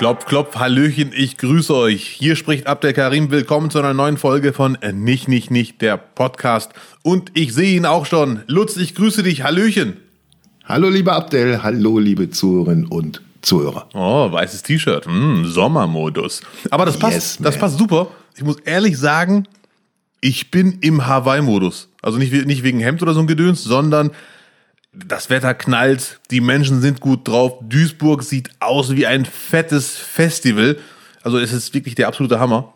Klopf, 0.00 0.24
klopf, 0.24 0.56
Hallöchen, 0.56 1.12
ich 1.14 1.36
grüße 1.36 1.74
euch. 1.74 2.06
Hier 2.06 2.34
spricht 2.34 2.66
Abdel 2.66 2.94
Karim. 2.94 3.30
Willkommen 3.30 3.68
zu 3.68 3.80
einer 3.80 3.92
neuen 3.92 4.16
Folge 4.16 4.54
von 4.54 4.78
Nicht, 4.94 5.28
Nicht, 5.28 5.50
Nicht, 5.50 5.82
der 5.82 5.98
Podcast. 5.98 6.72
Und 7.02 7.32
ich 7.34 7.52
sehe 7.52 7.76
ihn 7.76 7.84
auch 7.84 8.06
schon. 8.06 8.40
Lutz, 8.46 8.78
ich 8.78 8.94
grüße 8.94 9.22
dich. 9.22 9.42
Hallöchen. 9.42 9.98
Hallo, 10.64 10.88
lieber 10.88 11.12
Abdel. 11.12 11.62
Hallo, 11.62 11.98
liebe 11.98 12.30
Zuhörerinnen 12.30 12.86
und 12.86 13.20
Zuhörer. 13.42 13.90
Oh, 13.92 14.32
weißes 14.32 14.62
T-Shirt. 14.62 15.04
Hm, 15.04 15.44
Sommermodus. 15.44 16.40
Aber 16.70 16.86
das 16.86 16.98
passt, 16.98 17.14
yes, 17.16 17.38
das 17.38 17.58
passt 17.58 17.76
super. 17.76 18.08
Ich 18.38 18.42
muss 18.42 18.56
ehrlich 18.60 18.96
sagen, 18.96 19.46
ich 20.22 20.50
bin 20.50 20.78
im 20.80 21.06
Hawaii-Modus. 21.06 21.90
Also 22.00 22.16
nicht, 22.16 22.32
nicht 22.46 22.62
wegen 22.62 22.80
Hemd 22.80 23.02
oder 23.02 23.12
so 23.12 23.20
ein 23.20 23.26
Gedöns, 23.26 23.64
sondern 23.64 24.12
das 24.92 25.30
Wetter 25.30 25.54
knallt, 25.54 26.20
die 26.30 26.40
Menschen 26.40 26.80
sind 26.80 27.00
gut 27.00 27.28
drauf. 27.28 27.58
Duisburg 27.62 28.22
sieht 28.22 28.50
aus 28.58 28.94
wie 28.96 29.06
ein 29.06 29.24
fettes 29.24 29.96
Festival. 29.96 30.78
Also 31.22 31.38
es 31.38 31.52
ist 31.52 31.72
wirklich 31.74 31.94
der 31.94 32.08
absolute 32.08 32.40
Hammer. 32.40 32.72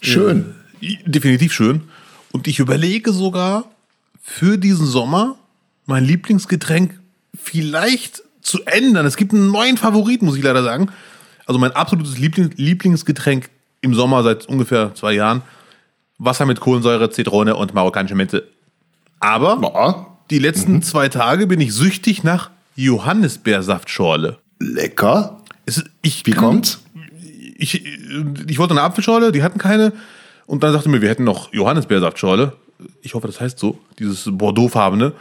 Schön. 0.00 0.54
Äh, 0.80 0.96
definitiv 1.04 1.52
schön. 1.52 1.82
Und 2.32 2.48
ich 2.48 2.58
überlege 2.58 3.12
sogar 3.12 3.70
für 4.20 4.58
diesen 4.58 4.86
Sommer 4.86 5.36
mein 5.86 6.04
Lieblingsgetränk 6.04 6.98
vielleicht 7.34 8.22
zu 8.42 8.64
ändern. 8.64 9.06
Es 9.06 9.16
gibt 9.16 9.32
einen 9.32 9.50
neuen 9.50 9.76
Favorit, 9.76 10.22
muss 10.22 10.36
ich 10.36 10.42
leider 10.42 10.64
sagen. 10.64 10.90
Also 11.46 11.60
mein 11.60 11.72
absolutes 11.72 12.18
Lieblingsgetränk 12.18 13.48
im 13.80 13.94
Sommer 13.94 14.24
seit 14.24 14.46
ungefähr 14.46 14.94
zwei 14.94 15.12
Jahren. 15.12 15.42
Wasser 16.18 16.46
mit 16.46 16.58
Kohlensäure, 16.58 17.10
Zitrone 17.10 17.54
und 17.54 17.74
marokkanische 17.74 18.16
Minze. 18.16 18.48
Aber 19.20 19.60
ja 19.62 20.15
die 20.30 20.38
letzten 20.38 20.74
mhm. 20.74 20.82
zwei 20.82 21.08
Tage 21.08 21.46
bin 21.46 21.60
ich 21.60 21.72
süchtig 21.72 22.24
nach 22.24 22.50
Johannisbeersaftschorle. 22.76 24.38
Lecker. 24.58 25.40
Es, 25.66 25.84
ich 26.02 26.26
Wie 26.26 26.32
kann, 26.32 26.44
kommt's? 26.44 26.80
Ich, 27.58 27.84
ich 27.84 28.58
wollte 28.58 28.72
eine 28.72 28.82
Apfelschorle, 28.82 29.32
die 29.32 29.42
hatten 29.42 29.58
keine. 29.58 29.92
Und 30.46 30.62
dann 30.62 30.72
sagte 30.72 30.88
mir, 30.88 31.02
wir 31.02 31.08
hätten 31.08 31.24
noch 31.24 31.52
Johannisbeersaftschorle. 31.52 32.52
Ich 33.02 33.14
hoffe, 33.14 33.26
das 33.26 33.40
heißt 33.40 33.58
so. 33.58 33.78
Dieses 33.98 34.28
Bordeauxfarbene. 34.30 35.12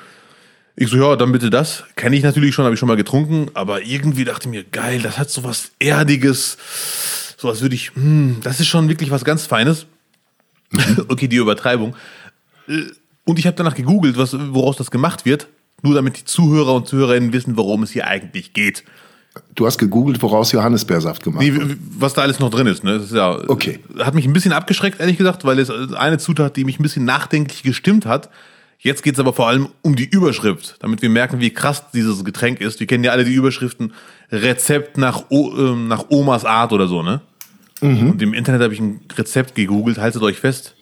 Ich 0.75 0.89
so, 0.89 0.97
ja, 0.97 1.15
dann 1.15 1.31
bitte 1.31 1.49
das. 1.49 1.85
Kenne 1.95 2.17
ich 2.17 2.23
natürlich 2.23 2.53
schon, 2.53 2.65
habe 2.65 2.73
ich 2.73 2.79
schon 2.79 2.87
mal 2.87 2.97
getrunken. 2.97 3.49
Aber 3.53 3.81
irgendwie 3.81 4.25
dachte 4.25 4.49
ich 4.49 4.51
mir, 4.51 4.63
geil, 4.65 5.01
das 5.01 5.17
hat 5.17 5.29
so 5.29 5.43
was 5.43 5.71
Erdiges. 5.79 6.57
So 7.37 7.47
was 7.47 7.61
würde 7.61 7.75
ich, 7.75 7.95
hm, 7.95 8.37
das 8.43 8.59
ist 8.59 8.67
schon 8.67 8.89
wirklich 8.89 9.09
was 9.09 9.23
ganz 9.23 9.45
Feines. 9.45 9.85
Mhm. 10.71 11.05
okay, 11.07 11.27
die 11.27 11.37
Übertreibung. 11.37 11.95
Und 13.25 13.39
ich 13.39 13.47
habe 13.47 13.57
danach 13.57 13.75
gegoogelt, 13.75 14.17
was, 14.17 14.35
woraus 14.53 14.77
das 14.77 14.91
gemacht 14.91 15.25
wird, 15.25 15.47
nur 15.81 15.93
damit 15.95 16.17
die 16.17 16.25
Zuhörer 16.25 16.73
und 16.73 16.87
Zuhörerinnen 16.87 17.33
wissen, 17.33 17.57
worum 17.57 17.83
es 17.83 17.91
hier 17.91 18.07
eigentlich 18.07 18.53
geht. 18.53 18.83
Du 19.53 19.65
hast 19.65 19.77
gegoogelt, 19.77 20.21
woraus 20.21 20.53
Johannisbeersaft 20.53 21.23
gemacht 21.23 21.43
nee, 21.43 21.53
wird. 21.53 21.77
Was 21.97 22.13
da 22.13 22.21
alles 22.21 22.39
noch 22.39 22.49
drin 22.49 22.67
ist. 22.67 22.83
Ne? 22.83 22.93
Das 22.93 23.05
ist 23.05 23.13
ja, 23.13 23.37
okay. 23.49 23.79
Hat 23.99 24.13
mich 24.13 24.25
ein 24.25 24.31
bisschen 24.31 24.53
abgeschreckt, 24.53 25.01
ehrlich 25.01 25.17
gesagt, 25.17 25.43
weil 25.43 25.59
es 25.59 25.69
eine 25.69 26.17
Zutat, 26.17 26.55
die 26.55 26.63
mich 26.63 26.79
ein 26.79 26.83
bisschen 26.83 27.03
nachdenklich 27.03 27.63
gestimmt 27.63 28.05
hat. 28.05 28.29
Jetzt 28.79 29.03
geht 29.03 29.15
es 29.15 29.19
aber 29.19 29.33
vor 29.33 29.47
allem 29.47 29.69
um 29.81 29.95
die 29.95 30.05
Überschrift, 30.05 30.75
damit 30.79 31.01
wir 31.01 31.09
merken, 31.09 31.39
wie 31.39 31.49
krass 31.49 31.91
dieses 31.91 32.23
Getränk 32.23 32.61
ist. 32.61 32.79
Wir 32.79 32.87
kennen 32.87 33.03
ja 33.03 33.11
alle 33.11 33.25
die 33.25 33.33
Überschriften 33.33 33.93
Rezept 34.31 34.97
nach, 34.97 35.25
o, 35.29 35.51
äh, 35.57 35.75
nach 35.75 36.05
Omas 36.09 36.45
Art 36.45 36.71
oder 36.71 36.87
so, 36.87 37.01
ne? 37.01 37.21
Mhm. 37.81 38.11
Und 38.11 38.21
im 38.21 38.33
Internet 38.33 38.61
habe 38.61 38.73
ich 38.73 38.79
ein 38.79 39.01
Rezept 39.17 39.55
gegoogelt, 39.55 39.97
haltet 39.97 40.21
euch 40.21 40.37
fest. 40.37 40.74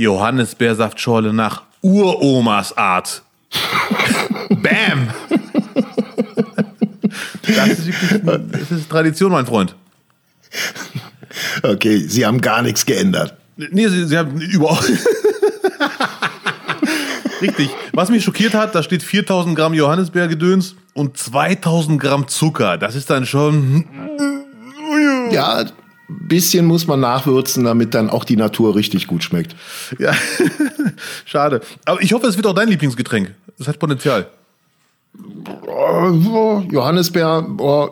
Johannisbeersaftschorle 0.00 1.32
nach 1.32 1.62
Uromas 1.82 2.76
Art. 2.76 3.22
Bam! 4.48 5.08
Das 7.42 7.68
ist, 7.68 7.86
wirklich, 7.86 8.50
das 8.52 8.70
ist 8.70 8.88
Tradition, 8.88 9.32
mein 9.32 9.46
Freund. 9.46 9.74
Okay, 11.62 11.98
Sie 11.98 12.24
haben 12.24 12.40
gar 12.40 12.62
nichts 12.62 12.86
geändert. 12.86 13.36
Nee, 13.56 13.88
Sie, 13.88 14.06
Sie 14.06 14.16
haben 14.16 14.40
überhaupt. 14.40 14.90
Richtig. 17.42 17.70
Was 17.92 18.10
mich 18.10 18.24
schockiert 18.24 18.54
hat, 18.54 18.74
da 18.74 18.82
steht 18.82 19.02
4000 19.02 19.56
Gramm 19.56 19.74
Johannisbeergedöns 19.74 20.76
und 20.94 21.16
2000 21.16 22.00
Gramm 22.00 22.28
Zucker. 22.28 22.78
Das 22.78 22.94
ist 22.94 23.10
dann 23.10 23.26
schon. 23.26 23.86
Ja, 25.30 25.64
bisschen 26.28 26.66
muss 26.66 26.86
man 26.86 27.00
nachwürzen, 27.00 27.64
damit 27.64 27.94
dann 27.94 28.10
auch 28.10 28.24
die 28.24 28.36
Natur 28.36 28.74
richtig 28.74 29.06
gut 29.06 29.22
schmeckt. 29.24 29.54
Ja, 29.98 30.12
schade. 31.24 31.60
Aber 31.84 32.02
ich 32.02 32.12
hoffe, 32.12 32.26
es 32.26 32.36
wird 32.36 32.46
auch 32.46 32.54
dein 32.54 32.68
Lieblingsgetränk. 32.68 33.34
Es 33.58 33.68
hat 33.68 33.78
Potenzial. 33.78 34.28
Johannisbeer, 36.70 37.46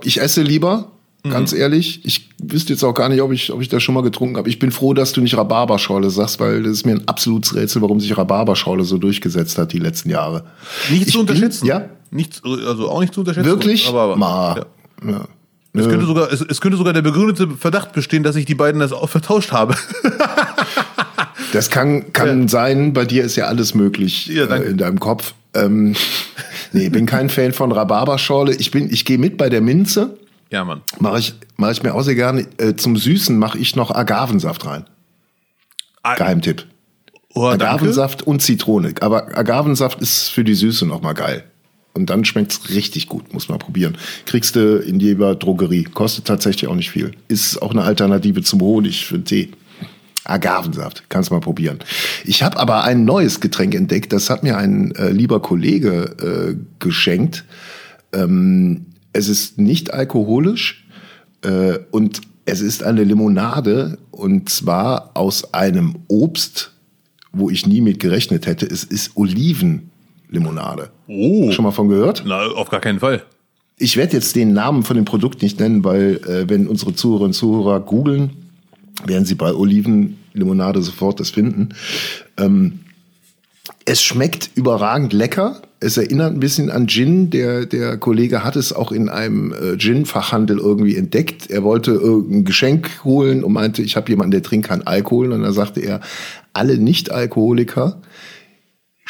ich 0.04 0.20
esse 0.20 0.42
lieber, 0.42 0.92
ganz 1.28 1.52
mhm. 1.52 1.58
ehrlich. 1.58 2.04
Ich 2.04 2.30
wüsste 2.40 2.72
jetzt 2.72 2.84
auch 2.84 2.94
gar 2.94 3.08
nicht, 3.08 3.20
ob 3.22 3.32
ich, 3.32 3.52
ob 3.52 3.60
ich 3.60 3.68
das 3.68 3.82
schon 3.82 3.94
mal 3.94 4.02
getrunken 4.02 4.36
habe. 4.36 4.48
Ich 4.48 4.58
bin 4.58 4.70
froh, 4.70 4.94
dass 4.94 5.12
du 5.12 5.20
nicht 5.20 5.36
Rhabarberschorle 5.36 6.10
sagst, 6.10 6.40
weil 6.40 6.62
das 6.62 6.72
ist 6.72 6.86
mir 6.86 6.92
ein 6.92 7.08
absolutes 7.08 7.54
Rätsel, 7.54 7.82
warum 7.82 8.00
sich 8.00 8.16
Rhabarberschorle 8.16 8.84
so 8.84 8.98
durchgesetzt 8.98 9.58
hat 9.58 9.72
die 9.72 9.78
letzten 9.78 10.10
Jahre. 10.10 10.44
Nicht 10.90 11.08
ich 11.08 11.12
zu 11.12 11.20
unterschätzen. 11.20 11.62
Bin, 11.62 11.68
ja. 11.68 11.88
Nicht, 12.10 12.42
also 12.44 12.88
auch 12.88 13.00
nicht 13.00 13.12
zu 13.12 13.20
unterschätzen. 13.20 13.46
Wirklich? 13.46 13.88
Aber, 13.88 14.16
Ma. 14.16 14.56
Ja. 15.04 15.10
ja. 15.10 15.28
Es 15.74 15.88
könnte, 15.88 16.06
sogar, 16.06 16.32
es, 16.32 16.40
es, 16.40 16.60
könnte 16.60 16.78
sogar 16.78 16.92
der 16.92 17.02
begründete 17.02 17.48
Verdacht 17.50 17.92
bestehen, 17.92 18.22
dass 18.22 18.36
ich 18.36 18.46
die 18.46 18.54
beiden 18.54 18.80
das 18.80 18.92
auch 18.92 19.08
vertauscht 19.08 19.52
habe. 19.52 19.74
das 21.52 21.70
kann, 21.70 22.12
kann 22.12 22.42
ja. 22.42 22.48
sein, 22.48 22.92
bei 22.94 23.04
dir 23.04 23.22
ist 23.22 23.36
ja 23.36 23.46
alles 23.46 23.74
möglich 23.74 24.26
ja, 24.26 24.46
äh, 24.46 24.70
in 24.70 24.76
deinem 24.78 24.98
Kopf. 24.98 25.34
Ähm, 25.54 25.94
nee, 26.72 26.88
bin 26.88 27.06
kein 27.06 27.28
Fan 27.28 27.52
von 27.52 27.70
Rhabarberschorle. 27.70 28.54
Ich, 28.54 28.74
ich 28.74 29.04
gehe 29.04 29.18
mit 29.18 29.36
bei 29.36 29.50
der 29.50 29.60
Minze. 29.60 30.16
Ja, 30.50 30.64
Mann. 30.64 30.80
Mache 30.98 31.18
ich, 31.18 31.34
mach 31.56 31.70
ich 31.70 31.82
mir 31.82 31.94
auch 31.94 32.02
sehr 32.02 32.14
gerne. 32.14 32.46
Äh, 32.56 32.74
zum 32.74 32.96
Süßen 32.96 33.38
mache 33.38 33.58
ich 33.58 33.76
noch 33.76 33.90
Agavensaft 33.90 34.66
rein. 34.66 34.84
A 36.02 36.14
Geheimtipp. 36.14 36.66
Oh, 37.34 37.44
Agavensaft 37.44 38.20
danke. 38.20 38.30
und 38.30 38.42
Zitrone. 38.42 38.94
Aber 39.00 39.36
Agavensaft 39.36 40.00
ist 40.00 40.30
für 40.30 40.44
die 40.44 40.54
Süße 40.54 40.86
nochmal 40.86 41.14
geil. 41.14 41.44
Und 41.98 42.10
dann 42.10 42.24
schmeckt 42.24 42.52
es 42.52 42.70
richtig 42.70 43.08
gut, 43.08 43.34
muss 43.34 43.48
man 43.48 43.58
probieren. 43.58 43.98
Kriegst 44.24 44.54
du 44.54 44.78
in 44.78 45.00
jeder 45.00 45.34
Drogerie. 45.34 45.82
Kostet 45.82 46.26
tatsächlich 46.26 46.70
auch 46.70 46.76
nicht 46.76 46.90
viel. 46.90 47.10
Ist 47.26 47.60
auch 47.60 47.72
eine 47.72 47.82
Alternative 47.82 48.42
zum 48.42 48.60
Honig 48.60 49.04
für 49.04 49.22
Tee. 49.22 49.50
Agavensaft, 50.22 51.04
kannst 51.08 51.30
mal 51.30 51.40
probieren. 51.40 51.78
Ich 52.24 52.42
habe 52.42 52.58
aber 52.58 52.84
ein 52.84 53.04
neues 53.04 53.40
Getränk 53.40 53.74
entdeckt, 53.74 54.12
das 54.12 54.28
hat 54.30 54.42
mir 54.42 54.58
ein 54.58 54.94
äh, 54.94 55.10
lieber 55.10 55.40
Kollege 55.40 56.14
äh, 56.20 56.56
geschenkt. 56.78 57.44
Ähm, 58.12 58.86
es 59.12 59.28
ist 59.28 59.58
nicht 59.58 59.92
alkoholisch 59.92 60.86
äh, 61.42 61.78
und 61.90 62.20
es 62.44 62.60
ist 62.60 62.82
eine 62.82 63.04
Limonade 63.04 63.98
und 64.10 64.50
zwar 64.50 65.12
aus 65.14 65.54
einem 65.54 65.96
Obst, 66.08 66.72
wo 67.32 67.50
ich 67.50 67.66
nie 67.66 67.80
mit 67.80 67.98
gerechnet 67.98 68.46
hätte. 68.46 68.66
Es 68.66 68.84
ist 68.84 69.16
Oliven. 69.16 69.90
Limonade. 70.30 70.90
Oh. 71.06 71.50
Schon 71.50 71.64
mal 71.64 71.70
von 71.70 71.88
gehört? 71.88 72.22
Na, 72.26 72.46
auf 72.46 72.70
gar 72.70 72.80
keinen 72.80 73.00
Fall. 73.00 73.22
Ich 73.78 73.96
werde 73.96 74.14
jetzt 74.14 74.34
den 74.36 74.52
Namen 74.52 74.82
von 74.82 74.96
dem 74.96 75.04
Produkt 75.04 75.42
nicht 75.42 75.60
nennen, 75.60 75.84
weil 75.84 76.20
äh, 76.26 76.48
wenn 76.48 76.66
unsere 76.66 76.94
Zuhörerinnen 76.94 77.28
und 77.28 77.34
Zuhörer 77.34 77.80
googeln, 77.80 78.30
werden 79.06 79.24
sie 79.24 79.36
bei 79.36 79.54
Olivenlimonade 79.54 80.82
sofort 80.82 81.20
das 81.20 81.30
finden. 81.30 81.70
Ähm, 82.36 82.80
es 83.84 84.02
schmeckt 84.02 84.50
überragend 84.54 85.12
lecker. 85.12 85.62
Es 85.80 85.96
erinnert 85.96 86.34
ein 86.34 86.40
bisschen 86.40 86.70
an 86.70 86.88
Gin. 86.88 87.30
Der, 87.30 87.66
der 87.66 87.96
Kollege 87.96 88.42
hat 88.42 88.56
es 88.56 88.72
auch 88.72 88.90
in 88.90 89.08
einem 89.08 89.52
äh, 89.52 89.76
Gin-Fachhandel 89.76 90.58
irgendwie 90.58 90.96
entdeckt. 90.96 91.50
Er 91.50 91.62
wollte 91.62 91.92
irgendein 91.92 92.44
Geschenk 92.44 93.04
holen 93.04 93.44
und 93.44 93.52
meinte, 93.52 93.82
ich 93.82 93.96
habe 93.96 94.10
jemanden, 94.10 94.32
der 94.32 94.42
trinkt 94.42 94.68
keinen 94.68 94.86
Alkohol. 94.86 95.32
Und 95.32 95.42
dann 95.42 95.52
sagte 95.52 95.80
er, 95.80 96.00
alle 96.52 96.78
Nicht-Alkoholiker 96.78 98.00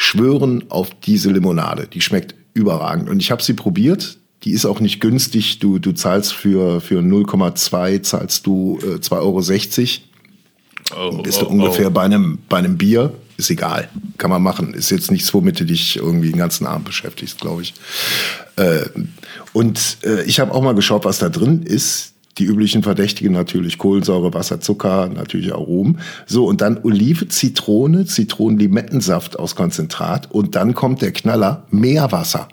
schwören 0.00 0.65
auf 0.69 0.91
diese 1.00 1.29
Limonade. 1.33 1.89
Die 1.93 2.00
schmeckt 2.00 2.37
überragend. 2.55 3.11
Und 3.11 3.19
ich 3.19 3.33
habe 3.33 3.43
sie 3.43 3.55
probiert. 3.55 4.19
Die 4.45 4.53
ist 4.53 4.65
auch 4.65 4.79
nicht 4.79 5.00
günstig. 5.00 5.59
Du, 5.59 5.81
du 5.81 5.91
zahlst 5.91 6.33
für, 6.35 6.81
für 6.81 7.00
0,2 7.00 8.03
zahlst 8.03 8.47
du 8.47 8.79
äh, 8.81 9.00
2,60 9.00 9.99
Euro. 10.95 11.19
Oh, 11.19 11.23
bist 11.23 11.43
du 11.43 11.47
oh, 11.47 11.49
ungefähr 11.49 11.89
oh. 11.89 11.91
Bei, 11.91 12.03
einem, 12.03 12.39
bei 12.49 12.59
einem 12.59 12.79
Bier. 12.79 13.12
Ist 13.39 13.50
egal. 13.50 13.89
Kann 14.19 14.31
man 14.31 14.41
machen. 14.41 14.73
Ist 14.73 14.91
jetzt 14.91 15.11
nichts, 15.11 15.35
womit 15.35 15.59
du 15.59 15.65
dich 15.65 15.97
irgendwie 15.97 16.31
den 16.31 16.39
ganzen 16.39 16.69
Abend 16.69 16.85
beschäftigst, 16.85 17.41
glaube 17.41 17.62
ich. 17.62 17.75
Äh, 18.55 18.87
und 19.53 19.99
äh, 20.05 20.23
ich 20.23 20.39
habe 20.39 20.53
auch 20.53 20.62
mal 20.62 20.75
geschaut, 20.77 21.06
was 21.06 21.19
da 21.19 21.29
drin 21.29 21.65
ist 21.65 22.15
die 22.38 22.44
üblichen 22.44 22.82
Verdächtigen 22.82 23.32
natürlich 23.32 23.79
Kohlensäure, 23.79 24.32
Wasser, 24.35 24.61
Zucker, 24.61 25.08
natürlich 25.08 25.52
Aromen. 25.52 26.00
So, 26.26 26.46
und 26.46 26.61
dann 26.61 26.79
Olive, 26.82 27.29
Zitrone, 27.29 28.05
Zitronenlimettensaft 28.06 29.38
aus 29.38 29.56
Konzentrat 29.56 30.31
und 30.31 30.55
dann 30.55 30.75
kommt 30.75 31.02
der 31.02 31.12
Knaller, 31.12 31.67
Meerwasser. 31.70 32.49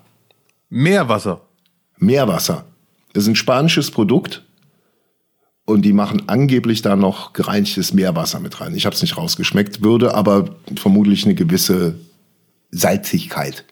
Meerwasser? 0.69 1.41
Meerwasser. 1.97 2.65
Das 3.13 3.23
ist 3.23 3.29
ein 3.29 3.35
spanisches 3.35 3.91
Produkt 3.91 4.43
und 5.65 5.83
die 5.83 5.93
machen 5.93 6.23
angeblich 6.27 6.81
da 6.81 6.95
noch 6.95 7.33
gereinigtes 7.33 7.93
Meerwasser 7.93 8.39
mit 8.39 8.59
rein. 8.61 8.75
Ich 8.75 8.85
habe 8.85 8.95
es 8.95 9.01
nicht 9.01 9.17
rausgeschmeckt, 9.17 9.81
würde 9.81 10.13
aber 10.13 10.55
vermutlich 10.75 11.25
eine 11.25 11.35
gewisse 11.35 11.95
Salzigkeit 12.71 13.65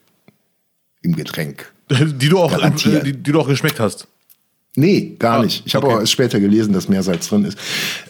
im 1.01 1.15
Getränk. 1.15 1.73
Die 1.91 2.29
du 2.29 2.39
auch, 2.39 2.57
die, 2.75 3.13
die 3.13 3.31
du 3.31 3.39
auch 3.39 3.47
geschmeckt 3.47 3.79
hast. 3.79 4.07
Nee, 4.75 5.15
gar 5.19 5.39
Ah, 5.39 5.43
nicht. 5.43 5.63
Ich 5.65 5.75
habe 5.75 5.85
okay. 5.85 5.95
auch 5.95 5.99
erst 5.99 6.11
später 6.11 6.39
gelesen, 6.39 6.73
dass 6.73 6.89
Meersalz 6.89 7.29
drin 7.29 7.45
ist. 7.45 7.57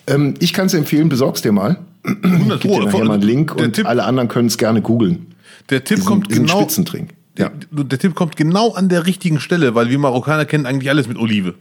Ähm, 0.08 0.36
ich 0.40 0.54
kann 0.54 0.68
es 0.68 0.74
empfehlen, 0.74 1.10
besorg's 1.10 1.42
dir 1.42 1.52
mal. 1.52 1.78
100 2.06 2.64
Ich 2.64 2.72
gebe 2.72 2.90
dir 2.90 3.04
mal 3.04 3.14
einen 3.16 3.22
Link 3.24 3.54
und 3.56 3.74
Tipp, 3.74 3.86
alle 3.86 4.04
anderen 4.06 4.28
können 4.30 4.48
es 4.48 4.58
gerne 4.58 4.82
googeln. 4.82 5.28
der 5.70 5.84
Tipp 5.84 6.00
ein- 6.00 6.06
kommt 6.06 6.30
ein 6.32 6.36
genau. 6.36 6.60
Spitzentrink. 6.62 7.12
Ja. 7.38 7.50
Der, 7.72 7.84
der 7.84 8.00
Tipp 8.00 8.16
kommt 8.16 8.36
genau 8.38 8.74
an 8.74 8.90
der 8.90 9.06
richtigen 9.06 9.40
Stelle, 9.40 9.74
weil 9.76 9.90
wir 9.90 9.98
Marokkaner 10.00 10.46
kennen 10.46 10.66
eigentlich 10.66 10.90
alles 10.90 11.08
mit 11.08 11.18
Olive. 11.18 11.56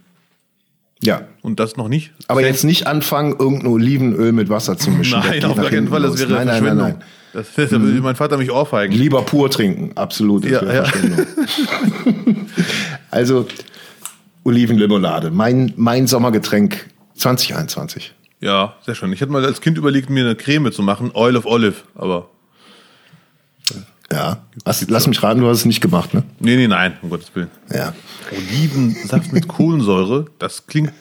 ja. 1.03 1.23
Und 1.43 1.59
das 1.59 1.77
noch 1.77 1.89
nicht. 1.89 2.13
Aber 2.29 2.43
jetzt 2.43 2.63
nicht 2.63 2.87
anfangen, 2.87 3.35
irgendein 3.39 3.67
Olivenöl 3.73 4.31
mit 4.33 4.49
Wasser 4.51 4.77
zu 4.79 4.91
mischen. 4.91 5.15
Das 5.21 5.27
Nein, 5.31 5.45
auf 5.45 5.57
gar 5.57 5.71
keinen 5.71 5.89
Fall, 5.89 6.03
das 6.03 6.19
wäre 6.19 6.31
nein, 6.33 6.47
nein, 6.47 6.63
nein, 6.63 6.63
Verschwendung. 6.63 6.89
nein. 6.89 7.03
Das, 7.33 7.71
da 7.71 7.71
würde 7.81 8.01
mein 8.03 8.15
Vater 8.15 8.37
mich 8.37 8.53
ohrfeigen. 8.53 8.95
Lieber 8.97 9.23
pur 9.23 9.51
trinken, 9.51 9.91
absolut. 9.97 10.45
Das 10.45 10.51
Ja, 10.53 10.63
ja. 10.75 10.85
Verschwendung. 10.85 11.27
also 13.11 13.47
Olivenlimonade, 14.45 15.31
mein, 15.31 15.73
mein 15.77 16.07
Sommergetränk 16.07 16.89
2021. 17.15 18.13
Ja, 18.41 18.75
sehr 18.85 18.95
schön. 18.95 19.13
Ich 19.13 19.21
hatte 19.21 19.31
mal 19.31 19.45
als 19.45 19.61
Kind 19.61 19.79
überlegt, 19.79 20.11
mir 20.11 20.25
eine 20.25 20.35
Creme 20.35 20.73
zu 20.73 20.83
machen, 20.83 21.13
Oil 21.15 21.37
of 21.37 21.47
Olive, 21.47 21.77
aber 21.95 22.29
Ja. 24.11 24.45
Lass, 24.65 24.87
lass 24.89 25.07
mich 25.07 25.23
raten, 25.23 25.41
du 25.41 25.49
hast 25.49 25.59
es 25.59 25.65
nicht 25.65 25.81
gemacht, 25.81 26.13
ne? 26.13 26.25
nee, 26.41 26.57
nee, 26.57 26.67
nein, 26.67 26.97
um 27.03 27.11
Gottes 27.11 27.31
Willen. 27.35 27.51
Ja. 27.73 27.95
Olivensaft 28.31 29.33
mit 29.33 29.47
Kohlensäure, 29.49 30.27
das 30.39 30.67
klingt. 30.67 30.93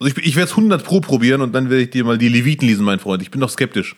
Also 0.00 0.12
ich, 0.16 0.26
ich 0.26 0.36
werde 0.36 0.50
es 0.50 0.56
100 0.56 0.82
pro 0.82 1.00
probieren 1.00 1.42
und 1.42 1.52
dann 1.52 1.70
werde 1.70 1.84
ich 1.84 1.90
dir 1.90 2.04
mal 2.04 2.18
die 2.18 2.28
Leviten 2.28 2.66
lesen, 2.66 2.84
mein 2.84 2.98
Freund. 2.98 3.22
Ich 3.22 3.30
bin 3.30 3.40
doch 3.40 3.50
skeptisch. 3.50 3.94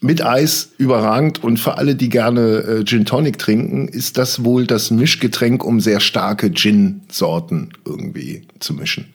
Mit 0.00 0.24
Eis 0.24 0.70
überragend 0.78 1.42
und 1.42 1.58
für 1.58 1.76
alle, 1.76 1.96
die 1.96 2.08
gerne 2.08 2.40
äh, 2.40 2.84
Gin 2.84 3.04
Tonic 3.04 3.38
trinken, 3.38 3.88
ist 3.88 4.16
das 4.16 4.44
wohl 4.44 4.66
das 4.66 4.92
Mischgetränk, 4.92 5.64
um 5.64 5.80
sehr 5.80 5.98
starke 5.98 6.52
Gin-Sorten 6.52 7.70
irgendwie 7.84 8.42
zu 8.60 8.74
mischen. 8.74 9.06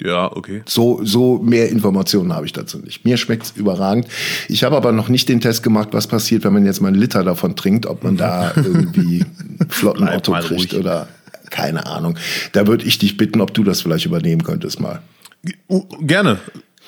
Ja, 0.00 0.30
okay. 0.30 0.62
So, 0.66 1.00
so 1.04 1.38
mehr 1.38 1.70
Informationen 1.70 2.32
habe 2.32 2.46
ich 2.46 2.52
dazu 2.52 2.78
nicht. 2.78 3.04
Mir 3.04 3.16
schmeckt's 3.16 3.52
überragend. 3.56 4.06
Ich 4.48 4.64
habe 4.64 4.76
aber 4.76 4.92
noch 4.92 5.08
nicht 5.08 5.28
den 5.28 5.40
Test 5.40 5.62
gemacht, 5.62 5.88
was 5.92 6.06
passiert, 6.06 6.44
wenn 6.44 6.52
man 6.52 6.66
jetzt 6.66 6.80
mal 6.80 6.88
einen 6.88 6.96
Liter 6.96 7.24
davon 7.24 7.56
trinkt, 7.56 7.86
ob 7.86 8.04
man 8.04 8.16
da 8.16 8.52
irgendwie 8.56 9.24
flotten 9.68 10.08
Otto 10.08 10.32
kriegt 10.32 10.50
ruhig. 10.50 10.76
oder 10.76 11.08
keine 11.50 11.86
Ahnung. 11.86 12.18
Da 12.52 12.66
würde 12.66 12.84
ich 12.84 12.98
dich 12.98 13.16
bitten, 13.16 13.40
ob 13.40 13.54
du 13.54 13.62
das 13.62 13.80
vielleicht 13.80 14.06
übernehmen 14.06 14.42
könntest 14.42 14.80
mal. 14.80 15.00
Gerne. 16.00 16.38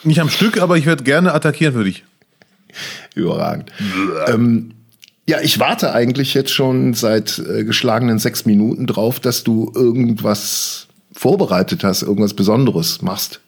Nicht 0.02 0.20
am 0.20 0.28
Stück, 0.28 0.61
aber 0.61 0.76
ich 0.76 0.87
werde 0.87 1.05
gerne 1.05 1.32
attackieren 1.32 1.75
für 1.75 1.84
dich. 1.84 2.05
Überragend. 3.14 3.72
Ähm, 4.28 4.72
ja, 5.28 5.40
ich 5.40 5.58
warte 5.58 5.92
eigentlich 5.92 6.34
jetzt 6.34 6.52
schon 6.52 6.94
seit 6.94 7.38
äh, 7.38 7.64
geschlagenen 7.64 8.18
sechs 8.18 8.44
Minuten 8.46 8.86
drauf, 8.86 9.18
dass 9.20 9.42
du 9.44 9.72
irgendwas 9.74 10.86
vorbereitet 11.12 11.82
hast, 11.82 12.02
irgendwas 12.02 12.34
Besonderes 12.34 13.02
machst. 13.02 13.40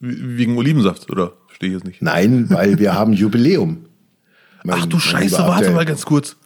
Wegen 0.00 0.56
Olivensaft, 0.58 1.08
oder? 1.10 1.32
Verstehe 1.46 1.68
ich 1.70 1.74
jetzt 1.76 1.86
nicht. 1.86 2.02
Nein, 2.02 2.46
weil 2.50 2.78
wir 2.78 2.94
haben 2.94 3.12
Jubiläum. 3.14 3.84
Mein- 4.64 4.80
Ach 4.80 4.86
du 4.86 4.98
Scheiße, 4.98 5.38
warte 5.38 5.70
mal 5.70 5.84
ganz 5.84 6.04
kurz. 6.04 6.36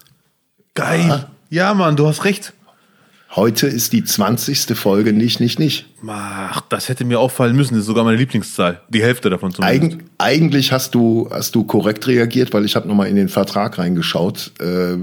Geil. 0.75 1.26
Ja, 1.49 1.75
Mann, 1.75 1.97
du 1.97 2.06
hast 2.06 2.25
recht. 2.25 2.52
Heute 3.37 3.69
ist 3.69 3.93
die 3.93 4.03
20. 4.03 4.77
Folge 4.77 5.12
nicht, 5.12 5.38
nicht, 5.38 5.61
nicht. 5.61 5.87
Ach, 6.09 6.62
das 6.62 6.88
hätte 6.88 7.05
mir 7.05 7.21
auffallen 7.21 7.55
müssen. 7.55 7.75
Das 7.75 7.82
ist 7.82 7.87
sogar 7.87 8.03
meine 8.03 8.17
Lieblingszahl. 8.17 8.81
Die 8.88 9.03
Hälfte 9.03 9.31
davon 9.31 9.53
zumindest. 9.53 10.00
Eig 10.00 10.05
eigentlich 10.19 10.73
hast 10.73 10.97
du, 10.97 11.29
hast 11.31 11.55
du 11.55 11.62
korrekt 11.62 12.09
reagiert, 12.09 12.53
weil 12.53 12.65
ich 12.65 12.75
habe 12.75 12.88
nochmal 12.88 13.06
in 13.06 13.15
den 13.15 13.29
Vertrag 13.29 13.79
reingeschaut. 13.79 14.50
Äh, 14.61 14.97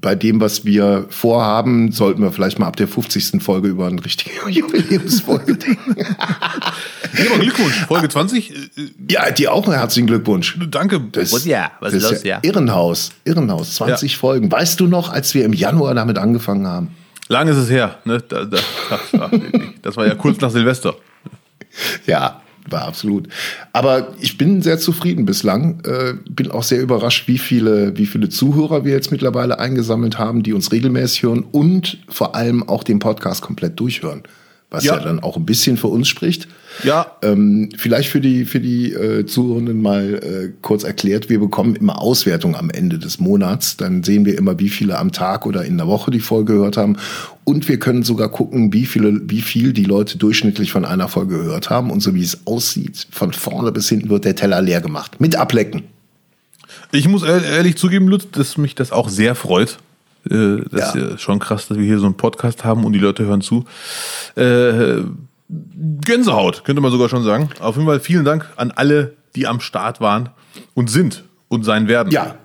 bei 0.00 0.16
dem, 0.16 0.40
was 0.40 0.64
wir 0.64 1.06
vorhaben, 1.08 1.92
sollten 1.92 2.20
wir 2.20 2.32
vielleicht 2.32 2.58
mal 2.58 2.66
ab 2.66 2.74
der 2.74 2.88
50. 2.88 3.40
Folge 3.40 3.68
über 3.68 3.86
eine 3.86 4.04
richtige 4.04 4.30
Jubiläumsfolge 4.50 5.54
denken. 5.56 5.94
Ja, 5.96 7.36
Glückwunsch. 7.38 7.84
Folge 7.86 8.08
20. 8.08 8.50
Äh, 8.50 8.54
Ja, 9.08 9.30
dir 9.30 9.52
auch 9.52 9.68
einen 9.68 9.78
herzlichen 9.78 10.08
Glückwunsch. 10.08 10.56
äh, 10.60 10.66
danke. 10.66 11.00
Das, 11.12 11.32
Was 11.32 11.44
ja, 11.44 11.70
was 11.78 11.92
das 11.92 12.02
los, 12.02 12.12
ist 12.12 12.24
ja? 12.24 12.40
Irrenhaus, 12.42 13.12
Irrenhaus, 13.24 13.74
20 13.76 14.16
Folgen. 14.16 14.50
Weißt 14.50 14.80
du 14.80 14.88
noch, 14.88 15.10
als 15.12 15.32
wir 15.34 15.44
im 15.44 15.52
Januar 15.52 15.94
damit 15.94 16.18
angefangen 16.18 16.66
haben? 16.66 16.88
Lang 17.28 17.48
ist 17.48 17.56
es 17.56 17.70
her. 17.70 17.98
Ne? 18.04 18.22
Da, 18.28 18.44
da, 18.44 18.58
das, 18.90 19.00
das 19.82 19.96
war 19.96 20.06
ja 20.06 20.14
kurz 20.14 20.40
nach 20.40 20.50
Silvester. 20.50 20.94
Ja, 22.06 22.40
war 22.70 22.82
absolut. 22.82 23.28
Aber 23.72 24.14
ich 24.20 24.36
bin 24.38 24.62
sehr 24.62 24.78
zufrieden 24.78 25.24
bislang. 25.26 25.80
Äh, 25.84 26.14
bin 26.28 26.50
auch 26.50 26.62
sehr 26.62 26.80
überrascht, 26.80 27.28
wie 27.28 27.38
viele, 27.38 27.96
wie 27.96 28.06
viele 28.06 28.28
Zuhörer 28.28 28.84
wir 28.84 28.92
jetzt 28.92 29.10
mittlerweile 29.10 29.58
eingesammelt 29.58 30.18
haben, 30.18 30.42
die 30.42 30.52
uns 30.52 30.72
regelmäßig 30.72 31.22
hören 31.22 31.44
und 31.50 31.98
vor 32.08 32.34
allem 32.34 32.66
auch 32.68 32.82
den 32.84 32.98
Podcast 32.98 33.42
komplett 33.42 33.78
durchhören. 33.80 34.22
Was 34.70 34.84
ja, 34.84 34.96
Ja. 34.96 35.02
dann 35.02 35.20
auch 35.20 35.36
ein 35.36 35.46
bisschen 35.46 35.76
für 35.78 35.86
uns 35.86 36.08
spricht. 36.08 36.48
Ja, 36.84 37.12
Ähm, 37.22 37.70
vielleicht 37.76 38.08
für 38.10 38.20
die, 38.20 38.44
für 38.44 38.60
die 38.60 38.92
äh, 38.92 39.26
Zuhörenden 39.26 39.82
mal 39.82 40.14
äh, 40.14 40.52
kurz 40.62 40.84
erklärt, 40.84 41.28
wir 41.28 41.40
bekommen 41.40 41.74
immer 41.74 42.00
Auswertung 42.00 42.54
am 42.56 42.70
Ende 42.70 42.98
des 42.98 43.18
Monats. 43.18 43.76
Dann 43.76 44.02
sehen 44.04 44.24
wir 44.24 44.38
immer, 44.38 44.58
wie 44.60 44.68
viele 44.68 44.96
am 44.98 45.10
Tag 45.12 45.44
oder 45.46 45.64
in 45.64 45.76
der 45.76 45.86
Woche 45.88 46.10
die 46.10 46.20
Folge 46.20 46.54
gehört 46.54 46.76
haben. 46.76 46.96
Und 47.44 47.68
wir 47.68 47.78
können 47.78 48.02
sogar 48.02 48.28
gucken, 48.28 48.72
wie 48.72 48.86
viele, 48.86 49.20
wie 49.28 49.40
viel 49.40 49.72
die 49.72 49.84
Leute 49.84 50.18
durchschnittlich 50.18 50.70
von 50.70 50.84
einer 50.84 51.08
Folge 51.08 51.38
gehört 51.38 51.70
haben. 51.70 51.90
Und 51.90 52.00
so 52.00 52.14
wie 52.14 52.22
es 52.22 52.46
aussieht, 52.46 53.06
von 53.10 53.32
vorne 53.32 53.72
bis 53.72 53.88
hinten 53.88 54.08
wird 54.10 54.24
der 54.24 54.36
Teller 54.36 54.60
leer 54.62 54.80
gemacht. 54.80 55.20
Mit 55.20 55.34
Ablecken. 55.36 55.82
ich 56.92 57.08
muss 57.08 57.22
ehr- 57.22 57.42
ehrlich 57.44 57.76
zugeben, 57.76 58.08
Lutz, 58.08 58.26
dass 58.32 58.56
mich 58.56 58.74
das 58.74 58.92
auch 58.92 59.08
sehr 59.08 59.34
freut. 59.34 59.78
Äh, 60.30 60.58
Das 60.70 60.88
ist 60.90 60.94
Ja. 60.94 61.08
ja 61.10 61.18
schon 61.18 61.38
krass, 61.38 61.68
dass 61.68 61.78
wir 61.78 61.84
hier 61.84 61.98
so 61.98 62.06
einen 62.06 62.16
Podcast 62.16 62.64
haben 62.64 62.84
und 62.84 62.92
die 62.92 62.98
Leute 62.98 63.24
hören 63.24 63.40
zu. 63.40 63.64
Äh, 64.36 65.02
Gänsehaut, 65.48 66.64
könnte 66.64 66.82
man 66.82 66.90
sogar 66.90 67.08
schon 67.08 67.24
sagen. 67.24 67.48
Auf 67.60 67.76
jeden 67.76 67.86
Fall 67.86 68.00
vielen 68.00 68.24
Dank 68.24 68.46
an 68.56 68.70
alle, 68.70 69.14
die 69.34 69.46
am 69.46 69.60
Start 69.60 70.00
waren 70.00 70.30
und 70.74 70.90
sind 70.90 71.24
und 71.48 71.64
sein 71.64 71.88
werden. 71.88 72.12
Ja. 72.12 72.36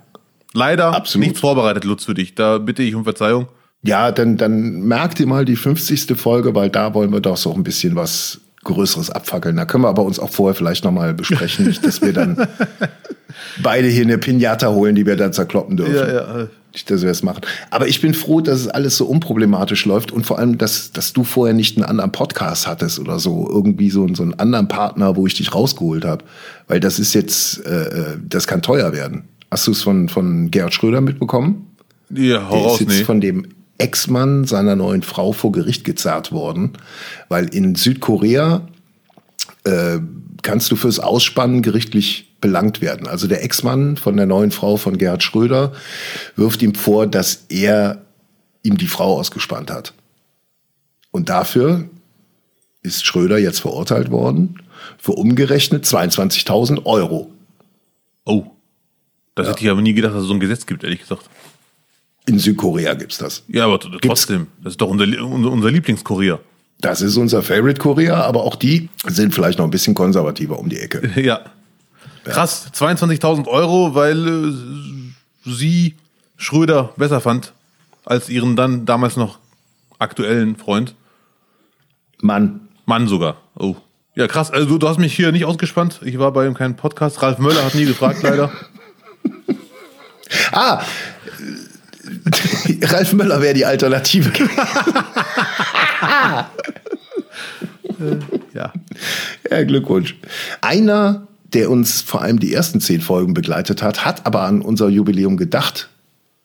Leider 0.54 0.96
Absolut. 0.96 1.28
nichts 1.28 1.40
vorbereitet, 1.40 1.84
Lutz, 1.84 2.06
für 2.06 2.14
dich. 2.14 2.36
Da 2.36 2.60
bitte 2.60 2.84
ich 2.84 2.96
um 2.96 3.04
Verzeihung. 3.04 3.48
Ja, 3.82 4.12
dann, 4.12 4.38
dann 4.38 4.84
merkt 4.84 5.20
ihr 5.20 5.28
mal 5.28 5.44
die 5.46 5.56
50. 5.56 6.16
Folge, 6.16 6.56
weil 6.56 6.70
da 6.70 6.94
wollen 6.94 7.12
wir 7.12 7.20
doch 7.20 7.38
so 7.38 7.54
ein 7.54 7.64
bisschen 7.64 7.96
was 7.96 8.40
Größeres 8.64 9.10
abfackeln. 9.10 9.58
Da 9.58 9.66
können 9.66 9.84
wir 9.84 9.90
aber 9.90 10.04
uns 10.04 10.20
auch 10.20 10.30
vorher 10.30 10.56
vielleicht 10.56 10.86
nochmal 10.86 11.14
besprechen, 11.14 11.66
nicht, 11.68 11.86
dass 11.86 12.02
wir 12.02 12.14
dann 12.14 12.48
beide 13.62 13.88
hier 13.88 14.04
eine 14.04 14.18
Pinata 14.18 14.70
holen, 14.70 14.96
die 14.96 15.06
wir 15.06 15.18
dann 15.18 15.34
zerkloppen 15.34 15.76
dürfen. 15.76 15.96
Ja, 15.96 16.14
ja. 16.14 16.48
Nicht, 16.74 16.90
dass 16.90 17.04
wir 17.04 17.12
es 17.12 17.22
machen. 17.22 17.42
Aber 17.70 17.88
ich 17.88 18.02
bin 18.02 18.16
froh, 18.16 18.42
dass 18.42 18.62
es 18.62 18.68
alles 18.68 18.98
so 18.98 19.06
unproblematisch 19.06 19.86
läuft 19.86 20.12
und 20.12 20.26
vor 20.26 20.40
allem, 20.40 20.58
dass, 20.58 20.92
dass 20.92 21.14
du 21.14 21.24
vorher 21.24 21.54
nicht 21.54 21.78
einen 21.78 21.86
anderen 21.86 22.12
Podcast 22.12 22.66
hattest 22.66 22.98
oder 22.98 23.20
so. 23.20 23.48
Irgendwie 23.48 23.92
so, 23.92 24.08
so 24.16 24.24
einen 24.24 24.34
anderen 24.40 24.68
Partner, 24.68 25.16
wo 25.16 25.28
ich 25.28 25.36
dich 25.36 25.54
rausgeholt 25.54 26.04
habe. 26.04 26.26
Weil 26.68 26.80
das 26.80 26.98
ist 26.98 27.14
jetzt, 27.14 27.64
äh, 27.66 28.14
äh, 28.14 28.18
das 28.28 28.48
kann 28.48 28.64
teuer 28.64 28.92
werden. 28.92 29.26
Hast 29.52 29.68
du 29.68 29.72
es 29.72 29.84
von, 29.84 30.10
von 30.10 30.50
Gerhard 30.50 30.74
Schröder 30.74 31.00
mitbekommen? 31.00 31.68
Ja, 32.10 32.50
hau 32.50 32.56
Der 32.56 32.64
raus, 32.64 32.74
ist 32.74 32.80
jetzt 32.90 32.98
nee. 33.00 33.04
von 33.04 33.22
dem 33.22 33.48
Ex-Mann 33.78 34.46
seiner 34.46 34.76
neuen 34.76 35.04
Frau 35.04 35.32
vor 35.32 35.52
Gericht 35.52 35.84
gezerrt 35.84 36.32
worden, 36.32 36.72
weil 37.30 37.54
in 37.54 37.76
Südkorea 37.76 38.68
äh, 39.64 40.00
kannst 40.44 40.72
du 40.72 40.76
fürs 40.76 41.00
Ausspannen 41.00 41.62
gerichtlich 41.62 42.36
belangt 42.40 42.82
werden. 42.82 43.08
Also 43.08 43.28
der 43.28 43.44
Ex-Mann 43.44 43.98
von 43.98 44.16
der 44.18 44.26
neuen 44.26 44.52
Frau 44.52 44.78
von 44.78 44.98
Gerhard 44.98 45.24
Schröder 45.24 45.74
wirft 46.36 46.62
ihm 46.62 46.76
vor, 46.76 47.08
dass 47.08 47.46
er 47.50 48.04
ihm 48.62 48.78
die 48.78 48.88
Frau 48.88 49.18
ausgespannt 49.18 49.72
hat. 49.72 49.94
Und 51.12 51.30
dafür 51.30 51.90
ist 52.82 53.06
Schröder 53.06 53.38
jetzt 53.38 53.62
verurteilt 53.62 54.12
worden 54.12 54.62
für 54.98 55.14
umgerechnet 55.14 55.86
22.000 55.86 56.86
Euro. 56.86 57.32
Oh. 58.26 58.46
Das 59.36 59.48
hätte 59.48 59.64
ich 59.64 59.70
aber 59.70 59.82
nie 59.82 59.94
gedacht, 59.94 60.14
dass 60.14 60.24
es 60.24 60.28
so 60.28 60.34
ein 60.34 60.40
Gesetz 60.40 60.66
gibt, 60.66 60.84
ehrlich 60.84 61.00
gesagt. 61.00 61.28
In 62.28 62.40
Südkorea 62.40 62.94
gibt's 62.94 63.18
das. 63.18 63.44
Ja, 63.48 63.66
aber 63.66 63.80
trotzdem. 63.80 64.48
Das 64.62 64.74
ist 64.74 64.82
doch 64.82 64.90
unser, 64.90 65.06
unser, 65.26 65.52
unser 65.52 65.72
Lieblingskorea. 65.72 66.40
Das 66.80 67.02
ist 67.02 67.16
unser 67.16 67.44
Favorite 67.44 67.80
Korea, 67.80 68.22
aber 68.22 68.44
auch 68.44 68.56
die 68.56 68.90
sind 69.08 69.34
vielleicht 69.34 69.58
noch 69.58 69.66
ein 69.66 69.72
bisschen 69.72 69.96
konservativer 69.96 70.60
um 70.60 70.70
die 70.70 70.80
Ecke. 70.80 71.10
Ja. 71.22 71.42
Krass, 72.26 72.68
22.000 72.74 73.48
Euro, 73.48 73.96
weil 73.96 74.28
äh, 74.28 74.54
sie 75.46 75.96
Schröder 76.38 76.94
besser 76.96 77.20
fand 77.20 77.54
als 78.06 78.30
ihren 78.30 78.56
dann 78.56 78.86
damals 78.86 79.18
noch 79.18 79.40
aktuellen 80.00 80.56
Freund. 80.56 80.96
Mann, 82.22 82.62
Mann 82.86 83.08
sogar. 83.08 83.38
Oh. 83.58 83.76
Ja, 84.16 84.28
krass. 84.28 84.52
Also 84.52 84.78
du, 84.78 84.88
hast 84.88 85.00
mich 85.00 85.16
hier 85.16 85.32
nicht 85.32 85.46
ausgespannt. 85.46 86.00
Ich 86.04 86.20
war 86.20 86.32
bei 86.32 86.46
ihm 86.46 86.54
keinem 86.54 86.76
Podcast. 86.76 87.22
Ralf 87.22 87.40
Möller 87.40 87.66
hat 87.66 87.76
nie 87.76 87.86
gefragt, 87.86 88.20
leider. 88.24 88.52
Ah, 90.52 90.82
Ralf 92.82 93.14
Möller 93.14 93.42
wäre 93.42 93.54
die 93.54 93.66
Alternative. 93.66 94.32
Ja. 98.54 98.74
ja, 99.50 99.64
Glückwunsch. 99.64 100.16
Einer, 100.62 101.28
der 101.54 101.70
uns 101.70 102.02
vor 102.02 102.22
allem 102.22 102.40
die 102.40 102.54
ersten 102.54 102.82
zehn 102.82 103.02
Folgen 103.02 103.34
begleitet 103.34 103.82
hat, 103.82 104.06
hat 104.06 104.26
aber 104.26 104.42
an 104.44 104.62
unser 104.62 104.90
Jubiläum 104.90 105.38
gedacht 105.38 105.90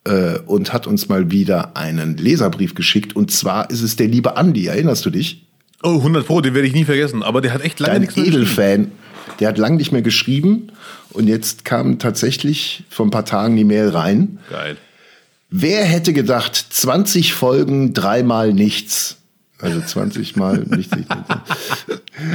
äh, 0.05 0.39
und 0.47 0.73
hat 0.73 0.87
uns 0.87 1.09
mal 1.09 1.31
wieder 1.31 1.77
einen 1.77 2.17
Leserbrief 2.17 2.75
geschickt. 2.75 3.17
Und 3.17 3.31
zwar 3.31 3.71
ist 3.71 3.83
es 3.83 3.97
der 3.97 4.09
liebe 4.09 4.37
Andi. 4.37 4.67
Erinnerst 4.67 5.05
du 5.07 5.11
dich? 5.11 5.47
Oh, 5.83 5.97
100 5.97 6.27
Pro, 6.27 6.41
den 6.41 6.55
werde 6.55 6.67
ich 6.67 6.75
nie 6.75 6.85
vergessen. 6.85 7.23
Aber 7.23 7.41
der 7.41 7.55
hat 7.55 7.63
echt 7.63 7.81
lange 7.81 7.95
Dein 7.95 8.01
nichts 8.03 8.17
mehr 8.17 8.25
geschrieben. 8.27 8.43
Edelfan, 8.43 8.93
der 9.41 9.49
hat 9.49 9.59
lange 9.59 9.77
nicht 9.77 9.93
mehr 9.93 10.03
geschrieben 10.03 10.73
und 11.11 11.29
jetzt 11.29 11.65
kam 11.65 11.99
tatsächlich 11.99 12.85
vor 12.91 13.07
ein 13.07 13.11
paar 13.11 13.25
Tagen 13.25 13.57
die 13.57 13.65
Mail 13.65 13.91
rein. 13.91 14.39
Geil. 14.51 14.77
Wer 15.51 15.85
hätte 15.85 16.13
gedacht, 16.13 16.57
20 16.57 17.33
Folgen, 17.33 17.95
dreimal 17.95 18.53
nichts. 18.53 19.18
Also 19.61 19.81
20 19.81 20.37
Mal 20.37 20.65
nichts. 20.69 20.97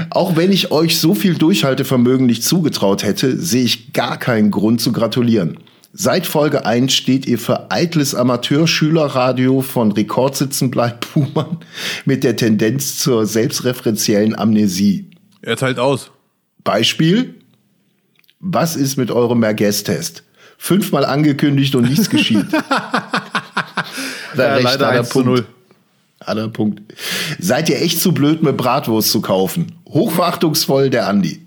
Auch 0.10 0.36
wenn 0.36 0.52
ich 0.52 0.72
euch 0.72 1.00
so 1.00 1.16
viel 1.16 1.36
Durchhaltevermögen 1.36 2.26
nicht 2.26 2.44
zugetraut 2.44 3.04
hätte, 3.04 3.38
sehe 3.38 3.64
ich 3.64 3.94
gar 3.94 4.18
keinen 4.18 4.52
Grund 4.52 4.82
zu 4.82 4.92
gratulieren. 4.92 5.58
Seit 5.94 6.26
Folge 6.26 6.66
1 6.66 6.92
steht 6.92 7.28
ihr 7.28 7.38
für 7.38 7.72
eitles 7.72 8.16
Amateurschülerradio 8.16 9.62
von 9.62 9.92
Rekordsitzen 9.92 10.72
bleibt 10.72 11.12
Puhmann 11.14 11.60
mit 12.04 12.24
der 12.24 12.36
Tendenz 12.36 12.98
zur 12.98 13.26
selbstreferenziellen 13.26 14.38
Amnesie. 14.38 15.12
Er 15.42 15.56
teilt 15.56 15.80
aus. 15.80 16.12
Beispiel, 16.64 17.36
was 18.40 18.76
ist 18.76 18.98
mit 18.98 19.12
eurem 19.12 19.40
Merguez-Test? 19.40 20.24
Fünfmal 20.58 21.06
angekündigt 21.06 21.76
und 21.76 21.90
nichts 21.90 22.10
geschieht. 22.10 22.48
Da 24.36 24.58
Ja, 24.58 24.64
leider 24.64 24.88
hat 24.88 24.94
er 24.96 25.00
1 25.02 25.10
zu 25.10 25.22
0. 25.22 25.46
Hat 26.26 26.38
er 26.38 26.48
Punkt. 26.50 26.82
Seid 27.40 27.70
ihr 27.70 27.82
echt 27.82 28.00
zu 28.02 28.14
blöd, 28.14 28.44
mir 28.44 28.54
Bratwurst 28.54 29.12
zu 29.12 29.22
kaufen? 29.22 29.74
Hochverachtungsvoll 29.90 30.90
der 30.90 31.08
Andi. 31.08 31.42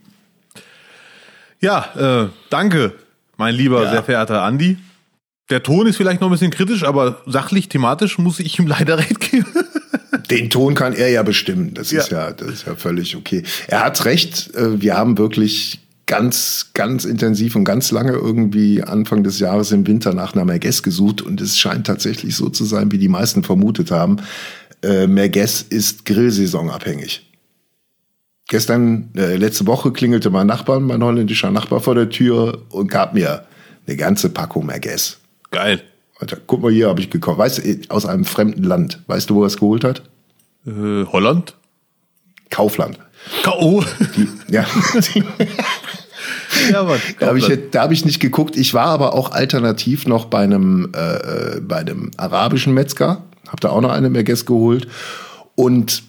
Ja, 1.61 2.25
äh, 2.25 2.29
danke, 2.51 2.93
mein 3.37 3.55
lieber, 3.55 3.83
Ja. 3.85 3.91
sehr 3.91 4.03
verehrter 4.03 4.43
Andi. 4.43 4.79
Der 5.49 5.63
Ton 5.63 5.87
ist 5.87 5.97
vielleicht 5.97 6.21
noch 6.21 6.29
ein 6.29 6.33
bisschen 6.33 6.51
kritisch, 6.51 6.83
aber 6.83 7.23
sachlich, 7.27 7.69
thematisch 7.69 8.19
muss 8.19 8.41
ich 8.41 8.59
ihm 8.59 8.67
leider 8.69 8.99
recht 8.99 9.21
geben. 9.21 9.47
Den 10.31 10.51
Ton 10.51 10.75
kann 10.75 10.93
er 10.93 11.09
ja 11.09 11.23
bestimmen. 11.23 11.73
Das 11.75 11.93
ist 11.93 12.11
ja, 12.11 12.33
das 12.33 12.49
ist 12.49 12.67
ja 12.67 12.75
völlig 12.75 13.17
okay. 13.17 13.45
Er 13.69 13.85
hat 13.85 14.05
recht. 14.05 14.55
äh, 14.57 14.81
Wir 14.81 14.97
haben 14.97 15.19
wirklich 15.19 15.81
ganz, 16.07 16.71
ganz 16.75 17.05
intensiv 17.05 17.55
und 17.57 17.65
ganz 17.65 17.91
lange 17.91 18.13
irgendwie 18.13 18.83
Anfang 18.83 19.23
des 19.25 19.39
Jahres 19.39 19.73
im 19.73 19.87
Winter 19.87 20.15
nach 20.15 20.35
einer 20.35 20.45
Merguez 20.45 20.83
gesucht 20.83 21.21
und 21.23 21.41
es 21.41 21.59
scheint 21.59 21.87
tatsächlich 21.87 22.37
so 22.37 22.49
zu 22.49 22.65
sein, 22.65 22.91
wie 22.93 22.99
die 22.99 23.09
meisten 23.09 23.43
vermutet 23.45 23.91
haben. 23.91 24.17
Äh, 24.87 25.07
Merguez 25.09 25.63
ist 25.63 26.05
Grillsaison 26.05 26.71
abhängig. 26.71 27.29
Gestern, 28.49 29.11
äh, 29.17 29.35
letzte 29.37 29.67
Woche 29.67 29.91
klingelte 29.91 30.31
mein 30.31 30.47
Nachbar, 30.47 30.79
mein 30.79 31.03
holländischer 31.03 31.51
Nachbar 31.51 31.81
vor 31.81 31.97
der 31.97 32.09
Tür 32.09 32.63
und 32.71 32.89
gab 32.89 33.13
mir 33.13 33.45
eine 33.87 33.97
ganze 33.97 34.29
Packung 34.29 34.67
Merguez. 34.67 35.19
Geil. 35.51 35.83
Alter, 36.21 36.39
guck 36.47 36.63
mal 36.63 36.71
hier, 36.71 36.89
habe 36.89 37.01
ich 37.01 37.11
gekauft. 37.11 37.39
Weißt 37.39 37.59
du, 37.59 37.79
aus 37.89 38.07
einem 38.07 38.25
fremden 38.25 38.63
Land. 38.63 39.03
Weißt 39.09 39.29
du, 39.29 39.35
wo 39.35 39.43
er 39.43 39.49
es 39.49 39.57
geholt 39.57 39.83
hat? 39.83 40.03
Äh, 40.65 41.05
Holland? 41.07 41.57
Kaufland. 42.51 43.01
K.O. 43.43 43.83
Ja, 44.49 44.65
ja, 46.71 46.83
Mann. 46.85 47.01
da 47.19 47.27
habe 47.27 47.39
ich, 47.39 47.51
da 47.73 47.83
hab 47.83 47.91
ich 47.91 48.05
nicht 48.05 48.21
geguckt. 48.21 48.57
Ich 48.57 48.73
war 48.73 48.87
aber 48.87 49.15
auch 49.15 49.33
alternativ 49.33 50.07
noch 50.07 50.27
bei 50.27 50.45
einem, 50.45 50.93
äh, 50.95 51.61
bei 51.61 51.79
einem 51.79 52.13
arabischen 52.17 52.73
Metzger. 52.73 53.25
Hab 53.49 53.61
da 53.61 53.71
auch 53.71 53.81
noch 53.81 53.91
eine 53.91 54.11
Merguez 54.11 54.45
geholt. 54.45 54.87
Und 55.55 56.03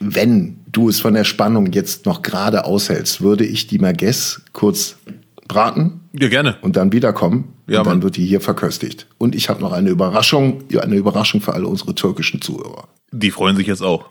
wenn 0.00 0.58
du 0.70 0.88
es 0.88 1.00
von 1.00 1.14
der 1.14 1.24
Spannung 1.24 1.72
jetzt 1.72 2.06
noch 2.06 2.22
gerade 2.22 2.64
aushältst, 2.64 3.20
würde 3.20 3.44
ich 3.44 3.66
die 3.66 3.78
Merguez 3.78 4.42
kurz 4.52 4.96
braten 5.48 6.00
ja, 6.12 6.28
gerne. 6.28 6.56
und 6.62 6.76
dann 6.76 6.92
wiederkommen. 6.92 7.52
Ja, 7.68 7.78
und 7.80 7.86
dann 7.86 7.94
Mann. 7.98 8.02
wird 8.02 8.16
die 8.16 8.24
hier 8.26 8.40
verköstigt. 8.40 9.06
Und 9.18 9.34
ich 9.34 9.48
habe 9.48 9.60
noch 9.60 9.72
eine 9.72 9.90
Überraschung, 9.90 10.62
eine 10.80 10.96
Überraschung 10.96 11.40
für 11.40 11.54
alle 11.54 11.66
unsere 11.66 11.94
türkischen 11.94 12.40
Zuhörer. 12.40 12.88
Die 13.12 13.30
freuen 13.30 13.56
sich 13.56 13.66
jetzt 13.66 13.82
auch. 13.82 14.06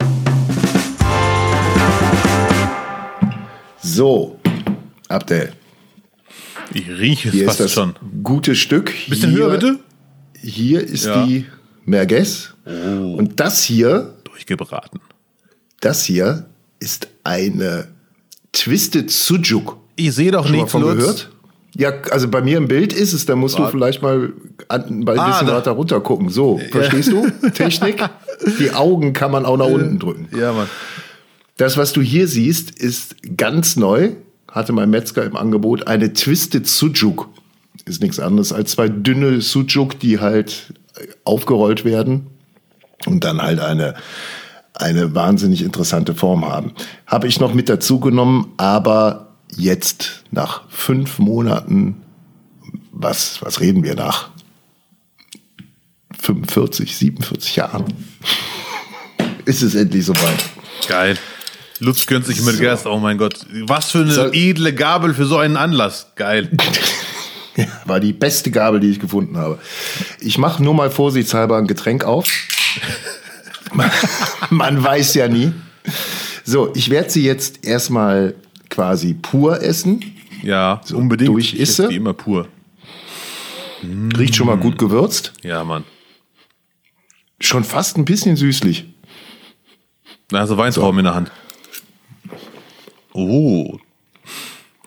So, 3.82 4.40
Abdel, 5.08 5.52
Ich 6.74 6.90
rieche 6.90 7.30
es 7.30 7.36
hier 7.36 7.46
fast 7.46 7.60
ist 7.60 7.66
das 7.66 7.74
schon. 7.74 7.94
gute 8.24 8.56
Stück. 8.56 8.92
Bisschen 9.08 9.30
hier, 9.32 9.40
höher, 9.46 9.52
bitte. 9.52 9.80
Hier 10.42 10.82
ist 10.82 11.06
Ja. 11.06 11.25
die 11.25 11.46
Merguez. 11.86 12.54
Und 12.65 13.39
das 13.39 13.63
hier, 13.63 14.13
Durchgebraten. 14.24 15.00
das 15.82 16.04
hier 16.04 16.46
ist 16.80 17.08
eine 17.24 17.88
Twisted 18.51 19.10
Sujuk. 19.12 19.77
Ich 19.96 20.13
sehe 20.13 20.32
doch 20.32 20.44
Schon 20.46 20.51
mal 20.54 20.58
nichts, 20.58 20.72
von 20.72 20.82
gehört? 20.82 21.30
Ja, 21.77 21.92
also 22.12 22.27
bei 22.30 22.42
mir 22.42 22.58
im 22.58 22.68
Bild 22.68 22.94
ist 22.94 23.12
es, 23.13 23.25
da 23.25 23.36
musst 23.36 23.58
du 23.58 23.63
Warte. 23.63 23.75
vielleicht 23.77 24.01
mal 24.01 24.32
an, 24.70 25.04
bei 25.04 25.13
ein 25.13 25.20
Ah, 25.20 25.32
bisschen 25.32 25.48
weiter 25.48 25.72
runter 25.72 26.00
gucken. 26.00 26.30
So, 26.30 26.60
verstehst 26.72 27.12
du? 27.12 27.30
Technik. 27.54 28.01
Die 28.60 28.72
Augen 28.72 29.12
kann 29.13 29.32
man 29.32 29.46
auch 29.46 29.58
nach 29.58 29.65
unten 29.68 30.00
drücken. 30.00 30.30
Ja, 30.38 30.54
Mann. 30.54 30.68
Das, 31.58 31.75
was 31.77 31.92
du 31.94 32.01
hier 32.01 32.27
siehst, 32.27 32.72
ist 32.72 33.15
ganz 33.38 33.75
neu. 33.75 34.12
Hatte 34.50 34.72
mein 34.74 34.89
Metzger 34.89 35.25
im 35.25 35.36
Angebot 35.36 35.88
eine 35.88 36.13
Twisted 36.13 36.65
Sujuk. 36.65 37.27
Ist 37.86 38.01
nichts 38.01 38.20
anderes 38.22 38.54
als 38.54 38.72
zwei 38.72 38.88
dünne 38.88 39.42
Sujuk, 39.42 40.00
die 40.00 40.20
halt 40.20 40.74
aufgerollt 41.24 41.86
werden 41.86 42.28
und 43.06 43.24
dann 43.24 43.42
halt 43.42 43.60
eine, 43.60 43.96
eine 44.74 45.16
wahnsinnig 45.16 45.62
interessante 45.62 46.16
Form 46.16 46.46
haben. 46.46 46.74
Habe 47.08 47.28
ich 47.28 47.40
noch 47.40 47.54
mit 47.54 47.70
dazu 47.70 48.00
genommen, 48.00 48.54
aber 48.58 49.34
jetzt 49.56 50.24
nach 50.32 50.64
fünf 50.70 51.20
Monaten, 51.20 52.02
was, 52.92 53.42
was 53.42 53.60
reden 53.60 53.84
wir 53.84 53.96
nach 53.96 54.30
45, 56.20 56.96
47 56.98 57.56
Jahren, 57.56 57.86
ist 59.46 59.62
es 59.62 59.75
endlich 59.75 60.06
soweit. 60.06 60.44
Geil. 60.88 61.18
Lutz 61.80 62.06
gönnt 62.08 62.25
sich 62.25 62.42
mit 62.42 62.56
So. 62.56 62.62
Gerst. 62.62 62.88
Oh 62.88 62.98
mein 63.00 63.18
Gott. 63.18 63.46
Was 63.68 63.92
für 63.92 64.00
eine 64.00 64.12
So. 64.12 64.32
edle 64.32 64.74
Gabel 64.74 65.14
für 65.14 65.25
so 65.25 65.38
einen 65.38 65.58
Anlass. 65.58 66.12
Geil. 66.16 66.50
War 67.85 68.00
die 68.00 68.13
beste 68.13 68.51
Gabel, 68.51 68.79
die 68.79 68.89
ich 68.89 69.00
gefunden 69.00 69.38
habe. 69.38 69.59
Ich 70.19 70.38
mache 70.38 70.62
nur 70.63 70.74
mal 70.74 70.89
vorsichtshalber 70.91 71.57
ein 71.57 71.67
Getränk 71.67 72.03
auf. 72.03 72.27
Man- 74.50 74.83
weiß 74.83 75.13
ja 75.15 75.27
nie. 75.27 75.53
So, 76.43 76.74
ich 76.75 76.89
werde 76.89 77.09
sie 77.09 77.24
jetzt 77.24 77.65
erstmal 77.65 78.35
quasi 78.69 79.13
pur 79.13 79.62
essen. 79.62 80.03
Ja, 80.43 80.81
unbedingt. 80.93 81.29
durch 81.29 81.53
Ich 81.53 81.62
esse? 81.62 81.88
die 81.88 81.95
immer 81.95 82.13
pur. 82.13 82.47
Riecht 84.17 84.35
schon 84.35 84.47
mal 84.47 84.57
gut 84.57 84.77
gewürzt. 84.77 85.33
Ja, 85.43 85.63
Mann. 85.63 85.83
Schon 87.39 87.63
fast 87.63 87.97
ein 87.97 88.05
bisschen 88.05 88.35
süßlich. 88.35 88.85
Du 90.29 90.57
Weintrauben 90.57 91.00
in 91.00 91.05
der 91.05 91.15
Hand. 91.15 91.31
Oh. 93.13 93.77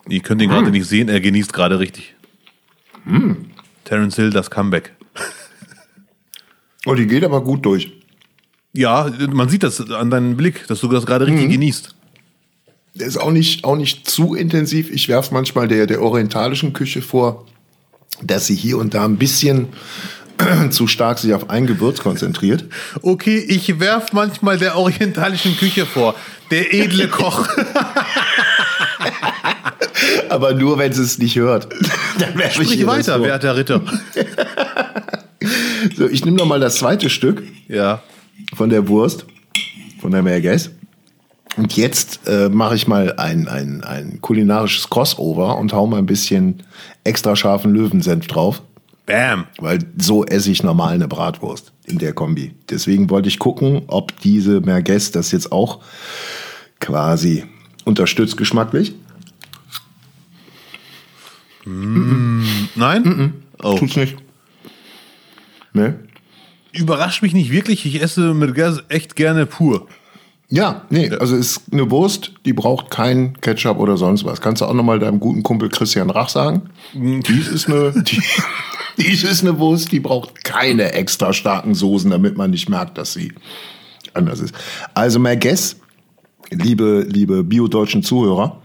Ihr 0.08 0.20
könnt 0.20 0.42
ihn 0.42 0.50
Hm. 0.50 0.56
gerade 0.58 0.70
nicht 0.70 0.86
sehen, 0.86 1.08
er 1.08 1.20
genießt 1.20 1.52
gerade 1.52 1.78
richtig. 1.78 2.14
Terence 3.84 4.16
Hill, 4.16 4.30
das 4.30 4.50
Comeback. 4.50 4.92
Oh, 6.86 6.94
die 6.94 7.06
geht 7.06 7.24
aber 7.24 7.42
gut 7.42 7.64
durch. 7.64 7.92
Ja, 8.72 9.10
man 9.30 9.48
sieht 9.48 9.62
das 9.62 9.80
an 9.90 10.10
deinem 10.10 10.36
Blick, 10.36 10.66
dass 10.68 10.80
du 10.80 10.88
das 10.88 11.06
gerade 11.06 11.26
richtig 11.26 11.46
Mhm. 11.46 11.52
genießt. 11.52 11.94
Der 12.94 13.06
ist 13.06 13.16
auch 13.16 13.30
nicht, 13.30 13.64
auch 13.64 13.76
nicht 13.76 14.08
zu 14.08 14.34
intensiv. 14.34 14.90
Ich 14.90 15.08
werfe 15.08 15.32
manchmal 15.34 15.68
der, 15.68 15.86
der 15.86 16.02
orientalischen 16.02 16.72
Küche 16.72 17.02
vor, 17.02 17.46
dass 18.22 18.46
sie 18.46 18.54
hier 18.56 18.78
und 18.78 18.94
da 18.94 19.04
ein 19.04 19.16
bisschen 19.16 19.68
zu 20.70 20.86
stark 20.86 21.18
sich 21.18 21.34
auf 21.34 21.50
ein 21.50 21.66
Gewürz 21.66 22.00
konzentriert. 22.00 22.64
Okay, 23.02 23.38
ich 23.38 23.80
werf 23.80 24.12
manchmal 24.12 24.58
der 24.58 24.76
orientalischen 24.76 25.56
Küche 25.56 25.86
vor. 25.86 26.14
Der 26.50 26.72
edle 26.74 27.08
Koch. 27.08 27.48
Aber 30.28 30.54
nur, 30.54 30.78
wenn 30.78 30.92
sie 30.92 31.02
es 31.02 31.18
nicht 31.18 31.36
hört. 31.36 31.68
Dann 32.18 32.50
Sprich 32.50 32.86
weiter, 32.86 33.22
werter 33.22 33.56
Ritter. 33.56 33.82
So, 35.96 36.08
ich 36.08 36.24
nehme 36.24 36.36
noch 36.36 36.46
mal 36.46 36.58
das 36.60 36.76
zweite 36.76 37.08
Stück 37.10 37.42
Ja. 37.68 38.02
von 38.54 38.68
der 38.70 38.88
Wurst, 38.88 39.24
von 40.00 40.10
der 40.10 40.22
Merguez. 40.22 40.70
Und 41.56 41.76
jetzt 41.76 42.20
äh, 42.26 42.48
mache 42.48 42.74
ich 42.74 42.88
mal 42.88 43.14
ein, 43.16 43.46
ein, 43.48 43.82
ein 43.84 44.20
kulinarisches 44.20 44.90
Crossover 44.90 45.56
und 45.56 45.72
hau 45.72 45.86
mal 45.86 45.98
ein 45.98 46.06
bisschen 46.06 46.62
extra 47.04 47.36
scharfen 47.36 47.72
Löwensenf 47.72 48.26
drauf. 48.26 48.62
Bam. 49.06 49.46
Weil 49.58 49.78
so 50.00 50.24
esse 50.24 50.50
ich 50.50 50.62
normal 50.62 50.94
eine 50.94 51.08
Bratwurst 51.08 51.72
in 51.86 51.98
der 51.98 52.12
Kombi. 52.12 52.54
Deswegen 52.68 53.08
wollte 53.10 53.28
ich 53.28 53.38
gucken, 53.38 53.82
ob 53.86 54.18
diese 54.20 54.60
Merguez 54.60 55.10
das 55.12 55.30
jetzt 55.32 55.50
auch 55.52 55.80
quasi 56.80 57.44
unterstützt 57.88 58.36
geschmacklich. 58.36 58.94
Nein? 61.64 63.32
Oh. 63.62 63.76
Tut's 63.76 63.96
nicht. 63.96 64.16
Ne? 65.72 65.98
Überrascht 66.72 67.22
mich 67.22 67.32
nicht 67.34 67.50
wirklich. 67.50 67.84
Ich 67.84 68.00
esse 68.00 68.34
mit 68.34 68.54
Gas 68.54 68.82
echt 68.88 69.16
gerne 69.16 69.46
pur. 69.46 69.88
Ja, 70.50 70.82
nee, 70.88 71.10
also 71.10 71.36
ist 71.36 71.62
eine 71.72 71.90
Wurst, 71.90 72.32
die 72.46 72.54
braucht 72.54 72.90
kein 72.90 73.38
Ketchup 73.40 73.78
oder 73.78 73.98
sonst 73.98 74.24
was. 74.24 74.40
Kannst 74.40 74.62
du 74.62 74.66
auch 74.66 74.72
nochmal 74.72 74.98
deinem 74.98 75.20
guten 75.20 75.42
Kumpel 75.42 75.68
Christian 75.68 76.08
Rach 76.08 76.30
sagen? 76.30 76.70
Dies 76.94 77.48
ist 77.48 77.68
eine, 77.68 77.92
die, 78.02 78.22
dies 78.96 79.24
ist 79.24 79.42
eine 79.42 79.58
Wurst, 79.58 79.92
die 79.92 80.00
braucht 80.00 80.44
keine 80.44 80.92
extra 80.92 81.34
starken 81.34 81.74
Soßen, 81.74 82.10
damit 82.10 82.38
man 82.38 82.50
nicht 82.50 82.70
merkt, 82.70 82.96
dass 82.96 83.12
sie 83.12 83.34
anders 84.14 84.40
ist. 84.40 84.54
Also 84.94 85.18
Merguez 85.18 85.76
liebe, 86.50 87.06
liebe 87.08 87.44
bio-deutschen 87.44 88.02
Zuhörer, 88.02 88.60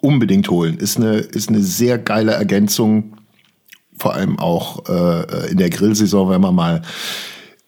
unbedingt 0.00 0.48
holen. 0.50 0.76
Ist 0.76 0.96
eine, 0.96 1.16
ist 1.16 1.48
eine 1.48 1.60
sehr 1.60 1.98
geile 1.98 2.32
Ergänzung, 2.32 3.14
vor 3.96 4.14
allem 4.14 4.38
auch 4.38 4.88
äh, 4.88 5.50
in 5.50 5.58
der 5.58 5.70
Grillsaison, 5.70 6.30
wenn 6.30 6.40
man 6.40 6.54
mal 6.54 6.82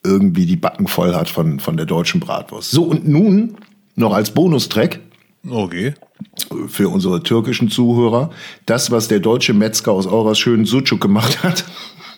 irgendwie 0.03 0.45
die 0.45 0.55
Backen 0.55 0.87
voll 0.87 1.15
hat 1.15 1.29
von, 1.29 1.59
von 1.59 1.77
der 1.77 1.85
deutschen 1.85 2.19
Bratwurst. 2.19 2.71
So, 2.71 2.83
und 2.83 3.07
nun 3.07 3.57
noch 3.95 4.13
als 4.13 4.31
Bonustrack 4.31 4.99
Okay. 5.49 5.93
für 6.67 6.89
unsere 6.89 7.23
türkischen 7.23 7.69
Zuhörer, 7.69 8.31
das, 8.65 8.91
was 8.91 9.07
der 9.07 9.19
deutsche 9.19 9.53
Metzger 9.53 9.91
aus 9.91 10.05
eurer 10.05 10.35
schönen 10.35 10.65
Sucuk 10.65 10.99
gemacht 10.99 11.43
hat. 11.43 11.65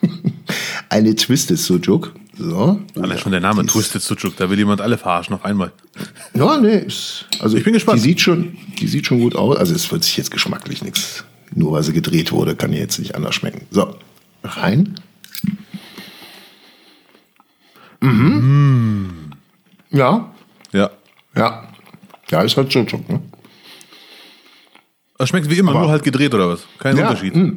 Eine 0.90 1.16
Twisted 1.16 1.60
Sucuk. 1.60 2.14
So. 2.38 2.80
Allein 2.96 3.18
schon 3.18 3.32
der 3.32 3.42
Name 3.42 3.66
Twisted 3.66 4.02
Sucuk, 4.02 4.38
da 4.38 4.50
will 4.50 4.58
jemand 4.58 4.82
alle 4.82 4.98
verarschen 4.98 5.36
auf 5.36 5.46
einmal. 5.46 5.72
Ja, 6.40 6.58
nee, 6.58 6.78
ist, 6.78 7.26
also 7.40 7.58
Ich 7.58 7.64
bin 7.64 7.74
gespannt. 7.74 8.00
Die 8.00 8.04
sieht 8.04 8.22
schon, 8.22 8.58
die 8.80 8.88
sieht 8.88 9.06
schon 9.06 9.20
gut 9.20 9.36
aus. 9.36 9.58
Also 9.58 9.76
es 9.76 9.92
wird 9.92 10.04
sich 10.04 10.16
jetzt 10.18 10.32
geschmacklich 10.32 10.82
nichts. 10.84 11.24
Nur 11.54 11.74
weil 11.74 11.84
sie 11.84 11.94
gedreht 11.94 12.32
wurde, 12.32 12.56
kann 12.56 12.72
die 12.72 12.78
jetzt 12.78 12.98
nicht 13.00 13.16
anders 13.16 13.36
schmecken. 13.36 13.62
So, 13.72 13.96
rein. 14.44 14.96
Mhm. 18.02 19.32
Ja, 19.92 20.32
Ja. 20.72 20.90
ja. 21.36 21.68
Ja, 22.32 22.42
ist 22.44 22.56
halt 22.58 22.72
Sucuk, 22.72 23.10
ne? 23.10 23.20
Das 25.18 25.30
schmeckt 25.30 25.50
wie 25.50 25.58
immer, 25.58 25.72
Aber- 25.72 25.82
nur 25.82 25.90
halt 25.90 26.04
gedreht 26.04 26.34
oder 26.34 26.48
was? 26.50 26.62
Kein 26.78 26.96
Ja, 26.96 27.10
Unterschied. 27.10 27.36
mh. 27.36 27.54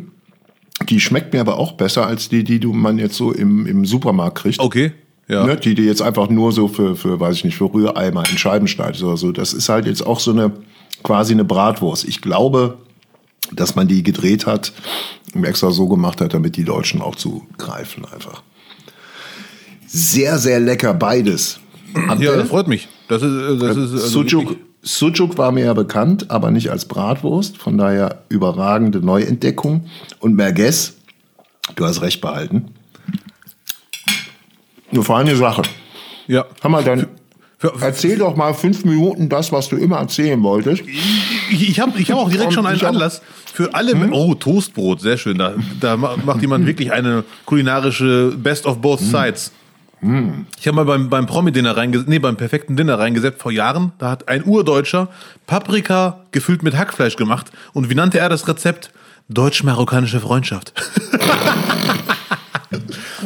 Die 0.89 0.99
schmeckt 0.99 1.33
mir 1.33 1.41
aber 1.41 1.59
auch 1.59 1.73
besser 1.73 2.07
als 2.07 2.29
die, 2.31 2.43
die 2.43 2.59
du 2.59 2.73
man 2.73 2.99
jetzt 2.99 3.15
so 3.15 3.31
im, 3.33 3.67
im 3.67 3.85
Supermarkt 3.85 4.39
kriegt. 4.39 4.59
Okay. 4.59 4.93
Ja. 5.33 5.47
Ne, 5.47 5.57
die, 5.57 5.75
die 5.75 5.85
jetzt 5.85 6.03
einfach 6.03 6.29
nur 6.29 6.53
so 6.53 6.69
für, 6.69 6.95
für, 6.95 7.19
weiß 7.19 7.37
ich 7.37 7.45
nicht, 7.45 7.57
für 7.57 7.73
Rühreimer 7.73 8.23
in 8.31 8.37
Scheiben 8.37 8.69
schneidest 8.69 9.03
oder 9.03 9.17
so. 9.17 9.33
Das 9.33 9.55
ist 9.55 9.71
halt 9.71 9.87
jetzt 9.87 10.05
auch 10.05 10.21
so 10.21 10.31
eine, 10.31 10.53
quasi 11.03 11.33
eine 11.33 11.45
Bratwurst. 11.45 12.05
Ich 12.05 12.21
glaube, 12.21 12.77
dass 13.51 13.75
man 13.75 13.89
die 13.89 14.03
gedreht 14.03 14.45
hat 14.45 14.75
und 15.35 15.45
extra 15.45 15.71
so 15.71 15.89
gemacht 15.89 16.21
hat, 16.21 16.35
damit 16.35 16.57
die 16.57 16.65
Deutschen 16.65 17.01
auch 17.01 17.15
zugreifen 17.15 18.05
einfach. 18.05 18.43
Sehr, 19.87 20.37
sehr 20.37 20.61
lecker 20.61 20.93
beides. 20.93 21.61
Ja, 22.19 22.37
das 22.37 22.49
freut 22.49 22.69
mich. 22.69 22.89
Das 23.09 23.23
ist, 23.23 23.29
äh, 23.31 23.57
das 23.57 23.77
ist 23.79 23.93
also 23.93 24.23
Sucuk, 24.29 24.57
Sucuk 24.83 25.39
war 25.39 25.51
mir 25.51 25.65
ja 25.65 25.75
bekannt, 25.75 26.31
aber 26.31 26.51
nicht 26.51 26.71
als 26.71 26.85
Bratwurst. 26.85 27.57
Von 27.57 27.79
daher 27.79 28.25
überragende 28.29 29.01
Neuentdeckung. 29.01 29.87
Und 30.21 30.35
Merguez, 30.35 30.95
du 31.75 31.87
hast 31.87 32.03
recht 32.03 32.21
behalten. 32.21 32.67
Eine 34.93 35.03
feine 35.03 35.37
Sache. 35.37 35.63
Ja. 36.29 36.45
Hammer, 36.63 36.83
dann 36.83 37.07
erzähl 37.81 38.19
doch 38.19 38.37
mal 38.37 38.55
fünf 38.55 38.85
Minuten 38.85 39.29
das, 39.29 39.53
was 39.53 39.69
du 39.69 39.77
immer 39.77 39.99
erzählen 39.99 40.43
wolltest. 40.43 40.83
ich 41.51 41.69
ich 41.71 41.81
habe 41.81 41.99
ich 41.99 42.11
hab 42.11 42.19
auch 42.19 42.31
direkt 42.31 42.53
schon 42.53 42.67
einen 42.67 42.81
Anlass 42.85 43.23
für 43.53 43.75
alle. 43.75 43.95
Oh, 44.13 44.35
Toastbrot, 44.35 45.01
sehr 45.01 45.17
schön. 45.17 45.39
Da, 45.39 45.55
da 45.81 45.97
ma- 45.97 46.17
macht 46.25 46.41
jemand 46.43 46.67
wirklich 46.67 46.93
eine 46.93 47.25
kulinarische 47.45 48.33
Best 48.37 48.67
of 48.67 48.79
both 48.81 49.01
sides. 49.01 49.53
Ich 50.59 50.67
habe 50.67 50.75
mal 50.75 50.85
beim, 50.85 51.09
beim 51.09 51.27
Promi-Dinner 51.27 51.77
reingesetzt, 51.77 52.09
nee, 52.09 52.19
beim 52.19 52.37
perfekten 52.37 52.75
Dinner 52.75 52.99
reingesetzt 52.99 53.41
vor 53.41 53.53
Jahren. 53.53 53.93
Da 53.99 54.11
hat 54.11 54.27
ein 54.29 54.45
Urdeutscher 54.45 55.09
Paprika 55.47 56.25
gefüllt 56.33 56.65
mit 56.65 56.77
Hackfleisch 56.77 57.15
gemacht. 57.15 57.53
Und 57.73 57.89
wie 57.89 57.95
nannte 57.95 58.19
er 58.19 58.29
das 58.29 58.49
Rezept? 58.49 58.91
Deutsch-marokkanische 59.29 60.19
Freundschaft. 60.19 60.73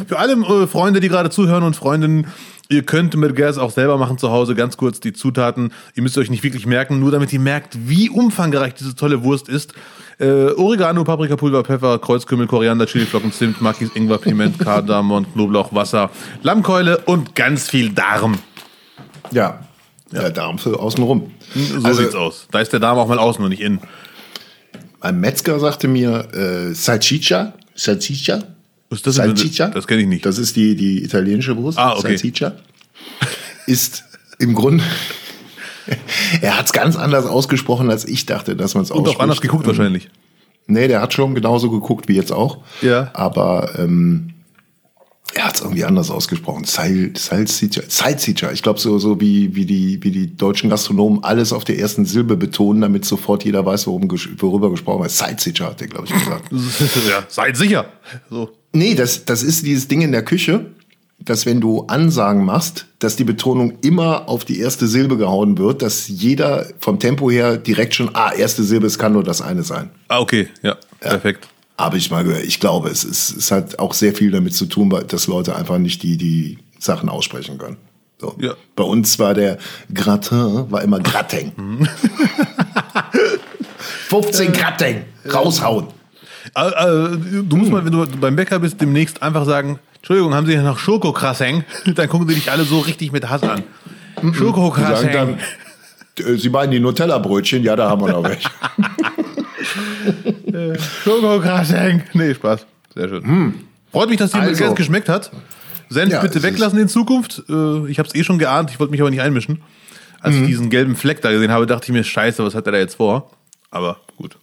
Für 0.07 0.19
alle 0.19 0.33
äh, 0.33 0.67
Freunde, 0.67 0.99
die 0.99 1.09
gerade 1.09 1.29
zuhören 1.29 1.63
und 1.63 1.75
Freundinnen, 1.75 2.27
ihr 2.69 2.83
könnt 2.83 3.15
Merguez 3.15 3.57
auch 3.57 3.71
selber 3.71 3.97
machen 3.97 4.17
zu 4.17 4.31
Hause. 4.31 4.55
Ganz 4.55 4.77
kurz 4.77 4.99
die 4.99 5.13
Zutaten. 5.13 5.71
Ihr 5.95 6.03
müsst 6.03 6.17
euch 6.17 6.29
nicht 6.29 6.43
wirklich 6.43 6.65
merken, 6.65 6.99
nur 6.99 7.11
damit 7.11 7.31
ihr 7.33 7.39
merkt, 7.39 7.77
wie 7.87 8.09
umfangreich 8.09 8.73
diese 8.73 8.95
tolle 8.95 9.23
Wurst 9.23 9.49
ist. 9.49 9.73
Äh, 10.19 10.51
Oregano, 10.55 11.03
Paprikapulver, 11.03 11.63
Pfeffer, 11.63 11.99
Kreuzkümmel, 11.99 12.47
Koriander, 12.47 12.85
Chiliflocken, 12.87 13.31
Zimt, 13.31 13.61
Makis, 13.61 13.89
Ingwer, 13.93 14.17
Piment, 14.17 14.57
Kardamom, 14.59 15.31
Knoblauch, 15.33 15.73
Wasser, 15.73 16.09
Lammkeule 16.41 16.99
und 16.99 17.35
ganz 17.35 17.69
viel 17.69 17.89
Darm. 17.91 18.37
Ja, 19.31 19.59
der 20.11 20.29
Darm 20.31 20.57
für 20.57 20.79
außenrum. 20.79 21.31
So 21.53 21.85
Also- 21.85 22.01
sieht's 22.01 22.15
aus. 22.15 22.47
Da 22.51 22.59
ist 22.61 22.71
der 22.73 22.79
Darm 22.79 22.97
auch 22.97 23.07
mal 23.07 23.19
außen 23.19 23.43
und 23.43 23.49
nicht 23.49 23.61
innen. 23.61 23.79
Ein 25.01 25.19
Metzger 25.19 25.59
sagte 25.59 25.87
mir, 25.87 26.33
äh, 26.33 26.73
Salsiccia, 26.73 27.53
Salsiccia, 27.75 28.41
Was 28.89 28.99
ist 28.99 29.07
das? 29.07 29.15
Salsiccia. 29.15 29.67
Das 29.67 29.85
kenne 29.87 30.01
ich 30.01 30.07
nicht. 30.07 30.25
Das 30.25 30.37
ist 30.37 30.55
die, 30.55 30.75
die 30.75 31.03
italienische 31.03 31.57
Wurst. 31.57 31.77
Ah, 31.77 31.93
okay. 31.93 32.01
Salsiccia. 32.17 32.53
Ist 33.65 34.03
im 34.39 34.53
Grunde, 34.53 34.83
er 36.41 36.57
hat 36.57 36.67
es 36.67 36.73
ganz 36.73 36.95
anders 36.95 37.25
ausgesprochen, 37.25 37.89
als 37.89 38.05
ich 38.05 38.25
dachte, 38.25 38.55
dass 38.55 38.75
man 38.75 38.83
es 38.83 38.91
und 38.91 39.07
auch 39.07 39.19
anders 39.19 39.41
geguckt 39.41 39.67
wahrscheinlich. 39.67 40.09
Nee, 40.67 40.87
der 40.87 41.01
hat 41.01 41.13
schon 41.13 41.33
genauso 41.35 41.69
geguckt 41.71 42.07
wie 42.07 42.15
jetzt 42.15 42.31
auch. 42.31 42.59
Ja. 42.81 43.09
Aber 43.13 43.71
ähm, 43.79 44.33
er 45.33 45.45
hat 45.45 45.55
es 45.55 45.61
irgendwie 45.61 45.85
anders 45.85 46.09
ausgesprochen. 46.09 46.65
Sal- 46.65 47.11
Salsiccia. 47.15 47.83
Salsiccia. 47.87 48.51
Ich 48.51 48.63
glaube, 48.63 48.79
so, 48.79 48.99
so 48.99 49.19
wie, 49.21 49.55
wie, 49.55 49.65
die, 49.65 50.03
wie 50.03 50.11
die 50.11 50.35
deutschen 50.35 50.69
Gastronomen 50.69 51.23
alles 51.23 51.53
auf 51.53 51.63
der 51.63 51.79
ersten 51.79 52.05
Silbe 52.05 52.35
betonen, 52.37 52.81
damit 52.81 53.05
sofort 53.05 53.45
jeder 53.45 53.65
weiß, 53.65 53.87
worum, 53.87 54.09
worüber 54.09 54.69
gesprochen 54.69 55.01
wird. 55.01 55.11
Salsiccia 55.11 55.67
hat 55.67 55.79
der, 55.79 55.87
glaube 55.87 56.07
ich, 56.07 56.13
gesagt. 56.13 56.51
ja, 57.09 57.23
seid 57.29 57.55
sicher. 57.57 57.85
So. 58.29 58.49
Nee, 58.77 58.93
das, 58.93 59.25
das 59.25 59.41
ist 59.41 59.65
dieses 59.65 59.87
Ding 59.87 60.01
in 60.01 60.11
der 60.11 60.23
Küche, 60.23 60.67
dass 61.19 61.47
wenn 61.47 61.59
du 61.59 61.85
Ansagen 61.87 62.45
machst, 62.45 62.85
dass 62.99 63.15
die 63.15 63.23
Betonung 63.23 63.79
immer 63.81 64.29
auf 64.29 64.45
die 64.45 64.59
erste 64.59 64.87
Silbe 64.87 65.17
gehauen 65.17 65.57
wird, 65.57 65.81
dass 65.81 66.07
jeder 66.07 66.67
vom 66.79 66.99
Tempo 66.99 67.31
her 67.31 67.57
direkt 67.57 67.95
schon, 67.95 68.11
ah, 68.13 68.31
erste 68.31 68.63
Silbe, 68.63 68.85
es 68.85 68.99
kann 68.99 69.13
nur 69.13 69.23
das 69.23 69.41
eine 69.41 69.63
sein. 69.63 69.89
Ah, 70.09 70.19
okay, 70.19 70.47
ja, 70.61 70.77
perfekt. 70.99 71.47
Habe 71.75 71.97
ich 71.97 72.11
mal 72.11 72.23
gehört. 72.23 72.43
Ich 72.43 72.59
glaube, 72.59 72.89
es, 72.89 73.03
ist, 73.03 73.35
es 73.35 73.49
hat 73.49 73.79
auch 73.79 73.95
sehr 73.95 74.13
viel 74.13 74.29
damit 74.29 74.53
zu 74.53 74.67
tun, 74.67 74.93
dass 75.07 75.25
Leute 75.25 75.55
einfach 75.55 75.79
nicht 75.79 76.03
die, 76.03 76.17
die 76.17 76.59
Sachen 76.77 77.09
aussprechen 77.09 77.57
können. 77.57 77.77
So. 78.19 78.35
Ja. 78.39 78.53
Bei 78.75 78.83
uns 78.83 79.17
war 79.17 79.33
der 79.33 79.57
Gratin, 79.91 80.71
war 80.71 80.83
immer 80.83 80.99
Gratin. 80.99 81.51
15 84.09 84.51
Gratin, 84.53 85.03
raushauen. 85.31 85.87
Äh, 86.55 86.67
äh, 86.67 87.17
du 87.43 87.55
musst 87.57 87.71
mal, 87.71 87.83
wenn 87.85 87.91
du 87.91 88.05
beim 88.19 88.35
Bäcker 88.35 88.59
bist, 88.59 88.79
demnächst 88.81 89.21
einfach 89.23 89.45
sagen, 89.45 89.79
Entschuldigung, 89.97 90.33
haben 90.33 90.45
Sie 90.45 90.53
hier 90.53 90.61
noch 90.63 90.79
Schokokrasseng? 90.79 91.63
Dann 91.95 92.07
gucken 92.09 92.27
sie 92.29 92.35
dich 92.35 92.49
alle 92.51 92.63
so 92.63 92.79
richtig 92.79 93.11
mit 93.11 93.29
Hass 93.29 93.43
an. 93.43 93.63
Schokokrasseng. 94.33 95.37
äh, 96.19 96.35
Sie 96.37 96.49
meinen 96.49 96.71
die 96.71 96.79
Nutella-Brötchen? 96.79 97.63
Ja, 97.63 97.75
da 97.75 97.89
haben 97.89 98.01
wir 98.01 98.09
noch 98.11 98.23
welche. 98.23 98.47
Schokokrasseng. 101.03 102.03
Nee, 102.13 102.33
Spaß. 102.33 102.65
Sehr 102.95 103.09
schön. 103.09 103.53
Freut 103.91 104.09
mich, 104.09 104.17
dass 104.17 104.31
dir 104.31 104.39
Also. 104.39 104.63
also. 104.63 104.75
geschmeckt 104.75 105.09
hat. 105.09 105.31
Senf 105.89 106.11
Ja, 106.11 106.21
bitte 106.21 106.41
weglassen 106.43 106.79
in 106.79 106.87
Zukunft. 106.89 107.43
Äh, 107.49 107.87
Ich 107.89 107.99
habe 107.99 108.07
es 108.09 108.15
eh 108.15 108.23
schon 108.23 108.39
geahnt, 108.39 108.71
ich 108.71 108.79
wollte 108.79 108.91
mich 108.91 109.01
aber 109.01 109.09
nicht 109.09 109.21
einmischen. 109.21 109.61
Als 110.19 110.35
Mhm. 110.35 110.41
ich 110.43 110.47
diesen 110.49 110.69
gelben 110.69 110.95
Fleck 110.95 111.21
da 111.21 111.31
gesehen 111.31 111.51
habe, 111.51 111.65
dachte 111.67 111.85
ich 111.85 111.91
mir, 111.93 112.03
scheiße, 112.03 112.43
was 112.43 112.55
hat 112.55 112.65
er 112.65 112.71
da 112.73 112.77
jetzt 112.79 112.95
vor? 112.95 113.31
Aber 113.71 113.97
gut. 114.17 114.37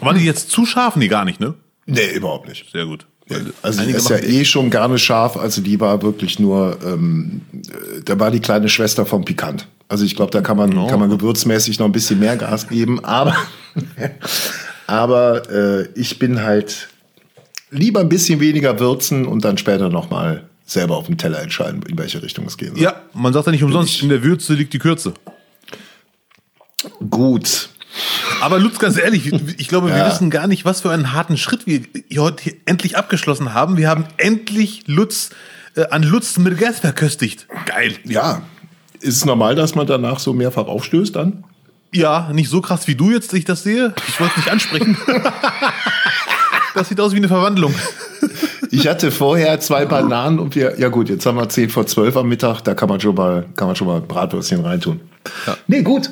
Waren 0.00 0.18
die 0.18 0.24
jetzt 0.24 0.50
zu 0.50 0.66
scharf? 0.66 0.96
Nee, 0.96 1.08
gar 1.08 1.24
nicht, 1.24 1.40
ne? 1.40 1.54
Nee, 1.86 2.12
überhaupt 2.14 2.48
nicht. 2.48 2.70
Sehr 2.70 2.86
gut. 2.86 3.06
Weil 3.28 3.52
Also 3.62 3.82
die 3.84 3.92
ist 3.92 4.10
ja 4.10 4.18
eh 4.18 4.44
schon 4.44 4.70
gar 4.70 4.88
nicht 4.88 5.04
scharf, 5.04 5.36
also 5.36 5.60
die 5.60 5.78
war 5.78 6.02
wirklich 6.02 6.38
nur, 6.38 6.78
ähm, 6.84 7.42
äh, 7.52 8.02
da 8.04 8.18
war 8.18 8.30
die 8.30 8.40
kleine 8.40 8.68
Schwester 8.68 9.06
vom 9.06 9.24
Pikant. 9.24 9.68
Also 9.88 10.04
ich 10.04 10.16
glaube, 10.16 10.32
da 10.32 10.40
kann 10.40 10.56
man, 10.56 10.70
kann 10.88 10.98
man 10.98 11.10
gewürzmäßig 11.10 11.78
noch 11.78 11.86
ein 11.86 11.92
bisschen 11.92 12.18
mehr 12.18 12.36
Gas 12.36 12.68
geben, 12.68 13.04
aber, 13.04 13.36
aber 14.86 15.48
äh, 15.50 15.88
ich 15.94 16.18
bin 16.18 16.42
halt 16.42 16.88
lieber 17.70 18.00
ein 18.00 18.08
bisschen 18.08 18.40
weniger 18.40 18.78
würzen 18.80 19.26
und 19.26 19.44
dann 19.44 19.58
später 19.58 19.88
nochmal 19.88 20.44
selber 20.64 20.96
auf 20.96 21.06
dem 21.06 21.18
Teller 21.18 21.40
entscheiden, 21.42 21.82
in 21.88 21.98
welche 21.98 22.22
Richtung 22.22 22.46
es 22.46 22.56
gehen 22.56 22.74
soll. 22.74 22.82
Ja, 22.82 23.02
man 23.14 23.32
sagt 23.32 23.46
ja 23.46 23.52
nicht 23.52 23.62
umsonst, 23.64 24.02
in 24.02 24.08
der 24.08 24.22
Würze 24.22 24.54
liegt 24.54 24.72
die 24.72 24.78
Kürze. 24.78 25.14
Gut. 27.10 27.68
Aber 28.40 28.58
Lutz, 28.58 28.78
ganz 28.78 28.96
ehrlich, 28.96 29.32
ich 29.58 29.68
glaube, 29.68 29.88
wir 29.88 29.96
Ja. 29.96 30.06
wissen 30.06 30.30
gar 30.30 30.46
nicht, 30.46 30.64
was 30.64 30.80
für 30.82 30.90
einen 30.90 31.12
harten 31.12 31.36
Schritt 31.36 31.66
wir 31.66 31.82
hier 32.08 32.22
heute 32.22 32.54
endlich 32.64 32.96
abgeschlossen 32.96 33.52
haben. 33.54 33.76
Wir 33.76 33.88
haben 33.88 34.04
endlich 34.16 34.84
Lutz 34.86 35.30
äh, 35.76 35.86
an 35.90 36.02
Lutz 36.02 36.38
Mirges 36.38 36.80
verköstigt. 36.80 37.46
Geil. 37.66 37.94
Ja. 38.04 38.42
Ist 39.00 39.16
es 39.16 39.24
normal, 39.24 39.54
dass 39.54 39.74
man 39.74 39.86
danach 39.86 40.18
so 40.18 40.32
mehrfach 40.32 40.66
aufstößt 40.66 41.16
dann? 41.16 41.44
Ja, 41.92 42.30
nicht 42.32 42.48
so 42.50 42.60
krass 42.60 42.86
wie 42.86 42.94
du 42.94 43.10
jetzt, 43.10 43.32
ich 43.34 43.44
das 43.44 43.62
sehe. 43.64 43.94
Ich 44.08 44.20
wollte 44.20 44.32
es 44.36 44.44
nicht 44.44 44.52
ansprechen. 44.52 44.96
das 46.74 46.88
sieht 46.88 47.00
aus 47.00 47.12
wie 47.12 47.16
eine 47.16 47.28
Verwandlung. 47.28 47.74
Ich 48.70 48.86
hatte 48.86 49.10
vorher 49.10 49.58
zwei 49.60 49.84
Bananen 49.86 50.38
und 50.38 50.54
wir, 50.54 50.78
ja 50.78 50.88
gut, 50.88 51.08
jetzt 51.08 51.26
haben 51.26 51.36
wir 51.36 51.48
10 51.48 51.70
vor 51.70 51.86
12 51.86 52.16
am 52.16 52.28
Mittag, 52.28 52.60
da 52.60 52.74
kann 52.74 52.88
man 52.88 53.00
schon 53.00 53.16
mal, 53.16 53.44
kann 53.56 53.66
man 53.66 53.74
schon 53.74 53.88
mal 53.88 54.00
Bratwürstchen 54.00 54.60
reintun. 54.64 55.00
Ja. 55.46 55.56
Nee, 55.66 55.82
gut. 55.82 56.10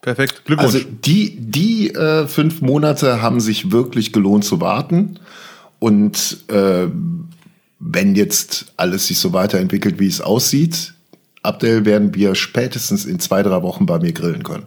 Perfekt. 0.00 0.44
Glückwunsch. 0.44 0.74
Also 0.74 0.86
die, 1.04 1.36
die 1.36 1.90
äh, 1.94 2.26
fünf 2.26 2.60
Monate 2.60 3.22
haben 3.22 3.40
sich 3.40 3.72
wirklich 3.72 4.12
gelohnt 4.12 4.44
zu 4.44 4.60
warten. 4.60 5.18
Und 5.78 6.38
äh, 6.48 6.86
wenn 7.78 8.14
jetzt 8.14 8.72
alles 8.76 9.08
sich 9.08 9.18
so 9.18 9.32
weiterentwickelt, 9.32 9.98
wie 9.98 10.06
es 10.06 10.20
aussieht, 10.20 10.94
Abdel, 11.42 11.84
werden 11.84 12.14
wir 12.14 12.34
spätestens 12.34 13.04
in 13.04 13.20
zwei, 13.20 13.42
drei 13.42 13.62
Wochen 13.62 13.86
bei 13.86 13.98
mir 13.98 14.12
grillen 14.12 14.42
können. 14.42 14.66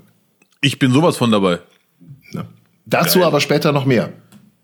Ich 0.61 0.79
bin 0.79 0.91
sowas 0.91 1.17
von 1.17 1.31
dabei. 1.31 1.59
Ja. 2.31 2.45
Dazu 2.85 3.19
Geil. 3.19 3.27
aber 3.27 3.39
später 3.39 3.71
noch 3.71 3.85
mehr. 3.85 4.13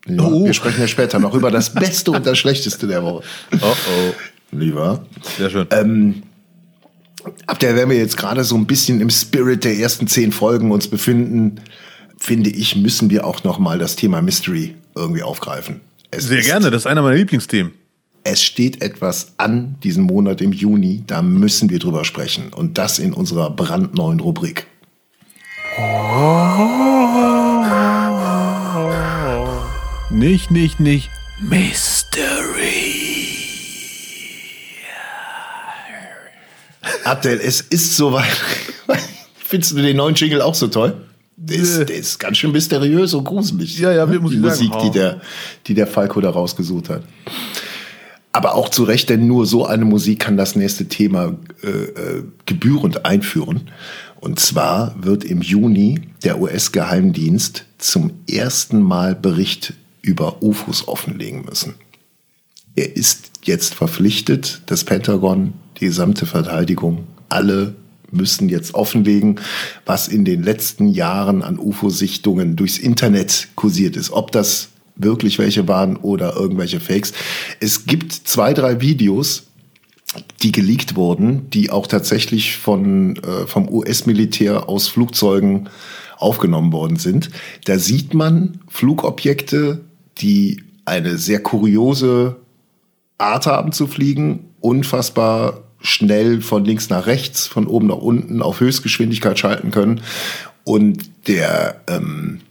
Ja, 0.07 0.23
oh. 0.23 0.45
Wir 0.45 0.53
sprechen 0.53 0.81
ja 0.81 0.87
später 0.87 1.19
noch 1.19 1.33
über 1.33 1.51
das 1.51 1.73
Beste 1.73 2.11
und 2.11 2.25
das 2.25 2.37
Schlechteste 2.37 2.87
der 2.87 3.03
Woche. 3.03 3.23
Oh 3.61 3.65
oh. 3.65 4.13
Lieber. 4.51 5.05
Sehr 5.37 5.49
schön. 5.49 5.67
Ähm, 5.71 6.23
ab 7.47 7.59
der 7.59 7.75
werden 7.75 7.89
wir 7.89 7.97
jetzt 7.97 8.17
gerade 8.17 8.43
so 8.43 8.55
ein 8.55 8.65
bisschen 8.65 9.01
im 9.01 9.09
Spirit 9.09 9.63
der 9.63 9.77
ersten 9.77 10.07
zehn 10.07 10.31
Folgen 10.31 10.71
uns 10.71 10.87
befinden, 10.87 11.61
finde 12.17 12.49
ich, 12.49 12.75
müssen 12.75 13.09
wir 13.09 13.25
auch 13.25 13.43
noch 13.43 13.59
mal 13.59 13.79
das 13.79 13.95
Thema 13.95 14.21
Mystery 14.21 14.75
irgendwie 14.95 15.23
aufgreifen. 15.23 15.81
Es 16.11 16.25
Sehr 16.25 16.41
gerne, 16.41 16.71
das 16.71 16.83
ist 16.83 16.87
einer 16.87 17.01
meiner 17.01 17.17
Lieblingsthemen. 17.17 17.73
Es 18.23 18.41
steht 18.41 18.81
etwas 18.81 19.33
an 19.37 19.75
diesen 19.83 20.03
Monat 20.03 20.41
im 20.41 20.51
Juni, 20.51 21.03
da 21.05 21.21
müssen 21.21 21.69
wir 21.69 21.77
drüber 21.77 22.05
sprechen. 22.05 22.51
Und 22.53 22.77
das 22.77 22.97
in 22.97 23.13
unserer 23.13 23.51
brandneuen 23.51 24.19
Rubrik. 24.19 24.65
Nicht, 30.09 30.49
nicht, 30.49 30.79
nicht. 30.79 31.09
Mystery. 31.39 32.04
Abdel, 37.05 37.39
es 37.41 37.61
ist 37.61 37.95
soweit. 37.95 38.41
Findest 39.35 39.73
du 39.73 39.81
den 39.81 39.97
neuen 39.97 40.15
Jingle 40.15 40.41
auch 40.41 40.55
so 40.55 40.67
toll? 40.67 40.95
Der 41.37 41.57
ist, 41.57 41.77
der 41.77 41.95
ist 41.95 42.19
ganz 42.19 42.37
schön 42.37 42.51
mysteriös 42.51 43.13
und 43.13 43.25
gruselig. 43.25 43.77
Ja, 43.77 43.91
ja, 43.91 44.05
muss 44.05 44.31
die 44.31 44.37
Musik, 44.37 44.71
sagen. 44.71 44.85
die 44.85 44.91
der, 44.91 45.21
die 45.67 45.73
der 45.73 45.85
Falco 45.85 46.21
da 46.21 46.29
rausgesucht 46.29 46.89
hat. 46.89 47.03
Aber 48.31 48.55
auch 48.55 48.69
zu 48.69 48.83
Recht, 48.83 49.09
denn 49.09 49.27
nur 49.27 49.45
so 49.45 49.65
eine 49.65 49.85
Musik 49.85 50.19
kann 50.19 50.37
das 50.37 50.55
nächste 50.55 50.87
Thema 50.87 51.37
äh, 51.63 51.67
äh, 51.67 52.23
gebührend 52.45 53.05
einführen. 53.05 53.69
Und 54.19 54.39
zwar 54.39 54.95
wird 54.97 55.23
im 55.23 55.41
Juni 55.41 56.01
der 56.23 56.41
US-Geheimdienst 56.41 57.65
zum 57.77 58.11
ersten 58.29 58.81
Mal 58.81 59.13
Bericht 59.13 59.73
über 60.01 60.41
UFOs 60.41 60.87
offenlegen 60.87 61.45
müssen. 61.45 61.75
Er 62.75 62.95
ist 62.95 63.31
jetzt 63.43 63.73
verpflichtet, 63.73 64.61
das 64.65 64.83
Pentagon, 64.83 65.53
die 65.79 65.85
gesamte 65.85 66.25
Verteidigung, 66.25 67.05
alle 67.29 67.75
müssen 68.11 68.49
jetzt 68.49 68.73
offenlegen, 68.75 69.39
was 69.85 70.07
in 70.07 70.25
den 70.25 70.43
letzten 70.43 70.87
Jahren 70.87 71.41
an 71.41 71.59
UFO-Sichtungen 71.59 72.55
durchs 72.55 72.77
Internet 72.77 73.49
kursiert 73.55 73.97
ist. 73.97 74.11
Ob 74.11 74.31
das 74.31 74.69
wirklich 74.95 75.39
welche 75.39 75.67
waren 75.67 75.97
oder 75.97 76.35
irgendwelche 76.35 76.79
Fakes. 76.79 77.13
Es 77.59 77.85
gibt 77.85 78.13
zwei, 78.13 78.53
drei 78.53 78.81
Videos, 78.81 79.43
die 80.41 80.51
geleakt 80.51 80.95
wurden, 80.95 81.49
die 81.49 81.69
auch 81.69 81.87
tatsächlich 81.87 82.55
von, 82.57 83.17
äh, 83.17 83.45
vom 83.47 83.67
US-Militär 83.67 84.69
aus 84.69 84.87
Flugzeugen 84.87 85.69
aufgenommen 86.17 86.71
worden 86.71 86.95
sind. 86.95 87.29
Da 87.65 87.77
sieht 87.77 88.13
man 88.13 88.61
Flugobjekte, 88.69 89.81
die 90.19 90.63
eine 90.85 91.17
sehr 91.17 91.43
kuriose 91.43 92.37
Art 93.17 93.47
haben 93.47 93.73
zu 93.73 93.87
fliegen, 93.87 94.51
unfassbar 94.61 95.64
schnell 95.85 96.41
von 96.41 96.65
links 96.65 96.89
nach 96.89 97.07
rechts, 97.07 97.47
von 97.47 97.67
oben 97.67 97.87
nach 97.87 97.97
unten 97.97 98.41
auf 98.41 98.59
Höchstgeschwindigkeit 98.59 99.39
schalten 99.39 99.71
können. 99.71 100.01
Und 100.63 101.09
der 101.27 101.81
ähm, 101.87 102.41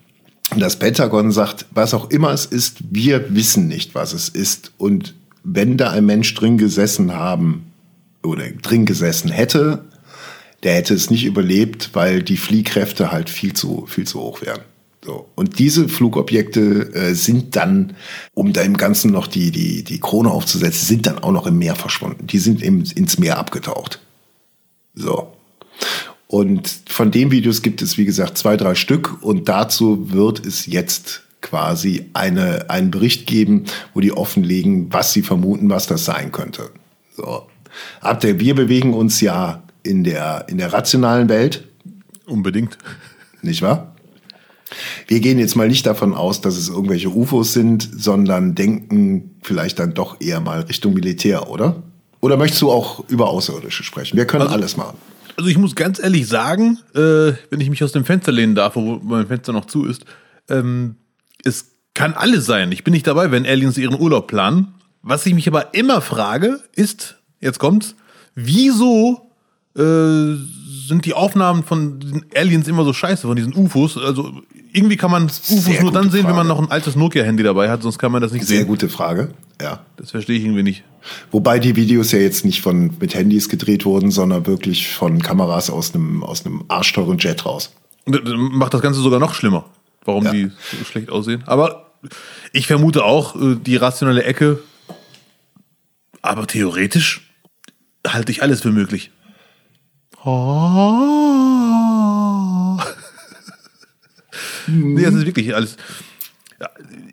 das 0.56 0.78
Pentagon 0.78 1.32
sagt, 1.32 1.66
was 1.72 1.94
auch 1.94 2.10
immer 2.10 2.30
es 2.30 2.46
ist, 2.46 2.78
wir 2.90 3.34
wissen 3.34 3.66
nicht, 3.66 3.94
was 3.94 4.12
es 4.12 4.28
ist. 4.28 4.72
Und 4.78 5.14
wenn 5.42 5.76
da 5.76 5.90
ein 5.90 6.06
Mensch 6.06 6.32
drin 6.34 6.58
gesessen 6.58 7.14
haben 7.14 7.72
oder 8.22 8.48
drin 8.50 8.86
gesessen 8.86 9.30
hätte, 9.30 9.84
der 10.62 10.74
hätte 10.74 10.94
es 10.94 11.10
nicht 11.10 11.24
überlebt, 11.24 11.90
weil 11.92 12.22
die 12.22 12.36
Fliehkräfte 12.36 13.12
halt 13.12 13.28
viel 13.30 13.52
zu, 13.52 13.86
viel 13.86 14.06
zu 14.06 14.20
hoch 14.20 14.42
wären. 14.42 14.62
So. 15.04 15.28
Und 15.34 15.58
diese 15.58 15.88
Flugobjekte 15.88 16.94
äh, 16.94 17.14
sind 17.14 17.56
dann, 17.56 17.94
um 18.32 18.54
da 18.54 18.62
im 18.62 18.76
Ganzen 18.76 19.12
noch 19.12 19.26
die, 19.26 19.50
die, 19.50 19.84
die 19.84 20.00
Krone 20.00 20.30
aufzusetzen, 20.30 20.86
sind 20.86 21.06
dann 21.06 21.18
auch 21.18 21.32
noch 21.32 21.46
im 21.46 21.58
Meer 21.58 21.74
verschwunden. 21.74 22.26
Die 22.26 22.38
sind 22.38 22.62
im, 22.62 22.84
ins 22.94 23.18
Meer 23.18 23.38
abgetaucht. 23.38 24.00
So. 24.94 25.32
Und 26.26 26.74
von 26.86 27.10
den 27.10 27.30
Videos 27.30 27.60
gibt 27.60 27.82
es, 27.82 27.98
wie 27.98 28.06
gesagt, 28.06 28.38
zwei, 28.38 28.56
drei 28.56 28.74
Stück. 28.74 29.22
Und 29.22 29.48
dazu 29.48 30.10
wird 30.10 30.44
es 30.44 30.64
jetzt 30.64 31.22
quasi 31.42 32.08
eine, 32.14 32.70
einen 32.70 32.90
Bericht 32.90 33.26
geben, 33.26 33.64
wo 33.92 34.00
die 34.00 34.12
offenlegen, 34.12 34.90
was 34.90 35.12
sie 35.12 35.20
vermuten, 35.20 35.68
was 35.68 35.86
das 35.86 36.06
sein 36.06 36.32
könnte. 36.32 36.70
So. 37.14 37.46
Abdel, 38.00 38.40
wir 38.40 38.54
bewegen 38.54 38.94
uns 38.94 39.20
ja 39.20 39.62
in 39.82 40.02
der, 40.02 40.46
in 40.48 40.56
der 40.56 40.72
rationalen 40.72 41.28
Welt. 41.28 41.68
Unbedingt. 42.24 42.78
Nicht 43.42 43.60
wahr? 43.60 43.93
Wir 45.06 45.20
gehen 45.20 45.38
jetzt 45.38 45.56
mal 45.56 45.68
nicht 45.68 45.86
davon 45.86 46.14
aus, 46.14 46.40
dass 46.40 46.56
es 46.56 46.68
irgendwelche 46.68 47.08
UFOs 47.08 47.52
sind, 47.52 47.88
sondern 47.96 48.54
denken 48.54 49.36
vielleicht 49.42 49.78
dann 49.78 49.94
doch 49.94 50.20
eher 50.20 50.40
mal 50.40 50.60
Richtung 50.62 50.94
Militär, 50.94 51.50
oder? 51.50 51.82
Oder 52.20 52.36
möchtest 52.36 52.62
du 52.62 52.70
auch 52.70 53.08
über 53.08 53.28
Außerirdische 53.28 53.84
sprechen? 53.84 54.16
Wir 54.16 54.26
können 54.26 54.42
also, 54.42 54.54
alles 54.54 54.76
machen. 54.76 54.96
Also 55.36 55.50
ich 55.50 55.58
muss 55.58 55.74
ganz 55.74 55.98
ehrlich 55.98 56.26
sagen, 56.26 56.78
äh, 56.94 57.32
wenn 57.50 57.60
ich 57.60 57.68
mich 57.68 57.84
aus 57.84 57.92
dem 57.92 58.04
Fenster 58.04 58.32
lehnen 58.32 58.54
darf, 58.54 58.76
wo 58.76 59.00
mein 59.02 59.26
Fenster 59.26 59.52
noch 59.52 59.66
zu 59.66 59.84
ist, 59.84 60.04
ähm, 60.48 60.96
es 61.44 61.72
kann 61.92 62.14
alles 62.14 62.46
sein. 62.46 62.72
Ich 62.72 62.84
bin 62.84 62.92
nicht 62.92 63.06
dabei, 63.06 63.30
wenn 63.30 63.46
Aliens 63.46 63.78
ihren 63.78 64.00
Urlaub 64.00 64.26
planen. 64.26 64.74
Was 65.02 65.26
ich 65.26 65.34
mich 65.34 65.46
aber 65.48 65.74
immer 65.74 66.00
frage, 66.00 66.60
ist, 66.74 67.16
jetzt 67.40 67.58
kommt's, 67.58 67.94
wieso 68.34 69.30
äh, 69.76 70.34
sind 70.86 71.04
die 71.04 71.14
Aufnahmen 71.14 71.62
von 71.62 72.00
diesen 72.00 72.26
Aliens 72.34 72.68
immer 72.68 72.84
so 72.84 72.92
scheiße, 72.92 73.26
von 73.26 73.36
diesen 73.36 73.54
UFOs. 73.54 73.96
Also 73.96 74.42
irgendwie 74.72 74.96
kann 74.96 75.10
man 75.10 75.24
UFOs 75.24 75.64
Sehr 75.64 75.82
nur 75.82 75.92
dann 75.92 76.10
sehen, 76.10 76.22
Frage. 76.22 76.28
wenn 76.28 76.36
man 76.36 76.46
noch 76.46 76.58
ein 76.58 76.70
altes 76.70 76.96
Nokia-Handy 76.96 77.42
dabei 77.42 77.70
hat, 77.70 77.82
sonst 77.82 77.98
kann 77.98 78.12
man 78.12 78.22
das 78.22 78.32
nicht 78.32 78.42
Sehr 78.42 78.58
sehen. 78.58 78.58
Sehr 78.58 78.66
gute 78.66 78.88
Frage, 78.88 79.30
ja. 79.60 79.84
Das 79.96 80.10
verstehe 80.10 80.36
ich 80.36 80.44
irgendwie 80.44 80.62
nicht. 80.62 80.84
Wobei 81.30 81.58
die 81.58 81.76
Videos 81.76 82.12
ja 82.12 82.18
jetzt 82.18 82.44
nicht 82.44 82.62
von 82.62 82.92
mit 83.00 83.14
Handys 83.14 83.48
gedreht 83.48 83.84
wurden, 83.84 84.10
sondern 84.10 84.46
wirklich 84.46 84.88
von 84.88 85.20
Kameras 85.20 85.70
aus 85.70 85.94
einem, 85.94 86.22
aus 86.22 86.44
einem 86.44 86.64
arschteuren 86.68 87.18
Jet 87.18 87.44
raus. 87.46 87.72
Macht 88.06 88.74
das 88.74 88.82
Ganze 88.82 89.00
sogar 89.00 89.20
noch 89.20 89.34
schlimmer, 89.34 89.66
warum 90.04 90.24
ja. 90.24 90.32
die 90.32 90.50
so 90.78 90.84
schlecht 90.84 91.10
aussehen. 91.10 91.42
Aber 91.46 91.92
ich 92.52 92.66
vermute 92.66 93.04
auch 93.04 93.36
äh, 93.36 93.56
die 93.56 93.76
rationelle 93.76 94.24
Ecke. 94.24 94.60
Aber 96.22 96.46
theoretisch 96.46 97.30
halte 98.06 98.32
ich 98.32 98.42
alles 98.42 98.62
für 98.62 98.70
möglich. 98.70 99.10
Oh. 100.24 100.30
nee, 104.66 105.02
das 105.02 105.14
ist 105.14 105.26
wirklich 105.26 105.54
alles. 105.54 105.76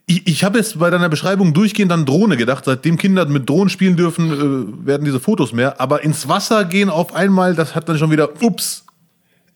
Ich, 0.06 0.28
ich 0.28 0.44
habe 0.46 0.58
jetzt 0.58 0.80
bei 0.80 0.90
deiner 0.90 1.10
Beschreibung 1.10 1.54
durchgehend 1.54 1.92
an 1.92 2.06
Drohne 2.06 2.38
gedacht. 2.38 2.64
Seitdem 2.66 2.98
Kinder 2.98 3.26
mit 3.26 3.50
Drohnen 3.50 3.70
spielen 3.70 3.98
dürfen, 3.98 4.32
äh, 4.32 4.86
werden 4.86 5.04
diese 5.04 5.20
Fotos 5.20 5.52
mehr. 5.52 5.82
Aber 5.82 6.04
ins 6.04 6.30
Wasser 6.30 6.64
gehen 6.66 6.90
auf 6.90 7.14
einmal, 7.14 7.54
das 7.54 7.76
hat 7.76 7.90
dann 7.90 7.98
schon 7.98 8.12
wieder, 8.12 8.30
ups. 8.42 8.86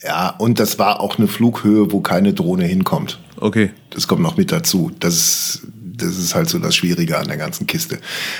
Ja, 0.03 0.35
und 0.37 0.59
das 0.59 0.77
war 0.77 0.99
auch 0.99 1.17
eine 1.17 1.27
Flughöhe, 1.27 1.91
wo 1.91 2.01
keine 2.01 2.33
Drohne 2.33 2.65
hinkommt. 2.65 3.19
Okay. 3.37 3.71
Das 3.89 4.07
kommt 4.07 4.21
noch 4.21 4.35
mit 4.37 4.51
dazu. 4.51 4.91
Das 4.99 5.13
ist, 5.15 5.67
das 5.97 6.17
ist 6.17 6.35
halt 6.35 6.49
so 6.49 6.59
das 6.59 6.75
Schwierige 6.75 7.17
an 7.17 7.27
der 7.27 7.37
ganzen 7.37 7.67
Kiste. 7.67 7.99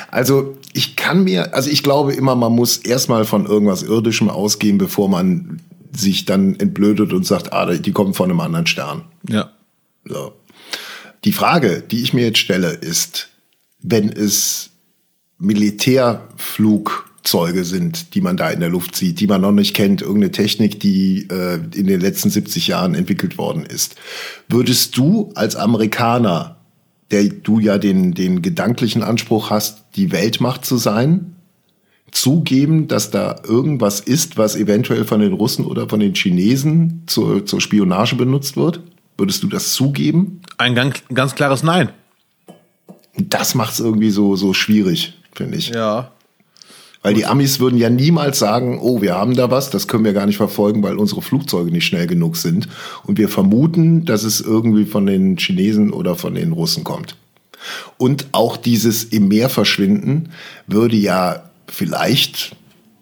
Also 0.09 0.57
ich 0.73 0.95
kann 0.95 1.23
mir, 1.23 1.53
also 1.53 1.69
ich 1.69 1.83
glaube 1.83 2.13
immer, 2.13 2.35
man 2.35 2.53
muss 2.53 2.77
erstmal 2.77 3.25
von 3.25 3.45
irgendwas 3.45 3.83
Irdischem 3.83 4.29
ausgehen, 4.29 4.77
bevor 4.77 5.09
man 5.09 5.61
sich 5.95 6.25
dann 6.25 6.59
entblödet 6.59 7.13
und 7.13 7.25
sagt, 7.25 7.53
ah, 7.53 7.73
die 7.73 7.91
kommen 7.91 8.13
von 8.13 8.29
einem 8.29 8.41
anderen 8.41 8.67
Stern. 8.67 9.05
Ja. 9.29 9.51
So. 10.05 10.33
Die 11.23 11.31
Frage, 11.31 11.81
die 11.89 12.01
ich 12.01 12.13
mir 12.13 12.25
jetzt 12.25 12.39
stelle, 12.39 12.69
ist, 12.69 13.29
wenn 13.81 14.09
es 14.09 14.71
Militärflugzeuge 15.39 17.65
sind, 17.65 18.13
die 18.13 18.21
man 18.21 18.37
da 18.37 18.51
in 18.51 18.59
der 18.59 18.69
Luft 18.69 18.95
sieht, 18.95 19.19
die 19.19 19.25
man 19.27 19.41
noch 19.41 19.51
nicht 19.51 19.75
kennt, 19.75 20.01
irgendeine 20.01 20.31
Technik, 20.31 20.79
die 20.79 21.27
äh, 21.29 21.59
in 21.73 21.87
den 21.87 21.99
letzten 21.99 22.29
70 22.29 22.67
Jahren 22.67 22.95
entwickelt 22.95 23.37
worden 23.37 23.65
ist. 23.65 23.95
Würdest 24.47 24.95
du 24.97 25.31
als 25.35 25.55
Amerikaner 25.55 26.54
der 27.11 27.25
du 27.25 27.59
ja 27.59 27.77
den, 27.77 28.13
den 28.13 28.41
gedanklichen 28.41 29.03
Anspruch 29.03 29.49
hast, 29.49 29.85
die 29.95 30.11
Weltmacht 30.11 30.65
zu 30.65 30.77
sein, 30.77 31.35
zugeben, 32.11 32.87
dass 32.87 33.11
da 33.11 33.35
irgendwas 33.43 33.99
ist, 33.99 34.37
was 34.37 34.55
eventuell 34.55 35.05
von 35.05 35.19
den 35.19 35.33
Russen 35.33 35.65
oder 35.65 35.89
von 35.89 35.99
den 35.99 36.15
Chinesen 36.15 37.03
zur, 37.07 37.45
zur 37.45 37.61
Spionage 37.61 38.15
benutzt 38.15 38.57
wird? 38.57 38.81
Würdest 39.17 39.43
du 39.43 39.47
das 39.47 39.73
zugeben? 39.73 40.41
Ein 40.57 40.75
ganz, 40.75 41.03
ganz 41.13 41.35
klares 41.35 41.63
Nein. 41.63 41.89
Das 43.17 43.55
macht 43.55 43.73
es 43.73 43.79
irgendwie 43.79 44.09
so, 44.09 44.35
so 44.35 44.53
schwierig, 44.53 45.17
finde 45.33 45.57
ich. 45.57 45.69
Ja. 45.69 46.11
Weil 47.05 47.13
die 47.13 47.27
Amis 47.27 47.59
würden 47.59 47.77
ja 47.77 47.91
niemals 47.91 48.39
sagen, 48.39 48.79
oh, 48.81 48.99
wir 48.99 49.13
haben 49.13 49.35
da 49.35 49.51
was, 49.51 49.69
das 49.69 49.87
können 49.87 50.05
wir 50.05 50.13
gar 50.13 50.25
nicht 50.25 50.37
verfolgen, 50.37 50.81
weil 50.81 50.97
unsere 50.97 51.21
Flugzeuge 51.21 51.69
nicht 51.69 51.85
schnell 51.85 52.07
genug 52.07 52.35
sind. 52.35 52.67
Und 53.03 53.19
wir 53.19 53.29
vermuten, 53.29 54.05
dass 54.05 54.23
es 54.23 54.41
irgendwie 54.41 54.85
von 54.85 55.05
den 55.05 55.37
Chinesen 55.37 55.93
oder 55.93 56.15
von 56.15 56.33
den 56.33 56.51
Russen 56.51 56.83
kommt. 56.83 57.15
Und 57.99 58.25
auch 58.31 58.57
dieses 58.57 59.03
im 59.03 59.27
Meer 59.27 59.49
verschwinden 59.49 60.29
würde 60.65 60.95
ja 60.95 61.43
vielleicht 61.67 62.55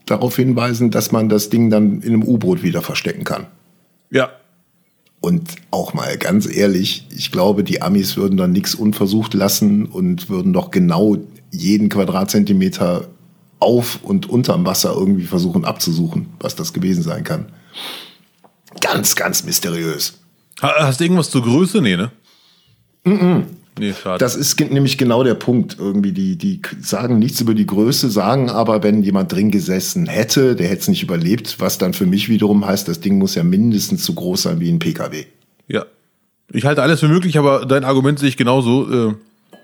darauf 0.06 0.36
hinweisen, 0.36 0.92
dass 0.92 1.14
man 1.14 1.30
das 1.30 1.50
Ding 1.50 1.70
dann 1.70 2.02
in 2.02 2.10
einem 2.10 2.24
U-Boot 2.24 2.62
wieder 2.62 2.82
verstecken 2.82 3.24
kann. 3.24 3.48
Ja. 4.12 4.32
Und 5.22 5.56
auch 5.72 5.94
mal 5.94 6.18
ganz 6.18 6.54
ehrlich, 6.54 7.08
ich 7.16 7.32
glaube, 7.32 7.64
die 7.64 7.82
Amis 7.82 8.18
würden 8.18 8.36
dann 8.36 8.52
nichts 8.52 8.76
unversucht 8.76 9.34
lassen 9.34 9.86
und 9.86 10.28
würden 10.30 10.52
doch 10.52 10.72
genau 10.72 11.16
jeden 11.52 11.88
Quadratzentimeter 11.88 13.08
auf 13.64 14.00
und 14.04 14.30
unterm 14.30 14.66
Wasser 14.66 14.94
irgendwie 14.94 15.26
versuchen 15.26 15.66
abzusuchen, 15.66 16.28
was 16.40 16.56
das 16.56 16.74
gewesen 16.74 17.04
sein 17.04 17.24
kann. 17.24 17.48
Ganz, 18.82 19.16
ganz 19.16 19.44
mysteriös. 19.44 20.20
Hast 20.62 21.00
du 21.00 21.04
irgendwas 21.04 21.30
zur 21.30 21.44
Größe? 21.44 21.82
Nee, 21.82 21.98
ne? 21.98 22.12
Mm, 23.04 23.12
-mm. 23.12 23.44
Nee, 23.80 23.94
schade. 23.94 24.20
Das 24.20 24.36
ist 24.36 24.60
nämlich 24.60 24.98
genau 24.98 25.24
der 25.24 25.34
Punkt. 25.34 25.78
Irgendwie, 25.80 26.12
die, 26.12 26.38
die 26.38 26.62
sagen 26.82 27.18
nichts 27.18 27.42
über 27.42 27.56
die 27.56 27.66
Größe, 27.66 28.10
sagen 28.10 28.50
aber, 28.50 28.84
wenn 28.84 29.02
jemand 29.02 29.32
drin 29.32 29.50
gesessen 29.50 30.06
hätte, 30.06 30.56
der 30.56 30.68
hätte 30.68 30.82
es 30.82 30.88
nicht 30.88 31.02
überlebt, 31.02 31.60
was 31.60 31.80
dann 31.80 31.94
für 31.94 32.06
mich 32.06 32.30
wiederum 32.30 32.66
heißt, 32.66 32.88
das 32.88 33.00
Ding 33.00 33.18
muss 33.18 33.36
ja 33.36 33.44
mindestens 33.44 34.06
so 34.06 34.14
groß 34.14 34.44
sein 34.44 34.60
wie 34.60 34.70
ein 34.70 34.80
PKW. 34.80 35.26
Ja. 35.68 35.86
Ich 36.52 36.66
halte 36.66 36.84
alles 36.84 37.00
für 37.00 37.08
möglich, 37.08 37.38
aber 37.38 37.66
dein 37.66 37.84
Argument 37.84 38.20
sehe 38.20 38.30
ich 38.30 38.38
genauso. 38.38 39.10
Äh, 39.10 39.16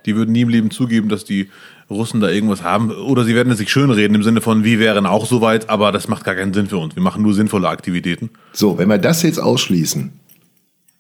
die 0.05 0.15
würden 0.15 0.31
nie 0.31 0.41
im 0.41 0.49
Leben 0.49 0.71
zugeben, 0.71 1.09
dass 1.09 1.25
die 1.25 1.49
Russen 1.89 2.21
da 2.21 2.29
irgendwas 2.29 2.63
haben. 2.63 2.91
Oder 2.91 3.23
sie 3.23 3.35
werden 3.35 3.51
es 3.51 3.57
sich 3.57 3.71
schönreden 3.71 4.15
im 4.15 4.23
Sinne 4.23 4.41
von, 4.41 4.63
wir 4.63 4.79
wären 4.79 5.05
auch 5.05 5.25
so 5.25 5.41
weit, 5.41 5.69
aber 5.69 5.91
das 5.91 6.07
macht 6.07 6.23
gar 6.23 6.35
keinen 6.35 6.53
Sinn 6.53 6.67
für 6.67 6.77
uns. 6.77 6.95
Wir 6.95 7.03
machen 7.03 7.23
nur 7.23 7.33
sinnvolle 7.33 7.67
Aktivitäten. 7.67 8.29
So, 8.53 8.77
wenn 8.77 8.89
wir 8.89 8.97
das 8.97 9.23
jetzt 9.23 9.39
ausschließen, 9.39 10.11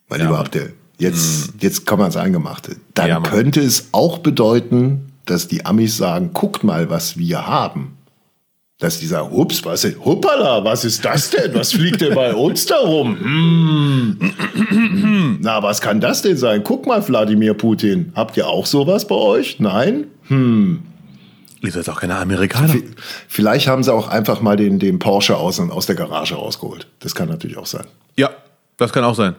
mein 0.09 0.19
ja, 0.19 0.25
lieber 0.25 0.39
Abdel, 0.39 0.73
jetzt, 0.97 1.47
hm. 1.47 1.53
jetzt 1.59 1.85
kann 1.85 1.99
man 1.99 2.09
es 2.09 2.17
eingemacht, 2.17 2.69
dann 2.95 3.07
ja, 3.07 3.19
könnte 3.21 3.61
es 3.61 3.89
auch 3.91 4.19
bedeuten, 4.19 5.11
dass 5.25 5.47
die 5.47 5.65
Amis 5.65 5.97
sagen, 5.97 6.31
guckt 6.33 6.63
mal, 6.63 6.89
was 6.89 7.17
wir 7.17 7.45
haben. 7.45 7.98
Dass 8.79 8.97
die 8.97 9.07
sagen, 9.07 9.29
hups, 9.31 9.65
was 9.65 9.83
ist, 9.83 9.99
hoppala, 10.05 10.63
was 10.63 10.85
ist 10.85 11.03
das 11.03 11.31
denn? 11.31 11.53
Was 11.53 11.73
fliegt 11.73 11.99
denn 11.99 12.15
bei 12.15 12.33
uns 12.33 12.65
da 12.65 12.77
rum? 12.77 13.19
Hm. 13.19 14.17
Na, 15.41 15.61
was 15.61 15.81
kann 15.81 15.99
das 15.99 16.21
denn 16.21 16.37
sein? 16.37 16.63
Guck 16.63 16.87
mal, 16.87 17.05
Wladimir 17.05 17.55
Putin, 17.55 18.13
habt 18.15 18.37
ihr 18.37 18.47
auch 18.47 18.65
sowas 18.65 19.05
bei 19.05 19.15
euch? 19.15 19.59
Nein? 19.59 20.05
Hm. 20.29 20.83
Ihr 21.61 21.71
seid 21.71 21.89
auch 21.89 21.99
keine 21.99 22.15
Amerikaner. 22.15 22.73
Vielleicht 23.27 23.67
haben 23.67 23.83
sie 23.83 23.93
auch 23.93 24.07
einfach 24.07 24.39
mal 24.39 24.55
den, 24.55 24.79
den 24.79 24.97
Porsche 24.97 25.35
aus, 25.35 25.59
aus 25.59 25.85
der 25.85 25.95
Garage 25.95 26.35
rausgeholt. 26.35 26.87
Das 26.99 27.13
kann 27.13 27.27
natürlich 27.27 27.57
auch 27.57 27.65
sein. 27.65 27.85
Ja, 28.15 28.29
das 28.77 28.93
kann 28.93 29.03
auch 29.03 29.15
sein. 29.15 29.35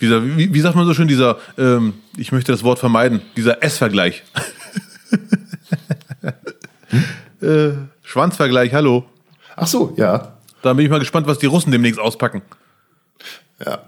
Dieser, 0.00 0.38
wie, 0.38 0.54
wie 0.54 0.60
sagt 0.60 0.74
man 0.74 0.86
so 0.86 0.94
schön, 0.94 1.06
dieser, 1.06 1.36
ähm, 1.58 1.92
ich 2.16 2.32
möchte 2.32 2.50
das 2.50 2.64
Wort 2.64 2.78
vermeiden, 2.78 3.20
dieser 3.36 3.62
S-Vergleich. 3.62 4.22
hm? 7.40 7.42
äh, 7.42 7.72
Schwanzvergleich, 8.10 8.74
hallo. 8.74 9.04
Ach 9.54 9.68
so, 9.68 9.94
ja. 9.96 10.32
Da 10.62 10.72
bin 10.72 10.84
ich 10.84 10.90
mal 10.90 10.98
gespannt, 10.98 11.28
was 11.28 11.38
die 11.38 11.46
Russen 11.46 11.70
demnächst 11.70 12.00
auspacken. 12.00 12.42
Ja. 13.64 13.82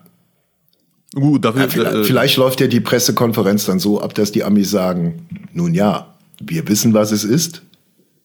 Gut, 1.12 1.44
dafür, 1.44 1.62
ja, 1.62 1.68
vielleicht, 1.68 1.94
äh, 1.96 2.04
vielleicht 2.04 2.36
läuft 2.36 2.60
ja 2.60 2.68
die 2.68 2.78
Pressekonferenz 2.78 3.66
dann 3.66 3.80
so 3.80 4.00
ab, 4.00 4.14
dass 4.14 4.30
die 4.30 4.44
Amis 4.44 4.70
sagen, 4.70 5.26
nun 5.52 5.74
ja, 5.74 6.14
wir 6.40 6.68
wissen, 6.68 6.94
was 6.94 7.10
es 7.10 7.24
ist, 7.24 7.62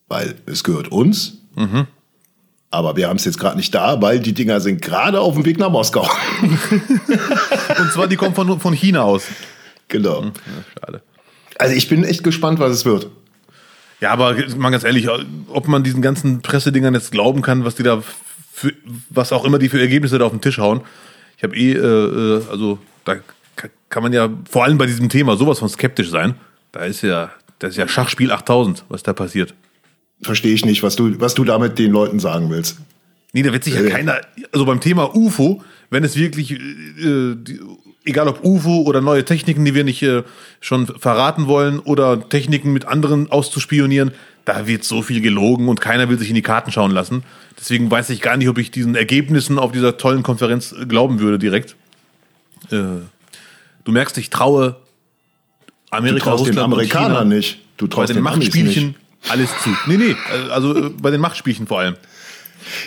weil 0.08 0.36
es 0.46 0.64
gehört 0.64 0.90
uns. 0.90 1.40
Mhm. 1.56 1.88
Aber 2.70 2.96
wir 2.96 3.10
haben 3.10 3.18
es 3.18 3.26
jetzt 3.26 3.40
gerade 3.40 3.58
nicht 3.58 3.74
da, 3.74 4.00
weil 4.00 4.20
die 4.20 4.34
Dinger 4.34 4.60
sind 4.60 4.84
gerade 4.84 5.20
auf 5.20 5.34
dem 5.34 5.46
Weg 5.46 5.58
nach 5.58 5.72
Moskau. 5.72 6.08
Und 6.42 7.92
zwar, 7.92 8.06
die 8.08 8.18
kommen 8.18 8.36
von, 8.36 8.60
von 8.60 8.74
China 8.74 9.02
aus. 9.02 9.24
Genau. 9.88 10.22
Hm, 10.22 10.32
ja, 10.36 10.80
schade. 10.80 11.02
Also 11.58 11.74
ich 11.74 11.90
bin 11.90 12.04
echt 12.04 12.24
gespannt, 12.24 12.60
was 12.60 12.72
es 12.72 12.86
wird. 12.86 13.10
Ja, 14.00 14.12
aber 14.12 14.36
mal 14.58 14.70
ganz 14.70 14.84
ehrlich, 14.84 15.08
ob 15.10 15.68
man 15.68 15.84
diesen 15.84 16.02
ganzen 16.02 16.42
Pressedingern 16.42 16.94
jetzt 16.94 17.12
glauben 17.12 17.42
kann, 17.42 17.66
was 17.66 17.76
die 17.76 17.84
da, 17.84 18.04
für, 18.52 18.74
was 19.10 19.32
auch 19.32 19.44
immer 19.44 19.58
die 19.58 19.70
für 19.70 19.80
Ergebnisse 19.80 20.20
da 20.20 20.26
auf 20.26 20.32
den 20.32 20.42
Tisch 20.42 20.60
hauen. 20.60 20.82
Ich 21.38 21.44
habe 21.44 21.56
eh, 21.56 21.74
äh, 21.74 21.78
äh 21.78 22.44
also 22.50 22.80
da 23.06 23.16
kann 23.90 24.04
man 24.04 24.14
ja 24.14 24.30
vor 24.50 24.64
allem 24.64 24.78
bei 24.78 24.86
diesem 24.86 25.10
Thema 25.10 25.36
sowas 25.38 25.60
von 25.60 25.70
skeptisch 25.70 26.10
sein. 26.10 26.36
Da 26.72 26.82
ist 26.82 27.02
ja, 27.02 27.32
das 27.60 27.72
ist 27.72 27.78
ja 27.78 27.88
Schachspiel 27.88 28.32
8000, 28.32 28.86
was 28.90 29.04
da 29.04 29.14
passiert. 29.14 29.56
Verstehe 30.22 30.54
ich 30.54 30.66
nicht, 30.66 30.84
was 30.84 30.96
du, 30.96 31.20
was 31.20 31.34
du 31.34 31.44
damit 31.44 31.80
den 31.80 31.92
Leuten 31.92 32.20
sagen 32.20 32.50
willst. 32.50 32.78
Nee, 33.34 33.44
da 33.44 33.54
wird 33.54 33.64
sich 33.64 33.76
ja 33.76 33.82
äh. 33.82 33.90
keiner, 33.90 34.22
also 34.52 34.66
beim 34.66 34.80
Thema 34.80 35.16
UFO, 35.16 35.64
wenn 35.90 36.04
es 36.04 36.16
wirklich, 36.16 36.52
äh, 36.52 37.36
die, 37.36 37.60
egal 38.08 38.28
ob 38.28 38.44
UFO 38.44 38.82
oder 38.82 39.02
neue 39.02 39.26
Techniken, 39.26 39.66
die 39.66 39.76
wir 39.76 39.84
nicht 39.84 40.02
äh, 40.02 40.24
schon 40.62 40.88
verraten 40.88 41.48
wollen, 41.48 41.80
oder 41.80 42.28
Techniken 42.28 42.74
mit 42.74 42.86
anderen 42.86 43.32
auszuspionieren, 43.32 44.12
da 44.46 44.66
wird 44.66 44.84
so 44.84 45.02
viel 45.02 45.22
gelogen 45.22 45.68
und 45.68 45.82
keiner 45.82 46.10
will 46.10 46.18
sich 46.18 46.30
in 46.30 46.36
die 46.36 46.42
Karten 46.42 46.72
schauen 46.72 46.92
lassen. 46.92 47.24
Deswegen 47.60 47.92
weiß 47.92 48.10
ich 48.10 48.22
gar 48.22 48.38
nicht, 48.38 48.48
ob 48.48 48.58
ich 48.58 48.72
diesen 48.72 48.96
Ergebnissen 48.96 49.60
auf 49.60 49.72
dieser 49.72 49.98
tollen 49.98 50.24
Konferenz 50.24 50.74
glauben 50.88 51.20
würde 51.20 51.38
direkt. 51.38 51.76
Äh, 52.72 52.78
du 53.84 53.92
merkst, 53.92 54.18
ich 54.18 54.30
traue 54.30 54.78
Amerika, 55.90 56.18
du 56.18 56.24
traust 56.24 56.42
Russland 56.42 56.58
den 56.58 56.64
Amerikanern 56.64 57.28
nicht. 57.28 57.60
Du 57.78 57.88
traust 57.88 58.08
bei 58.08 58.14
den, 58.14 58.16
den 58.16 58.24
Machtspielchen 58.24 58.96
alles 59.30 59.50
zu. 59.62 59.70
Nee, 59.86 59.98
nee, 59.98 60.16
also 60.50 60.76
äh, 60.76 60.90
bei 60.90 61.12
den 61.12 61.22
Machtspielchen 61.22 61.68
vor 61.68 61.80
allem. 61.80 61.96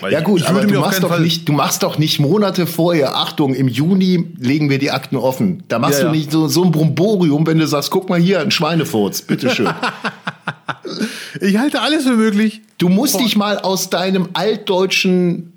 Weil 0.01 0.13
ja 0.13 0.21
gut, 0.21 0.45
aber 0.45 0.65
du 0.65 0.81
machst, 0.81 1.03
doch 1.03 1.19
nicht, 1.19 1.49
du 1.49 1.53
machst 1.53 1.83
doch 1.83 1.99
nicht 1.99 2.21
Monate 2.21 2.67
vorher, 2.67 3.17
Achtung, 3.17 3.55
im 3.55 3.69
Juni 3.69 4.27
legen 4.39 4.71
wir 4.71 4.79
die 4.79 4.91
Akten 4.91 5.17
offen. 5.17 5.63
Da 5.69 5.79
machst 5.79 6.01
ja, 6.01 6.07
du 6.07 6.11
nicht 6.13 6.31
so, 6.31 6.49
so 6.49 6.65
ein 6.65 6.73
Bromborium, 6.73 7.47
wenn 7.47 7.59
du 7.59 7.67
sagst, 7.67 7.91
guck 7.91 8.09
mal 8.09 8.21
hier, 8.21 8.41
ein 8.41 8.51
Schweinefurz, 8.51 9.23
bitteschön. 9.23 9.71
ich 11.41 11.59
halte 11.59 11.81
alles 11.81 12.05
für 12.05 12.17
möglich. 12.17 12.63
Du 12.79 12.89
musst 12.89 13.17
oh. 13.17 13.19
dich 13.19 13.37
mal 13.37 13.59
aus 13.59 13.91
deinem 13.91 14.29
altdeutschen 14.33 15.53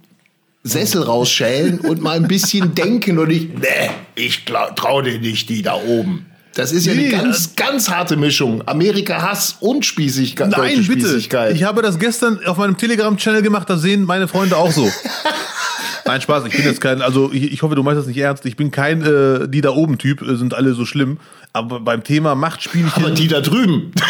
Sessel 0.63 1.03
rausschälen 1.03 1.79
und 1.79 2.01
mal 2.01 2.15
ein 2.15 2.27
bisschen 2.27 2.73
denken 2.75 3.19
und 3.19 3.27
nicht, 3.27 3.59
nee, 3.59 3.89
ich 4.15 4.45
traue 4.45 5.03
dir 5.03 5.19
nicht 5.19 5.49
die 5.49 5.61
da 5.61 5.75
oben. 5.75 6.25
Das 6.55 6.71
ist 6.71 6.85
ja 6.85 6.93
nee, 6.93 7.13
eine 7.13 7.23
ganz, 7.23 7.55
ganz 7.55 7.89
harte 7.89 8.15
Mischung. 8.15 8.61
Amerika-Hass 8.67 9.57
und 9.59 9.85
Spießigkeit. 9.85 10.49
Nein, 10.49 10.85
bitte. 10.85 11.17
Ich 11.53 11.63
habe 11.63 11.81
das 11.81 11.97
gestern 11.97 12.39
auf 12.45 12.57
meinem 12.57 12.77
Telegram-Channel 12.77 13.41
gemacht, 13.41 13.69
da 13.69 13.77
sehen 13.77 14.03
meine 14.03 14.27
Freunde 14.27 14.57
auch 14.57 14.71
so. 14.71 14.91
Nein, 16.05 16.21
Spaß, 16.21 16.45
ich 16.45 16.55
bin 16.55 16.65
jetzt 16.65 16.81
kein, 16.81 17.01
also 17.01 17.31
ich, 17.31 17.53
ich 17.53 17.61
hoffe, 17.63 17.75
du 17.75 17.81
meinst 17.81 17.99
das 17.99 18.07
nicht 18.07 18.17
ernst. 18.17 18.45
Ich 18.45 18.57
bin 18.57 18.71
kein 18.71 19.01
äh, 19.01 19.47
die 19.47 19.61
da 19.61 19.71
oben 19.71 19.97
Typ, 19.97 20.21
äh, 20.21 20.35
sind 20.35 20.53
alle 20.53 20.73
so 20.73 20.83
schlimm. 20.85 21.17
Aber 21.53 21.79
beim 21.79 22.03
Thema 22.03 22.35
Machtspielchen. 22.35 23.03
Aber 23.03 23.11
die 23.11 23.29
da 23.29 23.41
drüben. 23.41 23.91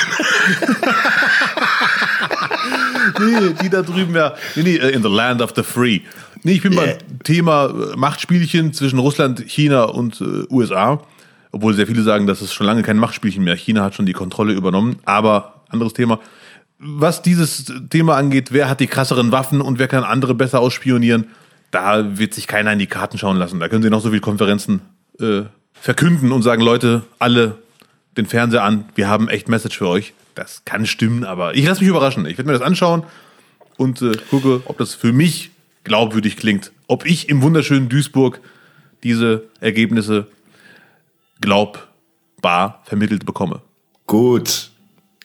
nee, 3.20 3.54
die 3.62 3.70
da 3.70 3.84
drüben, 3.84 4.16
ja. 4.16 4.34
Nee, 4.56 4.64
nee, 4.64 4.78
äh, 4.78 4.90
in 4.90 5.04
the 5.04 5.10
land 5.10 5.42
of 5.42 5.54
the 5.56 5.64
free. 5.64 6.00
Nee, 6.42 6.54
ich 6.54 6.64
bin 6.64 6.74
yeah. 6.74 6.86
beim 6.86 7.20
Thema 7.24 7.68
äh, 7.68 7.96
Machtspielchen 7.96 8.74
zwischen 8.74 8.98
Russland, 9.00 9.44
China 9.48 9.84
und 9.84 10.20
äh, 10.20 10.46
USA 10.50 11.00
obwohl 11.54 11.74
sehr 11.76 11.88
viele 11.88 12.02
sagen, 12.02 12.28
das 12.28 12.42
ist 12.42 12.52
schon 12.52 12.66
lange 12.66 12.82
kein 12.82 12.98
Machtspielchen 12.98 13.44
mehr. 13.44 13.56
China 13.56 13.84
hat 13.84 13.94
schon 13.94 14.08
die 14.08 14.14
Kontrolle 14.14 14.54
übernommen, 14.54 14.98
aber 15.06 15.62
anderes 15.70 15.94
Thema. 15.94 16.20
Was 16.80 17.22
dieses 17.22 17.72
Thema 17.90 18.18
angeht, 18.18 18.52
wer 18.52 18.68
hat 18.68 18.80
die 18.80 18.88
krasseren 18.88 19.32
Waffen 19.32 19.62
und 19.62 19.80
wer 19.80 19.88
kann 19.88 20.04
andere 20.04 20.34
besser 20.34 20.60
ausspionieren, 20.60 21.28
da 21.70 22.18
wird 22.18 22.34
sich 22.34 22.48
keiner 22.48 22.74
in 22.74 22.80
die 22.80 22.88
Karten 22.88 23.18
schauen 23.20 23.38
lassen. 23.38 23.60
Da 23.60 23.70
können 23.70 23.84
sie 23.84 23.92
noch 23.92 24.02
so 24.02 24.10
viele 24.10 24.22
Konferenzen 24.22 24.82
äh, 25.20 25.44
verkünden 25.74 26.32
und 26.32 26.42
sagen, 26.42 26.64
Leute, 26.64 27.04
alle 27.20 27.60
den 28.18 28.26
Fernseher 28.26 28.64
an, 28.64 28.86
wir 28.96 29.08
haben 29.08 29.30
echt 29.30 29.48
Message 29.48 29.78
für 29.78 29.88
euch. 29.88 30.14
Das 30.34 30.64
kann 30.66 30.88
stimmen, 30.88 31.24
aber 31.24 31.56
ich 31.56 31.66
lasse 31.66 31.82
mich 31.82 31.90
überraschen. 31.90 32.26
Ich 32.26 32.38
werde 32.38 32.48
mir 32.48 32.58
das 32.58 32.64
anschauen 32.64 33.04
und 33.78 34.02
äh, 34.02 34.18
gucke, 34.32 34.64
ob 34.66 34.80
das 34.80 34.96
für 34.96 35.14
mich 35.14 35.52
glaubwürdig 35.84 36.36
klingt. 36.36 36.72
Ob 36.88 37.06
ich 37.06 37.30
im 37.30 37.44
wunderschönen 37.44 37.90
Duisburg 37.90 38.40
diese 39.04 39.44
Ergebnisse 39.60 40.28
glaubbar 41.44 42.82
vermittelt 42.86 43.26
bekomme. 43.26 43.62
Gut. 44.08 44.72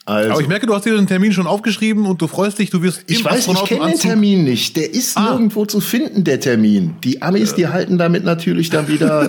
Also. 0.05 0.31
Aber 0.33 0.41
ich 0.41 0.49
merke, 0.49 0.67
du 0.67 0.75
hast 0.75 0.85
dir 0.85 0.97
den 0.97 1.07
Termin 1.07 1.33
schon 1.33 1.47
aufgeschrieben 1.47 2.07
und 2.07 2.21
du 2.21 2.27
freust 2.27 2.59
dich, 2.59 2.71
du 2.71 2.83
wirst 2.83 3.05
Ich 3.07 3.25
weiß, 3.25 3.47
ich 3.47 3.65
kenne 3.65 3.91
den 3.91 3.99
Termin 3.99 4.43
nicht. 4.45 4.77
Der 4.77 4.93
ist 4.93 5.17
ah. 5.17 5.31
nirgendwo 5.31 5.65
zu 5.67 5.81
finden, 5.81 6.25
der 6.25 6.41
Termin. 6.41 6.97
Die 7.05 7.23
Amis, 7.23 7.55
die 7.55 7.69
halten 7.69 7.99
damit 7.99 8.25
natürlich 8.25 8.71
dann 8.71 8.89
wieder. 8.89 9.29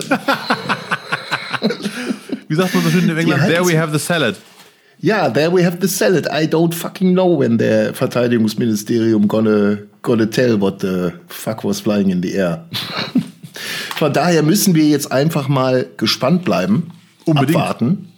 Wie 2.48 2.54
sagt 2.54 2.74
man 2.74 2.82
so 2.82 2.90
schön 2.90 3.08
in 3.08 3.16
England? 3.16 3.42
There 3.46 3.64
we 3.64 3.78
have 3.78 3.92
the 3.92 4.04
salad. 4.04 4.36
Ja, 4.98 5.28
there 5.28 5.52
we 5.52 5.64
have 5.64 5.78
the 5.80 5.88
salad. 5.88 6.26
I 6.26 6.46
don't 6.46 6.74
fucking 6.74 7.12
know 7.12 7.38
when 7.38 7.58
der 7.58 7.94
Verteidigungsministerium 7.94 9.28
gonna, 9.28 9.78
gonna 10.02 10.26
tell 10.26 10.60
what 10.60 10.80
the 10.80 11.12
fuck 11.28 11.62
was 11.62 11.80
flying 11.80 12.10
in 12.10 12.22
the 12.22 12.34
air. 12.34 12.64
Von 14.00 14.14
daher 14.14 14.42
müssen 14.42 14.74
wir 14.74 14.88
jetzt 14.88 15.12
einfach 15.12 15.46
mal 15.48 15.86
gespannt 15.98 16.42
bleiben, 16.46 16.90
Unbedingt. 17.26 17.58
abwarten. 17.58 18.08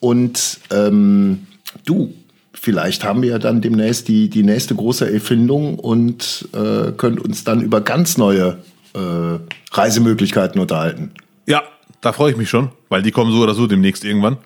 Und 0.00 0.58
ähm, 0.72 1.46
du, 1.86 2.12
vielleicht 2.52 3.04
haben 3.04 3.22
wir 3.22 3.28
ja 3.30 3.38
dann 3.38 3.60
demnächst 3.60 4.08
die, 4.08 4.28
die 4.28 4.42
nächste 4.42 4.74
große 4.74 5.08
Erfindung 5.08 5.78
und 5.78 6.48
äh, 6.52 6.90
können 6.96 7.20
uns 7.20 7.44
dann 7.44 7.60
über 7.60 7.80
ganz 7.80 8.18
neue 8.18 8.58
äh, 8.94 9.38
Reisemöglichkeiten 9.70 10.60
unterhalten. 10.60 11.12
Ja, 11.46 11.62
da 12.00 12.12
freue 12.12 12.32
ich 12.32 12.36
mich 12.36 12.50
schon, 12.50 12.72
weil 12.88 13.02
die 13.02 13.12
kommen 13.12 13.30
so 13.30 13.38
oder 13.40 13.54
so 13.54 13.68
demnächst 13.68 14.04
irgendwann. 14.04 14.38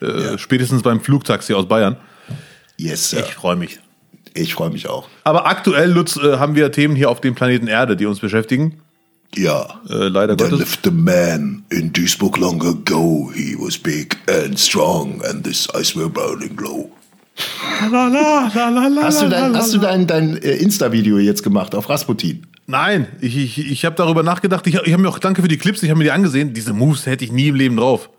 Äh, 0.00 0.06
ja. 0.06 0.38
Spätestens 0.38 0.82
beim 0.82 1.00
Flugtaxi 1.00 1.52
aus 1.52 1.66
Bayern. 1.66 1.96
Yes, 2.76 3.10
Sir. 3.10 3.24
Ich 3.26 3.34
freue 3.34 3.56
mich. 3.56 3.80
Ich 4.34 4.54
freue 4.54 4.70
mich 4.70 4.88
auch. 4.88 5.08
Aber 5.24 5.48
aktuell, 5.48 5.90
Lutz, 5.90 6.16
äh, 6.16 6.36
haben 6.36 6.54
wir 6.54 6.70
Themen 6.70 6.94
hier 6.94 7.10
auf 7.10 7.20
dem 7.20 7.34
Planeten 7.34 7.66
Erde, 7.66 7.96
die 7.96 8.06
uns 8.06 8.20
beschäftigen. 8.20 8.82
Ja. 9.34 9.80
Äh, 9.88 10.08
leider 10.08 10.36
There 10.36 10.50
Gottes. 10.50 10.58
lived 10.82 10.86
a 10.86 10.90
man 10.90 11.64
in 11.70 11.92
Duisburg 11.92 12.38
long 12.38 12.62
ago. 12.62 13.30
He 13.34 13.54
was 13.58 13.76
big 13.76 14.16
and 14.28 14.58
strong, 14.58 15.22
and 15.24 15.46
his 15.46 15.68
eyes 15.74 15.94
were 15.96 16.08
burning 16.08 16.56
low. 16.58 16.90
Hast 17.80 19.22
du 19.22 19.28
dein, 19.28 19.54
hast 19.54 19.74
du 19.74 19.78
dein, 19.78 20.06
dein 20.06 20.36
äh, 20.38 20.52
Insta-Video 20.56 21.18
jetzt 21.18 21.42
gemacht 21.42 21.74
auf 21.74 21.88
Rasputin? 21.88 22.46
Nein, 22.66 23.06
ich, 23.20 23.36
ich, 23.36 23.58
ich 23.70 23.84
habe 23.84 23.94
darüber 23.94 24.22
nachgedacht. 24.22 24.66
Ich, 24.66 24.74
ich 24.74 24.92
habe 24.92 25.02
mir 25.02 25.08
auch, 25.08 25.18
danke 25.18 25.42
für 25.42 25.48
die 25.48 25.58
Clips, 25.58 25.82
ich 25.82 25.90
habe 25.90 25.98
mir 25.98 26.04
die 26.04 26.10
angesehen. 26.10 26.54
Diese 26.54 26.72
Moves 26.72 27.06
hätte 27.06 27.24
ich 27.24 27.32
nie 27.32 27.48
im 27.48 27.54
Leben 27.54 27.76
drauf. 27.76 28.10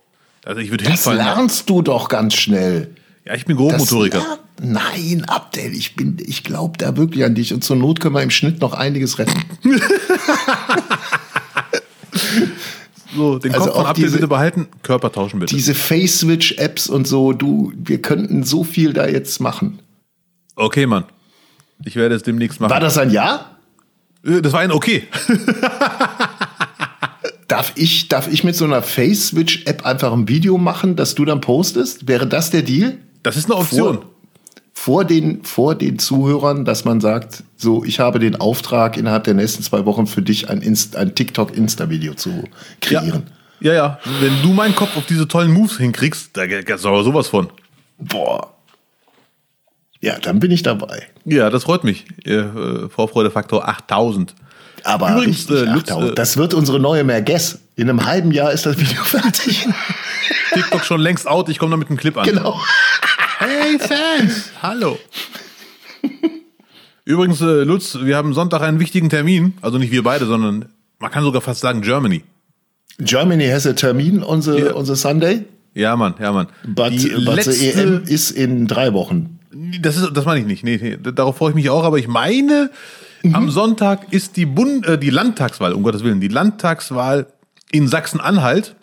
Also 0.46 0.62
ich 0.62 0.70
würde 0.72 0.84
Das 0.86 0.94
hinfallen. 0.94 1.18
lernst 1.18 1.70
du 1.70 1.82
doch 1.82 2.08
ganz 2.10 2.36
schnell. 2.36 2.92
Ja, 3.28 3.34
ich 3.36 3.46
bin 3.46 3.58
Das 3.58 3.68
Grobmotoriker. 3.68 4.20
lernt- 4.20 4.40
Nein, 4.62 5.26
Abdel, 5.28 5.74
ich 5.76 5.96
bin, 5.98 6.18
ich 6.26 6.44
glaube 6.46 6.78
da 6.78 6.96
wirklich 6.96 7.26
an 7.26 7.36
dich 7.36 7.54
und 7.54 7.62
zur 7.64 7.76
Not 7.76 8.00
können 8.00 8.16
wir 8.16 8.24
im 8.24 8.30
Schnitt 8.32 8.62
noch 8.62 8.74
einiges 8.74 9.20
retten. 9.20 9.44
So, 13.16 13.40
den 13.40 13.54
Also 13.54 13.66
Kopf 13.68 13.76
von 13.76 13.84
auch 13.86 13.90
Abdel 13.90 14.04
diese- 14.06 14.16
bitte 14.18 14.28
behalten, 14.28 14.68
Körper 14.84 15.12
tauschen 15.12 15.40
bitte. 15.40 15.56
Diese 15.56 15.74
Face-Switch-Apps 15.74 16.88
und 16.88 17.08
so, 17.08 17.34
du, 17.34 17.72
wir 17.76 18.02
könnten 18.02 18.44
so 18.44 18.64
viel 18.64 18.94
da 18.94 19.08
jetzt 19.08 19.40
machen. 19.40 19.80
Okay, 20.56 20.86
Mann. 20.86 21.06
Ich 21.86 21.96
werde 21.96 22.16
es 22.16 22.24
demnächst 22.24 22.60
machen. 22.60 22.70
War 22.72 22.80
das 22.80 22.98
ein 22.98 23.10
Ja? 23.10 23.58
Äh, 24.26 24.42
Das 24.42 24.54
war 24.54 24.60
ein 24.60 24.72
Okay. 24.72 25.04
Darf 27.48 27.72
ich, 27.76 28.10
darf 28.10 28.28
ich 28.32 28.44
mit 28.44 28.56
so 28.58 28.66
einer 28.66 28.82
Face-Switch-App 28.84 29.86
einfach 29.86 30.12
ein 30.12 30.28
Video 30.28 30.58
machen, 30.58 30.96
das 30.98 31.16
du 31.16 31.24
dann 31.24 31.40
postest? 31.40 32.08
Wäre 32.08 32.28
das 32.28 32.52
der 32.52 32.62
Deal? 32.62 32.98
Das 33.28 33.38
ist 33.38 33.46
eine 33.46 33.56
Option. 33.60 34.00
Vor 34.74 35.04
den, 35.06 35.44
vor 35.44 35.76
den 35.76 35.98
Zuhörern, 36.00 36.64
dass 36.64 36.86
man 36.86 37.02
sagt, 37.02 37.44
so, 37.58 37.84
ich 37.84 38.00
habe 38.00 38.20
den 38.20 38.36
Auftrag, 38.36 38.96
innerhalb 38.96 39.24
der 39.24 39.34
nächsten 39.34 39.64
zwei 39.64 39.86
Wochen 39.86 40.06
für 40.08 40.22
dich 40.22 40.50
ein, 40.50 40.62
Inst 40.62 40.96
ein 40.96 41.16
TikTok-Insta-Video 41.16 42.14
zu 42.14 42.30
Ja. 42.30 42.44
kreieren. 43.02 43.24
ja, 43.60 43.74
ja. 43.74 44.00
Wenn 44.22 44.42
du 44.44 44.54
meinen 44.54 44.76
Kopf 44.76 44.96
auf 44.96 45.06
diese 45.08 45.28
tollen 45.28 45.52
Moves 45.52 45.78
hinkriegst, 45.78 46.30
da 46.34 46.46
gibt's 46.46 46.86
aber 46.86 47.04
sowas 47.04 47.28
von. 47.28 47.50
Boah. 47.98 48.54
Ja, 50.00 50.20
dann 50.20 50.40
bin 50.40 50.52
ich 50.52 50.62
dabei. 50.62 51.08
Ja, 51.26 51.50
das 51.50 51.64
freut 51.64 51.84
mich. 51.84 52.06
Äh, 52.24 52.44
Vorfreudefaktor 52.88 53.68
8000. 53.68 54.36
Aber 54.84 55.12
Übrigens, 55.12 55.50
richtig, 55.50 55.68
äh, 55.68 55.74
Lutz, 55.74 55.90
8000. 55.90 56.12
äh, 56.12 56.16
das 56.16 56.38
wird 56.38 56.54
unsere 56.54 56.80
neue 56.80 57.04
Merguez. 57.04 57.60
In 57.76 57.90
einem 57.90 58.06
halben 58.06 58.32
Jahr 58.32 58.52
ist 58.52 58.68
das 58.68 58.78
Video 58.78 59.04
fertig. 59.04 59.68
TikTok 60.54 60.86
schon 60.86 61.02
längst 61.02 61.28
out, 61.28 61.50
ich 61.50 61.58
komme 61.58 61.72
da 61.72 61.78
mit 61.78 61.90
einem 61.90 61.98
Clip 61.98 62.16
an. 62.16 62.26
genau. 62.26 62.60
Hey 63.40 63.78
Fans, 63.80 64.52
hallo. 64.62 64.98
Übrigens, 67.06 67.40
äh, 67.42 67.64
Lutz, 67.64 67.98
wir 68.02 68.18
haben 68.18 68.34
Sonntag 68.34 68.62
einen 68.62 68.80
wichtigen 68.80 69.10
Termin. 69.10 69.54
Also 69.62 69.78
nicht 69.78 69.92
wir 69.92 70.04
beide, 70.04 70.26
sondern 70.26 70.66
man 71.00 71.12
kann 71.12 71.24
sogar 71.24 71.42
fast 71.42 71.62
sagen 71.62 71.82
Germany. 71.82 72.24
Germany 73.00 73.48
has 73.48 73.68
a 73.68 73.74
termin 73.74 74.24
on 74.24 74.42
the, 74.42 74.58
Ja. 74.58 74.84
the 74.84 74.96
Sunday, 74.96 75.46
Ja, 75.76 75.96
Mann, 75.96 76.16
ja, 76.20 76.32
Mann. 76.32 76.48
but, 76.66 76.92
Die 76.92 77.10
but 77.26 77.44
the 77.44 77.68
EM 77.70 78.04
ist 78.08 78.32
in 78.32 78.66
drei 78.68 78.94
Wochen. 78.94 79.40
Das, 79.82 79.98
ist, 79.98 80.10
das 80.16 80.26
meine 80.26 80.40
ich 80.42 80.48
nicht. 80.48 80.64
Nee, 80.64 80.78
nee, 80.82 80.98
darauf 81.14 81.38
freue 81.38 81.50
ich 81.52 81.56
mich 81.56 81.70
auch, 81.70 81.84
aber 81.84 82.00
ich 82.00 82.08
meine, 82.08 82.72
Mhm. 83.24 83.36
am 83.36 83.50
Sonntag 83.52 84.12
ist 84.14 84.36
die, 84.38 84.46
Bund, 84.46 84.86
äh, 84.88 84.98
die 84.98 85.10
Landtagswahl, 85.12 85.74
um 85.74 85.84
Gottes 85.84 86.04
Willen, 86.04 86.20
die 86.22 86.28
Landtagswahl 86.28 87.28
in 87.72 87.88
Sachsen-Anhalt. 87.88 88.76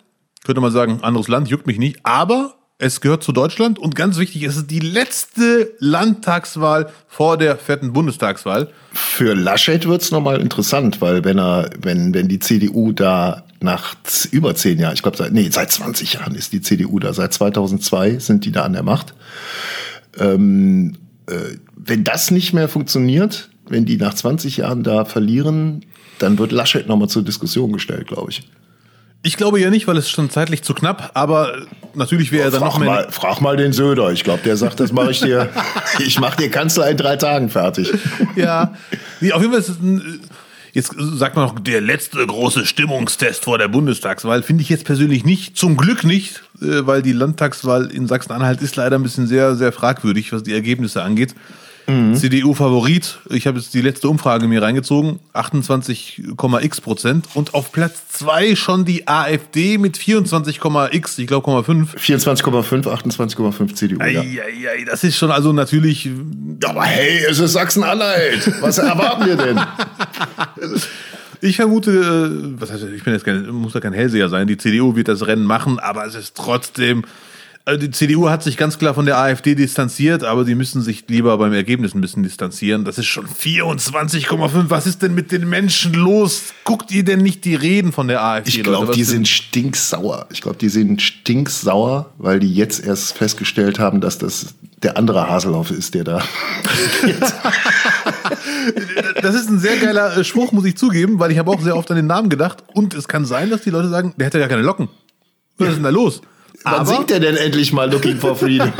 Könnte 0.45 0.61
man 0.61 0.71
sagen, 0.71 0.99
anderes 1.01 1.27
Land, 1.27 1.47
juckt 1.49 1.67
mich 1.67 1.77
nicht, 1.79 1.99
aber 2.03 2.55
es 2.77 2.99
gehört 2.99 3.23
zu 3.23 3.31
Deutschland 3.31 3.79
und 3.79 3.95
ganz 3.95 4.17
wichtig, 4.17 4.43
es 4.43 4.57
ist 4.57 4.69
die 4.69 4.79
letzte 4.79 5.71
Landtagswahl 5.79 6.91
vor 7.07 7.37
der 7.37 7.57
fetten 7.57 7.93
Bundestagswahl. 7.93 8.69
Für 8.91 9.33
Laschet 9.33 9.87
wird's 9.87 10.11
noch 10.11 10.19
nochmal 10.19 10.41
interessant, 10.41 10.99
weil 10.99 11.23
wenn 11.23 11.39
er, 11.39 11.69
wenn, 11.79 12.13
wenn 12.13 12.27
die 12.27 12.39
CDU 12.39 12.91
da 12.91 13.43
nach 13.61 13.95
über 14.31 14.55
zehn 14.55 14.79
Jahren, 14.79 14.93
ich 14.93 15.03
glaube, 15.03 15.17
seit, 15.17 15.31
nee, 15.31 15.49
seit 15.49 15.71
20 15.71 16.13
Jahren 16.13 16.35
ist 16.35 16.51
die 16.51 16.61
CDU 16.61 16.99
da, 16.99 17.13
seit 17.13 17.33
2002 17.33 18.19
sind 18.19 18.43
die 18.43 18.51
da 18.51 18.63
an 18.63 18.73
der 18.73 18.83
Macht. 18.83 19.13
Ähm, 20.17 20.97
äh, 21.27 21.57
wenn 21.75 22.03
das 22.03 22.29
nicht 22.29 22.53
mehr 22.53 22.67
funktioniert, 22.67 23.49
wenn 23.67 23.85
die 23.85 23.97
nach 23.97 24.13
20 24.13 24.57
Jahren 24.57 24.83
da 24.83 25.05
verlieren, 25.05 25.85
dann 26.19 26.37
wird 26.37 26.51
Laschet 26.51 26.87
nochmal 26.87 27.09
zur 27.09 27.23
Diskussion 27.23 27.71
gestellt, 27.71 28.07
glaube 28.07 28.31
ich. 28.31 28.49
Ich 29.25 29.37
glaube 29.37 29.59
ja 29.59 29.71
nicht, 29.71 29.87
weil 29.87 29.97
es 29.97 30.07
schon 30.07 30.29
zeitlich 30.29 30.61
zu 30.61 30.75
knapp, 30.75 31.09
aber 31.15 31.55
natürlich 31.95 32.31
wäre 32.31 32.43
er 32.43 32.51
dann 32.51 32.59
noch 32.59 32.77
mehr. 32.77 32.87
mal, 32.87 33.07
frag 33.09 33.41
mal 33.41 33.57
den 33.57 33.73
Söder. 33.73 34.11
Ich 34.11 34.23
glaube, 34.23 34.43
der 34.43 34.55
sagt, 34.55 34.79
das 34.79 34.91
mache 34.91 35.09
ich 35.09 35.19
dir. 35.19 35.49
ich 35.99 36.19
mache 36.19 36.37
dir 36.37 36.51
Kanzler 36.51 36.91
in 36.91 36.97
drei 36.97 37.15
Tagen 37.15 37.49
fertig. 37.49 37.91
Ja, 38.35 38.75
nee, 39.21 39.31
auf 39.31 39.41
jeden 39.41 39.51
Fall 39.51 39.61
ist 39.61 39.69
es 39.69 39.79
ein, 39.79 40.21
jetzt 40.73 40.93
sagt 40.95 41.35
man 41.35 41.45
noch, 41.45 41.59
der 41.59 41.81
letzte 41.81 42.23
große 42.23 42.67
Stimmungstest 42.67 43.45
vor 43.45 43.57
der 43.57 43.67
Bundestagswahl. 43.67 44.43
Finde 44.43 44.61
ich 44.61 44.69
jetzt 44.69 44.85
persönlich 44.85 45.25
nicht. 45.25 45.57
Zum 45.57 45.75
Glück 45.75 46.03
nicht, 46.03 46.43
äh, 46.61 46.85
weil 46.85 47.01
die 47.01 47.13
Landtagswahl 47.13 47.87
in 47.87 48.07
Sachsen-Anhalt 48.07 48.61
ist 48.61 48.75
leider 48.75 48.95
ein 48.95 49.03
bisschen 49.03 49.25
sehr, 49.25 49.55
sehr 49.55 49.71
fragwürdig, 49.71 50.33
was 50.33 50.43
die 50.43 50.53
Ergebnisse 50.53 51.01
angeht. 51.01 51.33
CDU-Favorit, 51.85 53.19
ich 53.29 53.45
habe 53.45 53.59
jetzt 53.59 53.73
die 53.73 53.81
letzte 53.81 54.09
Umfrage 54.09 54.47
mir 54.47 54.61
reingezogen, 54.61 55.19
28,x 55.33 56.81
Prozent. 56.81 57.27
Und 57.35 57.53
auf 57.53 57.71
Platz 57.71 58.07
zwei 58.09 58.55
schon 58.55 58.85
die 58.85 59.07
AfD 59.07 59.77
mit 59.77 59.97
24,x, 59.97 61.19
ich 61.19 61.27
glaube, 61.27 61.63
5. 61.63 61.95
24,5, 61.95 62.87
28,5 62.87 63.75
CDU. 63.75 63.99
Ja. 63.99 64.21
Eieiei, 64.21 64.85
das 64.85 65.03
ist 65.03 65.17
schon 65.17 65.31
also 65.31 65.53
natürlich 65.53 66.09
Aber 66.63 66.83
hey, 66.83 67.23
es 67.29 67.39
ist 67.39 67.53
Sachsen-Anhalt. 67.53 68.61
Was 68.61 68.77
erwarten 68.77 69.25
wir 69.27 69.35
denn? 69.35 69.59
Ich 71.41 71.57
vermute, 71.57 71.91
äh, 71.91 72.59
was 72.59 72.71
heißt, 72.71 72.85
ich 72.95 73.03
bin 73.03 73.13
jetzt 73.13 73.25
kein, 73.25 73.45
muss 73.47 73.73
ja 73.73 73.79
kein 73.79 73.93
Hellseher 73.93 74.29
sein, 74.29 74.47
die 74.47 74.57
CDU 74.57 74.95
wird 74.95 75.09
das 75.09 75.27
Rennen 75.27 75.43
machen, 75.43 75.77
aber 75.79 76.05
es 76.05 76.15
ist 76.15 76.35
trotzdem, 76.35 77.03
also 77.65 77.79
die 77.79 77.89
CDU 77.89 78.29
hat 78.29 78.43
sich 78.43 78.57
ganz 78.57 78.77
klar 78.77 78.93
von 78.93 79.07
der 79.07 79.17
AfD 79.17 79.55
distanziert, 79.55 80.23
aber 80.23 80.45
sie 80.45 80.53
müssen 80.53 80.83
sich 80.83 81.05
lieber 81.07 81.35
beim 81.39 81.51
Ergebnis 81.51 81.95
ein 81.95 82.01
bisschen 82.01 82.21
distanzieren. 82.21 82.85
Das 82.85 82.99
ist 82.99 83.07
schon 83.07 83.25
24,5. 83.25 84.65
Was 84.69 84.85
ist 84.85 85.01
denn 85.01 85.15
mit 85.15 85.31
den 85.31 85.49
Menschen 85.49 85.93
los? 85.93 86.53
Guckt 86.63 86.91
ihr 86.91 87.03
denn 87.03 87.21
nicht 87.21 87.43
die 87.43 87.55
Reden 87.55 87.91
von 87.91 88.07
der 88.07 88.23
AfD? 88.23 88.49
Ich 88.49 88.63
glaube, 88.63 88.93
die 88.93 89.03
sind 89.03 89.27
stinksauer. 89.27 90.27
Ich 90.31 90.41
glaube, 90.41 90.57
die 90.57 90.69
sind 90.69 91.01
stinksauer, 91.01 92.11
weil 92.19 92.39
die 92.39 92.53
jetzt 92.53 92.85
erst 92.85 93.17
festgestellt 93.17 93.79
haben, 93.79 93.99
dass 93.99 94.19
das 94.19 94.53
der 94.83 94.97
andere 94.97 95.27
Haselhoff 95.27 95.71
ist, 95.71 95.95
der 95.95 96.03
da. 96.03 96.23
Das 99.21 99.33
ist 99.33 99.49
ein 99.49 99.59
sehr 99.59 99.77
geiler 99.77 100.17
äh, 100.17 100.23
Spruch, 100.23 100.51
muss 100.51 100.65
ich 100.65 100.77
zugeben, 100.77 101.19
weil 101.19 101.31
ich 101.31 101.37
habe 101.37 101.49
auch 101.49 101.61
sehr 101.61 101.75
oft 101.75 101.89
an 101.89 101.97
den 101.97 102.07
Namen 102.07 102.29
gedacht. 102.29 102.63
Und 102.73 102.93
es 102.93 103.07
kann 103.07 103.25
sein, 103.25 103.49
dass 103.49 103.61
die 103.61 103.69
Leute 103.69 103.89
sagen, 103.89 104.13
der 104.17 104.27
hat 104.27 104.33
ja 104.33 104.39
gar 104.39 104.49
keine 104.49 104.61
Locken. 104.61 104.89
Was 105.57 105.69
ist 105.69 105.75
denn 105.75 105.83
da 105.83 105.89
los? 105.89 106.21
Wann 106.65 106.85
singt 106.85 107.09
der 107.09 107.19
denn 107.19 107.37
endlich 107.37 107.71
mal 107.73 107.91
Looking 107.91 108.17
for 108.17 108.35
Freedom? 108.35 108.71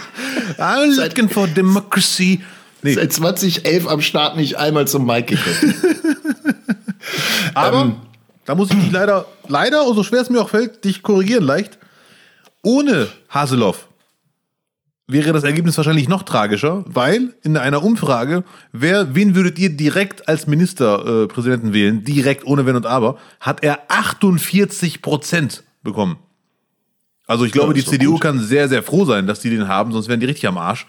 I'm 0.58 0.96
looking 0.96 1.28
for 1.28 1.46
democracy. 1.46 2.42
Nee, 2.82 2.94
Seit 2.94 3.12
2011 3.12 3.86
am 3.86 4.00
Start 4.00 4.36
nicht 4.36 4.58
einmal 4.58 4.86
zum 4.86 5.06
Mic 5.06 5.34
gekommen. 5.36 5.74
Aber 7.54 7.82
Ähm. 7.82 7.96
da 8.44 8.54
muss 8.54 8.70
ich 8.70 8.76
dich 8.76 8.90
leider, 8.92 9.26
leider, 9.48 9.86
und 9.86 9.96
so 9.96 10.02
schwer 10.02 10.20
es 10.22 10.30
mir 10.30 10.40
auch 10.40 10.48
fällt, 10.50 10.84
dich 10.84 11.02
korrigieren 11.02 11.44
leicht. 11.44 11.78
Ohne 12.62 13.08
Haseloff 13.28 13.88
wäre 15.08 15.32
das 15.32 15.44
Ergebnis 15.44 15.76
wahrscheinlich 15.76 16.08
noch 16.08 16.22
tragischer, 16.24 16.84
weil 16.86 17.34
in 17.42 17.56
einer 17.56 17.82
Umfrage, 17.82 18.44
wer, 18.72 19.14
wen 19.14 19.34
würdet 19.34 19.58
ihr 19.58 19.70
direkt 19.70 20.28
als 20.28 20.46
Ministerpräsidenten 20.46 21.70
äh, 21.70 21.74
wählen, 21.74 22.04
direkt 22.04 22.44
ohne 22.44 22.66
Wenn 22.66 22.76
und 22.76 22.86
Aber, 22.86 23.16
hat 23.40 23.62
er 23.62 23.80
48 23.88 25.02
Prozent 25.02 25.62
bekommen. 25.82 26.18
Also 27.26 27.44
ich 27.44 27.52
glaube, 27.52 27.68
Ja, 27.76 27.82
die 27.82 27.84
CDU 27.84 28.12
gut. 28.12 28.20
kann 28.20 28.38
sehr, 28.40 28.68
sehr 28.68 28.82
froh 28.82 29.04
sein, 29.04 29.26
dass 29.26 29.40
die 29.40 29.50
den 29.50 29.66
haben, 29.68 29.92
sonst 29.92 30.08
wären 30.08 30.20
die 30.20 30.26
richtig 30.26 30.46
am 30.46 30.58
Arsch. 30.58 30.86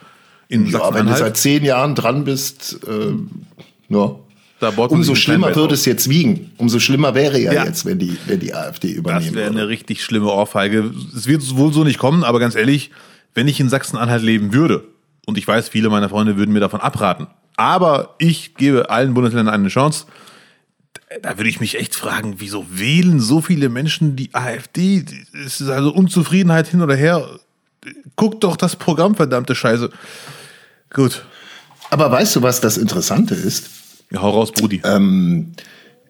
In 0.50 0.66
Ja, 0.68 0.94
wenn 0.94 1.08
du 1.08 1.16
seit 1.16 1.36
zehn 1.38 1.64
Jahren 1.64 1.96
dran 1.96 2.24
bist, 2.24 2.80
ähm, 2.88 3.30
ja. 3.90 4.16
Umso 4.90 5.14
schlimmer 5.14 5.56
würde 5.56 5.76
es 5.76 5.86
jetzt 5.86 6.10
wiegen. 6.10 6.52
Umso 6.58 6.80
schlimmer 6.80 7.14
wäre 7.14 7.40
ja, 7.40 7.54
Ja. 7.54 7.66
jetzt, 7.66 7.86
wenn 7.86 8.00
die, 8.00 8.18
wenn 8.26 8.40
die 8.40 8.56
AfD 8.56 8.88
Das 8.90 8.98
übernehmen 8.98 9.36
wäre 9.36 9.52
eine 9.52 9.68
richtig 9.68 10.04
schlimme 10.04 10.32
Ohrfeige. 10.32 10.92
Es 11.16 11.28
wird 11.28 11.44
wohl 11.58 11.72
so 11.74 11.84
nicht 11.84 12.00
kommen, 12.00 12.24
aber 12.24 12.40
ganz 12.40 12.56
ehrlich, 12.56 12.90
wenn 13.36 13.48
ich 13.48 13.60
in 13.60 13.70
Sachsen-Anhalt 13.70 14.24
leben 14.24 14.54
würde, 14.54 14.84
und 15.28 15.38
ich 15.38 15.48
weiß, 15.48 15.70
viele 15.70 15.90
meiner 15.90 16.10
Freunde 16.10 16.38
würden 16.38 16.54
mir 16.54 16.60
davon 16.60 16.80
abraten, 16.82 17.28
aber 17.56 18.16
ich 18.18 18.56
gebe 18.56 18.90
allen 18.90 19.14
Bundesländern 19.14 19.54
eine 19.54 19.68
Chance, 19.68 20.06
da 21.22 21.38
würde 21.38 21.50
ich 21.50 21.60
mich 21.60 21.80
echt 21.80 21.96
fragen, 21.96 22.36
wieso 22.38 22.66
wählen 22.70 23.20
so 23.20 23.42
viele 23.42 23.70
Menschen 23.70 24.16
die 24.16 24.34
AfD? 24.34 25.06
Es 25.46 25.62
ist 25.62 25.70
also 25.70 25.94
Unzufriedenheit 25.94 26.68
hin 26.68 26.82
oder 26.82 26.96
her. 26.96 27.40
Guckt 28.16 28.44
doch 28.44 28.58
das 28.58 28.76
Programm, 28.76 29.16
verdammte 29.16 29.56
Scheiße. 29.56 29.90
Gut. 30.90 31.26
Aber 31.90 32.12
weißt 32.12 32.36
du, 32.36 32.42
was 32.42 32.60
das 32.60 32.78
Interessante 32.78 33.36
ist? 33.36 33.70
Ja, 34.12 34.22
hau 34.22 34.32
raus, 34.32 34.52
Brudi. 34.52 34.82
Ähm, 34.84 35.54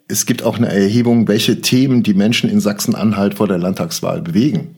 es 0.07 0.25
gibt 0.25 0.41
auch 0.41 0.57
eine 0.57 0.69
Erhebung, 0.69 1.27
welche 1.27 1.61
Themen 1.61 2.01
die 2.01 2.13
Menschen 2.13 2.49
in 2.49 2.59
Sachsen-Anhalt 2.59 3.35
vor 3.35 3.47
der 3.47 3.57
Landtagswahl 3.57 4.21
bewegen. 4.21 4.75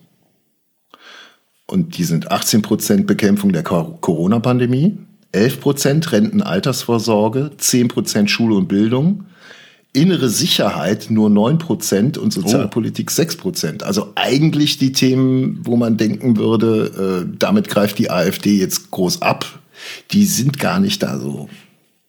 Und 1.65 1.97
die 1.97 2.03
sind 2.03 2.31
18 2.31 2.61
Prozent 2.61 3.07
Bekämpfung 3.07 3.53
der 3.53 3.63
Cor- 3.63 4.01
Corona-Pandemie, 4.01 4.97
11% 5.33 6.11
Rentenaltersvorsorge, 6.11 7.51
10% 7.57 8.27
Schule 8.27 8.55
und 8.55 8.67
Bildung, 8.67 9.25
innere 9.93 10.29
Sicherheit 10.29 11.07
nur 11.09 11.29
9% 11.29 12.17
und 12.17 12.31
Sozialpolitik 12.31 13.09
6%. 13.09 13.83
Also 13.83 14.13
eigentlich 14.15 14.77
die 14.77 14.91
Themen, 14.91 15.59
wo 15.63 15.75
man 15.75 15.97
denken 15.97 16.37
würde, 16.37 17.25
äh, 17.25 17.35
damit 17.37 17.69
greift 17.69 17.97
die 17.97 18.11
AfD 18.11 18.57
jetzt 18.57 18.91
groß 18.91 19.21
ab, 19.21 19.45
die 20.11 20.25
sind 20.25 20.59
gar 20.59 20.79
nicht 20.79 21.01
da 21.01 21.19
so. 21.19 21.49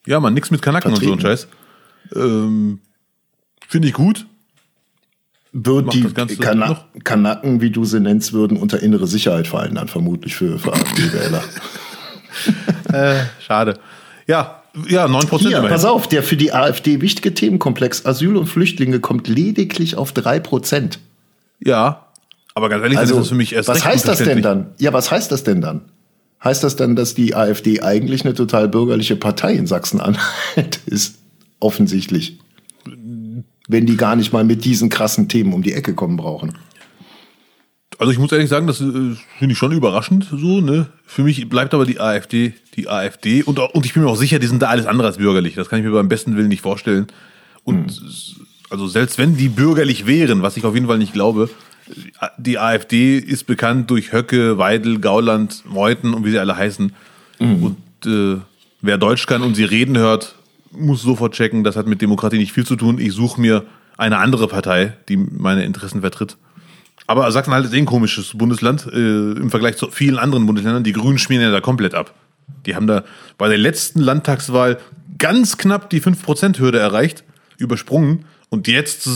Ja, 0.05 0.19
man, 0.19 0.33
nix 0.33 0.51
mit 0.51 0.61
Kanaken 0.61 0.91
Vertreten. 0.91 1.13
und 1.13 1.21
so 1.21 1.27
ein 1.27 1.37
Scheiß. 1.37 1.47
Ähm, 2.15 2.79
Finde 3.67 3.87
ich 3.87 3.93
gut. 3.93 4.27
Wird 5.53 5.87
Macht 5.87 6.29
die 6.29 6.37
Kana? 6.37 6.85
Kanaken, 7.03 7.61
wie 7.61 7.71
du 7.71 7.83
sie 7.83 7.99
nennst, 7.99 8.31
würden 8.31 8.57
unter 8.57 8.81
innere 8.81 9.07
Sicherheit 9.07 9.47
fallen, 9.47 9.75
dann 9.75 9.87
vermutlich 9.87 10.35
für, 10.35 10.59
für 10.59 10.73
AfD-Wähler. 10.73 11.43
Äh, 12.93 13.25
schade. 13.39 13.79
Ja, 14.27 14.60
ja, 14.87 15.05
9% 15.05 15.39
Hier, 15.39 15.49
immerhin. 15.49 15.69
pass 15.69 15.85
auf, 15.85 16.07
der 16.07 16.23
für 16.23 16.37
die 16.37 16.53
AfD 16.53 17.01
wichtige 17.01 17.33
Themenkomplex 17.33 18.05
Asyl 18.05 18.37
und 18.37 18.47
Flüchtlinge 18.47 18.99
kommt 18.99 19.27
lediglich 19.27 19.95
auf 19.95 20.13
3%. 20.13 20.97
Ja, 21.63 22.07
aber 22.53 22.69
ganz 22.69 22.83
ehrlich, 22.83 22.97
Also, 22.97 23.15
das 23.15 23.23
ist 23.23 23.29
für 23.29 23.35
mich 23.35 23.53
erst 23.53 23.69
was 23.69 23.85
heißt 23.85 24.07
das 24.07 24.19
denn 24.19 24.41
dann? 24.41 24.71
Ja, 24.79 24.93
was 24.93 25.11
heißt 25.11 25.31
das 25.31 25.43
denn 25.43 25.61
dann? 25.61 25.81
Heißt 26.43 26.63
das 26.63 26.75
dann, 26.75 26.95
dass 26.95 27.13
die 27.13 27.35
AfD 27.35 27.81
eigentlich 27.81 28.25
eine 28.25 28.33
total 28.33 28.67
bürgerliche 28.67 29.15
Partei 29.15 29.53
in 29.53 29.67
Sachsen-Anhalt 29.67 30.79
ist? 30.85 31.15
Offensichtlich. 31.59 32.39
Wenn 33.67 33.85
die 33.85 33.95
gar 33.95 34.15
nicht 34.15 34.33
mal 34.33 34.43
mit 34.43 34.65
diesen 34.65 34.89
krassen 34.89 35.27
Themen 35.29 35.53
um 35.53 35.61
die 35.61 35.73
Ecke 35.73 35.93
kommen 35.93 36.17
brauchen. 36.17 36.57
Also 38.01 38.11
ich 38.11 38.17
muss 38.19 38.31
ehrlich 38.31 38.49
sagen, 38.49 38.65
das 38.65 38.81
äh, 38.81 38.83
finde 39.37 39.51
ich 39.53 39.57
schon 39.57 39.71
überraschend 39.73 40.25
so, 40.29 40.59
ne? 40.59 40.87
Für 41.05 41.21
mich 41.23 41.47
bleibt 41.49 41.73
aber 41.75 41.85
die 41.85 41.99
AfD 41.99 42.53
die 42.75 42.89
AfD 42.89 43.43
und, 43.43 43.59
und 43.59 43.85
ich 43.85 43.93
bin 43.93 44.01
mir 44.03 44.09
auch 44.09 44.15
sicher, 44.15 44.39
die 44.39 44.47
sind 44.47 44.61
da 44.61 44.69
alles 44.69 44.85
andere 44.87 45.07
als 45.07 45.17
bürgerlich. 45.17 45.53
Das 45.55 45.69
kann 45.69 45.77
ich 45.79 45.85
mir 45.85 45.91
beim 45.91 46.09
besten 46.09 46.35
Willen 46.35 46.47
nicht 46.47 46.61
vorstellen. 46.61 47.07
Und 47.63 47.91
s- 47.91 48.35
also 48.69 48.87
selbst 48.87 49.17
wenn 49.19 49.35
die 49.37 49.49
bürgerlich 49.49 50.07
wären, 50.07 50.41
was 50.41 50.57
ich 50.57 50.63
auf 50.65 50.73
jeden 50.73 50.87
Fall 50.87 50.97
nicht 50.97 51.13
glaube, 51.13 51.49
die 52.37 52.57
AfD 52.57 53.17
ist 53.17 53.45
bekannt 53.45 53.91
durch 53.91 54.13
Höcke, 54.13 54.57
Weidel, 54.57 54.99
Gauland, 54.99 55.63
Meuthen 55.65 56.13
und 56.13 56.23
wie 56.25 56.31
sie 56.31 56.39
alle 56.39 56.55
heißen. 56.55 56.93
Und 57.65 57.77
äh, 58.05 58.37
wer 58.81 58.97
Deutsch 58.97 59.25
kann 59.27 59.41
und 59.43 59.55
sie 59.55 59.65
reden 59.65 59.97
hört, 59.97 60.35
muss 60.71 61.01
sofort 61.01 61.33
checken, 61.33 61.63
das 61.63 61.75
hat 61.75 61.85
mit 61.87 62.01
Demokratie 62.01 62.37
nicht 62.37 62.53
viel 62.53 62.65
zu 62.65 62.77
tun. 62.77 62.97
Ich 62.99 63.11
suche 63.13 63.39
mir 63.41 63.63
eine 63.97 64.17
andere 64.17 64.47
Partei, 64.47 64.93
die 65.09 65.17
meine 65.17 65.65
Interessen 65.65 66.01
vertritt. 66.01 66.37
Aber 67.11 67.29
Sachsen-Anhalt 67.29 67.65
ist 67.65 67.73
eh 67.73 67.77
ein 67.79 67.85
komisches 67.85 68.31
Bundesland 68.37 68.85
äh, 68.87 68.95
im 69.33 69.49
Vergleich 69.49 69.75
zu 69.75 69.91
vielen 69.91 70.17
anderen 70.17 70.45
Bundesländern. 70.45 70.85
Die 70.85 70.93
Grünen 70.93 71.17
schmieren 71.17 71.43
ja 71.43 71.51
da 71.51 71.59
komplett 71.59 71.93
ab. 71.93 72.13
Die 72.65 72.73
haben 72.73 72.87
da 72.87 73.03
bei 73.37 73.49
der 73.49 73.57
letzten 73.57 73.99
Landtagswahl 73.99 74.77
ganz 75.17 75.57
knapp 75.57 75.89
die 75.89 76.01
5%-Hürde 76.01 76.79
erreicht, 76.79 77.25
übersprungen. 77.57 78.23
Und 78.47 78.69
jetzt 78.69 79.09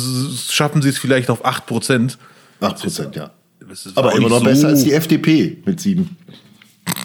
schaffen 0.52 0.82
sie 0.82 0.89
es 0.89 0.98
vielleicht 0.98 1.30
auf 1.30 1.46
8%. 1.46 2.18
8%, 2.62 3.16
ja. 3.16 3.32
Das 3.70 3.86
ist 3.86 3.98
Aber 3.98 4.14
immer 4.14 4.28
noch 4.28 4.39
so- 4.39 4.43
besser 4.46 4.68
als 4.68 4.84
die 4.84 4.91
FDP 4.91 5.58
mit 5.66 5.80
7. 5.80 6.18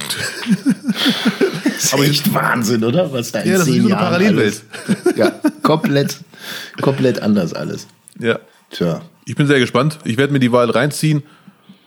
ist 1.78 1.95
Aber 1.95 2.03
echt 2.05 2.34
Wahnsinn, 2.34 2.82
oder? 2.82 3.12
Was 3.12 3.30
da 3.30 3.41
in 3.41 3.51
Ja, 3.53 3.59
das 3.59 3.68
ist 3.68 3.72
zehn 3.74 3.84
wie 3.84 3.88
so 3.88 3.95
eine 3.95 3.97
Parallelwelt. 4.05 4.62
Ja, 5.16 5.30
komplett, 5.62 6.18
komplett 6.82 7.22
anders 7.22 7.55
alles. 7.55 7.86
Ja. 8.18 8.41
Tja. 8.70 9.03
Ich 9.25 9.37
bin 9.37 9.47
sehr 9.47 9.61
gespannt. 9.61 9.99
Ich 10.05 10.16
werde 10.16 10.33
mir 10.33 10.39
die 10.39 10.53
Wahl 10.53 10.71
reinziehen. 10.71 11.23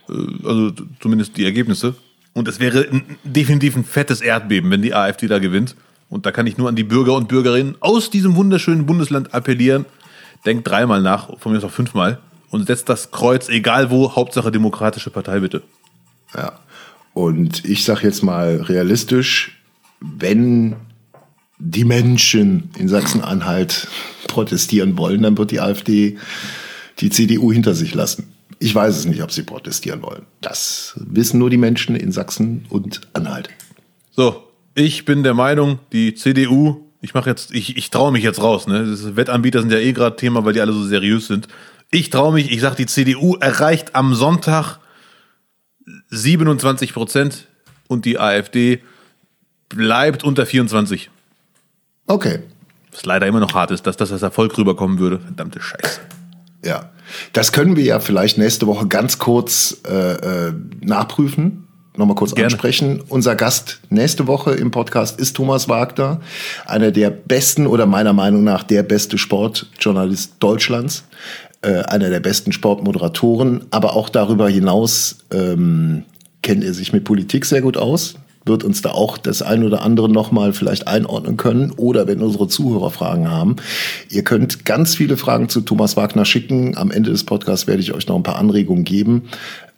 Äh, 0.09 0.13
Also 0.43 0.71
zumindest 0.99 1.37
die 1.37 1.45
Ergebnisse. 1.45 1.95
Und 2.33 2.47
es 2.47 2.59
wäre 2.59 2.87
ein, 2.91 3.17
definitiv 3.23 3.75
ein 3.75 3.83
fettes 3.83 4.21
Erdbeben, 4.21 4.71
wenn 4.71 4.81
die 4.81 4.93
AfD 4.93 5.27
da 5.27 5.39
gewinnt. 5.39 5.75
Und 6.09 6.25
da 6.25 6.31
kann 6.31 6.47
ich 6.47 6.57
nur 6.57 6.69
an 6.69 6.75
die 6.75 6.83
Bürger 6.83 7.13
und 7.13 7.27
Bürgerinnen 7.27 7.75
aus 7.79 8.09
diesem 8.09 8.35
wunderschönen 8.35 8.85
Bundesland 8.85 9.33
appellieren. 9.33 9.85
Denkt 10.45 10.67
dreimal 10.67 11.01
nach, 11.01 11.39
von 11.39 11.51
mir 11.51 11.57
aus 11.59 11.63
auch 11.63 11.71
fünfmal. 11.71 12.19
Und 12.49 12.67
setzt 12.67 12.89
das 12.89 13.11
Kreuz, 13.11 13.49
egal 13.49 13.89
wo, 13.89 14.15
Hauptsache 14.15 14.51
Demokratische 14.51 15.09
Partei 15.09 15.39
bitte. 15.39 15.63
Ja. 16.35 16.59
Und 17.13 17.65
ich 17.65 17.83
sage 17.83 18.01
jetzt 18.03 18.23
mal 18.23 18.61
realistisch, 18.61 19.59
wenn 19.99 20.75
die 21.59 21.85
Menschen 21.85 22.71
in 22.77 22.89
Sachsen-Anhalt 22.89 23.87
protestieren 24.27 24.97
wollen, 24.97 25.21
dann 25.21 25.37
wird 25.37 25.51
die 25.51 25.61
AfD 25.61 26.17
die 26.99 27.09
CDU 27.09 27.51
hinter 27.51 27.73
sich 27.73 27.93
lassen. 27.93 28.33
Ich 28.59 28.73
weiß 28.73 28.95
es 28.97 29.05
nicht, 29.05 29.21
ob 29.21 29.31
sie 29.31 29.43
protestieren 29.43 30.01
wollen. 30.01 30.23
Das 30.41 30.93
wissen 30.95 31.39
nur 31.39 31.49
die 31.49 31.57
Menschen 31.57 31.95
in 31.95 32.11
Sachsen 32.11 32.65
und 32.69 33.01
Anhalt. 33.13 33.49
So, 34.11 34.43
ich 34.75 35.05
bin 35.05 35.23
der 35.23 35.33
Meinung, 35.33 35.79
die 35.91 36.13
CDU, 36.13 36.81
ich 37.01 37.13
mache 37.13 37.29
jetzt, 37.29 37.53
ich, 37.53 37.75
ich 37.75 37.89
traue 37.89 38.11
mich 38.11 38.23
jetzt 38.23 38.41
raus, 38.41 38.67
ne? 38.67 38.85
Das 38.85 39.15
Wettanbieter 39.15 39.59
sind 39.59 39.71
ja 39.71 39.79
eh 39.79 39.91
gerade 39.91 40.15
Thema, 40.15 40.45
weil 40.45 40.53
die 40.53 40.61
alle 40.61 40.71
so 40.71 40.83
seriös 40.83 41.27
sind. 41.27 41.47
Ich 41.91 42.09
traue 42.09 42.33
mich, 42.33 42.51
ich 42.51 42.61
sage, 42.61 42.77
die 42.77 42.85
CDU 42.85 43.35
erreicht 43.35 43.95
am 43.95 44.15
Sonntag 44.15 44.79
27 46.09 46.93
Prozent 46.93 47.47
und 47.87 48.05
die 48.05 48.19
AfD 48.19 48.81
bleibt 49.69 50.23
unter 50.23 50.45
24. 50.45 51.09
Okay. 52.07 52.39
Was 52.91 53.05
leider 53.05 53.27
immer 53.27 53.39
noch 53.39 53.53
hart 53.53 53.71
ist, 53.71 53.85
dass 53.87 53.97
das 53.97 54.11
als 54.11 54.21
Erfolg 54.21 54.57
rüberkommen 54.57 54.99
würde. 54.99 55.19
Verdammte 55.19 55.61
Scheiße. 55.61 55.99
Ja, 56.63 56.89
das 57.33 57.51
können 57.51 57.75
wir 57.75 57.83
ja 57.83 57.99
vielleicht 57.99 58.37
nächste 58.37 58.67
Woche 58.67 58.87
ganz 58.87 59.19
kurz 59.19 59.77
äh, 59.87 60.47
äh, 60.47 60.53
nachprüfen, 60.81 61.67
nochmal 61.97 62.15
kurz 62.15 62.33
Gerne. 62.33 62.47
ansprechen. 62.47 63.01
Unser 63.09 63.35
Gast 63.35 63.81
nächste 63.89 64.27
Woche 64.27 64.53
im 64.53 64.71
Podcast 64.71 65.19
ist 65.19 65.35
Thomas 65.35 65.67
Wagner, 65.67 66.21
einer 66.65 66.91
der 66.91 67.09
besten 67.09 67.67
oder 67.67 67.85
meiner 67.85 68.13
Meinung 68.13 68.43
nach 68.43 68.63
der 68.63 68.83
beste 68.83 69.17
Sportjournalist 69.17 70.35
Deutschlands, 70.39 71.03
äh, 71.61 71.81
einer 71.83 72.09
der 72.09 72.19
besten 72.19 72.51
Sportmoderatoren, 72.51 73.65
aber 73.71 73.95
auch 73.95 74.09
darüber 74.09 74.49
hinaus 74.49 75.17
ähm, 75.31 76.05
kennt 76.41 76.63
er 76.63 76.73
sich 76.73 76.93
mit 76.93 77.03
Politik 77.03 77.45
sehr 77.45 77.61
gut 77.61 77.77
aus 77.77 78.15
wird 78.45 78.63
uns 78.63 78.81
da 78.81 78.91
auch 78.91 79.17
das 79.17 79.41
ein 79.41 79.63
oder 79.63 79.81
andere 79.81 80.09
nochmal 80.09 80.53
vielleicht 80.53 80.87
einordnen 80.87 81.37
können 81.37 81.71
oder 81.71 82.07
wenn 82.07 82.21
unsere 82.21 82.47
Zuhörer 82.47 82.91
Fragen 82.91 83.29
haben. 83.29 83.55
Ihr 84.09 84.23
könnt 84.23 84.65
ganz 84.65 84.95
viele 84.95 85.17
Fragen 85.17 85.49
zu 85.49 85.61
Thomas 85.61 85.95
Wagner 85.95 86.25
schicken. 86.25 86.77
Am 86.77 86.91
Ende 86.91 87.11
des 87.11 87.23
Podcasts 87.23 87.67
werde 87.67 87.81
ich 87.81 87.93
euch 87.93 88.07
noch 88.07 88.15
ein 88.15 88.23
paar 88.23 88.37
Anregungen 88.37 88.83
geben. 88.83 89.23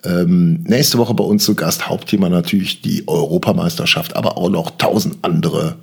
Ähm, 0.03 0.63
nächste 0.67 0.97
Woche 0.97 1.13
bei 1.13 1.23
uns 1.23 1.43
zu 1.43 1.55
Gast 1.55 1.87
Hauptthema 1.87 2.29
natürlich 2.29 2.81
die 2.81 3.07
Europameisterschaft, 3.07 4.15
aber 4.15 4.37
auch 4.37 4.49
noch 4.49 4.71
tausend 4.77 5.17
andere 5.23 5.75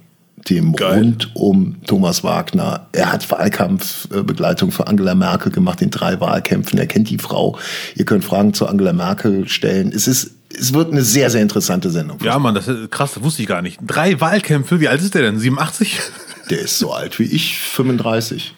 Themen 0.44 0.74
Geil. 0.74 0.98
rund 0.98 1.30
um 1.34 1.76
Thomas 1.86 2.24
Wagner. 2.24 2.88
Er 2.92 3.12
hat 3.12 3.30
Wahlkampfbegleitung 3.30 4.72
für 4.72 4.86
Angela 4.86 5.14
Merkel 5.14 5.52
gemacht 5.52 5.80
in 5.82 5.90
drei 5.90 6.20
Wahlkämpfen. 6.20 6.78
Er 6.78 6.86
kennt 6.86 7.10
die 7.10 7.18
Frau. 7.18 7.58
Ihr 7.94 8.04
könnt 8.04 8.24
Fragen 8.24 8.52
zu 8.54 8.66
Angela 8.66 8.92
Merkel 8.92 9.48
stellen. 9.48 9.92
Es 9.94 10.08
ist, 10.08 10.32
es 10.58 10.72
wird 10.72 10.92
eine 10.92 11.02
sehr, 11.02 11.30
sehr 11.30 11.42
interessante 11.42 11.90
Sendung. 11.90 12.18
Ja, 12.22 12.38
Mann, 12.38 12.54
das 12.54 12.68
ist 12.68 12.90
krass, 12.90 13.14
das 13.14 13.22
wusste 13.22 13.42
ich 13.42 13.48
gar 13.48 13.62
nicht. 13.62 13.78
Drei 13.86 14.20
Wahlkämpfe, 14.20 14.80
wie 14.80 14.88
alt 14.88 15.00
ist 15.00 15.14
der 15.14 15.22
denn? 15.22 15.38
87? 15.38 16.00
Der 16.50 16.58
ist 16.58 16.78
so 16.78 16.92
alt 16.92 17.18
wie 17.20 17.22
ich, 17.22 17.56
35. 17.56 18.52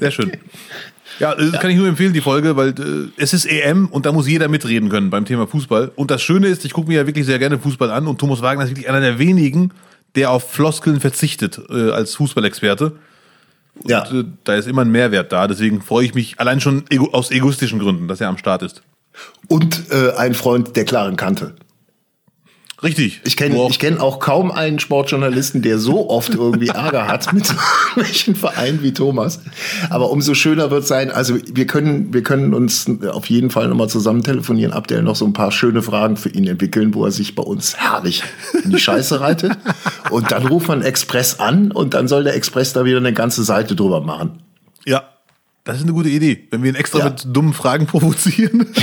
Sehr 0.00 0.10
schön. 0.10 0.32
Ja, 1.20 1.34
das 1.34 1.52
kann 1.60 1.70
ich 1.70 1.76
nur 1.76 1.86
empfehlen, 1.86 2.12
die 2.12 2.20
Folge, 2.22 2.56
weil 2.56 2.70
äh, 2.70 3.08
es 3.16 3.32
ist 3.32 3.44
EM 3.44 3.86
und 3.86 4.06
da 4.06 4.12
muss 4.12 4.26
jeder 4.26 4.48
mitreden 4.48 4.88
können 4.88 5.10
beim 5.10 5.26
Thema 5.26 5.46
Fußball. 5.46 5.92
Und 5.94 6.10
das 6.10 6.22
Schöne 6.22 6.48
ist, 6.48 6.64
ich 6.64 6.72
gucke 6.72 6.88
mir 6.88 6.96
ja 6.96 7.06
wirklich 7.06 7.26
sehr 7.26 7.38
gerne 7.38 7.58
Fußball 7.58 7.90
an 7.90 8.06
und 8.06 8.18
Thomas 8.18 8.40
Wagner 8.42 8.64
ist 8.64 8.70
wirklich 8.70 8.88
einer 8.88 9.00
der 9.00 9.18
wenigen, 9.18 9.72
der 10.14 10.30
auf 10.30 10.50
Floskeln 10.50 10.98
verzichtet 10.98 11.60
äh, 11.68 11.90
als 11.90 12.14
Fußballexperte. 12.14 12.92
Ja. 13.84 14.08
Und, 14.08 14.18
äh, 14.18 14.24
da 14.44 14.54
ist 14.54 14.66
immer 14.66 14.82
ein 14.82 14.90
Mehrwert 14.90 15.30
da. 15.30 15.46
Deswegen 15.46 15.82
freue 15.82 16.06
ich 16.06 16.14
mich 16.14 16.40
allein 16.40 16.60
schon 16.60 16.84
ego 16.88 17.10
aus 17.12 17.30
egoistischen 17.30 17.78
Gründen, 17.78 18.08
dass 18.08 18.20
er 18.20 18.28
am 18.28 18.38
Start 18.38 18.62
ist. 18.62 18.82
Und 19.48 19.90
äh, 19.90 20.12
ein 20.12 20.34
Freund 20.34 20.76
der 20.76 20.84
klaren 20.84 21.16
Kante. 21.16 21.54
Richtig. 22.82 23.20
Ich 23.24 23.36
kenne 23.36 23.66
ich 23.68 23.78
kenn 23.78 23.98
auch 23.98 24.20
kaum 24.20 24.50
einen 24.50 24.78
Sportjournalisten, 24.78 25.60
der 25.60 25.78
so 25.78 26.08
oft 26.08 26.34
irgendwie 26.34 26.68
Ärger 26.74 27.08
hat 27.08 27.32
mit 27.32 27.52
solchen 27.94 28.34
Vereinen 28.34 28.82
wie 28.82 28.94
Thomas. 28.94 29.40
Aber 29.90 30.10
umso 30.10 30.34
schöner 30.34 30.70
wird 30.70 30.86
sein, 30.86 31.10
also 31.10 31.36
wir 31.52 31.66
können, 31.66 32.14
wir 32.14 32.22
können 32.22 32.54
uns 32.54 32.86
auf 33.10 33.26
jeden 33.26 33.50
Fall 33.50 33.68
nochmal 33.68 33.90
zusammen 33.90 34.22
telefonieren, 34.22 34.72
Abdel 34.72 35.02
noch 35.02 35.16
so 35.16 35.26
ein 35.26 35.34
paar 35.34 35.52
schöne 35.52 35.82
Fragen 35.82 36.16
für 36.16 36.30
ihn 36.30 36.46
entwickeln, 36.46 36.94
wo 36.94 37.04
er 37.04 37.10
sich 37.10 37.34
bei 37.34 37.42
uns 37.42 37.76
herrlich 37.76 38.22
in 38.64 38.70
die 38.70 38.78
Scheiße 38.78 39.20
reitet. 39.20 39.52
Und 40.08 40.32
dann 40.32 40.46
ruft 40.46 40.68
man 40.68 40.80
Express 40.80 41.38
an 41.38 41.72
und 41.72 41.92
dann 41.92 42.08
soll 42.08 42.24
der 42.24 42.34
Express 42.34 42.72
da 42.72 42.84
wieder 42.86 42.98
eine 42.98 43.12
ganze 43.12 43.44
Seite 43.44 43.76
drüber 43.76 44.00
machen. 44.00 44.42
Ja, 45.66 45.72
das 45.72 45.76
ist 45.78 45.82
eine 45.84 45.92
gute 45.92 46.08
Idee. 46.08 46.46
Wenn 46.50 46.62
wir 46.62 46.70
ihn 46.70 46.76
extra 46.76 46.98
Ja. 47.00 47.04
mit 47.06 47.24
dummen 47.26 47.52
Fragen 47.52 47.86
provozieren. 47.86 48.66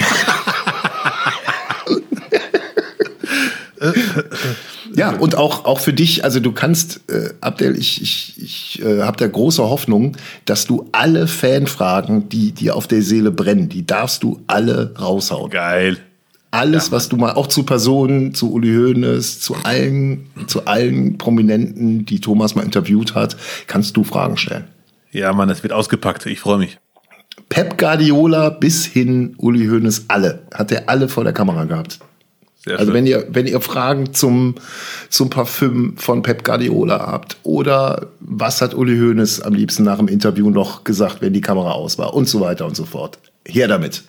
Ja, 4.96 5.12
und 5.12 5.36
auch, 5.36 5.66
auch 5.66 5.80
für 5.80 5.94
dich, 5.94 6.24
also 6.24 6.40
du 6.40 6.52
kannst, 6.52 7.02
äh, 7.10 7.30
Abdel, 7.42 7.78
ich, 7.78 8.02
ich, 8.02 8.34
ich 8.38 8.82
äh, 8.84 9.04
habe 9.04 9.18
da 9.18 9.28
große 9.28 9.62
Hoffnung, 9.62 10.18
dass 10.46 10.66
du 10.66 10.90
alle 10.92 11.28
Fanfragen, 11.28 12.30
die 12.30 12.52
dir 12.52 12.76
auf 12.76 12.88
der 12.88 13.04
Seele 13.04 13.30
brennen, 13.30 13.70
die 13.70 13.86
darfst 13.86 14.24
du 14.24 14.42
alle 14.48 14.96
raushauen. 15.00 15.52
Geil. 15.52 15.98
Alles, 16.50 16.92
was 16.92 17.10
du 17.10 17.18
mal 17.18 17.34
auch 17.34 17.48
zu 17.48 17.64
Personen, 17.64 18.34
zu 18.34 18.52
Uli 18.54 18.74
Hoeneß, 18.74 19.40
zu 19.42 19.56
allen, 19.64 20.28
zu 20.48 20.66
allen 20.66 21.18
Prominenten, 21.20 22.06
die 22.06 22.20
Thomas 22.20 22.56
mal 22.56 22.64
interviewt 22.64 23.14
hat, 23.14 23.38
kannst 23.68 23.96
du 23.98 24.04
Fragen 24.04 24.38
stellen. 24.38 24.64
Ja, 25.12 25.34
Mann, 25.34 25.50
es 25.50 25.64
wird 25.64 25.74
ausgepackt. 25.74 26.26
Ich 26.26 26.40
freue 26.40 26.58
mich. 26.60 26.80
Pep 27.50 27.78
Guardiola 27.78 28.50
bis 28.50 28.86
hin 28.86 29.36
Uli 29.38 29.68
Hoeneß, 29.68 30.06
alle. 30.10 30.44
Hat 30.54 30.72
er 30.72 30.90
alle 30.90 31.08
vor 31.08 31.24
der 31.24 31.34
Kamera 31.34 31.66
gehabt. 31.66 32.00
Sehr 32.58 32.74
Also 32.80 32.88
schön. 32.92 32.94
wenn 32.96 33.08
ihr, 33.08 33.26
wenn 33.30 33.48
ihr 33.48 33.62
Fragen 33.62 34.14
zum, 34.14 34.56
zum 35.10 35.30
Parfüm 35.30 35.96
von 35.98 36.24
Pep 36.24 36.44
Guardiola 36.44 37.00
habt 37.08 37.38
oder 37.44 38.08
was 38.20 38.62
hat 38.62 38.74
Uli 38.74 38.98
Hoeneß 38.98 39.42
am 39.42 39.54
liebsten 39.54 39.84
nach 39.84 39.98
dem 39.98 40.08
Interview 40.08 40.50
noch 40.50 40.84
gesagt, 40.84 41.22
wenn 41.22 41.32
die 41.34 41.42
Kamera 41.42 41.72
aus 41.72 41.98
war 41.98 42.14
und 42.14 42.28
so 42.28 42.42
weiter 42.42 42.66
und 42.66 42.76
so 42.76 42.84
fort. 42.86 43.20
Her 43.48 43.68
damit. 43.68 44.04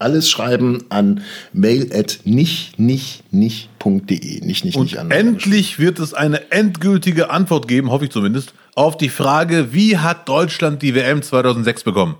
Alles 0.00 0.30
schreiben 0.30 0.84
an 0.90 1.22
mail 1.52 1.90
at 1.92 2.20
nicht, 2.24 2.78
nicht, 2.78 3.24
nicht.de. 3.32 4.40
Nicht, 4.44 4.64
nicht, 4.64 4.76
Und 4.76 4.84
nicht 4.84 4.98
an. 4.98 5.10
endlich 5.10 5.80
wird 5.80 5.98
es 5.98 6.14
eine 6.14 6.52
endgültige 6.52 7.30
Antwort 7.30 7.66
geben, 7.66 7.90
hoffe 7.90 8.04
ich 8.04 8.12
zumindest, 8.12 8.54
auf 8.78 8.96
die 8.96 9.08
Frage, 9.08 9.72
wie 9.72 9.98
hat 9.98 10.28
Deutschland 10.28 10.82
die 10.82 10.94
WM 10.94 11.20
2006 11.22 11.82
bekommen? 11.82 12.14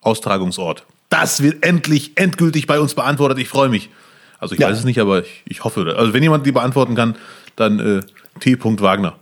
Austragungsort. 0.00 0.84
Das 1.08 1.40
wird 1.42 1.64
endlich 1.64 2.12
endgültig 2.16 2.66
bei 2.66 2.80
uns 2.80 2.94
beantwortet. 2.94 3.38
Ich 3.38 3.48
freue 3.48 3.68
mich. 3.68 3.90
Also 4.38 4.54
ich 4.54 4.60
Ja. 4.60 4.68
weiß 4.68 4.78
es 4.78 4.84
nicht, 4.84 4.98
aber 4.98 5.22
ich, 5.22 5.42
ich 5.44 5.62
hoffe. 5.64 5.94
Also 5.96 6.12
wenn 6.12 6.22
jemand 6.22 6.46
die 6.46 6.52
beantworten 6.52 6.94
kann, 6.96 7.14
dann 7.56 7.78
äh, 7.78 8.00
T. 8.40 8.56
Wagner. 8.60 9.16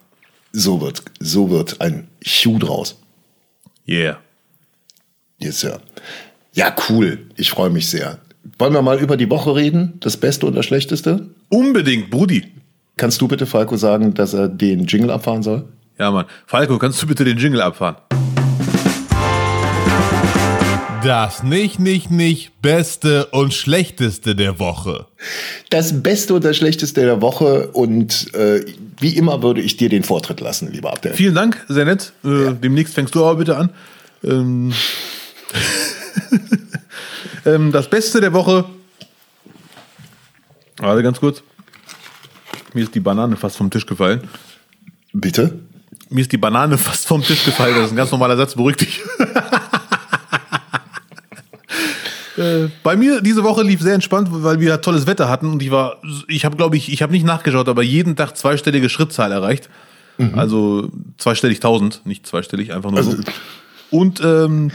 So 0.53 0.81
wird, 0.81 1.03
so 1.21 1.51
wird 1.51 1.81
ein 1.83 2.09
Schuh 2.23 2.59
draus. 2.59 2.97
Yeah. 3.87 4.19
Jetzt 5.39 5.63
ja. 5.63 5.79
Ja, 6.55 6.75
cool. 6.89 7.27
Ich 7.37 7.51
freue 7.51 7.71
mich 7.71 7.89
sehr. 7.91 8.19
Wollen 8.59 8.73
wir 8.73 8.83
mal 8.83 8.99
über 8.99 9.17
die 9.19 9.29
Woche 9.31 9.55
reden? 9.55 9.95
Das 10.01 10.17
Beste 10.17 10.47
und 10.47 10.55
das 10.55 10.65
Schlechteste? 10.65 11.29
Unbedingt, 11.51 12.11
Brudi. 12.11 12.47
Kannst 12.97 13.21
du 13.21 13.29
bitte 13.29 13.45
Falco 13.47 13.77
sagen, 13.77 14.15
dass 14.15 14.33
er 14.33 14.49
den 14.49 14.87
Jingle 14.87 15.11
abfahren 15.11 15.43
soll? 15.43 15.67
Ja, 15.99 16.13
Mann. 16.13 16.27
Falco, 16.47 16.79
kannst 16.79 17.03
du 17.03 17.07
bitte 17.07 17.25
den 17.25 17.39
Jingle 17.39 17.61
abfahren? 17.61 17.97
Das 21.03 21.43
nicht, 21.43 21.79
nicht, 21.79 22.11
nicht 22.11 22.61
Beste 22.61 23.27
und 23.27 23.55
Schlechteste 23.55 24.37
der 24.37 24.59
Woche. 24.59 25.07
Das 25.71 26.03
Beste 26.03 26.35
und 26.35 26.45
das 26.45 26.57
Schlechteste 26.57 27.03
der 27.03 27.21
Woche 27.21 27.69
und 27.69 28.33
äh, 28.35 28.65
wie 28.99 29.17
immer 29.17 29.43
würde 29.43 29.61
ich 29.61 29.77
dir 29.77 29.89
den 29.89 30.03
Vortritt 30.03 30.41
lassen, 30.41 30.73
lieber 30.73 30.93
Abdel. 30.93 31.15
Vielen 31.15 31.35
Dank, 31.35 31.65
sehr 31.69 31.85
nett. 31.85 32.13
Äh, 32.25 32.53
Demnächst 32.55 32.95
fängst 32.95 33.15
du 33.15 33.25
aber 33.25 33.37
bitte 33.37 33.57
an. 33.57 33.71
Ähm, 34.25 34.73
ähm, 37.47 37.73
das 37.73 37.89
Beste 37.89 38.21
der 38.21 38.33
Woche. 38.33 38.65
Warte 40.79 41.03
ganz 41.03 41.19
kurz. 41.21 41.43
Mir 42.75 42.85
ist 42.85 42.95
die 42.95 43.01
Banane 43.01 43.37
fast 43.37 43.57
vom 43.57 43.71
Tisch 43.71 43.87
gefallen. 43.87 44.23
Bitte? 45.13 45.59
Mir 46.11 46.21
ist 46.23 46.33
die 46.33 46.39
Banane 46.39 46.79
fast 46.79 47.07
vom 47.07 47.23
Tisch 47.23 47.45
gefallen. 47.45 47.75
Das 47.77 47.87
ist 47.87 47.93
ein 47.93 47.97
ganz 47.97 48.11
normaler 48.11 48.37
Satz, 48.37 48.55
beruhig 48.55 48.77
dich. 48.77 49.01
Äh, 52.37 52.69
Bei 52.85 52.95
mir 52.95 53.21
diese 53.21 53.43
Woche 53.43 53.65
lief 53.65 53.81
sehr 53.81 53.95
entspannt, 53.95 54.29
weil 54.31 54.61
wir 54.61 54.81
tolles 54.81 55.09
Wetter 55.09 55.29
hatten 55.29 55.51
und 55.51 55.61
ich 55.61 55.73
war, 55.73 55.97
ich 56.29 56.45
habe 56.45 56.57
glaube 56.57 56.77
ich, 56.77 56.93
ich 56.93 57.03
habe 57.03 57.11
nicht 57.13 57.27
nachgeschaut, 57.27 57.69
aber 57.69 57.83
jeden 57.83 58.15
Tag 58.15 58.37
zweistellige 58.37 58.89
Schrittzahl 58.89 59.33
erreicht. 59.33 59.69
Also 60.35 60.89
zweistellig 61.17 61.59
1000, 61.59 62.03
nicht 62.05 62.27
zweistellig, 62.29 62.73
einfach 62.73 62.91
nur 62.93 63.03
so. 63.03 63.11
Also- 63.11 63.23
Und 63.91 64.21
ähm, 64.21 64.71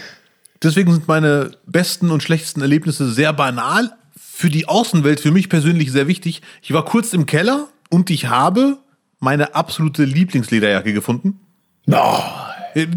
deswegen 0.61 0.91
sind 0.93 1.07
meine 1.07 1.51
besten 1.65 2.11
und 2.11 2.21
schlechtesten 2.23 2.61
Erlebnisse 2.61 3.09
sehr 3.11 3.31
banal. 3.31 3.91
Für 4.17 4.49
die 4.49 4.67
Außenwelt, 4.67 5.19
für 5.21 5.31
mich 5.31 5.47
persönlich 5.49 5.91
sehr 5.91 6.07
wichtig. 6.07 6.41
Ich 6.61 6.73
war 6.73 6.83
kurz 6.83 7.13
im 7.13 7.25
Keller 7.25 7.67
und 7.89 8.09
ich 8.09 8.27
habe 8.27 8.77
meine 9.23 9.55
absolute 9.55 10.03
Lieblingslederjacke 10.03 10.91
gefunden. 10.91 11.39
No. 11.85 12.21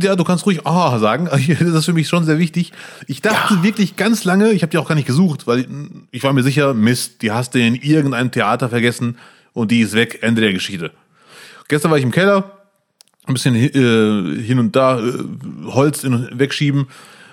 Ja, 0.02 0.16
du 0.16 0.24
kannst 0.24 0.44
ruhig 0.44 0.66
ah 0.66 0.98
sagen. 0.98 1.28
Das 1.30 1.60
ist 1.60 1.84
für 1.84 1.92
mich 1.92 2.08
schon 2.08 2.24
sehr 2.24 2.38
wichtig. 2.38 2.72
Ich 3.06 3.22
dachte 3.22 3.62
wirklich 3.62 3.96
ganz 3.96 4.24
lange, 4.24 4.50
ich 4.50 4.62
habe 4.62 4.70
die 4.70 4.78
auch 4.78 4.88
gar 4.88 4.96
nicht 4.96 5.06
gesucht, 5.06 5.46
weil 5.46 5.66
ich 6.10 6.24
war 6.24 6.32
mir 6.32 6.42
sicher, 6.42 6.74
Mist, 6.74 7.22
die 7.22 7.30
hast 7.30 7.54
du 7.54 7.60
in 7.60 7.76
irgendeinem 7.76 8.32
Theater 8.32 8.68
vergessen 8.68 9.18
und 9.52 9.70
die 9.70 9.80
ist 9.80 9.94
weg, 9.94 10.18
Ende 10.22 10.40
der 10.40 10.52
Geschichte. 10.52 10.90
Gestern 11.68 11.90
war 11.90 11.98
ich 11.98 12.04
im 12.04 12.10
Keller, 12.10 12.50
ein 13.26 13.34
bisschen 13.34 13.54
äh, 13.54 14.42
hin 14.42 14.58
und 14.58 14.74
da 14.74 14.98
äh, 14.98 15.12
Holz 15.66 16.02
in 16.02 16.14
und 16.14 16.38
wegschieben. 16.38 16.88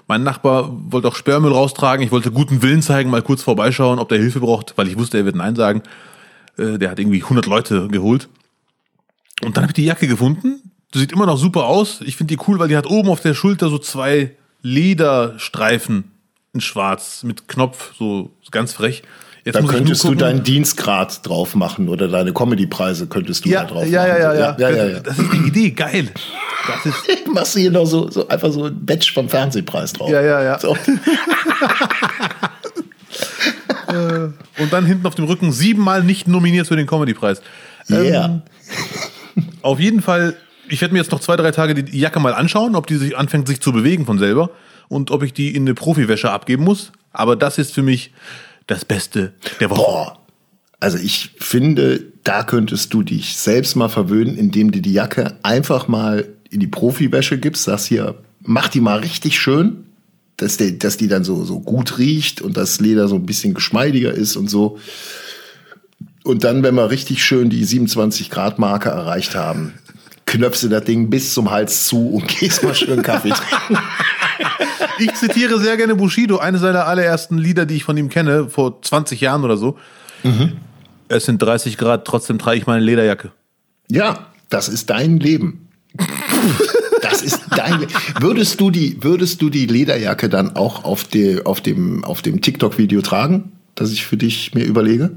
Mein 0.08 0.24
Nachbar 0.24 0.70
wollte 0.92 1.08
auch 1.08 1.16
Sperrmüll 1.16 1.52
raustragen. 1.52 2.06
Ich 2.06 2.12
wollte 2.12 2.30
guten 2.32 2.62
Willen 2.62 2.82
zeigen, 2.82 3.10
mal 3.10 3.22
kurz 3.22 3.42
vorbeischauen, 3.42 4.00
ob 4.00 4.10
der 4.10 4.20
Hilfe 4.20 4.40
braucht, 4.40 4.78
weil 4.78 4.88
ich 4.88 4.98
wusste, 4.98 5.18
er 5.18 5.26
wird 5.26 5.36
Nein 5.36 5.56
sagen. 5.56 5.82
Äh, 6.58 6.78
der 6.78 6.92
hat 6.92 7.00
irgendwie 7.00 7.24
100 7.24 7.48
Leute 7.48 7.88
geholt. 7.88 8.28
Und 9.46 9.58
dann 9.58 9.64
habe 9.64 9.72
ich 9.72 9.76
die 9.76 9.86
Jacke 9.86 10.08
gefunden. 10.08 10.72
Die 10.94 11.00
sieht 11.00 11.12
immer 11.12 11.26
noch 11.26 11.38
super 11.38 11.66
aus. 11.66 12.02
Ich 12.02 12.16
finde 12.18 12.36
die 12.36 12.42
cool, 12.48 12.60
weil 12.60 12.68
die 12.68 12.78
hat 12.78 12.88
oben 12.88 13.10
auf 13.10 13.22
der 13.22 13.34
Schulter 13.34 13.70
so 13.70 13.78
zwei 13.80 14.32
Lederstreifen 14.62 16.12
in 16.54 16.62
schwarz 16.62 17.24
mit 17.24 17.48
Knopf, 17.48 17.94
so 17.98 18.32
ganz 18.52 18.74
frech. 18.74 19.04
Jetzt 19.44 19.56
Da 19.56 19.62
könntest 19.62 20.04
du 20.06 20.16
deinen 20.16 20.44
Dienstgrad 20.44 21.28
drauf 21.28 21.54
machen 21.56 21.90
oder 21.90 22.08
deine 22.08 22.32
Comedy-Preise 22.32 23.08
könntest 23.08 23.44
du 23.44 23.50
ja, 23.50 23.64
da 23.64 23.72
drauf 23.72 23.86
ja, 23.88 24.08
ja, 24.08 24.14
machen. 24.14 24.22
ja, 24.22 24.34
ja, 24.34 24.56
ja, 24.58 24.70
ja, 24.70 24.86
ja. 24.86 25.00
Das 25.02 25.20
ist 25.20 25.34
die 25.34 25.48
Idee, 25.48 25.72
geil. 25.72 26.10
Das 26.68 26.86
ist, 26.86 27.28
Machst 27.34 27.56
du 27.56 27.60
hier 27.60 27.72
noch 27.72 27.86
so, 27.86 28.10
so 28.10 28.26
einfach 28.30 28.54
so 28.54 28.66
ein 28.66 28.86
Badge 28.86 29.12
vom 29.14 29.28
Fernsehpreis 29.28 29.92
drauf. 29.92 30.10
Ja, 30.10 30.22
ja, 30.22 30.42
ja. 30.42 30.60
So. 30.60 30.78
und 34.60 34.72
dann 34.72 34.86
hinten 34.86 35.06
auf 35.06 35.16
dem 35.16 35.26
Rücken 35.26 35.52
siebenmal 35.52 36.04
nicht 36.04 36.28
nominiert 36.28 36.68
für 36.68 36.78
den 36.78 36.88
Comedy-Preis. 36.88 37.42
Yeah. 37.90 38.42
Auf 39.62 39.80
jeden 39.80 40.02
Fall, 40.02 40.36
ich 40.70 40.82
werde 40.82 40.94
mir 40.94 41.00
jetzt 41.00 41.12
noch 41.12 41.20
zwei, 41.20 41.36
drei 41.36 41.52
Tage 41.52 41.84
die 41.84 42.00
Jacke 42.00 42.20
mal 42.20 42.34
anschauen, 42.34 42.76
ob 42.76 42.88
die 42.88 42.96
sich 42.96 43.18
anfängt, 43.18 43.48
sich 43.48 43.62
zu 43.62 43.72
bewegen 43.72 44.06
von 44.06 44.20
selber 44.20 44.52
und 44.88 45.12
ob 45.12 45.24
ich 45.24 45.34
die 45.34 45.56
in 45.56 45.64
eine 45.64 45.74
Profiwäsche 45.74 46.32
abgeben 46.32 46.64
muss. 46.64 46.92
Aber 47.12 47.36
das 47.36 47.58
ist 47.58 47.74
für 47.74 47.84
mich 47.84 48.12
das 48.68 48.86
Beste 48.86 49.34
der 49.60 49.70
Woche. 49.70 49.80
Boah. 49.82 50.20
Also 50.80 50.98
ich 50.98 51.32
finde, 51.40 52.04
da 52.24 52.44
könntest 52.44 52.94
du 52.94 53.04
dich 53.04 53.38
selbst 53.38 53.76
mal 53.76 53.88
verwöhnen, 53.88 54.38
indem 54.38 54.72
du 54.72 54.82
die 54.82 54.92
Jacke 54.92 55.38
einfach 55.42 55.88
mal 55.88 56.28
in 56.50 56.60
die 56.60 56.68
Profiwäsche 56.68 57.38
gibst, 57.38 57.64
sagst 57.64 57.88
hier, 57.88 58.16
mach 58.42 58.68
die 58.68 58.82
mal 58.82 59.00
richtig 59.00 59.40
schön, 59.40 59.86
dass, 60.38 60.58
der, 60.58 60.72
dass 60.72 60.98
die 60.98 61.08
dann 61.08 61.24
so, 61.24 61.46
so 61.46 61.60
gut 61.62 62.00
riecht 62.00 62.42
und 62.42 62.58
das 62.58 62.80
Leder 62.80 63.08
so 63.08 63.16
ein 63.16 63.26
bisschen 63.26 63.54
geschmeidiger 63.54 64.12
ist 64.14 64.36
und 64.36 64.50
so. 64.50 64.78
Und 66.24 66.44
dann, 66.44 66.64
wenn 66.64 66.76
wir 66.76 66.90
richtig 66.90 67.24
schön 67.24 67.50
die 67.50 67.64
27 67.64 68.30
Grad 68.30 68.58
Marke 68.58 68.90
erreicht 68.90 69.36
haben, 69.36 69.74
knöpfst 70.26 70.64
du 70.64 70.70
das 70.70 70.86
Ding 70.86 71.10
bis 71.10 71.34
zum 71.34 71.52
Hals 71.52 71.86
zu 71.86 72.10
und 72.10 72.28
gehst 72.40 72.64
mal 72.64 72.74
schön 72.74 73.02
Kaffee 73.02 73.32
trinken. 73.32 73.84
Ich 75.00 75.14
zitiere 75.16 75.60
sehr 75.60 75.76
gerne 75.76 75.96
Bushido, 75.96 76.38
eines 76.38 76.62
seiner 76.62 76.88
allerersten 76.88 77.38
Lieder, 77.38 77.66
die 77.66 77.76
ich 77.76 77.84
von 77.84 77.98
ihm 77.98 78.10
kenne, 78.10 78.50
vor 78.50 78.82
20 78.82 79.20
Jahren 79.20 79.44
oder 79.44 79.58
so. 79.58 79.78
Es 81.08 81.26
sind 81.26 81.42
30 81.42 81.78
Grad, 81.78 82.06
trotzdem 82.06 82.40
trage 82.40 82.58
ich 82.58 82.68
meine 82.68 82.84
Lederjacke. 82.84 83.32
Ja, 83.90 84.28
das 84.50 84.70
ist 84.70 84.90
dein 84.90 85.20
Leben. 85.20 85.68
Das 87.02 87.22
ist 87.22 87.42
dein 87.50 87.82
Le 87.82 87.88
Würdest 88.22 88.62
du 88.62 88.72
die, 88.72 89.04
würdest 89.04 89.42
du 89.42 89.50
die 89.50 89.66
Lederjacke 89.66 90.30
dann 90.30 90.56
auch 90.56 90.86
auf, 90.86 91.04
die, 91.04 91.46
auf 91.46 91.60
dem, 91.60 92.04
auf 92.06 92.22
dem 92.22 92.42
TikTok-Video 92.42 93.02
tragen, 93.02 93.52
das 93.76 93.92
ich 93.92 94.06
für 94.06 94.18
dich 94.18 94.54
mir 94.54 94.64
überlege? 94.64 95.12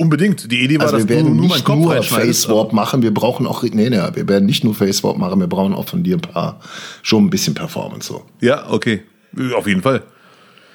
Unbedingt. 0.00 0.50
Die 0.50 0.64
Idee 0.64 0.78
war, 0.78 0.86
Also 0.86 0.96
dass 0.96 1.08
wir 1.08 1.16
werden 1.16 1.28
du 1.28 1.34
nur 1.34 1.54
nicht 1.54 1.64
Kopf 1.64 1.78
nur 1.78 1.92
reinschneidest. 1.92 2.46
Face-Swap 2.46 2.72
machen, 2.72 3.02
wir 3.02 3.12
brauchen 3.12 3.46
auch, 3.46 3.62
nee, 3.62 3.90
nee, 3.90 4.00
wir 4.14 4.28
werden 4.28 4.46
nicht 4.46 4.64
nur 4.64 4.74
Face-Swap 4.74 5.18
machen, 5.18 5.38
wir 5.40 5.46
brauchen 5.46 5.74
auch 5.74 5.86
von 5.88 6.02
dir 6.02 6.16
ein 6.16 6.22
paar, 6.22 6.58
schon 7.02 7.26
ein 7.26 7.30
bisschen 7.30 7.52
Performance 7.54 8.08
so. 8.08 8.24
Ja, 8.40 8.70
okay. 8.70 9.02
Auf 9.54 9.66
jeden 9.66 9.82
Fall. 9.82 10.02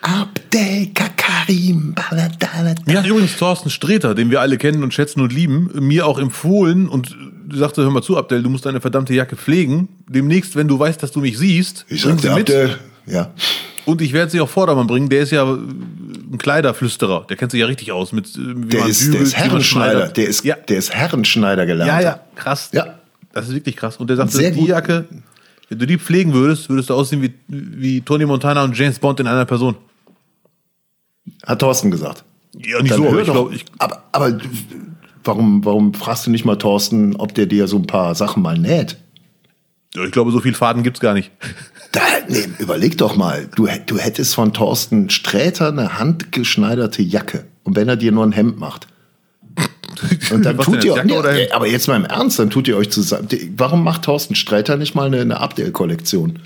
Abdel 0.02 0.92
Karim, 0.94 1.96
baladala. 1.96 2.76
Mir 2.86 3.00
hat 3.00 3.08
übrigens 3.08 3.36
Thorsten 3.38 3.72
Sträter, 3.72 4.14
den 4.14 4.30
wir 4.30 4.42
alle 4.42 4.60
kennen 4.60 4.84
und 4.84 4.94
schätzen 4.94 5.22
und 5.22 5.34
lieben, 5.34 5.72
mir 5.80 6.06
auch 6.06 6.20
empfohlen 6.20 6.88
und 6.88 7.18
sagte, 7.52 7.82
hör 7.82 7.90
mal 7.90 8.04
zu, 8.04 8.16
Abdel, 8.18 8.44
du 8.44 8.52
musst 8.52 8.68
deine 8.68 8.80
verdammte 8.80 9.16
Jacke 9.16 9.36
pflegen. 9.36 9.90
Demnächst, 10.08 10.56
wenn 10.56 10.68
du 10.68 10.78
weißt, 10.78 11.02
dass 11.02 11.12
du 11.12 11.22
mich 11.22 11.40
siehst, 11.40 11.88
Ich 11.90 12.04
sagte. 12.04 12.32
Abdel, 12.32 12.78
ja. 13.08 13.32
Und 13.86 14.02
ich 14.02 14.14
werde 14.14 14.32
sie 14.32 14.40
auf 14.40 14.50
Vordermann 14.52 14.88
bringen. 14.88 15.10
Der 15.10 15.22
ist 15.22 15.32
ja 15.32 15.44
äh, 15.44 15.56
ein 15.56 16.38
Kleiderflüsterer. 16.38 17.26
Der 17.30 17.38
kennt 17.38 17.52
sich 17.52 17.62
ja 17.62 17.68
richtig 17.68 17.92
aus 17.92 18.12
mit 18.12 18.28
äh, 18.36 18.40
wie 18.40 18.68
Der 18.68 18.82
man 18.82 18.90
ist, 18.90 19.02
der 19.02 19.12
bügelt, 19.12 19.22
ist 19.28 19.34
wie 19.34 19.40
man 19.40 19.50
Herrenschneider, 19.50 20.08
der 20.08 20.28
ist, 20.28 20.44
ja. 20.44 20.56
der 20.56 20.78
ist 20.78 20.94
Herrenschneider 20.94 21.66
gelernt. 21.66 21.90
ja, 21.90 22.02
ja, 22.02 22.20
krass. 22.36 22.70
Ja. 22.74 23.00
Das 23.32 23.48
ist 23.48 23.54
wirklich 23.54 23.76
krass. 23.76 23.98
Und 23.98 24.10
der 24.10 24.18
sagte, 24.18 24.38
Sehr 24.38 24.52
die 24.52 24.60
gut. 24.60 24.70
Jacke, 24.70 25.06
wenn 25.70 25.80
du 25.80 25.88
die 25.88 25.98
pflegen 25.98 26.34
würdest, 26.34 26.70
würdest 26.70 26.90
du 26.90 26.94
aussehen 26.94 27.22
wie, 27.22 27.34
wie 27.48 28.02
Tony 28.02 28.26
Montana 28.26 28.64
und 28.64 28.78
James 28.78 28.98
Bond 28.98 29.20
in 29.20 29.28
einer 29.28 29.46
Person. 29.46 29.76
Hat 31.46 31.60
Thorsten 31.60 31.92
gesagt. 31.92 32.24
Ja, 32.54 32.82
nicht 32.82 32.92
Dann 32.92 33.02
so, 33.02 33.10
aber 33.10 33.20
ich 33.20 33.26
glaube, 33.26 33.56
ich, 33.56 33.66
aber, 33.80 34.04
aber 34.12 34.38
warum, 35.24 35.66
warum 35.66 35.94
fragst 35.94 36.26
du 36.26 36.32
nicht 36.32 36.46
mal 36.46 36.56
Thorsten, 36.56 37.16
ob 37.18 37.34
der 37.36 37.46
dir 37.46 37.68
so 37.68 37.78
ein 37.78 37.88
paar 37.88 38.16
Sachen 38.16 38.42
mal 38.42 38.58
näht? 38.58 38.98
ja, 39.96 40.04
ich 40.04 40.12
glaube, 40.12 40.32
so 40.32 40.40
viel 40.40 40.54
Faden 40.54 40.84
gibt's 40.84 41.00
gar 41.00 41.14
nicht. 41.14 41.32
Da, 41.96 42.02
nee, 42.28 42.46
überleg 42.60 42.98
doch 42.98 43.16
mal, 43.16 43.48
du, 43.56 43.68
du 43.86 43.98
hättest 43.98 44.36
von 44.36 44.54
Thorsten 44.54 45.10
Sträter 45.10 45.70
eine 45.70 45.98
handgeschneiderte 45.98 47.02
Jacke. 47.02 47.46
Und 47.64 47.76
wenn 47.76 47.88
er 47.90 47.96
dir 47.96 48.12
nur 48.12 48.26
ein 48.26 48.32
Hemd 48.34 48.60
macht. 48.60 48.88
Und 50.32 50.44
dann 50.46 50.58
tut 50.60 50.84
ihr, 50.84 50.96
Jacke 50.96 51.08
nee, 51.34 51.50
aber 51.52 51.68
jetzt 51.68 51.88
mal 51.88 51.96
im 51.96 52.06
Ernst, 52.06 52.38
dann 52.40 52.50
tut 52.50 52.68
ihr 52.68 52.76
euch 52.78 52.90
zusammen. 52.92 53.28
Die- 53.30 53.54
Warum 53.58 53.84
macht 53.84 54.04
Thorsten 54.04 54.36
Sträter 54.36 54.78
nicht 54.78 54.94
mal 54.94 55.08
eine, 55.08 55.22
eine 55.22 55.40
Abdel-Kollektion? 55.40 56.40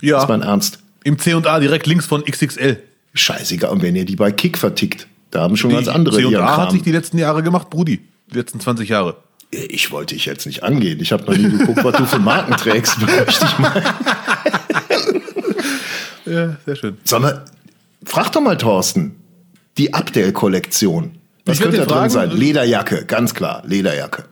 Ja, 0.00 0.20
Ist 0.22 0.28
mal 0.28 0.36
im 0.36 0.42
Ernst. 0.42 0.78
im 1.04 1.18
C&A 1.18 1.58
direkt 1.60 1.86
links 1.86 2.06
von 2.06 2.24
XXL. 2.24 2.80
Scheißegal. 3.14 3.70
Und 3.70 3.82
wenn 3.82 3.96
ihr 3.96 4.04
die 4.04 4.14
bei 4.16 4.30
Kick 4.30 4.56
vertickt, 4.58 5.08
da 5.32 5.40
haben 5.40 5.56
schon 5.56 5.72
ganz 5.72 5.88
andere 5.88 6.16
C&A 6.18 6.40
hat 6.46 6.54
Kram. 6.54 6.70
sich 6.70 6.82
die 6.82 6.92
letzten 6.92 7.18
Jahre 7.18 7.42
gemacht, 7.42 7.68
Brudi. 7.68 8.00
Die 8.32 8.36
letzten 8.36 8.60
20 8.60 8.88
Jahre. 8.88 9.16
Ich 9.50 9.90
wollte 9.90 10.14
dich 10.14 10.26
jetzt 10.26 10.44
nicht 10.46 10.62
angehen. 10.62 11.00
Ich 11.00 11.10
habe 11.10 11.24
noch 11.24 11.36
nie 11.36 11.48
geguckt, 11.58 11.82
was 11.82 11.96
du 11.96 12.04
für 12.04 12.18
Marken 12.18 12.54
trägst. 12.58 12.98
Möchte 13.00 13.46
ich 13.46 13.58
mal. 13.58 13.82
Ja, 16.30 16.56
sehr 16.64 16.76
schön. 16.76 16.98
Sag 17.04 17.20
mal, 17.22 17.44
frag 18.04 18.30
doch 18.32 18.40
mal 18.40 18.56
Thorsten. 18.56 19.16
Die 19.76 19.94
Abdel-Kollektion. 19.94 21.12
Was 21.44 21.60
könnte 21.60 21.78
da 21.78 21.84
drin 21.84 21.94
fragen. 21.94 22.10
sein? 22.10 22.30
Lederjacke, 22.30 23.04
ganz 23.06 23.34
klar, 23.34 23.62
Lederjacke. 23.66 24.24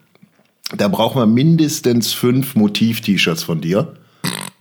Da 0.76 0.88
brauchen 0.88 1.20
wir 1.20 1.26
mindestens 1.26 2.12
fünf 2.12 2.56
Motiv-T-Shirts 2.56 3.44
von 3.44 3.60
dir, 3.60 3.94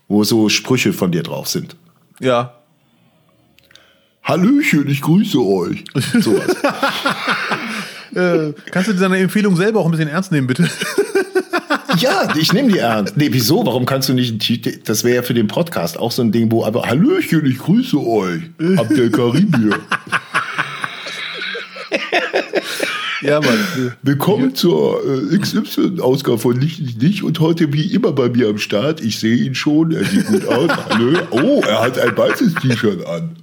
wo 0.08 0.24
so 0.24 0.50
Sprüche 0.50 0.94
von 0.94 1.12
dir 1.12 1.24
drauf 1.24 1.48
sind. 1.48 1.76
Ja. 2.20 2.54
Hallöchen, 4.24 4.88
ich 4.88 5.02
grüße 5.02 5.40
euch. 5.40 5.84
Sowas. 6.20 6.56
Äh, 8.16 8.54
kannst 8.72 8.90
du 8.90 8.94
deine 8.94 9.18
Empfehlung 9.18 9.56
selber 9.56 9.82
auch 9.82 9.86
ein 9.86 9.92
bisschen 9.92 10.08
ernst 10.08 10.32
nehmen, 10.32 10.48
bitte? 10.48 10.70
Ja, 12.00 12.34
ich 12.36 12.54
nehme 12.54 12.72
die 12.72 12.80
ernst. 12.80 13.18
Nee, 13.18 13.30
wieso? 13.32 13.66
Warum 13.66 13.86
kannst 13.86 14.10
du 14.10 14.14
nicht 14.14 14.88
Das 14.90 15.04
wäre 15.04 15.16
ja 15.18 15.22
für 15.22 15.34
den 15.34 15.48
Podcast 15.48 15.98
auch 15.98 16.12
so 16.12 16.22
ein 16.22 16.32
Ding, 16.32 16.52
wo 16.52 16.64
aber 16.66 16.84
Hallöchen, 16.88 17.46
ich 17.46 17.58
grüße 17.60 17.98
euch. 17.98 18.42
Abdel 18.78 19.10
Karim 19.12 19.52
hier. 19.58 19.80
ja, 23.22 23.40
Mann. 23.40 23.94
Willkommen 24.04 24.56
zur 24.56 25.02
äh, 25.32 25.38
XY-Ausgabe 25.38 26.38
von 26.38 26.58
Nicht, 26.58 26.80
Nicht, 26.82 27.02
Nicht 27.02 27.24
und 27.24 27.40
heute 27.40 27.72
wie 27.74 27.94
immer 27.94 28.12
bei 28.12 28.30
mir 28.30 28.50
am 28.50 28.58
Start. 28.58 29.02
Ich 29.02 29.20
sehe 29.20 29.36
ihn 29.38 29.56
schon, 29.56 29.92
er 29.92 30.04
sieht 30.06 30.26
gut 30.28 30.48
aus. 30.48 30.70
Hallo. 30.90 31.20
Oh, 31.32 31.62
er 31.68 31.82
hat 31.82 32.00
ein 32.00 32.16
weißes 32.18 32.56
T-Shirt 32.56 33.06
an. 33.06 33.36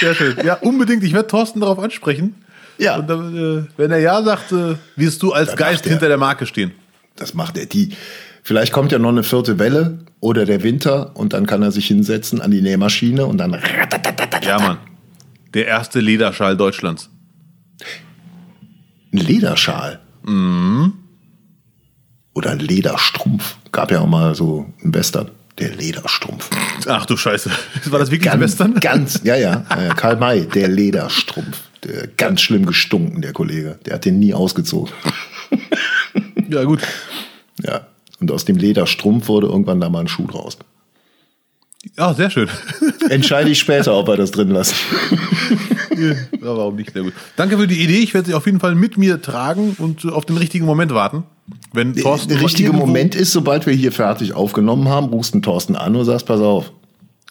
Sehr 0.00 0.14
schön. 0.14 0.36
Ja, 0.44 0.54
unbedingt. 0.54 1.02
Ich 1.04 1.12
werde 1.12 1.28
Thorsten 1.28 1.60
darauf 1.60 1.78
ansprechen. 1.78 2.34
Ja. 2.78 2.96
Und 2.96 3.08
dann, 3.08 3.36
äh, 3.36 3.62
wenn 3.78 3.90
er 3.90 3.98
ja 3.98 4.22
sagt, 4.22 4.52
äh, 4.52 4.74
wirst 4.96 5.22
du 5.22 5.32
als 5.32 5.48
Dann 5.50 5.56
Geist 5.56 5.86
er. 5.86 5.92
hinter 5.92 6.08
der 6.08 6.18
Marke 6.18 6.44
stehen. 6.46 6.72
Das 7.16 7.34
macht 7.34 7.56
er. 7.58 7.66
Die. 7.66 7.90
Vielleicht 8.42 8.72
kommt 8.72 8.92
ja 8.92 8.98
noch 8.98 9.08
eine 9.08 9.24
vierte 9.24 9.58
Welle 9.58 9.98
oder 10.20 10.44
der 10.44 10.62
Winter 10.62 11.16
und 11.16 11.32
dann 11.32 11.46
kann 11.46 11.62
er 11.62 11.72
sich 11.72 11.86
hinsetzen 11.88 12.40
an 12.40 12.50
die 12.50 12.62
Nähmaschine 12.62 13.26
und 13.26 13.38
dann. 13.38 13.56
Ja, 14.44 14.58
Mann. 14.60 14.78
Der 15.54 15.66
erste 15.66 16.00
Lederschal 16.00 16.56
Deutschlands. 16.56 17.10
Ein 19.12 19.18
Lederschal. 19.18 20.00
Oder 22.34 22.50
ein 22.50 22.58
Lederstrumpf. 22.58 23.56
Gab 23.72 23.90
ja 23.90 24.00
auch 24.00 24.06
mal 24.06 24.34
so 24.34 24.66
einen 24.82 24.94
Western. 24.94 25.30
Der 25.58 25.74
Lederstrumpf. 25.74 26.50
Ach 26.86 27.06
du 27.06 27.16
Scheiße. 27.16 27.50
War 27.86 27.98
das 27.98 28.10
wirklich 28.10 28.30
ein 28.30 28.38
Ganz, 28.38 28.52
Western? 28.52 28.74
ganz, 28.74 29.20
ja, 29.24 29.36
ja. 29.36 29.64
Karl 29.96 30.16
May, 30.16 30.46
der 30.46 30.68
Lederstrumpf. 30.68 31.56
Der, 31.84 32.08
ganz 32.08 32.42
schlimm 32.42 32.66
gestunken, 32.66 33.22
der 33.22 33.32
Kollege. 33.32 33.78
Der 33.86 33.94
hat 33.94 34.04
den 34.04 34.18
nie 34.18 34.34
ausgezogen. 34.34 34.92
Ja, 36.50 36.64
gut. 36.64 36.82
Ja. 37.62 37.86
Und 38.20 38.30
aus 38.30 38.44
dem 38.44 38.56
Lederstrumpf 38.56 39.28
wurde 39.28 39.46
irgendwann 39.48 39.80
da 39.80 39.88
mal 39.88 40.00
ein 40.00 40.08
Schuh 40.08 40.26
draus. 40.26 40.56
Ja, 41.96 42.14
sehr 42.14 42.30
schön. 42.30 42.48
Entscheide 43.10 43.50
ich 43.50 43.58
später, 43.58 43.94
ob 43.94 44.08
wir 44.08 44.16
das 44.16 44.30
drin 44.32 44.50
lassen. 44.50 44.74
ja, 45.96 46.14
warum 46.40 46.76
nicht? 46.76 46.92
Sehr 46.92 47.02
gut. 47.02 47.12
Danke 47.36 47.56
für 47.58 47.66
die 47.66 47.82
Idee. 47.82 47.98
Ich 47.98 48.12
werde 48.14 48.26
sie 48.28 48.34
auf 48.34 48.46
jeden 48.46 48.58
Fall 48.58 48.74
mit 48.74 48.98
mir 48.98 49.22
tragen 49.22 49.76
und 49.78 50.04
äh, 50.04 50.08
auf 50.08 50.24
den 50.24 50.36
richtigen 50.36 50.64
Moment 50.66 50.92
warten. 50.94 51.24
Wenn 51.72 51.94
Thorsten 51.94 52.30
Der 52.30 52.40
richtige 52.40 52.72
Moment 52.72 53.14
ist, 53.14 53.32
sobald 53.32 53.66
wir 53.66 53.72
hier 53.74 53.92
fertig 53.92 54.32
aufgenommen 54.32 54.88
haben, 54.88 55.06
rufst 55.08 55.34
du 55.34 55.40
Thorsten 55.40 55.76
an 55.76 55.94
und 55.94 56.04
sagst, 56.04 56.26
pass 56.26 56.40
auf, 56.40 56.72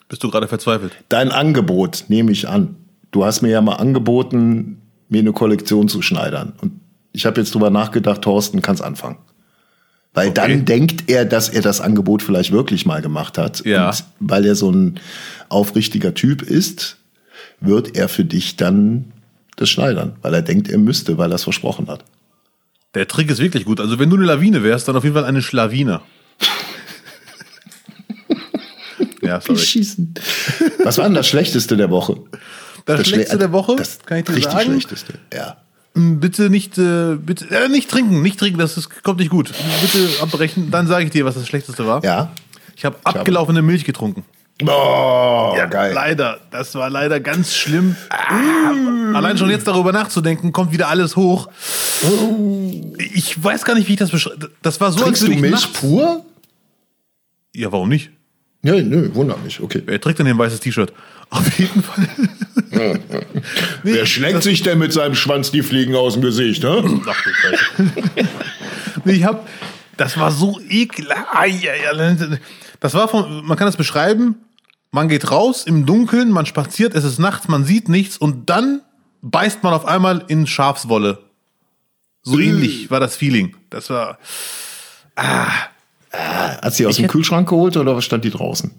Bist 0.08 0.22
du 0.24 0.30
gerade 0.30 0.48
verzweifelt? 0.48 0.92
dein 1.10 1.30
Angebot 1.32 2.04
nehme 2.08 2.32
ich 2.32 2.48
an. 2.48 2.76
Du 3.10 3.24
hast 3.26 3.42
mir 3.42 3.50
ja 3.50 3.60
mal 3.60 3.74
angeboten, 3.74 4.80
mir 5.10 5.20
eine 5.20 5.32
Kollektion 5.32 5.88
zu 5.88 6.00
schneidern. 6.00 6.54
Und 6.62 6.80
ich 7.16 7.26
habe 7.26 7.40
jetzt 7.40 7.54
drüber 7.54 7.70
nachgedacht, 7.70 8.22
Thorsten, 8.22 8.62
kannst 8.62 8.82
anfangen. 8.82 9.16
Weil 10.12 10.30
dann 10.30 10.64
denkt 10.64 11.10
er, 11.10 11.24
dass 11.24 11.48
er 11.48 11.62
das 11.62 11.80
Angebot 11.80 12.22
vielleicht 12.22 12.52
wirklich 12.52 12.86
mal 12.86 13.02
gemacht 13.02 13.38
hat. 13.38 13.64
Ja. 13.66 13.90
Und 13.90 14.04
weil 14.20 14.46
er 14.46 14.54
so 14.54 14.70
ein 14.70 15.00
aufrichtiger 15.48 16.14
Typ 16.14 16.42
ist, 16.42 16.96
wird 17.60 17.96
er 17.96 18.08
für 18.08 18.24
dich 18.24 18.56
dann 18.56 19.12
das 19.56 19.68
schneidern. 19.68 20.16
Weil 20.22 20.34
er 20.34 20.42
denkt, 20.42 20.68
er 20.68 20.78
müsste, 20.78 21.18
weil 21.18 21.32
er 21.32 21.36
es 21.36 21.44
versprochen 21.44 21.88
hat. 21.88 22.04
Der 22.94 23.06
Trick 23.08 23.30
ist 23.30 23.40
wirklich 23.40 23.64
gut. 23.66 23.78
Also 23.80 23.98
wenn 23.98 24.08
du 24.08 24.16
eine 24.16 24.24
Lawine 24.24 24.62
wärst, 24.62 24.88
dann 24.88 24.96
auf 24.96 25.04
jeden 25.04 25.14
Fall 25.14 25.24
eine 25.26 25.42
Schlawine. 25.42 26.00
ja, 29.22 29.40
sorry. 29.40 29.58
Schießen. 29.58 30.14
Was 30.84 30.98
war 30.98 31.04
denn 31.04 31.14
das 31.14 31.28
Schlechteste 31.28 31.76
der 31.76 31.90
Woche? 31.90 32.16
Das, 32.86 33.00
Schle- 33.00 33.04
Schlechteste 33.06 33.38
der 33.38 33.52
Woche, 33.52 33.76
Das 33.76 33.98
kann 34.04 34.18
ich 34.18 34.24
dir 34.24 34.36
richtig 34.36 34.52
sagen. 34.52 34.70
Schlechteste. 34.70 35.14
Ja. 35.34 35.56
M, 35.96 36.20
Bitte 36.20 36.50
nicht, 36.50 36.78
äh, 36.78 37.16
bitte, 37.16 37.46
äh, 37.50 37.68
nicht 37.68 37.90
trinken, 37.90 38.22
nicht 38.22 38.38
trinken, 38.38 38.58
das 38.58 38.76
ist, 38.76 39.02
kommt 39.02 39.18
nicht 39.18 39.30
gut. 39.30 39.52
Bitte 39.80 40.08
abbrechen, 40.22 40.70
dann 40.70 40.86
sage 40.86 41.06
ich 41.06 41.10
dir, 41.10 41.24
was 41.24 41.34
das 41.34 41.46
Schlechteste 41.48 41.86
war. 41.86 42.04
Ja. 42.04 42.30
Ich 42.76 42.84
habe 42.84 42.96
abgelaufene 43.04 43.62
Milch 43.62 43.84
getrunken. 43.84 44.24
Oh, 44.62 45.54
geil. 45.70 45.92
Leider, 45.94 46.38
das 46.50 46.74
war 46.74 46.88
leider 46.88 47.20
ganz 47.20 47.54
schlimm. 47.54 47.94
Ah, 48.10 49.14
allein 49.14 49.36
schon 49.36 49.50
jetzt 49.50 49.66
darüber 49.66 49.92
nachzudenken, 49.92 50.52
kommt 50.52 50.72
wieder 50.72 50.88
alles 50.88 51.14
hoch. 51.16 51.48
Ich 53.14 53.42
weiß 53.42 53.64
gar 53.64 53.74
nicht, 53.74 53.88
wie 53.88 53.92
ich 53.92 53.98
das 53.98 54.10
beschreibe. 54.10 54.50
Das 54.62 54.80
war 54.80 54.92
so, 54.92 55.00
Trinkst 55.00 55.22
du 55.22 55.26
würde 55.26 55.34
ich 55.34 55.40
Milch 55.42 55.52
nachts- 55.54 55.66
pur? 55.80 56.24
Ja, 57.54 57.70
warum 57.72 57.88
nicht? 57.88 58.10
Ja, 58.66 58.74
nö, 58.82 59.14
wundert 59.14 59.44
mich. 59.44 59.60
Okay. 59.60 59.80
Wer 59.86 60.00
trägt 60.00 60.18
denn 60.18 60.26
ein 60.26 60.36
weißes 60.36 60.58
T-Shirt? 60.58 60.92
Auf 61.30 61.56
jeden 61.56 61.84
Fall. 61.84 62.08
Nee, 62.72 62.98
Wer 63.84 64.06
schlägt 64.06 64.42
sich 64.42 64.62
denn 64.62 64.78
mit 64.78 64.92
seinem 64.92 65.14
Schwanz 65.14 65.52
die 65.52 65.62
Fliegen 65.62 65.94
aus 65.94 66.14
dem 66.14 66.22
Gesicht, 66.22 66.64
ne? 66.64 66.82
Ach 67.06 67.24
nee, 69.04 69.12
ich 69.12 69.24
hab, 69.24 69.48
das 69.96 70.18
war 70.18 70.32
so 70.32 70.60
ekelhaft. 70.68 71.28
Das 72.80 72.94
war 72.94 73.06
von, 73.06 73.46
man 73.46 73.56
kann 73.56 73.66
das 73.66 73.76
beschreiben, 73.76 74.34
man 74.90 75.08
geht 75.08 75.30
raus 75.30 75.62
im 75.64 75.86
Dunkeln, 75.86 76.30
man 76.32 76.44
spaziert, 76.44 76.96
es 76.96 77.04
ist 77.04 77.20
nachts, 77.20 77.46
man 77.46 77.64
sieht 77.64 77.88
nichts 77.88 78.16
und 78.18 78.50
dann 78.50 78.82
beißt 79.22 79.62
man 79.62 79.74
auf 79.74 79.84
einmal 79.86 80.24
in 80.26 80.48
Schafswolle. 80.48 81.18
So 82.22 82.40
ähnlich 82.40 82.90
war 82.90 82.98
das 82.98 83.16
Feeling. 83.16 83.56
Das 83.70 83.90
war, 83.90 84.18
Hat 86.12 86.74
sie 86.74 86.86
aus 86.86 86.96
dem 86.96 87.08
Kühlschrank 87.08 87.48
geholt 87.48 87.76
oder 87.76 87.96
was 87.96 88.04
stand 88.04 88.24
die 88.24 88.30
draußen? 88.30 88.70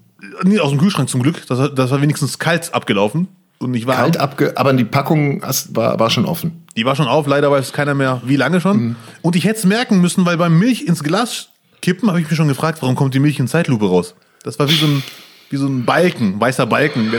nee, 0.43 0.59
aus 0.59 0.69
dem 0.69 0.79
Kühlschrank 0.79 1.09
zum 1.09 1.23
Glück, 1.23 1.45
das, 1.47 1.73
das 1.73 1.91
war 1.91 2.01
wenigstens 2.01 2.39
kalt 2.39 2.73
abgelaufen. 2.73 3.27
Und 3.59 3.73
ich 3.73 3.87
war, 3.87 3.95
Kalt 3.95 4.17
abge... 4.17 4.53
Aber 4.55 4.71
die 4.73 4.83
Packung 4.83 5.41
war, 5.41 5.99
war 5.99 6.09
schon 6.11 6.25
offen. 6.25 6.63
die 6.75 6.85
war 6.85 6.95
schon 6.95 7.07
auf, 7.07 7.25
leider 7.25 7.49
weiß 7.49 7.73
keiner 7.73 7.95
mehr, 7.95 8.21
wie 8.23 8.35
lange 8.35 8.61
schon. 8.61 8.95
Und 9.23 9.35
ich 9.35 9.45
hätte 9.45 9.59
es 9.59 9.65
merken 9.65 9.99
müssen, 9.99 10.25
weil 10.27 10.37
beim 10.37 10.59
Milch 10.59 10.83
ins 10.83 11.03
Glas 11.03 11.49
kippen, 11.81 12.07
habe 12.09 12.21
ich 12.21 12.29
mich 12.29 12.37
schon 12.37 12.47
gefragt, 12.47 12.79
warum 12.81 12.95
kommt 12.95 13.15
die 13.15 13.19
Milch 13.19 13.39
in 13.39 13.47
Zeitlupe 13.47 13.87
raus? 13.87 14.13
Das 14.43 14.59
war 14.59 14.69
wie 14.69 14.75
so 14.75 14.85
ein, 14.85 15.01
wie 15.49 15.57
so 15.57 15.65
ein 15.65 15.85
Balken, 15.85 16.39
weißer 16.39 16.67
Balken. 16.67 17.11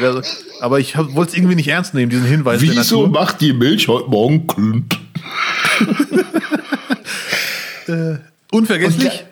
Aber 0.61 0.79
ich 0.79 0.97
wollte 0.97 1.33
es 1.33 1.37
irgendwie 1.37 1.57
nicht 1.57 1.69
ernst 1.69 1.95
nehmen, 1.95 2.11
diesen 2.11 2.27
Hinweis 2.27 2.61
der 2.61 2.71
Wieso 2.71 3.07
Natur. 3.07 3.21
macht 3.21 3.41
die 3.41 3.53
Milch 3.53 3.89
heute 3.89 4.09
Morgen 4.09 4.47
klump? 4.47 4.97
Unvergesslich. 8.53 9.25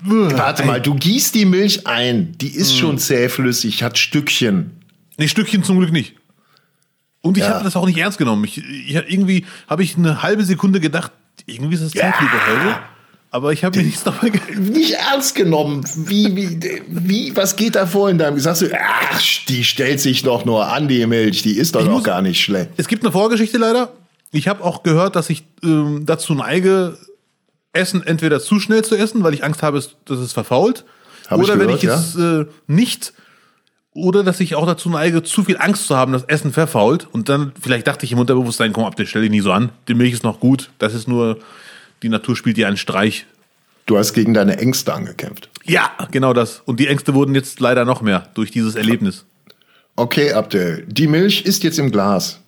Warte 0.00 0.64
mal, 0.64 0.80
du 0.80 0.94
gießt 0.94 1.34
die 1.34 1.44
Milch 1.44 1.86
ein. 1.86 2.32
Die 2.38 2.48
ist 2.54 2.76
schon 2.76 2.98
zähflüssig, 2.98 3.82
hat 3.82 3.98
Stückchen. 3.98 4.70
Nee, 5.16 5.28
Stückchen 5.28 5.64
zum 5.64 5.78
Glück 5.78 5.92
nicht. 5.92 6.14
Und 7.20 7.36
ich 7.36 7.42
Ja. 7.42 7.50
habe 7.54 7.64
das 7.64 7.74
auch 7.76 7.86
nicht 7.86 7.98
ernst 7.98 8.18
genommen. 8.18 8.44
Ich, 8.44 8.58
ich, 8.58 8.94
irgendwie 8.94 9.44
habe 9.66 9.82
ich 9.82 9.96
eine 9.96 10.22
halbe 10.22 10.44
Sekunde 10.44 10.78
gedacht, 10.80 11.10
irgendwie 11.46 11.74
ist 11.74 11.82
das 11.82 11.92
Zeitlupe 11.92 12.32
heute. 12.46 12.78
Aber 13.30 13.52
ich 13.52 13.62
habe 13.64 13.76
mir 13.78 13.84
nichts 13.84 14.04
dabei 14.04 14.32
Nicht 14.58 14.92
ernst 14.92 15.34
genommen. 15.34 15.84
Wie, 15.96 16.34
wie, 16.34 16.82
wie, 16.88 17.36
was 17.36 17.56
geht 17.56 17.74
da 17.74 17.84
vor 17.86 18.08
in 18.08 18.16
deinem? 18.16 18.38
Sagst 18.38 18.62
du, 18.62 18.66
ach, 18.72 19.20
die 19.48 19.64
stellt 19.64 20.00
sich 20.00 20.22
doch 20.22 20.44
nur 20.46 20.66
an, 20.68 20.88
die 20.88 21.04
Milch. 21.06 21.42
Die 21.42 21.58
ist 21.58 21.74
doch 21.74 21.84
noch 21.84 22.02
gar 22.02 22.22
nicht 22.22 22.40
schlecht. 22.42 22.70
Es 22.78 22.88
gibt 22.88 23.02
eine 23.04 23.12
Vorgeschichte 23.12 23.58
leider. 23.58 23.92
Ich 24.30 24.48
habe 24.48 24.64
auch 24.64 24.82
gehört, 24.82 25.14
dass 25.16 25.28
ich 25.28 25.44
ähm, 25.62 26.04
dazu 26.06 26.34
neige, 26.34 26.96
Essen 27.78 28.06
entweder 28.06 28.40
zu 28.40 28.60
schnell 28.60 28.84
zu 28.84 28.96
essen, 28.96 29.22
weil 29.22 29.34
ich 29.34 29.44
Angst 29.44 29.62
habe, 29.62 29.82
dass 30.04 30.18
es 30.18 30.32
verfault. 30.32 30.84
Hab 31.28 31.38
ich 31.40 31.44
oder 31.44 31.58
wenn 31.58 31.68
gehört, 31.68 31.82
ich 31.82 31.88
es 31.88 32.16
äh, 32.16 32.46
nicht. 32.66 33.12
Oder 33.94 34.22
dass 34.22 34.40
ich 34.40 34.54
auch 34.54 34.66
dazu 34.66 34.90
neige, 34.90 35.22
zu 35.22 35.44
viel 35.44 35.56
Angst 35.58 35.86
zu 35.86 35.96
haben, 35.96 36.12
dass 36.12 36.24
Essen 36.24 36.52
verfault. 36.52 37.06
Und 37.10 37.28
dann, 37.28 37.52
vielleicht 37.60 37.86
dachte 37.86 38.04
ich 38.04 38.12
im 38.12 38.18
Unterbewusstsein, 38.18 38.72
komm 38.72 38.84
ab, 38.84 38.96
den 38.96 39.06
stell 39.06 39.22
dich 39.22 39.30
nie 39.30 39.40
so 39.40 39.52
an. 39.52 39.70
Die 39.88 39.94
Milch 39.94 40.12
ist 40.12 40.24
noch 40.24 40.40
gut. 40.40 40.70
Das 40.78 40.94
ist 40.94 41.08
nur, 41.08 41.38
die 42.02 42.08
Natur 42.08 42.36
spielt 42.36 42.56
dir 42.56 42.68
einen 42.68 42.76
Streich. 42.76 43.26
Du 43.86 43.96
hast 43.96 44.12
gegen 44.12 44.34
deine 44.34 44.58
Ängste 44.58 44.92
angekämpft. 44.92 45.48
Ja, 45.64 45.90
genau 46.10 46.32
das. 46.32 46.62
Und 46.64 46.78
die 46.78 46.86
Ängste 46.86 47.14
wurden 47.14 47.34
jetzt 47.34 47.58
leider 47.60 47.84
noch 47.84 48.02
mehr 48.02 48.28
durch 48.34 48.50
dieses 48.50 48.74
Erlebnis. 48.74 49.24
Okay, 49.96 50.32
Abdel, 50.32 50.84
die 50.86 51.08
Milch 51.08 51.42
ist 51.42 51.64
jetzt 51.64 51.78
im 51.78 51.90
Glas. 51.90 52.38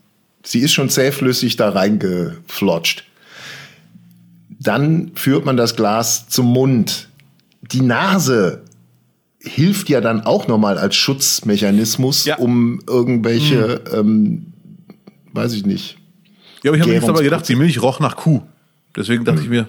Sie 0.42 0.60
ist 0.60 0.72
schon 0.72 0.88
zähflüssig 0.88 1.56
da 1.56 1.70
reingeflotscht. 1.70 3.04
Dann 4.60 5.12
führt 5.14 5.44
man 5.46 5.56
das 5.56 5.74
Glas 5.74 6.28
zum 6.28 6.46
Mund. 6.46 7.08
Die 7.62 7.80
Nase 7.80 8.62
hilft 9.38 9.88
ja 9.88 10.00
dann 10.02 10.20
auch 10.26 10.48
nochmal 10.48 10.76
als 10.76 10.96
Schutzmechanismus, 10.96 12.26
Ja. 12.26 12.36
um 12.36 12.80
irgendwelche, 12.86 13.80
ähm, 13.92 14.52
weiß 15.32 15.54
ich 15.54 15.64
nicht. 15.64 15.96
Ja, 16.62 16.70
aber 16.70 16.76
ich 16.76 16.82
habe 16.82 16.90
mir 16.92 16.98
jetzt 16.98 17.08
aber 17.08 17.22
gedacht, 17.22 17.48
die 17.48 17.56
Milch 17.56 17.80
roch 17.80 18.00
nach 18.00 18.16
Kuh. 18.16 18.42
Deswegen 18.94 19.24
dachte 19.24 19.40
ich 19.40 19.48
mir, 19.48 19.66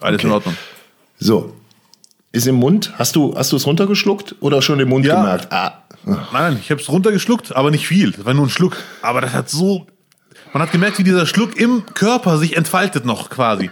alles 0.00 0.22
in 0.22 0.28
Okay. 0.28 0.34
Ordnung. 0.36 0.56
So. 1.18 1.54
Ist 2.32 2.46
im 2.46 2.54
Mund? 2.54 2.92
Hast 2.96 3.16
du, 3.16 3.34
hast 3.36 3.52
du 3.52 3.56
es 3.56 3.66
runtergeschluckt 3.66 4.36
oder 4.40 4.62
schon 4.62 4.80
im 4.80 4.88
Mund 4.88 5.04
Ja. 5.04 5.16
gemerkt? 5.20 5.52
Ah, 5.52 5.82
Nein, 6.06 6.16
nein, 6.32 6.56
ich 6.58 6.70
habe 6.70 6.80
es 6.80 6.88
runtergeschluckt, 6.88 7.54
aber 7.54 7.70
nicht 7.70 7.86
viel. 7.86 8.12
Das 8.12 8.24
war 8.24 8.32
nur 8.32 8.46
ein 8.46 8.50
Schluck. 8.50 8.78
Aber 9.02 9.20
das 9.20 9.34
hat 9.34 9.50
so. 9.50 9.86
Man 10.52 10.62
hat 10.62 10.72
gemerkt, 10.72 10.98
wie 10.98 11.04
dieser 11.04 11.26
Schluck 11.26 11.56
im 11.56 11.84
Körper 11.94 12.38
sich 12.38 12.56
entfaltet 12.56 13.04
noch 13.04 13.30
quasi. 13.30 13.70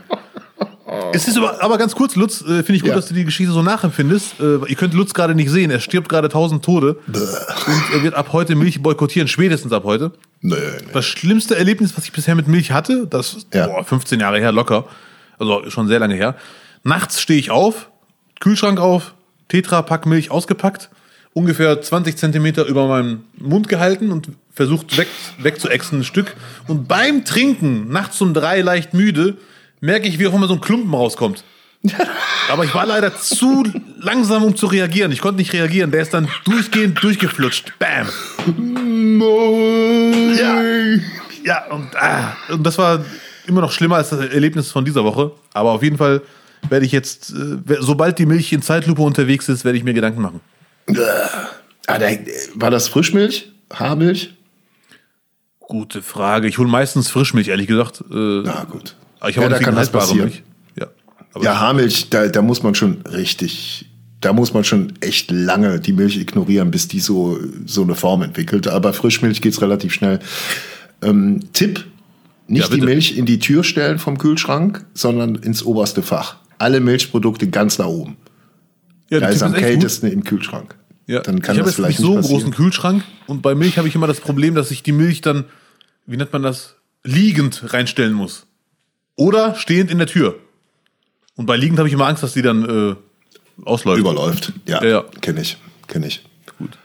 Es 1.12 1.29
ist 1.29 1.37
aber, 1.37 1.62
aber 1.62 1.76
ganz 1.76 1.95
kurz, 1.95 2.16
Lutz, 2.16 2.41
äh, 2.41 2.62
finde 2.62 2.74
ich 2.74 2.81
gut, 2.81 2.91
Ja. 2.91 2.97
dass 2.97 3.09
du 3.09 3.14
die 3.14 3.24
Geschichte 3.24 3.53
so 3.53 3.62
nachempfindest. 3.62 4.41
Äh, 4.41 4.59
ihr 4.66 4.74
könnt 4.76 4.95
Lutz 4.95 5.12
gerade 5.12 5.35
nicht 5.35 5.51
sehen, 5.51 5.70
er 5.70 5.81
stirbt 5.81 6.09
gerade 6.09 6.29
tausend 6.31 6.64
Tode. 6.64 6.95
Und 7.07 7.14
er 7.95 8.03
wird 8.03 8.14
ab 8.14 8.29
heute 8.33 8.55
Milch 8.55 8.83
boykottieren, 8.83 9.29
spätestens 9.29 9.72
ab 9.72 9.85
heute. 9.85 10.12
nö, 10.41 10.57
nö. 10.57 10.70
Das 10.95 11.05
schlimmste 11.05 11.57
Erlebnis, 11.57 11.95
was 11.97 12.05
ich 12.05 12.12
bisher 12.12 12.35
mit 12.35 12.49
Milch 12.49 12.70
hatte, 12.72 13.07
das 13.07 13.35
ist 13.35 13.55
Ja. 13.55 13.66
boah, 13.66 13.85
15 13.85 14.20
Jahre 14.20 14.39
her, 14.39 14.51
locker. 14.53 14.85
Also 15.39 15.68
schon 15.68 15.89
sehr 15.89 15.99
lange 15.99 16.14
her. 16.14 16.37
Nachts 16.85 17.20
stehe 17.20 17.39
ich 17.39 17.51
auf, 17.51 17.91
Kühlschrank 18.41 18.81
auf, 18.81 19.14
Tetra-Pack 19.49 20.07
Milch 20.07 20.31
ausgepackt, 20.31 20.89
ungefähr 21.33 21.81
20 21.81 22.16
Zentimeter 22.16 22.64
über 22.66 22.87
meinen 22.89 23.24
Mund 23.39 23.68
gehalten 23.68 24.11
und 24.11 24.31
versucht 24.53 24.97
weg, 24.97 25.09
wegzuexen 25.39 26.01
ein 26.01 26.05
Stück. 26.05 26.35
Und 26.66 26.89
beim 26.89 27.24
Trinken, 27.24 27.89
nachts 27.91 28.20
um 28.20 28.35
drei 28.35 28.61
leicht 28.61 28.95
müde, 28.95 29.37
merke 29.81 30.09
ich, 30.09 30.18
wie 30.18 30.26
auch 30.26 30.35
immer 30.35 30.49
so 30.49 30.55
ein 30.55 30.61
Klumpen 30.61 30.93
rauskommt. 30.93 31.45
Aber 32.51 32.64
ich 32.64 32.74
war 32.74 32.87
leider 32.87 33.14
zu 33.14 33.64
langsam, 34.01 34.43
um 34.43 34.57
zu 34.57 34.66
reagieren. 34.66 35.12
Ich 35.12 35.20
konnte 35.20 35.39
nicht 35.39 35.53
reagieren. 35.53 35.91
Der 35.93 36.03
ist 36.03 36.12
dann 36.12 36.29
durchgehend 36.45 37.03
durchgeflutscht. 37.03 37.72
Bam. 37.79 38.09
Ja. 40.37 40.62
Ja, 41.45 41.66
und, 41.70 41.97
ah, 41.97 42.37
und 42.49 42.64
das 42.64 42.79
war 42.79 43.05
immer 43.47 43.61
noch 43.61 43.72
schlimmer 43.72 43.97
als 43.97 44.11
das 44.11 44.20
Erlebnis 44.20 44.70
von 44.72 44.85
dieser 44.85 45.05
Woche. 45.05 45.31
Aber 45.55 45.70
auf 45.70 45.83
jeden 45.83 45.97
Fall 45.97 46.20
werde 46.68 46.85
ich 46.85 46.93
jetzt, 46.93 47.33
äh, 47.33 47.76
sobald 47.81 48.18
die 48.18 48.26
Milch 48.26 48.53
in 48.53 48.61
Zeitlupe 48.61 49.03
unterwegs 49.03 49.49
ist, 49.49 49.64
werde 49.64 49.79
ich 49.79 49.85
mir 49.85 49.95
Gedanken 49.95 50.20
machen. 50.20 50.41
Ah, 51.86 51.99
da, 51.99 52.07
war 52.55 52.70
das 52.70 52.89
Frischmilch? 52.89 53.51
Haarmilch? 53.72 54.34
Gute 55.61 56.03
Frage. 56.03 56.49
Ich 56.49 56.59
hole 56.59 56.68
meistens 56.68 57.09
Frischmilch, 57.11 57.49
ehrlich 57.49 57.66
gesagt. 57.66 58.01
Äh, 58.11 58.43
Na 58.45 58.64
gut. 58.64 58.95
aber 59.20 59.30
ich 59.30 59.36
ja, 59.36 59.43
habe 59.43 59.51
da 59.51 59.57
auch 59.57 59.61
nicht 59.61 59.64
kann 59.66 59.74
das 59.76 59.91
passieren. 59.91 60.28
Milch. 60.28 60.43
Ja, 60.78 60.86
Ja, 61.43 61.61
Haarmilch, 61.61 62.09
da, 62.11 62.28
da 62.28 62.41
muss 62.43 62.62
man 62.62 62.74
schon 62.74 63.03
richtig, 63.03 63.86
da 64.20 64.32
muss 64.32 64.55
man 64.55 64.64
schon 64.64 64.95
echt 65.01 65.30
lange 65.30 65.78
die 65.80 65.93
Milch 65.93 66.16
ignorieren, 66.18 66.70
bis 66.70 66.89
die 66.89 67.01
so, 67.01 67.39
so 67.66 67.82
eine 67.82 67.95
Form 67.95 68.22
entwickelt. 68.22 68.66
Aber 68.68 68.93
Frischmilch 68.95 69.43
geht's 69.43 69.61
relativ 69.61 69.93
schnell. 69.93 70.20
Ähm, 71.03 71.41
Tipp, 71.53 71.84
nicht 72.47 72.70
Ja, 72.70 72.74
die. 72.74 72.80
Milch 72.82 73.16
in 73.18 73.26
die 73.26 73.39
Tür 73.39 73.62
stellen 73.62 73.99
vom 73.99 74.16
Kühlschrank, 74.16 74.84
sondern 74.95 75.34
ins 75.34 75.62
oberste 75.62 76.03
Fach. 76.03 76.36
Alle 76.57 76.80
Milchprodukte 76.80 77.49
ganz 77.49 77.78
nach 77.78 77.86
oben. 77.86 78.16
Ja, 79.11 79.20
Da 79.20 79.26
der 79.26 79.30
ist 79.30 79.42
am 79.42 79.54
kältesten 79.54 80.11
im 80.11 80.24
Kühlschrank. 80.24 80.74
Ja, 81.06 81.20
Dann 81.20 81.40
kann 81.40 81.54
ich 81.54 81.61
habe 81.61 81.70
jetzt 81.70 81.78
nicht 81.78 81.98
so 81.98 82.14
einen 82.14 82.22
großen. 82.22 82.50
Kühlschrank 82.50 83.02
und 83.26 83.40
bei 83.40 83.54
Milch 83.54 83.78
habe 83.78 83.88
ich 83.88 83.94
immer 83.94 84.06
das 84.06 84.20
Problem, 84.20 84.54
dass 84.54 84.70
ich 84.70 84.82
die 84.82 84.92
Milch 84.92 85.22
dann, 85.22 85.44
wie 86.06 86.16
nennt 86.18 86.32
man 86.32 86.42
das, 86.42 86.76
liegend 87.02 87.72
reinstellen 87.72 88.12
muss. 88.12 88.46
Oder 89.16 89.54
stehend 89.54 89.90
in 89.90 89.98
der 89.98 90.06
Tür. 90.06 90.38
Und 91.34 91.46
bei 91.46 91.56
liegend 91.56 91.78
habe 91.78 91.88
ich 91.88 91.94
immer 91.94 92.06
Angst, 92.06 92.22
dass 92.22 92.34
die 92.34 92.42
dann 92.42 92.68
äh, 92.68 92.94
ausläuft. 93.64 94.00
Überläuft. 94.00 94.52
Ja, 94.66 94.82
Ja, 94.82 94.88
ja. 94.88 95.04
kenne 95.22 95.40
ich, 95.40 95.56
kenne 95.86 96.06
ich. 96.09 96.24
Gut. 96.59 96.76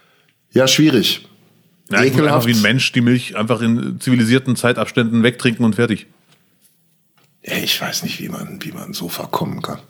Ja, 0.51 0.67
schwierig. 0.67 1.27
Ja, 1.91 2.03
ich 2.03 2.13
einfach 2.13 2.45
wie 2.45 2.53
ein 2.53 2.61
Mensch 2.61 2.91
die 2.93 3.01
Milch 3.01 3.35
einfach 3.35 3.61
in 3.61 3.99
zivilisierten 3.99 4.55
Zeitabständen 4.55 5.21
wegtrinken 5.21 5.65
und 5.65 5.75
fertig. 5.75 6.07
Ich 7.41 7.81
weiß 7.81 8.03
nicht, 8.03 8.21
wie 8.21 8.29
man, 8.29 8.59
wie 8.63 8.71
man 8.71 8.93
so 8.93 9.09
verkommen 9.09 9.61
kann. 9.61 9.79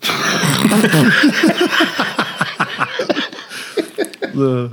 Äh, 4.34 4.68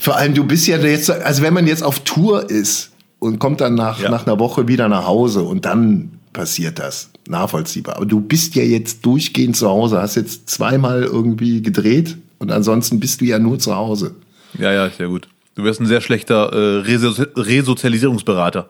Vor 0.00 0.16
allem, 0.16 0.34
du 0.34 0.44
bist 0.44 0.66
ja 0.66 0.78
jetzt, 0.78 1.10
also 1.10 1.42
wenn 1.42 1.54
man 1.54 1.66
jetzt 1.66 1.82
auf 1.82 2.00
Tour 2.00 2.48
ist 2.50 2.90
und 3.18 3.38
kommt 3.38 3.60
dann 3.60 3.74
nach, 3.74 4.00
Ja. 4.00 4.10
nach 4.10 4.26
einer 4.26 4.38
Woche 4.38 4.68
wieder 4.68 4.88
nach 4.88 5.06
Hause 5.06 5.42
und 5.42 5.64
dann 5.64 6.12
passiert 6.32 6.78
das. 6.78 7.10
Nachvollziehbar. 7.28 7.96
Aber 7.96 8.06
du 8.06 8.20
bist 8.20 8.54
ja 8.54 8.62
jetzt 8.62 9.04
durchgehend 9.04 9.56
zu 9.56 9.68
Hause, 9.68 10.00
hast 10.00 10.14
jetzt 10.14 10.48
zweimal 10.48 11.02
irgendwie 11.02 11.60
gedreht 11.62 12.16
und 12.38 12.50
ansonsten 12.52 13.00
bist 13.00 13.20
du 13.20 13.24
ja 13.26 13.38
nur 13.38 13.58
zu 13.58 13.74
Hause. 13.74 14.14
Ja, 14.58 14.72
ja, 14.72 14.88
sehr 14.88 15.08
gut. 15.08 15.28
Du 15.56 15.64
wärst 15.64 15.80
ein 15.80 15.86
sehr 15.86 16.00
schlechter 16.00 16.52
äh, 16.52 16.78
Reso 16.82 17.10
Resozialisierungsberater. 17.36 18.68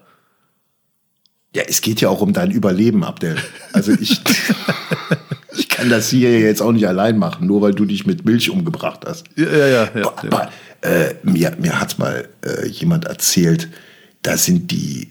Ja, 1.54 1.62
es 1.68 1.80
geht 1.82 2.00
ja 2.00 2.08
auch 2.08 2.20
um 2.20 2.32
dein 2.32 2.50
Überleben, 2.50 3.04
Abdel. 3.04 3.36
Also 3.72 3.92
ich 3.92 4.20
kann 5.89 5.99
das 5.99 6.11
hier 6.11 6.39
jetzt 6.41 6.61
auch 6.61 6.72
nicht 6.72 6.86
allein 6.86 7.18
machen, 7.18 7.47
nur 7.47 7.62
weil 7.62 7.72
du 7.72 7.84
dich 7.84 8.07
mit 8.07 8.24
Milch 8.24 8.51
umgebracht 8.51 9.05
hast. 9.07 9.24
Ja, 9.36 9.47
ja, 9.47 9.66
ja. 9.66 9.91
ja, 9.95 10.03
Boah, 10.03 10.24
aber 10.24 10.51
äh, 10.82 11.14
mir, 11.22 11.57
mir 11.59 11.80
hat 11.80 11.99
mal 11.99 12.28
äh, 12.45 12.68
jemand 12.68 13.07
erzählt, 13.07 13.68
da 14.22 14.36
sind 14.36 14.70
die 14.70 15.09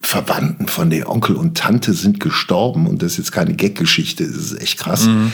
Verwandten 0.00 0.66
von 0.66 0.88
der 0.90 1.10
Onkel 1.10 1.36
und 1.36 1.58
Tante 1.58 1.92
sind 1.92 2.20
gestorben 2.20 2.86
und 2.86 3.02
das 3.02 3.12
ist 3.12 3.18
jetzt 3.18 3.32
keine 3.32 3.54
Gag-Geschichte, 3.54 4.26
das 4.26 4.36
ist 4.36 4.60
echt 4.60 4.78
krass. 4.78 5.06
Mhm. 5.06 5.32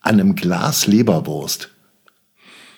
An 0.00 0.14
einem 0.14 0.34
Glas 0.34 0.86
Leberwurst. 0.86 1.68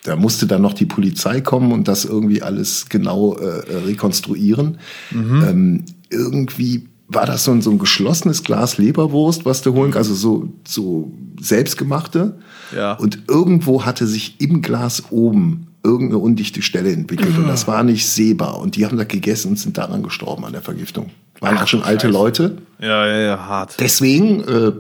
Da 0.03 0.17
musste 0.17 0.49
dann 0.49 0.63
noch 0.63 0.73
die 0.73 0.87
Polizei 0.87 1.41
kommen 1.41 1.71
und 1.71 1.87
das 1.87 2.05
irgendwie 2.05 2.43
alles 2.43 2.89
genau 2.89 3.37
äh, 3.37 3.77
rekonstruieren. 3.87 4.79
Mhm. 5.13 5.45
Ähm, 5.45 5.85
irgendwie 6.11 6.89
war 7.15 7.27
das 7.27 7.45
so 7.45 7.53
ein, 7.53 7.63
so 7.63 7.71
ein 7.71 7.79
geschlossenes 7.79 8.43
Glas 8.43 8.79
Leberwurst, 8.79 9.45
was 9.45 9.63
du 9.63 9.73
holen 9.75 9.91
kannst, 9.91 10.11
also 10.11 10.21
so, 10.21 10.49
so 10.67 11.13
selbstgemachte. 11.41 12.39
Ja. 12.75 12.95
Und 12.95 13.25
irgendwo 13.29 13.85
hatte 13.85 14.07
sich 14.07 14.41
im 14.41 14.63
Glas 14.63 15.05
oben 15.11 15.69
irgendeine 15.85 16.19
undichte 16.19 16.63
Stelle 16.63 16.93
entwickelt 16.93 17.37
und 17.37 17.49
das 17.49 17.67
war 17.67 17.83
nicht 17.83 18.09
sehbar. 18.09 18.59
Und 18.61 18.77
die 18.77 18.87
haben 18.87 18.97
das 18.97 19.09
gegessen 19.09 19.49
und 19.49 19.59
sind 19.59 19.79
daran 19.79 20.03
gestorben 20.03 20.45
an 20.45 20.53
der 20.53 20.63
Vergiftung. 20.63 21.11
Waren 21.41 21.59
auch 21.59 21.67
schon 21.67 21.83
alte 21.83 22.07
Scheiße. 22.07 22.13
Leute. 22.13 22.59
ja, 22.79 23.07
ja, 23.07 23.19
ja, 23.19 23.39
hart. 23.47 23.75
Deswegen, 23.81 24.45
äh, 24.45 24.73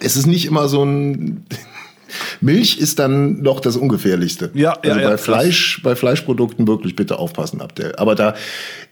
es 0.00 0.16
ist 0.16 0.26
nicht 0.26 0.46
immer 0.46 0.68
so 0.68 0.82
ein. 0.82 1.44
Milch 2.40 2.78
ist 2.78 2.98
dann 2.98 3.42
noch 3.42 3.60
das 3.60 3.76
Ungefährlichste. 3.76 4.50
Ja, 4.54 4.72
also 4.72 4.88
ja, 4.88 4.96
ja, 4.98 5.04
bei 5.04 5.12
das- 5.12 5.22
Fleisch, 5.22 5.80
bei 5.82 5.96
Fleischprodukten 5.96 6.66
wirklich 6.66 6.96
bitte 6.96 7.18
aufpassen, 7.18 7.60
Abdel. 7.60 7.94
Aber 7.96 8.14
da, 8.14 8.34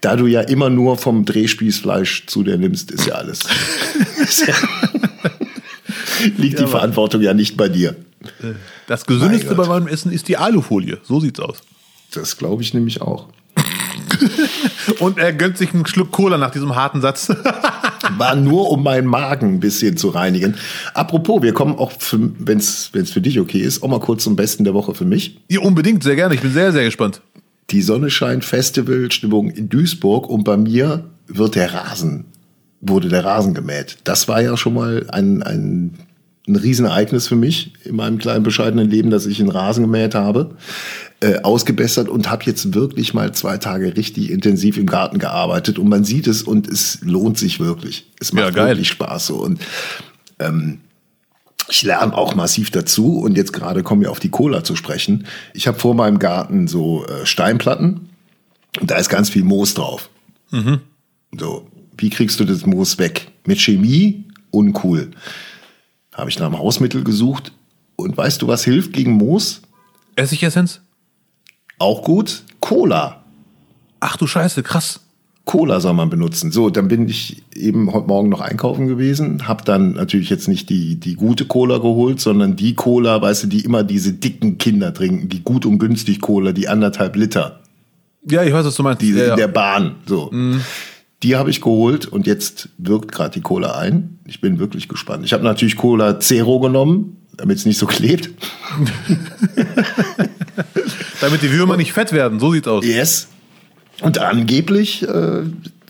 da 0.01 0.15
du 0.15 0.27
ja 0.27 0.41
immer 0.41 0.69
nur 0.69 0.97
vom 0.97 1.25
Drehspießfleisch 1.25 2.27
zu 2.27 2.43
dir 2.43 2.57
nimmst, 2.57 2.91
ist 2.91 3.05
ja 3.07 3.15
alles. 3.15 3.41
Liegt 6.37 6.59
die 6.59 6.67
Verantwortung 6.67 7.21
ja 7.21 7.33
nicht 7.33 7.57
bei 7.57 7.67
dir. 7.69 7.95
Das 8.87 9.05
gesündeste 9.05 9.47
Mein 9.47 9.57
bei 9.57 9.67
meinem 9.67 9.87
Essen 9.87 10.11
ist 10.11 10.27
die 10.27 10.37
Alufolie. 10.37 10.99
So 11.03 11.19
sieht's 11.19 11.39
aus. 11.39 11.57
Das 12.13 12.37
glaube 12.37 12.61
ich 12.61 12.73
nämlich 12.73 13.01
auch. 13.01 13.27
Und 14.99 15.17
er 15.17 15.33
gönnt 15.33 15.57
sich 15.57 15.73
einen 15.73 15.85
Schluck 15.85 16.11
Cola 16.11 16.37
nach 16.37 16.51
diesem 16.51 16.75
harten 16.75 17.01
Satz. 17.01 17.29
War 18.17 18.35
nur, 18.35 18.69
um 18.71 18.83
meinen 18.83 19.07
Magen 19.07 19.55
ein 19.55 19.59
bisschen 19.59 19.97
zu 19.97 20.09
reinigen. 20.09 20.55
Apropos, 20.93 21.41
wir 21.41 21.53
kommen 21.53 21.75
auch, 21.75 21.91
wenn 22.11 22.57
es 22.57 22.89
für 22.89 23.21
dich 23.21 23.39
okay 23.39 23.59
ist, 23.59 23.83
auch 23.83 23.87
mal 23.87 23.99
kurz 23.99 24.23
zum 24.23 24.35
Besten 24.35 24.63
der 24.63 24.73
Woche 24.73 24.93
für 24.95 25.05
mich. 25.05 25.39
ja, 25.49 25.59
unbedingt, 25.61 26.03
sehr 26.03 26.15
gerne. 26.15 26.35
Ich 26.35 26.41
bin 26.41 26.51
sehr, 26.51 26.71
sehr 26.71 26.85
gespannt. 26.85 27.21
die 27.69 27.81
Sonne 27.81 28.09
scheint 28.09 28.43
Festivalstimmung 28.43 29.49
in 29.49 29.69
Duisburg 29.69 30.29
und 30.29 30.43
bei 30.43 30.57
mir 30.57 31.05
wird 31.27 31.55
der 31.55 31.73
Rasen, 31.73 32.25
wurde 32.81 33.09
der 33.09 33.23
Rasen 33.23 33.53
gemäht. 33.53 33.97
Das 34.03 34.27
war 34.27 34.41
ja 34.41 34.57
schon 34.57 34.73
mal 34.73 35.05
ein, 35.09 35.41
ein, 35.43 35.93
ein 36.47 36.55
Riesenereignis 36.55 37.27
für 37.27 37.35
mich 37.35 37.73
in 37.85 37.95
meinem 37.95 38.17
kleinen 38.17 38.43
bescheidenen 38.43 38.89
Leben, 38.89 39.09
dass 39.09 39.25
ich 39.25 39.39
einen 39.39 39.51
Rasen 39.51 39.83
gemäht 39.83 40.15
habe, 40.15 40.55
äh, 41.21 41.41
ausgebessert 41.41 42.09
und 42.09 42.29
habe 42.29 42.43
jetzt 42.45 42.73
wirklich 42.73 43.13
mal 43.13 43.33
zwei 43.33 43.57
Tage 43.57 43.95
richtig 43.95 44.29
intensiv 44.29 44.77
im 44.77 44.87
Garten 44.87 45.19
gearbeitet 45.19 45.79
und 45.79 45.87
man 45.87 46.03
sieht 46.03 46.27
es 46.27 46.43
und 46.43 46.67
es 46.67 46.99
lohnt 47.01 47.37
sich 47.37 47.59
wirklich. 47.59 48.07
Es 48.19 48.33
macht 48.33 48.55
Ja, 48.55 48.67
wirklich 48.67 48.89
Spaß 48.89 49.27
so 49.27 49.35
und 49.35 49.59
ich 51.69 51.83
lerne 51.83 52.17
auch 52.17 52.33
massiv 52.33 52.71
dazu 52.71 53.19
und 53.19 53.37
jetzt 53.37 53.53
gerade 53.53 53.83
kommen 53.83 54.01
wir 54.01 54.09
auf 54.09 54.19
die 54.19 54.29
Cola 54.29 54.63
zu 54.63 54.75
sprechen. 54.75 55.27
Ich 55.53 55.67
habe 55.67 55.79
vor 55.79 55.93
meinem 55.93 56.17
Garten 56.17 56.67
so 56.67 57.05
äh, 57.05 57.25
Steinplatten 57.25 58.09
und 58.79 58.89
da 58.89 58.95
ist 58.95 59.09
ganz 59.09 59.29
viel 59.29 59.43
Moos 59.43 59.75
drauf. 59.75 60.09
So, 61.39 61.67
wie 61.97 62.09
kriegst 62.09 62.39
du 62.39 62.45
das 62.45 62.65
Moos 62.65 62.97
weg? 62.97 63.27
Mit 63.45 63.59
Chemie? 63.61 64.25
Uncool. 64.49 65.11
Habe 66.13 66.29
ich 66.29 66.39
nach 66.39 66.47
einem 66.47 66.57
Hausmittel 66.57 67.03
gesucht. 67.03 67.53
Und 67.95 68.17
weißt 68.17 68.41
du, 68.41 68.47
was 68.47 68.63
hilft 68.63 68.93
gegen 68.93 69.11
Moos? 69.11 69.61
Essigessenz? 70.15 70.81
Auch 71.81 72.03
gut. 72.03 72.43
Cola. 72.59 73.23
Ach 73.99 74.15
du 74.15 74.27
Scheiße, 74.27 74.61
krass. 74.61 74.99
Cola 75.45 75.79
soll 75.79 75.93
man 75.93 76.11
benutzen. 76.11 76.51
So, 76.51 76.69
dann 76.69 76.87
bin 76.87 77.09
ich 77.09 77.41
eben 77.55 77.91
heute 77.91 78.07
Morgen 78.07 78.29
noch 78.29 78.39
einkaufen 78.39 78.87
gewesen, 78.87 79.47
habe 79.47 79.63
dann 79.63 79.93
natürlich 79.93 80.29
jetzt 80.29 80.47
nicht 80.47 80.69
die, 80.69 80.97
die 80.97 81.15
gute 81.15 81.45
Cola 81.45 81.79
geholt, 81.79 82.21
sondern 82.21 82.55
die 82.55 82.75
Cola, 82.75 83.19
weißt 83.19 83.43
du, 83.43 83.47
die 83.47 83.61
immer 83.65 83.83
diese 83.83 84.13
dicken 84.13 84.59
Kinder 84.59 84.93
trinken, 84.93 85.27
die 85.29 85.41
gut 85.41 85.65
und 85.65 85.79
günstig 85.79 86.21
Cola, 86.21 86.51
die 86.51 86.67
anderthalb 86.67 87.15
Liter, 87.15 87.61
Ja, 88.29 88.43
ich 88.43 88.53
weiß, 88.53 88.65
was 88.67 88.75
du 88.75 88.83
meinst. 88.83 89.01
die 89.01 89.09
ja, 89.09 89.23
in 89.23 89.29
ja. 89.29 89.35
der 89.35 89.47
Bahn. 89.47 89.95
So. 90.05 90.31
Die 91.23 91.35
habe 91.35 91.49
ich 91.49 91.61
geholt 91.61 92.05
und 92.05 92.27
jetzt 92.27 92.69
wirkt 92.77 93.11
gerade 93.11 93.31
die 93.33 93.41
Cola 93.41 93.77
ein. 93.79 94.19
Ich 94.27 94.39
bin 94.39 94.59
wirklich 94.59 94.87
gespannt. 94.87 95.25
Ich 95.25 95.33
habe 95.33 95.43
natürlich 95.43 95.75
Cola 95.75 96.19
Zero 96.19 96.59
genommen, 96.59 97.17
damit 97.41 97.57
es 97.57 97.65
nicht 97.65 97.79
so 97.79 97.87
klebt. 97.87 98.29
Damit 101.21 101.41
die 101.41 101.51
Würmer 101.51 101.75
nicht 101.75 101.91
fett 101.91 102.13
werden, 102.13 102.39
so 102.39 102.51
sieht's 102.51 102.67
aus. 102.67 102.85
Yes. 102.85 103.29
Und 104.01 104.19
angeblich 104.19 105.01
äh, 105.07 105.41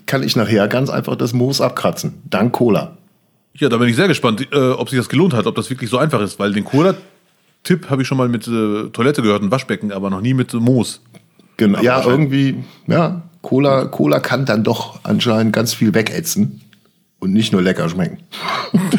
kann 0.06 0.22
ich 0.22 0.34
nachher 0.34 0.66
ganz 0.68 0.88
einfach 0.88 1.14
das 1.16 1.34
Moos 1.34 1.60
abkratzen. 1.60 2.14
Dank 2.24 2.52
Cola. 2.52 2.96
Ja, 3.54 3.68
da 3.68 3.76
bin 3.76 3.88
ich 3.88 3.96
sehr 3.96 4.08
gespannt, 4.08 4.48
äh, 4.50 4.70
ob 4.70 4.88
sich 4.88 4.98
das 4.98 5.10
gelohnt 5.10 5.34
hat, 5.34 5.46
ob 5.46 5.54
das 5.54 5.68
wirklich 5.68 5.90
so 5.90 5.98
einfach 5.98 6.22
ist, 6.22 6.38
weil 6.38 6.54
den 6.54 6.64
Cola-Tipp 6.64 7.90
habe 7.90 8.00
ich 8.00 8.08
schon 8.08 8.16
mal 8.16 8.30
mit 8.30 8.48
äh, 8.48 8.88
Toilette 8.90 9.20
gehört 9.20 9.42
und 9.42 9.50
Waschbecken, 9.50 9.92
aber 9.92 10.08
noch 10.08 10.22
nie 10.22 10.32
mit 10.32 10.54
Moos. 10.54 11.02
Genau. 11.58 11.82
Ja, 11.82 12.02
irgendwie, 12.02 12.64
ja, 12.86 13.22
Cola, 13.42 13.84
Cola 13.86 14.20
kann 14.20 14.46
dann 14.46 14.64
doch 14.64 15.00
anscheinend 15.02 15.52
ganz 15.52 15.74
viel 15.74 15.92
wegätzen 15.92 16.62
und 17.18 17.34
nicht 17.34 17.52
nur 17.52 17.60
lecker 17.60 17.90
schmecken. 17.90 18.18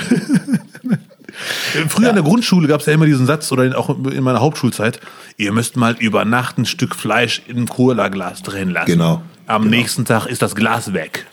Früher 1.90 2.10
in 2.10 2.16
der 2.16 2.24
Grundschule 2.24 2.68
gab 2.68 2.82
es 2.82 2.86
ja 2.86 2.94
immer 2.94 3.06
diesen 3.06 3.26
Satz, 3.26 3.52
oder 3.52 3.78
auch 3.78 3.90
in 3.90 4.24
meiner 4.24 4.42
Hauptschulzeit, 4.42 5.00
ihr 5.38 5.52
müsst 5.52 5.76
mal 5.76 5.96
über 6.00 6.26
Nacht 6.26 6.58
ein 6.58 6.66
Stück 6.66 6.96
Fleisch 6.96 7.42
in 7.48 7.58
ein 7.58 7.68
Cola-Glas 7.68 8.44
drehen 8.44 8.70
lassen. 8.70 8.92
Genau, 8.92 9.22
Am 9.48 9.64
genau. 9.64 9.76
nächsten 9.76 10.06
Tag 10.06 10.28
ist 10.28 10.42
das 10.42 10.56
Glas 10.56 10.94
weg. 10.94 11.26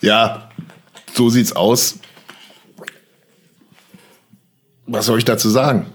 Ja, 0.00 0.50
so 1.14 1.28
sieht's 1.28 1.52
aus. 1.52 1.98
Was 4.86 5.06
soll 5.06 5.18
ich 5.18 5.24
dazu 5.24 5.50
sagen? 5.50 5.86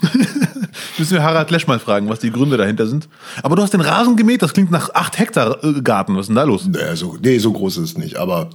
Müssen 0.98 1.12
wir 1.14 1.22
Harald 1.22 1.50
Lesch 1.50 1.66
mal 1.66 1.78
fragen, 1.78 2.08
was 2.08 2.20
die 2.20 2.30
Gründe 2.30 2.56
dahinter 2.56 2.86
sind. 2.86 3.08
Aber 3.42 3.56
du 3.56 3.62
hast 3.62 3.72
den 3.72 3.80
Rasen 3.80 4.16
gemäht, 4.16 4.42
das 4.42 4.52
klingt 4.52 4.70
nach 4.70 4.94
8 4.94 5.18
Hektar 5.18 5.62
äh, 5.64 5.82
Garten. 5.82 6.14
Was 6.14 6.22
ist 6.22 6.26
denn 6.28 6.36
da 6.36 6.44
los? 6.44 6.66
Nee, 6.66 6.94
so, 6.94 7.16
nee, 7.20 7.38
so 7.38 7.52
groß 7.52 7.78
ist 7.78 7.90
es 7.90 7.98
nicht, 7.98 8.16
aber 8.16 8.50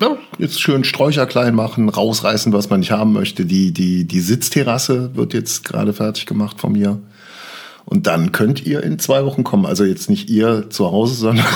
ja, 0.00 0.16
jetzt 0.38 0.60
schön 0.60 0.84
Sträucher 0.84 1.26
klein 1.26 1.54
machen, 1.54 1.88
rausreißen, 1.88 2.52
was 2.52 2.70
man 2.70 2.80
nicht 2.80 2.92
haben 2.92 3.12
möchte. 3.12 3.44
Die, 3.44 3.72
die, 3.72 4.04
die 4.04 4.20
Sitzterrasse 4.20 5.16
wird 5.16 5.34
jetzt 5.34 5.64
gerade 5.64 5.92
fertig 5.92 6.26
gemacht 6.26 6.60
von 6.60 6.72
mir. 6.72 7.00
Und 7.84 8.06
dann 8.06 8.32
könnt 8.32 8.64
ihr 8.64 8.82
in 8.82 8.98
zwei 8.98 9.24
Wochen 9.24 9.44
kommen. 9.44 9.66
Also 9.66 9.84
jetzt 9.84 10.08
nicht 10.10 10.28
ihr 10.28 10.70
zu 10.70 10.92
Hause, 10.92 11.14
sondern 11.14 11.46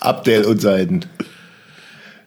Abdel 0.00 0.46
und 0.46 0.60
sein, 0.60 1.04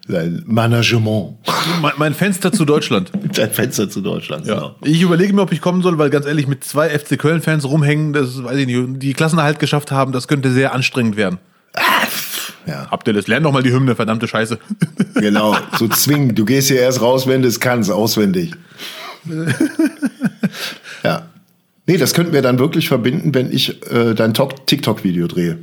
sein 0.07 0.43
Management. 0.45 1.37
Mein, 1.81 1.93
mein 1.97 2.13
Fenster 2.13 2.51
zu 2.51 2.63
Deutschland. 2.63 3.11
Sein 3.33 3.51
Fenster 3.51 3.89
zu 3.89 4.01
Deutschland. 4.01 4.45
Ja. 4.45 4.53
Genau. 4.53 4.75
Ich 4.83 5.01
überlege 5.01 5.33
mir, 5.33 5.41
ob 5.41 5.51
ich 5.51 5.61
kommen 5.61 5.81
soll, 5.81 5.97
weil 5.97 6.11
ganz 6.11 6.25
ehrlich, 6.27 6.45
mit 6.45 6.63
zwei 6.63 6.89
FC 6.89 7.17
Köln-Fans 7.17 7.65
rumhängen, 7.65 8.13
das 8.13 8.43
weiß 8.43 8.57
ich 8.57 8.67
nicht, 8.67 9.01
die 9.01 9.13
Klassenerhalt 9.13 9.59
geschafft 9.59 9.91
haben, 9.91 10.11
das 10.11 10.27
könnte 10.27 10.51
sehr 10.51 10.73
anstrengend 10.73 11.17
werden. 11.17 11.39
Ja, 12.65 12.87
Habt 12.89 13.07
ihr 13.07 13.13
das? 13.13 13.27
Lern 13.27 13.43
doch 13.43 13.51
mal 13.51 13.63
die 13.63 13.71
Hymne, 13.71 13.95
verdammte 13.95 14.27
Scheiße. 14.27 14.57
genau. 15.15 15.55
So 15.77 15.87
zwingen. 15.87 16.33
Du 16.35 16.45
gehst 16.45 16.69
hier 16.69 16.79
erst 16.79 17.01
raus, 17.01 17.27
wenn 17.27 17.41
du 17.41 17.47
es 17.47 17.59
kannst, 17.59 17.91
auswendig. 17.91 18.53
ja. 21.03 21.23
Nee, 21.85 21.97
das 21.97 22.13
könnten 22.13 22.31
wir 22.33 22.41
dann 22.41 22.59
wirklich 22.59 22.87
verbinden, 22.87 23.33
wenn 23.35 23.51
ich 23.51 23.81
äh, 23.91 24.13
dein 24.13 24.33
Tok- 24.33 24.65
TikTok-Video 24.67 25.27
drehe. 25.27 25.57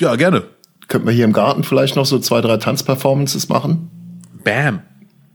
ja, 0.00 0.14
gerne. 0.16 0.44
Könnten 0.88 1.06
wir 1.06 1.14
hier 1.14 1.24
im 1.24 1.32
Garten 1.32 1.62
vielleicht 1.64 1.96
noch 1.96 2.04
so 2.06 2.18
zwei, 2.18 2.40
drei 2.40 2.56
Tanzperformances 2.58 3.48
machen? 3.48 3.88
Bam. 4.44 4.80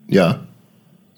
Ja. 0.08 0.42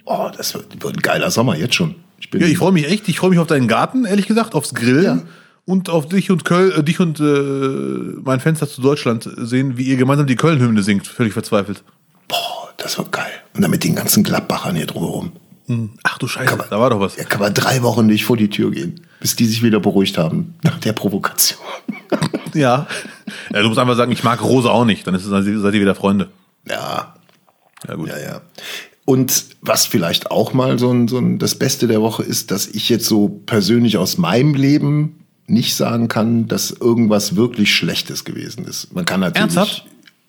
Oh, 0.06 0.30
das 0.36 0.54
wird, 0.54 0.82
wird 0.84 0.96
ein 0.98 1.02
geiler 1.02 1.30
Sommer 1.32 1.56
jetzt 1.58 1.76
schon. 1.76 1.96
Ich 2.20 2.30
Ja, 2.34 2.48
ich 2.48 2.58
freue 2.58 2.72
mich 2.72 2.88
echt. 2.90 3.08
Ich 3.10 3.20
freue 3.20 3.30
mich 3.32 3.40
auf 3.40 3.48
deinen 3.48 3.68
Garten, 3.68 4.06
ehrlich 4.06 4.28
gesagt, 4.28 4.54
aufs 4.56 4.74
Grillen 4.74 5.04
Ja. 5.04 5.22
Und 5.70 5.90
auf 5.90 6.10
dich 6.10 6.32
und 6.32 6.46
Köln, 6.46 6.72
äh, 6.72 6.84
dich 6.84 7.00
und 7.00 7.20
äh, 7.20 8.20
mein 8.24 8.40
Fenster 8.40 8.68
zu 8.68 8.82
Deutschland 8.82 9.30
sehen, 9.38 9.78
wie 9.78 9.84
ihr 9.84 9.98
gemeinsam 9.98 10.26
die 10.26 10.36
Köln-Hymne 10.36 10.82
singt. 10.82 11.08
Völlig 11.08 11.34
verzweifelt. 11.34 11.84
Boah, 12.28 12.70
das 12.78 12.98
wird 12.98 13.12
geil. 13.12 13.32
Und 13.54 13.62
dann 13.62 13.70
mit 13.70 13.84
den 13.84 13.96
ganzen 13.96 14.24
Gladbachern 14.24 14.76
hier 14.76 14.88
drumherum. 14.88 15.32
Ach 16.02 16.18
du 16.18 16.28
Scheiße, 16.28 16.58
da 16.68 16.80
war 16.80 16.90
doch 16.90 17.00
was. 17.00 17.16
Ja, 17.16 17.26
kann 17.26 17.42
man 17.42 17.54
drei 17.54 17.84
Wochen 17.84 18.08
nicht 18.08 18.26
vor 18.26 18.36
die 18.36 18.50
Tür 18.50 18.72
gehen, 18.72 19.02
bis 19.20 19.36
die 19.36 19.46
sich 19.46 19.62
wieder 19.62 19.80
beruhigt 19.80 20.18
haben 20.18 20.56
nach 20.64 20.80
der 20.80 20.94
Provokation. 20.94 21.60
Ja. 22.56 22.88
ja. 23.54 23.62
Du 23.62 23.68
musst 23.68 23.78
einfach 23.78 23.96
sagen, 23.96 24.12
ich 24.12 24.24
mag 24.24 24.42
Rose 24.42 24.72
auch 24.72 24.84
nicht. 24.84 25.06
Dann 25.06 25.14
ist 25.14 25.24
es, 25.24 25.30
seid 25.30 25.46
ihr 25.46 25.82
wieder 25.82 25.94
Freunde. 25.94 26.30
Ja, 26.68 27.14
Ja, 27.88 27.94
gut. 27.94 28.10
Ja, 28.10 28.18
ja. 28.18 28.42
Und 29.06 29.46
was 29.62 29.86
vielleicht 29.86 30.32
auch 30.32 30.54
mal 30.54 30.80
so 30.80 30.92
ein, 30.92 31.08
so 31.08 31.20
ein, 31.20 31.38
das 31.38 31.54
Beste 31.54 31.86
der 31.86 32.02
Woche 32.02 32.24
ist, 32.24 32.50
dass 32.50 32.66
ich 32.66 32.90
jetzt 32.90 33.06
so 33.06 33.30
persönlich 33.30 33.98
aus 33.98 34.18
meinem 34.18 34.56
Leben 34.56 35.29
nicht 35.50 35.76
sagen 35.76 36.08
kann, 36.08 36.48
dass 36.48 36.72
irgendwas 36.72 37.36
wirklich 37.36 37.74
Schlechtes 37.74 38.24
gewesen 38.24 38.66
ist. 38.66 38.94
Man 38.94 39.06
kann 39.06 39.20
natürlich. 39.22 39.42
Ernsthaft? 39.42 39.86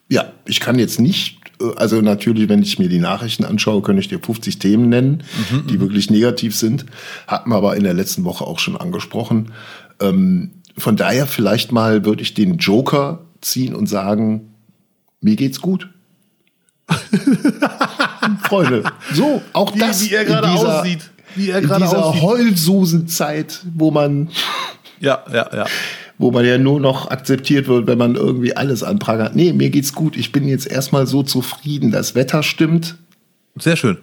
Ja, 0.09 0.33
ich 0.45 0.59
kann 0.61 0.79
jetzt 0.79 0.99
nicht, 0.99 1.39
äh, 1.61 1.73
also 1.77 2.01
natürlich, 2.01 2.49
wenn 2.49 2.63
ich 2.63 2.79
mir 2.79 2.89
die 2.89 2.99
Nachrichten 2.99 3.45
anschaue, 3.45 3.83
könnte 3.83 4.01
ich 4.01 4.09
dir 4.09 4.19
50 4.19 4.59
Themen 4.59 4.89
nennen, 4.89 5.23
die 5.69 5.79
wirklich 5.81 6.11
negativ 6.11 6.57
sind. 6.57 6.87
Hatten 7.27 7.51
wir 7.51 7.57
aber 7.57 7.77
in 7.77 7.85
der 7.85 7.95
letzten 7.95 8.25
Woche 8.25 8.45
auch 8.45 8.59
schon 8.59 8.77
angesprochen. 8.77 9.53
Ähm, 10.01 10.51
von 10.77 10.97
daher 10.97 11.27
vielleicht 11.27 11.71
mal 11.73 12.05
würde 12.05 12.23
ich 12.23 12.35
den 12.35 12.57
Joker 12.59 13.21
ziehen 13.41 13.75
und 13.75 13.87
sagen, 13.87 14.55
mir 15.21 15.37
geht's 15.37 15.61
gut. 15.61 15.89
Freunde, 18.43 18.85
so, 19.15 19.43
auch 19.53 19.75
Wie- 19.75 19.79
das 19.79 20.03
wie 20.09 20.15
er 20.15 20.23
in 20.23 20.27
gerade 20.29 20.51
dieser- 20.53 20.81
aussieht. 20.81 21.11
Wie 21.37 21.51
er 21.51 21.59
in 21.59 21.67
gerade 21.69 21.85
dieser 21.85 22.05
aussieht. 22.07 22.23
Heulsusenzeit, 22.23 23.61
wo 23.77 23.91
man, 23.93 24.31
Ja, 25.01 25.25
ja, 25.33 25.49
ja. 25.53 25.67
wo 26.19 26.31
man 26.31 26.45
ja 26.45 26.59
nur 26.59 26.79
noch 26.79 27.11
akzeptiert 27.11 27.69
wird, 27.69 27.87
wenn 27.87 27.99
man 27.99 28.15
irgendwie 28.15 28.55
alles 28.55 28.83
anprangert. 28.83 29.35
Nee, 29.35 29.53
mir 29.53 29.71
geht's 29.71 29.95
gut. 29.95 30.17
Ich 30.17 30.31
bin 30.31 30.47
jetzt 30.47 30.67
erstmal 30.67 31.07
so 31.07 31.23
zufrieden. 31.23 31.91
Das 31.91 32.15
Wetter 32.15 32.43
stimmt. 32.43 32.97
Sehr 33.57 33.77
schön. 33.77 33.99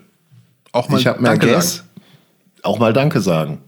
Auch 0.71 0.89
mal 0.89 0.99
ich 0.99 1.05
mehr 1.05 1.15
Danke 1.15 1.47
Gas. 1.47 1.75
sagen. 1.77 1.89
Auch 2.63 2.79
mal 2.79 2.93
Danke 2.93 3.21
sagen. 3.21 3.59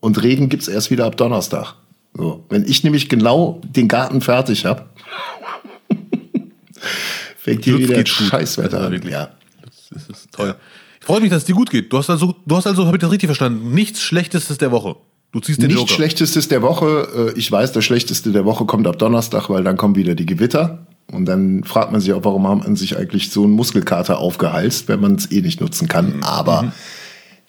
Und 0.00 0.22
Regen 0.22 0.48
gibt's 0.48 0.68
erst 0.68 0.90
wieder 0.90 1.06
ab 1.06 1.16
Donnerstag. 1.16 1.74
So. 2.14 2.44
Wenn 2.48 2.64
ich 2.64 2.84
nämlich 2.84 3.08
genau 3.08 3.60
den 3.64 3.88
Garten 3.88 4.20
fertig 4.20 4.64
habe, 4.64 4.86
fängt 7.36 7.64
hier 7.64 7.78
wieder. 7.78 8.04
Scheißwetter 8.04 8.80
an. 8.80 9.02
Ja. 9.08 9.30
Das 9.90 10.08
ist 10.08 10.32
toll. 10.32 10.54
Ich 11.00 11.06
freue 11.06 11.20
mich, 11.20 11.30
dass 11.30 11.38
es 11.38 11.44
dir 11.46 11.54
gut 11.54 11.70
geht. 11.70 11.92
Du 11.92 11.98
hast 11.98 12.10
also, 12.10 12.36
du 12.44 12.56
hast 12.56 12.66
also, 12.66 12.86
habe 12.86 12.96
ich 12.96 13.00
das 13.00 13.10
richtig 13.10 13.28
verstanden, 13.28 13.72
nichts 13.72 14.02
Schlechtestes 14.02 14.58
der 14.58 14.70
Woche. 14.70 14.96
Du 15.32 15.40
ziehst 15.40 15.60
den 15.62 15.68
Nicht 15.68 15.78
Joker. 15.78 15.92
schlechtestes 15.94 16.48
der 16.48 16.62
Woche. 16.62 17.32
Äh, 17.34 17.38
Ich 17.38 17.50
weiß, 17.50 17.72
das 17.72 17.84
schlechteste 17.84 18.32
der 18.32 18.44
Woche 18.44 18.64
kommt 18.64 18.86
ab 18.86 18.98
Donnerstag, 18.98 19.48
weil 19.48 19.62
dann 19.62 19.76
kommen 19.76 19.94
wieder 19.96 20.14
die 20.14 20.26
Gewitter. 20.26 20.86
Und 21.12 21.24
dann 21.26 21.64
fragt 21.64 21.92
man 21.92 22.00
sich 22.00 22.12
auch, 22.12 22.24
warum 22.24 22.46
haben 22.46 22.60
man 22.60 22.76
sich 22.76 22.96
eigentlich 22.96 23.30
so 23.30 23.44
einen 23.44 23.52
Muskelkater 23.52 24.18
aufgehalst, 24.18 24.88
wenn 24.88 25.00
man 25.00 25.14
es 25.16 25.30
eh 25.30 25.40
nicht 25.40 25.60
nutzen 25.60 25.88
kann. 25.88 26.16
Mhm. 26.16 26.22
Aber 26.22 26.72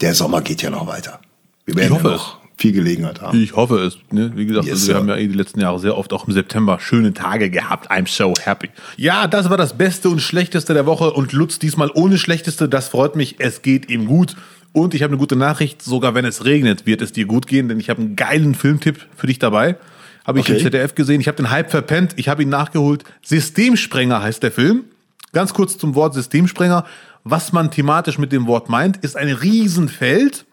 der 0.02 0.14
Sommer 0.16 0.42
geht 0.42 0.62
ja 0.62 0.70
noch 0.70 0.88
weiter. 0.88 1.20
Wir 1.66 1.76
werden 1.76 1.86
Ich 1.88 1.92
hoffe 1.94 2.08
ja 2.10 2.14
noch 2.16 2.38
viel 2.58 2.72
Gelegenheit 2.74 3.22
haben. 3.22 3.42
Ich 3.42 3.56
hoffe 3.56 3.80
es. 3.80 3.98
Ne? 4.12 4.32
Wie 4.36 4.46
gesagt, 4.46 4.66
Yes, 4.68 4.74
also 4.82 4.88
wir 4.90 4.96
haben 4.96 5.08
ja 5.10 5.16
eh 5.18 5.28
die 5.28 5.34
letzten 5.36 5.60
Jahre 5.60 5.80
sehr 5.80 5.98
oft 5.98 6.14
auch 6.14 6.28
im 6.28 6.34
September 6.34 6.80
schöne 6.80 7.14
Tage 7.14 7.50
gehabt. 7.50 7.90
I'm 7.92 8.08
so 8.08 8.34
happy. 8.44 8.70
Ja, 8.98 9.26
das 9.28 9.50
war 9.50 9.58
das 9.58 9.76
Beste 9.78 10.10
und 10.10 10.22
Schlechteste 10.22 10.74
der 10.76 10.86
Woche 10.86 11.12
und 11.14 11.32
Lutz 11.34 11.58
diesmal 11.58 11.90
ohne 11.96 12.20
Schlechteste. 12.20 12.70
Das 12.70 12.90
freut 12.90 13.16
mich. 13.16 13.36
Es 13.40 13.64
geht 13.64 13.90
ihm 13.90 14.06
gut. 14.06 14.36
Und 14.74 14.94
ich 14.94 15.04
habe 15.04 15.12
eine 15.12 15.20
gute 15.20 15.36
Nachricht. 15.36 15.82
Sogar 15.82 16.16
wenn 16.16 16.26
es 16.26 16.46
regnet, 16.46 16.86
wird 16.86 17.02
es 17.02 17.12
dir 17.12 17.26
gut 17.26 17.48
gehen, 17.48 17.68
denn 17.68 17.80
ich 17.80 17.90
habe 17.90 18.02
einen 18.02 18.16
geilen 18.16 18.56
Filmtipp 18.56 19.06
für 19.16 19.28
dich 19.28 19.40
dabei. 19.40 19.78
Habe 20.26 20.40
ich 20.40 20.46
Okay. 20.46 20.58
im 20.58 20.60
ZDF 20.64 20.96
gesehen. 20.96 21.20
Ich 21.20 21.28
habe 21.28 21.38
den 21.38 21.50
Hype 21.50 21.72
verpennt. 21.72 22.14
Ich 22.18 22.30
habe 22.30 22.44
ihn 22.44 22.50
nachgeholt. 22.50 23.04
Systemsprenger 23.24 24.22
heißt 24.22 24.44
der 24.44 24.52
Film. 24.52 24.86
Ganz 25.34 25.54
kurz 25.54 25.78
zum 25.78 25.96
Wort 25.96 26.14
Systemsprenger. 26.14 26.86
Was 27.24 27.52
man 27.54 27.72
thematisch 27.72 28.18
mit 28.18 28.32
dem 28.32 28.48
Wort 28.48 28.70
meint, 28.70 28.98
ist 28.98 29.18
ein 29.18 29.30
Riesenfeld. 29.30 30.46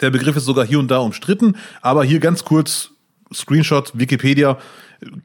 Der 0.00 0.10
Begriff 0.10 0.36
ist 0.36 0.44
sogar 0.44 0.64
hier 0.66 0.78
und 0.78 0.90
da 0.90 0.98
umstritten, 0.98 1.56
aber 1.82 2.04
hier 2.04 2.20
ganz 2.20 2.44
kurz 2.44 2.90
Screenshot, 3.32 3.92
Wikipedia 3.94 4.58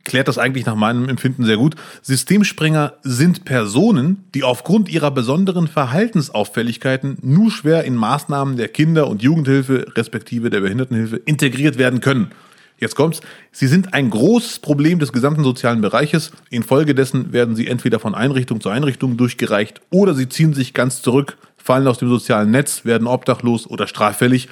klärt 0.04 0.28
das 0.28 0.38
eigentlich 0.38 0.66
nach 0.66 0.76
meinem 0.76 1.10
Empfinden 1.10 1.46
sehr 1.46 1.58
gut. 1.58 1.76
Systemsprenger 2.02 2.94
sind 3.04 3.46
Personen, 3.46 4.24
die 4.34 4.44
aufgrund 4.44 4.90
ihrer 4.90 5.12
besonderen 5.12 5.68
Verhaltensauffälligkeiten 5.68 7.18
nur 7.22 7.52
schwer 7.52 7.84
in 7.84 7.96
Maßnahmen 7.96 8.58
der 8.58 8.70
Kinder- 8.70 9.08
und 9.08 9.22
Jugendhilfe 9.22 9.86
respektive 9.96 10.50
der 10.50 10.62
Behindertenhilfe 10.62 11.18
integriert 11.18 11.78
werden 11.78 12.02
können. 12.02 12.32
Jetzt 12.78 12.96
kommt's. 12.96 13.22
Sie 13.52 13.68
sind 13.68 13.94
ein 13.94 14.10
großes 14.10 14.60
Problem 14.60 15.00
des 15.00 15.14
gesamten 15.14 15.44
sozialen 15.44 15.80
Bereiches. 15.80 16.32
Infolgedessen 16.50 17.32
werden 17.32 17.56
sie 17.56 17.68
entweder 17.68 18.00
von 18.00 18.16
Einrichtung 18.16 18.60
zu 18.60 18.70
Einrichtung 18.70 19.16
durchgereicht 19.16 19.82
oder 19.92 20.14
sie 20.14 20.28
ziehen 20.28 20.54
sich 20.54 20.74
ganz 20.74 21.02
zurück, 21.02 21.38
fallen 21.58 21.88
aus 21.88 22.00
dem 22.00 22.10
sozialen 22.10 22.52
Netz, 22.52 22.84
werden 22.84 23.08
obdachlos 23.08 23.66
oder 23.66 23.88
straffällig. 23.88 24.50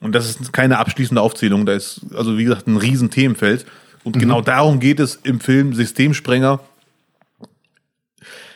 Und 0.00 0.14
das 0.14 0.28
ist 0.28 0.52
keine 0.52 0.78
abschließende 0.78 1.22
Aufzählung. 1.22 1.64
Da 1.64 1.72
ist, 1.72 2.02
also 2.14 2.36
wie 2.36 2.44
gesagt, 2.44 2.66
ein 2.66 2.76
riesen 2.76 3.10
Themenfeld. 3.10 3.64
Und 4.04 4.18
genau 4.18 4.42
darum 4.42 4.80
geht 4.80 5.00
es 5.00 5.16
im 5.16 5.40
Film 5.40 5.74
Systemsprenger. 5.74 6.60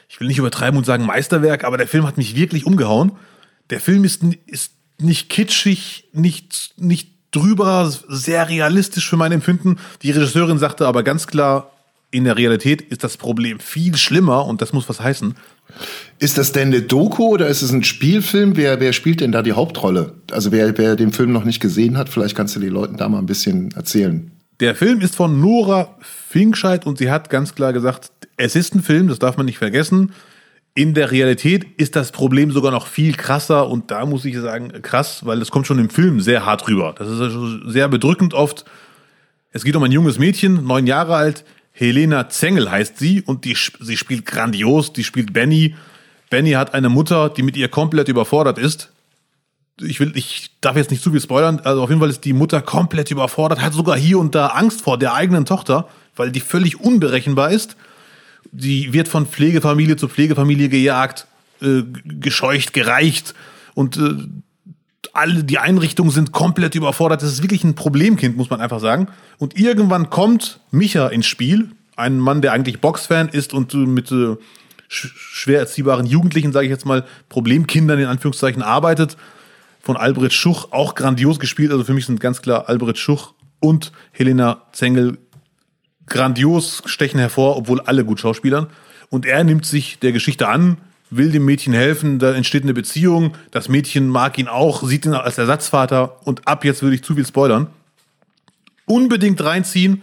Ich 0.09 0.21
will 0.21 0.29
nicht 0.29 0.39
übertreiben 0.39 0.77
und 0.77 0.85
sagen 0.85 1.07
Meisterwerk, 1.07 1.65
aber 1.65 1.79
der 1.79 1.89
Film 1.89 2.07
hat 2.07 2.19
mich 2.19 2.37
wirklich 2.37 2.67
umgehauen. 2.67 3.13
Der 3.71 3.81
Film 3.81 4.05
ist, 4.05 4.23
ist 4.47 4.73
nicht 5.01 5.29
kitschig, 5.29 6.09
nicht, 6.13 6.75
nicht 6.77 7.13
drüber, 7.31 7.93
sehr 8.09 8.49
realistisch 8.49 9.09
für 9.09 9.17
mein 9.17 9.33
Empfinden. 9.33 9.77
Die 10.03 10.11
Regisseurin 10.11 10.59
sagte 10.59 10.87
aber 10.87 11.03
ganz 11.03 11.27
klar, 11.27 11.73
in 12.11 12.25
der 12.25 12.37
Realität 12.37 12.81
ist 12.81 13.05
das 13.05 13.19
Problem 13.19 13.61
viel 13.61 13.97
schlimmer 13.97 14.47
und 14.47 14.63
das 14.63 14.73
muss 14.73 14.89
was 14.89 15.01
heißen. 15.01 15.35
Ist 16.19 16.39
das 16.39 16.53
denn 16.53 16.69
eine 16.69 16.83
Doku 16.83 17.29
oder 17.29 17.49
ist 17.49 17.61
es 17.61 17.71
ein 17.71 17.85
Spielfilm? 17.85 18.57
Wer, 18.57 18.81
wer 18.81 18.95
spielt 18.95 19.21
denn 19.21 19.31
da 19.31 19.43
die 19.43 19.53
Hauptrolle? 19.53 20.15
Also 20.31 20.51
wer, 20.51 20.77
wer 20.79 20.97
den 20.97 21.13
Film 21.13 21.33
noch 21.33 21.45
nicht 21.45 21.61
gesehen 21.61 21.99
hat, 21.99 22.09
vielleicht 22.09 22.35
kannst 22.35 22.57
du 22.57 22.61
den 22.61 22.73
Leuten 22.73 22.97
da 22.97 23.09
mal 23.09 23.19
ein 23.19 23.27
bisschen 23.27 23.73
erzählen. 23.73 24.31
Der 24.61 24.75
Film 24.75 25.01
ist 25.01 25.15
von 25.15 25.41
Nora 25.41 25.95
Finkscheid 26.01 26.85
und 26.85 26.99
sie 26.99 27.11
hat 27.11 27.31
ganz 27.31 27.55
klar 27.55 27.73
gesagt, 27.73 28.11
es 28.37 28.57
ist 28.57 28.75
ein 28.75 28.83
Film, 28.83 29.07
das 29.07 29.21
darf 29.21 29.37
man 29.37 29.47
nicht 29.47 29.59
vergessen. 29.59 30.13
In 30.75 30.95
der 30.95 31.13
Realität 31.13 31.65
ist 31.77 31.95
das 31.95 32.11
Problem 32.11 32.51
sogar 32.51 32.73
noch 32.73 32.89
viel 32.89 33.15
krasser 33.15 33.69
und 33.69 33.93
da 33.93 34.05
muss 34.05 34.25
ich 34.25 34.37
sagen, 34.37 34.83
krass, 34.83 35.25
weil 35.25 35.39
das 35.39 35.53
kommt 35.53 35.69
schon 35.69 35.79
im 35.79 35.91
Film 35.91 36.21
sehr 36.21 36.45
hart 36.45 36.67
rüber. 36.67 36.95
Das 36.99 37.09
ist 37.09 37.21
also 37.21 37.69
sehr 37.69 37.89
bedrückend 37.89 38.35
oft. 38.35 38.65
Es 39.53 39.65
geht 39.65 39.77
um 39.77 39.83
ein 39.85 39.93
junges 39.93 40.19
Mädchen, 40.19 40.65
neun 40.67 40.89
Jahre 40.89 41.15
alt. 41.15 41.45
Helena 41.71 42.29
Zengel 42.29 42.69
heißt 42.69 42.99
sie 42.99 43.23
und 43.23 43.45
die, 43.45 43.57
sie 43.81 43.97
spielt 43.97 44.27
grandios. 44.27 44.93
Die 44.93 45.05
spielt 45.05 45.33
Benny. 45.33 45.77
Benny 46.31 46.53
hat 46.53 46.75
eine 46.75 46.89
Mutter, 46.89 47.29
die 47.31 47.43
mit 47.43 47.57
ihr 47.57 47.69
komplett 47.69 48.09
überfordert 48.09 48.59
ist. 48.59 48.93
Ich 49.81 50.01
will, 50.01 50.13
ich 50.15 50.51
darf 50.61 50.77
jetzt 50.77 50.91
nicht 50.91 51.03
zu 51.03 51.11
viel 51.11 51.21
spoilern. 51.21 51.61
Also 51.65 51.83
auf 51.83 51.89
jeden 51.89 52.01
Fall 52.01 52.11
ist 52.11 52.25
die 52.25 52.33
Mutter 52.33 52.63
komplett 52.63 53.11
überfordert, 53.11 53.61
hat 53.61 53.73
sogar 53.73 53.97
hier 53.97 54.19
und 54.19 54.35
da 54.35 54.49
Angst 54.49 54.83
vor 54.83 54.99
der 54.99 55.15
eigenen 55.15 55.45
Tochter, 55.45 55.89
weil 56.17 56.33
die 56.33 56.41
völlig 56.41 56.81
unberechenbar 56.81 57.51
ist 57.51 57.77
die 58.53 58.93
wird 58.93 59.09
von 59.09 59.27
Pflegefamilie 59.27 59.97
zu 59.97 60.09
Pflegefamilie 60.09 60.69
gejagt, 60.69 61.27
äh, 61.61 61.83
gescheucht, 62.05 62.73
gereicht 62.73 63.35
und 63.75 63.97
äh, 63.97 64.15
alle 65.13 65.43
die 65.45 65.59
Einrichtungen 65.59 66.11
sind 66.11 66.33
komplett 66.33 66.75
überfordert. 66.75 67.23
Das 67.23 67.33
ist 67.33 67.43
wirklich 67.43 67.65
ein 67.65 67.75
Problemkind, 67.75 68.37
muss 68.37 68.51
man 68.51 68.61
einfach 68.61 68.81
sagen. 68.81 69.09
Und 69.39 69.59
irgendwann 69.59 70.11
kommt 70.11 70.61
Micha 70.71 71.09
ins 71.09 71.27
Spiel, 71.27 71.71
ein 71.97 72.19
Mann, 72.19 72.43
der 72.43 72.53
eigentlich 72.53 72.81
Boxfan 72.81 73.29
ist 73.29 73.53
und 73.53 73.75
äh, 73.75 73.79
mit 73.79 74.13
äh, 74.13 74.37
schwer 74.89 75.61
erziehbaren 75.61 76.07
Jugendlichen, 76.07 76.53
sage 76.53 76.67
ich 76.67 76.71
jetzt 76.71 76.87
mal, 76.87 77.05
Problemkindern 77.29 77.99
in 77.99 78.07
Anführungszeichen 78.07 78.63
arbeitet. 78.63 79.17
Von 79.89 79.97
Albrecht 79.97 80.35
Schuch 80.35 80.71
auch 80.71 80.95
grandios 80.95 81.41
gespielt. 81.41 81.71
Also 81.71 81.83
für 81.83 81.95
mich 81.95 82.05
sind 82.05 82.21
ganz 82.21 82.43
klar 82.43 82.69
Albrecht 82.69 82.99
Schuch 82.99 83.33
und 83.59 83.91
Helena 84.13 84.61
Zengel 84.73 85.17
grandios 86.05 86.83
stechen 86.85 87.19
hervor, 87.19 87.57
obwohl 87.57 87.81
alle 87.81 88.05
gut 88.05 88.21
schauspielern. 88.21 88.67
Und 89.09 89.25
er 89.25 89.43
nimmt 89.45 89.65
sich 89.65 89.99
der 89.99 90.13
Geschichte 90.13 90.47
an, 90.47 90.77
will 91.09 91.33
dem 91.33 91.47
Mädchen 91.47 91.73
helfen, 91.73 92.19
da 92.19 92.35
entsteht 92.35 92.65
eine 92.65 92.75
Beziehung. 92.75 93.35
Das 93.51 93.71
Mädchen 93.71 94.11
mag 94.11 94.37
ihn 94.37 94.47
auch, 94.47 94.83
sieht 94.87 95.07
ihn 95.07 95.15
als 95.15 95.39
Ersatzvater 95.39 96.21
und 96.27 96.47
ab 96.47 96.67
jetzt 96.67 96.83
würde 96.83 96.97
ich 96.97 97.03
zu 97.03 97.15
viel 97.15 97.27
spoilern. 97.27 97.69
Unbedingt 98.85 99.43
reinziehen. 99.43 100.03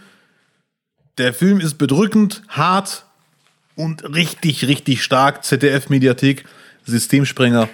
Der 1.20 1.32
Film 1.32 1.60
ist 1.60 1.76
bedrückend, 1.76 2.42
hart 2.50 3.06
und 3.76 4.04
richtig, 4.16 4.66
richtig 4.66 5.04
stark. 5.04 5.44
ZDF-Mediathek, 5.44 6.46
Systemsprenger. 6.86 7.70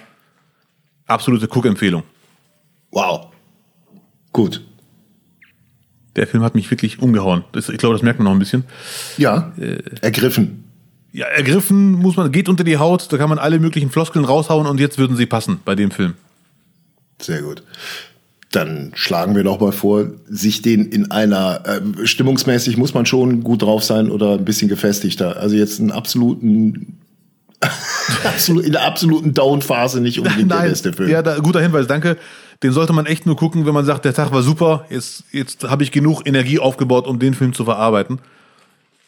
Absolute 1.06 1.46
Cook-Empfehlung. 1.46 2.02
Wow. 2.90 3.28
Gut 4.32 4.62
der 6.16 6.26
Film 6.26 6.42
hat 6.42 6.54
mich 6.54 6.70
wirklich 6.70 7.00
umgehauen. 7.00 7.44
Das, 7.52 7.68
ich 7.68 7.78
glaube, 7.78 7.94
das 7.94 8.02
merkt 8.02 8.18
man 8.18 8.24
noch 8.24 8.32
ein 8.32 8.38
bisschen. 8.38 8.64
Ja, 9.16 9.52
äh, 9.58 9.78
ergriffen. 10.00 10.64
Ja, 11.12 11.26
ergriffen 11.26 11.92
muss 11.92 12.16
man, 12.16 12.32
geht 12.32 12.48
unter 12.48 12.64
die 12.64 12.78
Haut, 12.78 13.12
da 13.12 13.18
kann 13.18 13.28
man 13.28 13.38
alle 13.38 13.58
möglichen 13.58 13.90
Floskeln 13.90 14.24
raushauen 14.24 14.66
und 14.66 14.80
jetzt 14.80 14.98
würden 14.98 15.16
sie 15.16 15.26
passen 15.26 15.60
bei 15.64 15.74
dem 15.74 15.90
Film. 15.90 16.14
Sehr 17.20 17.42
gut. 17.42 17.62
Dann 18.50 18.92
schlagen 18.94 19.34
wir 19.34 19.44
doch 19.44 19.60
mal 19.60 19.72
vor, 19.72 20.10
sich 20.28 20.62
den 20.62 20.86
in 20.86 21.10
einer, 21.10 21.62
äh, 21.66 22.06
stimmungsmäßig 22.06 22.76
muss 22.76 22.94
man 22.94 23.06
schon 23.06 23.42
gut 23.42 23.62
drauf 23.62 23.82
sein 23.82 24.10
oder 24.10 24.34
ein 24.34 24.44
bisschen 24.44 24.68
gefestigter. 24.68 25.38
Also 25.38 25.56
jetzt 25.56 25.80
einen 25.80 25.90
absoluten 25.90 26.98
in 28.48 28.72
der 28.72 28.84
absoluten 28.84 29.34
Down-Phase 29.34 30.00
nicht 30.00 30.18
unbedingt 30.18 30.48
Nein, 30.48 30.62
der 30.62 30.70
beste 30.70 30.92
Film. 30.92 31.08
Ja, 31.08 31.22
da, 31.22 31.38
guter 31.38 31.60
Hinweis, 31.60 31.86
danke. 31.86 32.16
Den 32.62 32.72
sollte 32.72 32.92
man 32.92 33.06
echt 33.06 33.26
nur 33.26 33.36
gucken, 33.36 33.66
wenn 33.66 33.74
man 33.74 33.84
sagt, 33.84 34.04
der 34.04 34.14
Tag 34.14 34.32
war 34.32 34.42
super, 34.42 34.86
jetzt, 34.88 35.24
jetzt 35.32 35.64
habe 35.64 35.82
ich 35.82 35.90
genug 35.90 36.26
Energie 36.26 36.58
aufgebaut, 36.58 37.06
um 37.06 37.18
den 37.18 37.34
Film 37.34 37.52
zu 37.52 37.64
verarbeiten. 37.64 38.20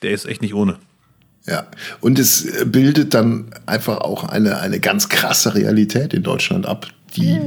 Der 0.02 0.10
ist 0.10 0.26
echt 0.26 0.42
nicht 0.42 0.54
ohne. 0.54 0.76
Ja, 1.46 1.66
und 2.00 2.18
es 2.18 2.48
bildet 2.64 3.12
dann 3.12 3.46
einfach 3.66 3.98
auch 3.98 4.24
eine, 4.24 4.58
eine 4.60 4.80
ganz 4.80 5.08
krasse 5.08 5.54
Realität 5.54 6.14
in 6.14 6.22
Deutschland 6.22 6.66
ab, 6.66 6.86
die, 7.16 7.38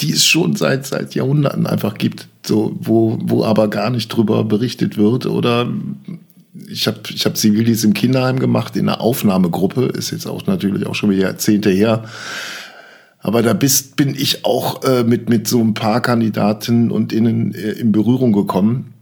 die 0.00 0.12
es 0.12 0.26
schon 0.26 0.54
seit, 0.54 0.86
seit 0.86 1.14
Jahrhunderten 1.14 1.66
einfach 1.66 1.94
gibt, 1.94 2.28
so, 2.46 2.76
wo, 2.78 3.18
wo 3.22 3.44
aber 3.44 3.68
gar 3.68 3.90
nicht 3.90 4.08
drüber 4.08 4.44
berichtet 4.44 4.98
wird 4.98 5.26
oder 5.26 5.66
ich 6.66 6.86
habe 6.86 7.00
ich 7.08 7.24
hab 7.24 7.36
Zivildienst 7.36 7.84
im 7.84 7.94
Kinderheim 7.94 8.38
gemacht, 8.38 8.76
in 8.76 8.88
einer 8.88 9.00
Aufnahmegruppe, 9.00 9.86
ist 9.86 10.10
jetzt 10.10 10.26
auch 10.26 10.46
natürlich 10.46 10.86
auch 10.86 10.94
schon 10.94 11.10
wieder 11.10 11.22
Jahrzehnte 11.22 11.70
her. 11.70 12.04
Aber 13.20 13.42
da 13.42 13.52
bist, 13.52 13.96
bin 13.96 14.14
ich 14.14 14.44
auch 14.44 14.84
äh, 14.84 15.04
mit, 15.04 15.28
mit 15.28 15.48
so 15.48 15.60
ein 15.60 15.74
paar 15.74 16.00
Kandidaten 16.00 16.90
und 16.90 17.12
Innen 17.12 17.54
äh, 17.54 17.72
in 17.72 17.92
Berührung 17.92 18.32
gekommen. 18.32 18.94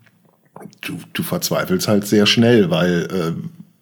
Du, 0.81 0.99
du 1.13 1.23
verzweifelst 1.23 1.87
halt 1.87 2.07
sehr 2.07 2.27
schnell, 2.27 2.71
weil 2.71 3.09
äh, 3.11 3.33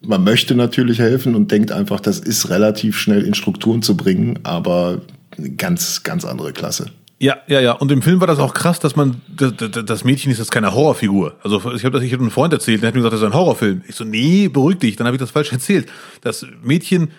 man 0.05 0.23
möchte 0.23 0.55
natürlich 0.55 0.99
helfen 0.99 1.35
und 1.35 1.51
denkt 1.51 1.71
einfach, 1.71 1.99
das 1.99 2.19
ist 2.19 2.49
relativ 2.49 2.97
schnell 2.97 3.23
in 3.23 3.33
Strukturen 3.33 3.81
zu 3.81 3.95
bringen, 3.95 4.39
aber 4.43 5.01
eine 5.37 5.51
ganz, 5.51 6.03
ganz 6.03 6.25
andere 6.25 6.53
Klasse. 6.53 6.91
Ja, 7.17 7.37
ja, 7.47 7.61
ja. 7.61 7.71
Und 7.71 7.91
im 7.91 8.01
Film 8.01 8.19
war 8.19 8.27
das 8.27 8.39
auch 8.39 8.53
krass, 8.53 8.79
dass 8.79 8.95
man, 8.95 9.21
das, 9.27 9.53
das 9.85 10.03
Mädchen 10.03 10.31
ist 10.31 10.39
jetzt 10.39 10.51
keine 10.51 10.73
Horrorfigur. 10.73 11.35
Also 11.43 11.57
ich 11.73 11.85
habe 11.85 11.97
das, 11.97 12.03
ich 12.03 12.13
hab 12.13 12.19
einen 12.19 12.29
Freund 12.29 12.51
erzählt, 12.51 12.81
der 12.81 12.87
hat 12.87 12.95
mir 12.95 12.99
gesagt, 12.99 13.13
das 13.13 13.21
ist 13.21 13.25
ein 13.25 13.33
Horrorfilm. 13.33 13.83
Ich 13.87 13.95
so, 13.95 14.03
nee, 14.03 14.49
beruhig 14.49 14.79
dich. 14.79 14.97
Dann 14.97 15.07
habe 15.07 15.15
ich 15.15 15.21
das 15.21 15.31
falsch 15.31 15.51
erzählt. 15.51 15.89
Das 16.21 16.45
Mädchen 16.61 17.11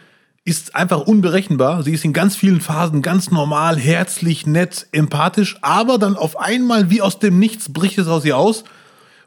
ist 0.44 0.76
einfach 0.76 1.00
unberechenbar. 1.00 1.82
Sie 1.82 1.92
ist 1.92 2.04
in 2.04 2.12
ganz 2.12 2.36
vielen 2.36 2.60
Phasen 2.60 3.02
ganz 3.02 3.30
normal, 3.30 3.78
herzlich, 3.78 4.46
nett, 4.46 4.86
empathisch, 4.92 5.56
aber 5.60 5.98
dann 5.98 6.14
auf 6.14 6.38
einmal 6.38 6.90
wie 6.90 7.02
aus 7.02 7.18
dem 7.18 7.38
Nichts 7.38 7.72
bricht 7.72 7.98
es 7.98 8.06
aus 8.06 8.24
ihr 8.24 8.36
aus. 8.36 8.64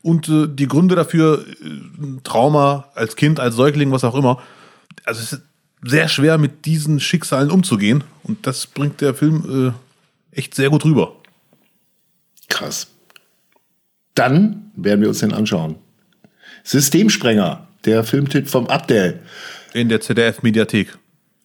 Und 0.02 0.30
äh, 0.30 0.48
die 0.48 0.68
Gründe 0.68 0.96
dafür, 0.96 1.46
äh, 1.46 2.22
Trauma 2.24 2.86
als 2.96 3.18
Kind, 3.18 3.40
als 3.40 3.56
Säugling, 3.56 3.92
was 3.92 4.06
auch 4.06 4.16
immer. 4.16 4.40
Also 5.04 5.22
es 5.22 5.34
ist 5.34 5.42
sehr 5.84 6.08
schwer, 6.08 6.38
mit 6.38 6.66
diesen 6.66 7.00
Schicksalen 7.00 7.52
umzugehen. 7.52 8.04
Und 8.24 8.48
das 8.48 8.68
bringt 8.68 9.02
der 9.02 9.14
Film 9.14 9.74
äh, 9.74 9.89
echt 10.32 10.56
sehr 10.56 10.70
gut 10.70 10.86
rüber. 10.86 11.16
Krass. 12.48 12.88
Dann 14.16 14.72
werden 14.76 15.02
wir 15.02 15.10
uns 15.10 15.20
den 15.20 15.34
anschauen. 15.34 15.76
Systemsprenger, 16.64 17.68
der 17.86 18.04
Filmtipp 18.04 18.50
vom 18.50 18.68
Abdel. 18.68 19.22
In 19.74 19.90
der 19.90 20.02
ZDF-Mediathek. 20.02 20.98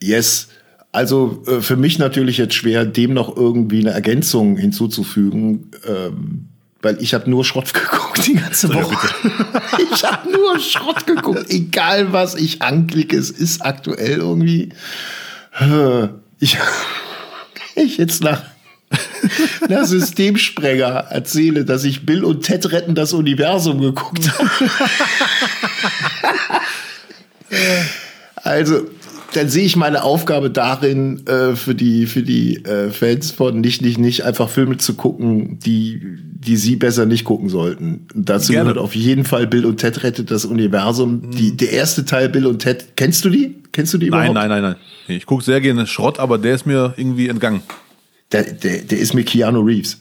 Yes. 0.03 0.49
Also 0.93 1.43
äh, 1.47 1.61
für 1.61 1.77
mich 1.77 1.99
natürlich 1.99 2.39
jetzt 2.39 2.55
schwer, 2.55 2.85
dem 2.85 3.15
noch 3.15 3.37
irgendwie 3.37 3.81
eine 3.81 3.91
Ergänzung 3.91 4.57
hinzuzufügen, 4.57 5.71
ähm, 5.87 6.49
weil 6.83 7.03
ich 7.03 7.15
habe 7.15 7.29
nur 7.29 7.45
Schrott 7.45 7.73
geguckt 7.75 8.27
die 8.27 8.35
ganze 8.35 8.73
Woche. 8.73 9.09
ich 9.93 10.05
habe 10.05 10.31
nur 10.31 10.59
Schrott 10.61 11.07
geguckt, 11.07 11.47
egal 11.49 12.13
was 12.13 12.35
ich 12.35 12.63
anklicke, 12.63 13.17
es 13.17 13.31
ist 13.31 13.65
aktuell 13.65 14.19
irgendwie. 14.19 14.71
Äh, 15.59 16.09
ich, 16.39 16.59
ich 17.75 17.97
jetzt 17.97 18.23
nach 18.23 18.43
nach 19.69 19.85
Systemsprenger 19.85 21.07
erzähle, 21.11 21.65
dass 21.65 21.85
ich 21.85 22.07
Bill 22.07 22.25
und 22.25 22.43
Ted 22.43 22.71
retten 22.73 22.95
das 22.95 23.13
Universum 23.13 23.81
geguckt 23.81 24.31
habe. 24.39 24.51
also, 28.37 28.83
dann 29.35 29.49
sehe 29.49 29.65
ich 29.65 29.77
meine 29.77 30.05
Aufgabe 30.05 30.51
darin, 30.51 31.27
äh, 31.27 31.57
für 31.57 31.75
die, 31.75 32.07
für 32.07 32.23
die 32.23 32.65
äh, 32.65 32.91
Fans 32.91 33.31
von 33.31 33.61
nicht, 33.61 33.83
nicht, 33.83 33.99
nicht 33.99 34.25
einfach 34.25 34.49
Filme 34.49 34.77
zu 34.77 34.95
gucken, 34.95 35.59
die, 35.59 36.01
die 36.33 36.57
sie 36.57 36.77
besser 36.77 37.07
nicht 37.07 37.25
gucken 37.25 37.49
sollten. 37.49 38.07
dazu 38.15 38.53
Gerne. 38.53 38.71
gehört 38.71 38.85
auf 38.85 38.95
jeden 38.95 39.25
Fall 39.25 39.47
Bill 39.47 39.67
und 39.67 39.79
Ted 39.79 40.03
rettet 40.03 40.31
das 40.31 40.45
Universum. 40.45 41.23
Mhm. 41.27 41.31
Die, 41.33 41.57
der 41.57 41.73
erste 41.73 42.05
Teil 42.05 42.29
Bill 42.29 42.47
und 42.47 42.61
Ted, 42.61 42.97
kennst 42.97 43.25
du 43.25 43.31
die? 43.31 43.57
Kennst 43.73 43.93
du 43.93 43.99
die 43.99 44.11
nein, 44.11 44.31
überhaupt? 44.31 44.35
Nein, 44.35 44.49
nein, 44.49 44.63
nein, 44.63 44.77
nein. 45.09 45.17
Ich 45.17 45.27
gucke 45.27 45.43
sehr 45.43 45.61
gerne 45.61 45.87
Schrott, 45.87 46.19
aber 46.19 46.39
der 46.39 46.55
ist 46.55 46.67
mir 46.67 46.95
irgendwie 46.97 47.29
entgangen. 47.29 47.63
Der, 48.35 48.43
der, 48.43 48.79
der 48.83 48.99
ist 48.99 49.15
mit 49.15 49.27
Keanu 49.27 49.61
Reeves. 49.61 49.99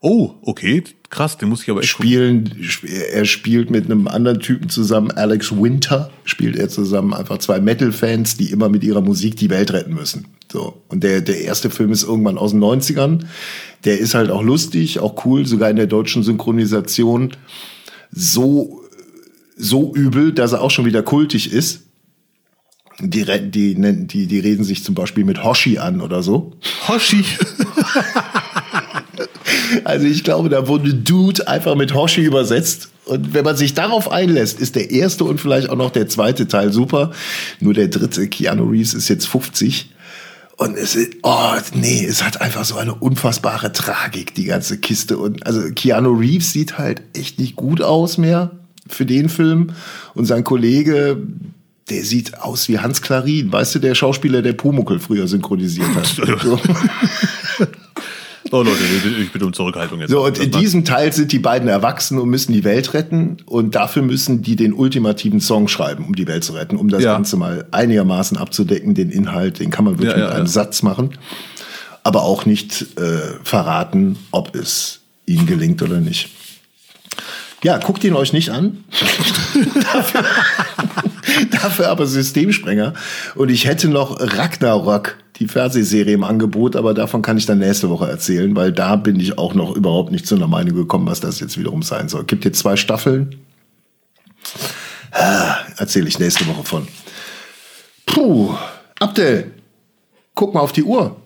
Oh, 0.00 0.32
okay, 0.42 0.82
krass, 1.08 1.38
den 1.38 1.48
muss 1.48 1.62
ich 1.62 1.70
aber 1.70 1.80
echt. 1.80 1.88
Spielen, 1.90 2.50
sp- 2.66 2.86
er 3.12 3.24
spielt 3.24 3.70
mit 3.70 3.84
einem 3.84 4.08
anderen 4.08 4.40
Typen 4.40 4.68
zusammen, 4.68 5.10
Alex 5.12 5.52
Winter, 5.52 6.10
spielt 6.24 6.56
er 6.56 6.68
zusammen, 6.68 7.14
einfach 7.14 7.38
zwei 7.38 7.60
Metal-Fans, 7.60 8.36
die 8.36 8.50
immer 8.50 8.68
mit 8.68 8.82
ihrer 8.82 9.00
Musik 9.00 9.36
die 9.36 9.50
Welt 9.50 9.72
retten 9.72 9.94
müssen. 9.94 10.26
So. 10.52 10.82
Und 10.88 11.04
der, 11.04 11.20
der 11.20 11.40
erste 11.42 11.70
Film 11.70 11.92
ist 11.92 12.02
irgendwann 12.02 12.38
aus 12.38 12.50
den 12.50 12.60
90ern. 12.62 13.24
Der 13.84 13.98
ist 13.98 14.14
halt 14.14 14.30
auch 14.30 14.42
lustig, 14.42 14.98
auch 14.98 15.24
cool, 15.24 15.46
sogar 15.46 15.70
in 15.70 15.76
der 15.76 15.86
deutschen 15.86 16.24
Synchronisation 16.24 17.32
so, 18.10 18.82
so 19.56 19.94
übel, 19.94 20.32
dass 20.32 20.52
er 20.52 20.60
auch 20.62 20.70
schon 20.72 20.86
wieder 20.86 21.02
kultig 21.02 21.52
ist. 21.52 21.82
Die, 23.00 23.24
die, 23.50 23.74
nennen- 23.76 24.08
die, 24.08 24.26
die 24.26 24.40
reden 24.40 24.64
sich 24.64 24.82
zum 24.82 24.94
Beispiel 24.94 25.24
mit 25.24 25.44
Hoshi 25.44 25.78
an 25.78 26.00
oder 26.00 26.22
so. 26.22 26.52
Hoshi. 26.88 27.24
Also 29.84 30.06
ich 30.06 30.24
glaube, 30.24 30.48
da 30.48 30.66
wurde 30.68 30.94
Dude 30.94 31.46
einfach 31.48 31.74
mit 31.74 31.94
Hoshi 31.94 32.22
übersetzt. 32.22 32.88
Und 33.04 33.34
wenn 33.34 33.44
man 33.44 33.56
sich 33.56 33.74
darauf 33.74 34.10
einlässt, 34.10 34.60
ist 34.60 34.76
der 34.76 34.90
erste 34.90 35.24
und 35.24 35.40
vielleicht 35.40 35.68
auch 35.70 35.76
noch 35.76 35.90
der 35.90 36.08
zweite 36.08 36.48
Teil 36.48 36.72
super. 36.72 37.12
Nur 37.60 37.74
der 37.74 37.88
dritte, 37.88 38.28
Keanu 38.28 38.64
Reeves, 38.64 38.94
ist 38.94 39.08
jetzt 39.08 39.26
50. 39.28 39.90
Und 40.56 40.76
es 40.76 40.96
ist, 40.96 41.12
oh 41.22 41.52
nee, 41.74 42.04
es 42.04 42.22
hat 42.24 42.40
einfach 42.40 42.64
so 42.64 42.76
eine 42.76 42.94
unfassbare 42.94 43.72
Tragik, 43.72 44.34
die 44.34 44.44
ganze 44.44 44.78
Kiste. 44.78 45.18
Und 45.18 45.46
also 45.46 45.60
Keanu 45.74 46.12
Reeves 46.14 46.52
sieht 46.52 46.78
halt 46.78 47.02
echt 47.14 47.38
nicht 47.38 47.56
gut 47.56 47.80
aus 47.82 48.18
mehr 48.18 48.50
für 48.88 49.06
den 49.06 49.28
Film. 49.28 49.70
Und 50.14 50.26
sein 50.26 50.44
Kollege, 50.44 51.18
der 51.90 52.04
sieht 52.04 52.38
aus 52.40 52.68
wie 52.68 52.78
Hans 52.78 53.02
Klarin. 53.02 53.52
Weißt 53.52 53.74
du, 53.74 53.78
der 53.78 53.94
Schauspieler, 53.94 54.42
der 54.42 54.52
Pumuckel 54.52 54.98
früher 54.98 55.26
synchronisiert 55.28 55.88
hat. 55.94 56.08
So. 56.42 56.58
Oh 58.50 58.62
Leute, 58.62 58.78
ich 59.20 59.30
bitte 59.30 59.44
um 59.44 59.52
Zurückhaltung 59.52 60.00
jetzt. 60.00 60.10
So, 60.10 60.24
und 60.24 60.38
in 60.38 60.50
diesem 60.50 60.84
Teil 60.84 61.12
sind 61.12 61.32
die 61.32 61.38
beiden 61.38 61.68
erwachsen 61.68 62.18
und 62.18 62.30
müssen 62.30 62.52
die 62.52 62.64
Welt 62.64 62.94
retten. 62.94 63.36
Und 63.44 63.74
dafür 63.74 64.02
müssen 64.02 64.40
die 64.42 64.56
den 64.56 64.72
ultimativen 64.72 65.40
Song 65.40 65.68
schreiben, 65.68 66.06
um 66.06 66.14
die 66.14 66.26
Welt 66.26 66.44
zu 66.44 66.54
retten, 66.54 66.76
um 66.76 66.88
das 66.88 67.02
Ja. 67.02 67.12
Ganze 67.12 67.36
mal 67.36 67.66
einigermaßen 67.72 68.38
abzudecken. 68.38 68.94
Den 68.94 69.10
Inhalt, 69.10 69.58
den 69.60 69.70
kann 69.70 69.84
man 69.84 69.98
wirklich 69.98 70.12
Ja, 70.12 70.18
ja, 70.20 70.26
mit 70.28 70.34
einem. 70.36 70.46
Satz 70.46 70.82
machen. 70.82 71.10
Aber 72.04 72.22
auch 72.22 72.46
nicht 72.46 72.86
äh, 72.98 73.18
verraten, 73.42 74.16
ob 74.30 74.54
es 74.54 75.00
ihnen 75.26 75.46
gelingt 75.46 75.82
oder 75.82 76.00
nicht. 76.00 76.30
Ja, 77.62 77.78
guckt 77.78 78.04
ihn 78.04 78.14
euch 78.14 78.32
nicht 78.32 78.50
an. 78.50 78.84
dafür, 79.92 80.24
dafür 81.50 81.88
aber 81.88 82.06
Systemsprenger. 82.06 82.94
Und 83.34 83.50
ich 83.50 83.66
hätte 83.66 83.88
noch 83.88 84.18
Ragnarok, 84.20 85.16
die 85.36 85.48
Fernsehserie 85.48 86.14
im 86.14 86.24
Angebot, 86.24 86.76
aber 86.76 86.94
davon 86.94 87.22
kann 87.22 87.36
ich 87.36 87.46
dann 87.46 87.58
nächste 87.58 87.90
Woche 87.90 88.08
erzählen, 88.08 88.54
weil 88.56 88.72
da 88.72 88.96
bin 88.96 89.18
ich 89.18 89.38
auch 89.38 89.54
noch 89.54 89.74
überhaupt 89.74 90.12
nicht 90.12 90.26
zu 90.26 90.34
einer 90.36 90.48
Meinung 90.48 90.74
gekommen, 90.74 91.06
was 91.06 91.20
das 91.20 91.40
jetzt 91.40 91.58
wiederum 91.58 91.82
sein 91.82 92.08
soll. 92.08 92.24
Gibt 92.24 92.44
jetzt 92.44 92.58
zwei 92.58 92.76
Staffeln. 92.76 93.36
Ah, 95.10 95.56
Erzähle 95.78 96.08
ich 96.08 96.18
nächste 96.18 96.46
Woche 96.46 96.64
von. 96.64 96.88
Puh, 98.06 98.54
Abdel, 98.98 99.52
guck 100.34 100.54
mal 100.54 100.60
auf 100.60 100.72
die 100.72 100.82
Uhr. 100.82 101.16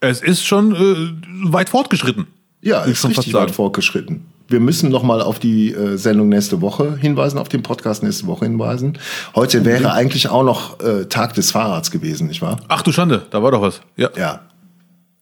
Es 0.00 0.20
ist 0.20 0.44
schon 0.44 0.74
äh, 0.74 1.52
weit 1.52 1.68
fortgeschritten. 1.68 2.26
Ja, 2.60 2.84
ich 2.84 2.92
ist 2.92 3.08
richtig 3.08 3.32
weit 3.34 3.50
fortgeschritten. 3.52 4.26
Wir 4.48 4.60
müssen 4.60 4.90
noch 4.90 5.02
mal 5.02 5.22
auf 5.22 5.38
die 5.38 5.72
äh, 5.72 5.96
Sendung 5.96 6.28
nächste 6.28 6.60
Woche 6.60 6.96
hinweisen, 6.96 7.38
auf 7.38 7.48
den 7.48 7.62
Podcast 7.62 8.02
nächste 8.02 8.26
Woche 8.26 8.44
hinweisen. 8.44 8.98
Heute 9.34 9.64
wäre 9.64 9.92
eigentlich 9.92 10.28
auch 10.28 10.44
noch 10.44 10.80
äh, 10.80 11.06
Tag 11.06 11.34
des 11.34 11.50
Fahrrads 11.50 11.90
gewesen, 11.90 12.28
nicht 12.28 12.42
wahr? 12.42 12.60
Ach 12.68 12.82
du 12.82 12.92
Schande, 12.92 13.26
da 13.30 13.42
war 13.42 13.50
doch 13.50 13.62
was. 13.62 13.80
Ja. 13.96 14.10
Ja. 14.16 14.42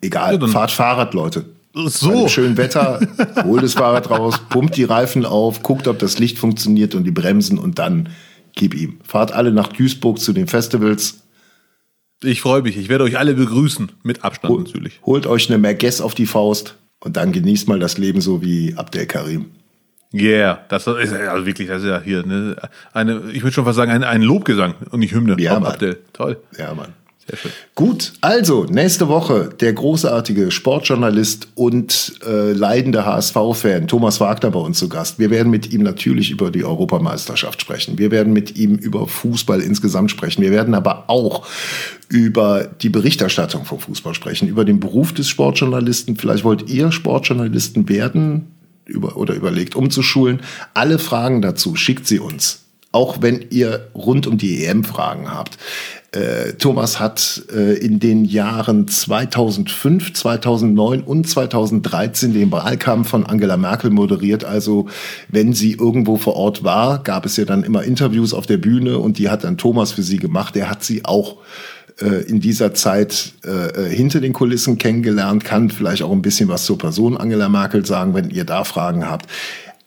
Egal, 0.00 0.40
Ja, 0.40 0.46
fahrt 0.48 0.72
Fahrrad, 0.72 1.14
Leute. 1.14 1.44
So. 1.74 2.10
dem 2.10 2.28
schönen 2.28 2.56
Wetter, 2.56 3.00
holt 3.44 3.62
das 3.62 3.74
Fahrrad 3.74 4.10
raus, 4.10 4.40
pumpt 4.50 4.76
die 4.76 4.84
Reifen 4.84 5.24
auf, 5.24 5.62
guckt, 5.62 5.86
ob 5.88 5.98
das 6.00 6.18
Licht 6.18 6.38
funktioniert 6.38 6.94
und 6.94 7.04
die 7.04 7.12
Bremsen 7.12 7.58
und 7.58 7.78
dann 7.78 8.08
gib 8.54 8.74
ihm. 8.74 8.98
Fahrt 9.04 9.32
alle 9.32 9.52
nach 9.52 9.68
Duisburg 9.68 10.18
zu 10.18 10.32
den 10.32 10.48
Festivals, 10.48 11.22
Ich 12.24 12.42
freue 12.42 12.62
mich. 12.62 12.76
Ich 12.76 12.88
werde 12.88 13.04
euch 13.04 13.18
alle 13.18 13.34
begrüßen. 13.34 13.92
Mit 14.02 14.24
Abstand 14.24 14.58
natürlich. 14.58 15.00
holt 15.06 15.26
euch 15.26 15.48
eine 15.48 15.58
Merguez 15.58 16.00
auf 16.00 16.14
die 16.14 16.26
Faust 16.26 16.76
und 17.02 17.16
dann 17.16 17.32
genießt 17.32 17.68
mal 17.68 17.78
das 17.78 17.98
Leben 17.98 18.20
so 18.20 18.42
wie 18.42 18.74
Abdel 18.76 19.06
Karim. 19.06 19.46
Yeah, 20.14 20.64
das 20.68 20.86
ist 20.86 21.12
ja 21.12 21.32
also 21.32 21.46
wirklich, 21.46 21.68
das 21.68 21.82
ist 21.82 21.88
ja 21.88 22.00
hier 22.00 22.24
ne, 22.24 22.56
eine, 22.92 23.22
ich 23.32 23.42
würde 23.42 23.52
schon 23.52 23.64
fast 23.64 23.76
sagen, 23.76 23.90
ein, 23.90 24.04
ein 24.04 24.22
Lobgesang 24.22 24.74
und 24.90 25.00
nicht 25.00 25.14
Hymne. 25.14 25.36
Ja, 25.38 25.58
Mann. 25.58 25.72
Abdel. 25.72 25.98
Toll. 26.12 26.38
Ja, 26.58 26.74
Mann. 26.74 26.92
Sehr 27.28 27.38
schön. 27.38 27.50
Gut, 27.76 28.12
also 28.20 28.64
nächste 28.64 29.08
Woche 29.08 29.50
der 29.60 29.72
großartige 29.72 30.50
Sportjournalist 30.50 31.48
und 31.54 32.14
äh, 32.26 32.52
leidende 32.52 33.06
HSV-Fan 33.06 33.86
Thomas 33.86 34.20
Wagner 34.20 34.50
bei 34.50 34.58
uns 34.58 34.78
zu 34.78 34.88
Gast. 34.88 35.18
Wir 35.18 35.30
werden 35.30 35.50
mit 35.50 35.72
ihm 35.72 35.82
natürlich 35.82 36.30
über 36.30 36.50
die 36.50 36.64
Europameisterschaft 36.64 37.60
sprechen. 37.60 37.96
Wir 37.98 38.10
werden 38.10 38.32
mit 38.32 38.56
ihm 38.56 38.74
über 38.74 39.06
Fußball 39.06 39.60
insgesamt 39.60 40.10
sprechen. 40.10 40.42
Wir 40.42 40.50
werden 40.50 40.74
aber 40.74 41.04
auch 41.08 41.46
über 42.08 42.64
die 42.64 42.88
Berichterstattung 42.88 43.64
vom 43.64 43.78
Fußball 43.78 44.14
sprechen, 44.14 44.48
über 44.48 44.64
den 44.64 44.80
Beruf 44.80 45.14
des 45.14 45.28
Sportjournalisten. 45.28 46.16
Vielleicht 46.16 46.44
wollt 46.44 46.68
ihr 46.68 46.90
Sportjournalisten 46.90 47.88
werden 47.88 48.48
über, 48.84 49.16
oder 49.16 49.34
überlegt 49.34 49.76
umzuschulen. 49.76 50.40
Alle 50.74 50.98
Fragen 50.98 51.40
dazu 51.40 51.76
schickt 51.76 52.06
sie 52.06 52.18
uns. 52.18 52.60
Auch 52.90 53.22
wenn 53.22 53.46
ihr 53.48 53.88
rund 53.94 54.26
um 54.26 54.36
die 54.36 54.64
EM 54.64 54.84
Fragen 54.84 55.30
habt. 55.30 55.56
Äh, 56.12 56.52
Thomas 56.58 57.00
hat 57.00 57.42
äh, 57.54 57.74
in 57.78 57.98
den 57.98 58.26
Jahren 58.26 58.86
2005, 58.86 60.12
2009 60.12 61.00
und 61.02 61.26
2013 61.26 62.34
den 62.34 62.52
Wahlkampf 62.52 63.08
von 63.08 63.24
Angela 63.24 63.56
Merkel 63.56 63.90
moderiert. 63.90 64.44
Also 64.44 64.88
wenn 65.28 65.54
sie 65.54 65.72
irgendwo 65.72 66.18
vor 66.18 66.36
Ort 66.36 66.64
war, 66.64 67.02
gab 67.02 67.24
es 67.24 67.38
ja 67.38 67.46
dann 67.46 67.62
immer 67.62 67.82
Interviews 67.82 68.34
auf 68.34 68.44
der 68.44 68.58
Bühne 68.58 68.98
und 68.98 69.16
die 69.16 69.30
hat 69.30 69.44
dann 69.44 69.56
Thomas 69.56 69.92
für 69.92 70.02
sie 70.02 70.18
gemacht. 70.18 70.54
Er 70.54 70.68
hat 70.68 70.84
sie 70.84 71.02
auch 71.06 71.38
äh, 72.02 72.22
in 72.28 72.40
dieser 72.40 72.74
Zeit 72.74 73.32
äh, 73.46 73.50
äh, 73.50 73.88
hinter 73.88 74.20
den 74.20 74.34
Kulissen 74.34 74.76
kennengelernt, 74.76 75.44
kann 75.44 75.70
vielleicht 75.70 76.02
auch 76.02 76.12
ein 76.12 76.22
bisschen 76.22 76.48
was 76.48 76.66
zur 76.66 76.76
Person 76.76 77.16
Angela 77.16 77.48
Merkel 77.48 77.86
sagen, 77.86 78.12
wenn 78.14 78.28
ihr 78.28 78.44
da 78.44 78.64
Fragen 78.64 79.08
habt. 79.08 79.26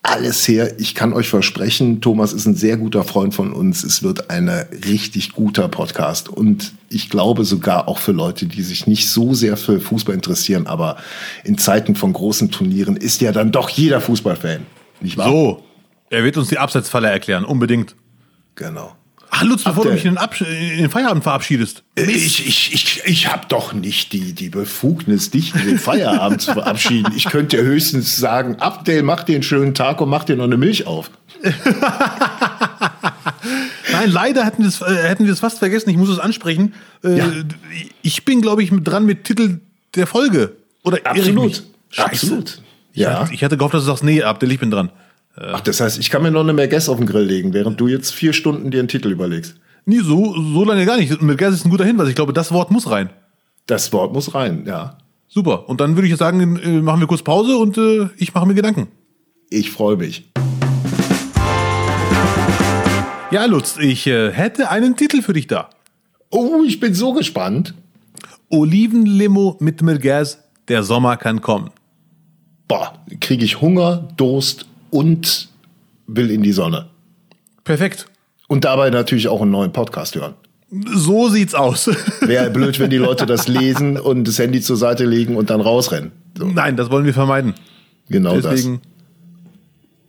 Alles 0.08 0.48
her, 0.48 0.80
ich 0.80 0.94
kann 0.94 1.14
euch 1.14 1.30
versprechen, 1.30 2.00
Thomas 2.00 2.32
ist 2.32 2.46
ein 2.46 2.56
sehr 2.56 2.78
guter 2.78 3.04
Freund 3.04 3.34
von 3.34 3.52
uns. 3.52 3.84
Es 3.84 4.04
wird 4.04 4.30
ein 4.30 4.50
richtig 4.50 5.34
guter 5.34 5.68
Podcast 5.68 6.30
und 6.30 6.74
ich 6.90 7.10
glaube 7.10 7.44
sogar 7.44 7.88
auch 7.88 7.98
für 7.98 8.12
Leute, 8.12 8.46
die 8.46 8.62
sich 8.62 8.86
nicht 8.86 9.10
so 9.10 9.34
sehr 9.34 9.58
für 9.58 9.80
Fußball 9.80 10.14
interessieren, 10.14 10.68
aber 10.68 10.98
in 11.44 11.58
Zeiten 11.58 11.96
von 11.96 12.14
großen 12.14 12.52
Turnieren 12.52 12.98
ist 12.98 13.20
ja 13.22 13.32
dann 13.32 13.52
doch 13.52 13.68
jeder 13.68 14.00
Fußballfan, 14.00 14.68
nicht 15.02 15.18
wahr? 15.18 15.28
So, 15.28 15.64
er 16.12 16.24
wird 16.24 16.38
uns 16.38 16.50
die 16.50 16.60
Abseitsfalle 16.60 17.10
erklären, 17.10 17.44
unbedingt. 17.44 17.96
Genau. 18.54 18.96
Lutz, 19.44 19.64
bevor 19.64 19.84
du 19.84 19.90
Abdel. 19.90 19.94
mich 19.94 20.06
in 20.06 20.12
den, 20.14 20.18
Absch 20.18 20.42
in 20.42 20.78
den 20.78 20.90
Feierabend 20.90 21.24
verabschiedest. 21.24 21.84
Ich, 21.96 22.46
ich, 22.48 22.74
ich, 22.74 23.02
ich 23.06 23.28
habe 23.32 23.44
doch 23.48 23.74
nicht 23.74 24.14
die, 24.14 24.34
die 24.34 24.50
Befugnis, 24.50 25.30
dich 25.32 25.54
in 25.56 25.66
den 25.66 25.80
Feierabend 25.80 26.42
zu 26.42 26.54
verabschieden. 26.54 27.14
Ich 27.16 27.26
könnte 27.26 27.58
dir 27.58 27.64
höchstens 27.64 28.16
sagen, 28.18 28.58
Abdel, 28.58 29.04
mach 29.04 29.24
dir 29.24 29.36
einen 29.36 29.44
schönen 29.44 29.74
Tag 29.74 30.02
und 30.02 30.10
mach 30.10 30.24
dir 30.24 30.36
noch 30.36 30.44
eine 30.46 30.58
Milch 30.58 30.88
auf. 30.88 31.10
Nein, 33.92 34.10
leider 34.10 34.46
hätten 34.46 34.64
wir 34.64 34.70
es 34.70 34.82
äh, 34.82 35.08
hätten 35.08 35.26
wir 35.26 35.34
es 35.34 35.40
fast 35.40 35.60
vergessen. 35.60 35.90
Ich 35.90 35.98
muss 35.98 36.10
es 36.10 36.20
ansprechen. 36.20 36.74
Äh, 37.04 37.18
Ja. 37.18 37.32
Ich 38.02 38.26
bin, 38.26 38.42
glaube 38.42 38.64
ich, 38.64 38.72
dran 38.84 39.06
mit 39.06 39.24
Titel 39.24 39.60
der 39.96 40.08
Folge. 40.08 40.56
Oder. 40.84 41.00
Absolut. 41.98 42.62
Ich, 42.94 43.02
Ja. 43.02 43.28
ich 43.32 43.44
hatte 43.44 43.58
gehofft, 43.58 43.74
dass 43.74 43.84
du 43.84 43.88
sagst, 43.88 44.04
nee, 44.04 44.22
Abdel, 44.24 44.52
ich 44.52 44.60
bin 44.60 44.72
dran. 44.72 44.90
Ach, 45.38 45.62
das 45.62 45.82
heißt, 45.82 46.00
ich 46.00 46.10
kann 46.10 46.24
mir 46.24 46.32
noch 46.32 46.42
eine 46.42 46.54
Merguez 46.54 46.88
auf 46.88 46.98
den 46.98 47.08
Grill 47.08 47.26
legen, 47.26 47.54
während 47.54 47.80
du 47.80 47.88
jetzt 47.88 48.14
vier 48.14 48.32
Stunden 48.32 48.72
dir 48.72 48.80
einen 48.80 48.88
Titel 48.88 49.12
überlegst. 49.12 49.56
Nee, 49.86 50.00
so, 50.00 50.34
so 50.34 50.64
lange 50.64 50.86
gar 50.86 50.98
nicht. 50.98 51.22
Mit 51.22 51.38
Gas 51.38 51.54
ist 51.54 51.66
ein 51.66 51.70
guter 51.70 51.86
Hinweis. 51.86 52.08
Ich 52.08 52.16
glaube, 52.16 52.34
das 52.34 52.52
Wort 52.52 52.72
muss 52.72 52.90
rein. 52.90 53.10
Das 53.68 53.92
Wort 53.92 54.14
muss 54.14 54.34
rein, 54.34 54.64
ja. 54.66 54.98
Super. 55.28 55.68
Und 55.68 55.82
dann 55.82 55.96
würde 55.96 56.08
ich 56.08 56.12
jetzt 56.12 56.20
sagen, 56.20 56.58
äh, 56.58 56.82
machen 56.82 57.02
wir 57.02 57.08
kurz 57.08 57.22
Pause 57.22 57.58
und 57.58 57.78
äh, 57.78 58.08
ich 58.18 58.34
mache 58.34 58.46
mir 58.46 58.54
Gedanken. 58.54 58.88
Ich 59.50 59.72
freue 59.72 59.98
mich. 59.98 60.32
Ja, 63.32 63.46
Lutz, 63.46 63.78
ich 63.78 64.08
äh, 64.08 64.32
hätte 64.32 64.70
einen 64.70 64.96
Titel 64.96 65.22
für 65.22 65.34
dich 65.34 65.48
da. 65.48 65.70
Oh, 66.30 66.64
ich 66.66 66.80
bin 66.80 66.94
so 66.94 67.14
gespannt. 67.14 67.74
Olivenlimo 68.50 69.58
mit 69.60 69.82
Merguez, 69.82 70.40
der 70.68 70.84
Sommer 70.84 71.18
kann 71.18 71.42
kommen. 71.42 71.72
Boah, 72.68 72.94
kriege 73.20 73.44
ich 73.44 73.62
Hunger, 73.62 74.08
Durst 74.16 74.68
und 74.96 75.50
will 76.08 76.32
in 76.32 76.42
die 76.42 76.54
Sonne. 76.54 76.88
Perfekt. 77.64 78.06
Und 78.48 78.64
dabei 78.64 78.90
natürlich 78.90 79.28
auch 79.28 79.42
einen 79.42 79.52
neuen 79.52 79.74
Podcast 79.74 80.16
hören. 80.16 80.36
So 80.94 81.30
sieht's 81.30 81.54
aus. 81.54 81.88
Wäre 82.22 82.50
blöd, 82.50 82.80
wenn 82.80 82.90
die 82.90 82.98
Leute 82.98 83.26
das 83.26 83.48
lesen 83.48 83.98
und 84.00 84.28
das 84.28 84.40
Handy 84.40 84.62
zur 84.62 84.78
Seite 84.78 85.06
legen 85.06 85.36
und 85.36 85.50
dann 85.50 85.62
rausrennen. 85.62 86.12
So, 86.38 86.46
Nein, 86.46 86.78
das 86.78 86.90
wollen 86.90 87.06
wir 87.06 87.14
vermeiden. 87.14 87.54
genau 88.10 88.40
Deswegen 88.40 88.82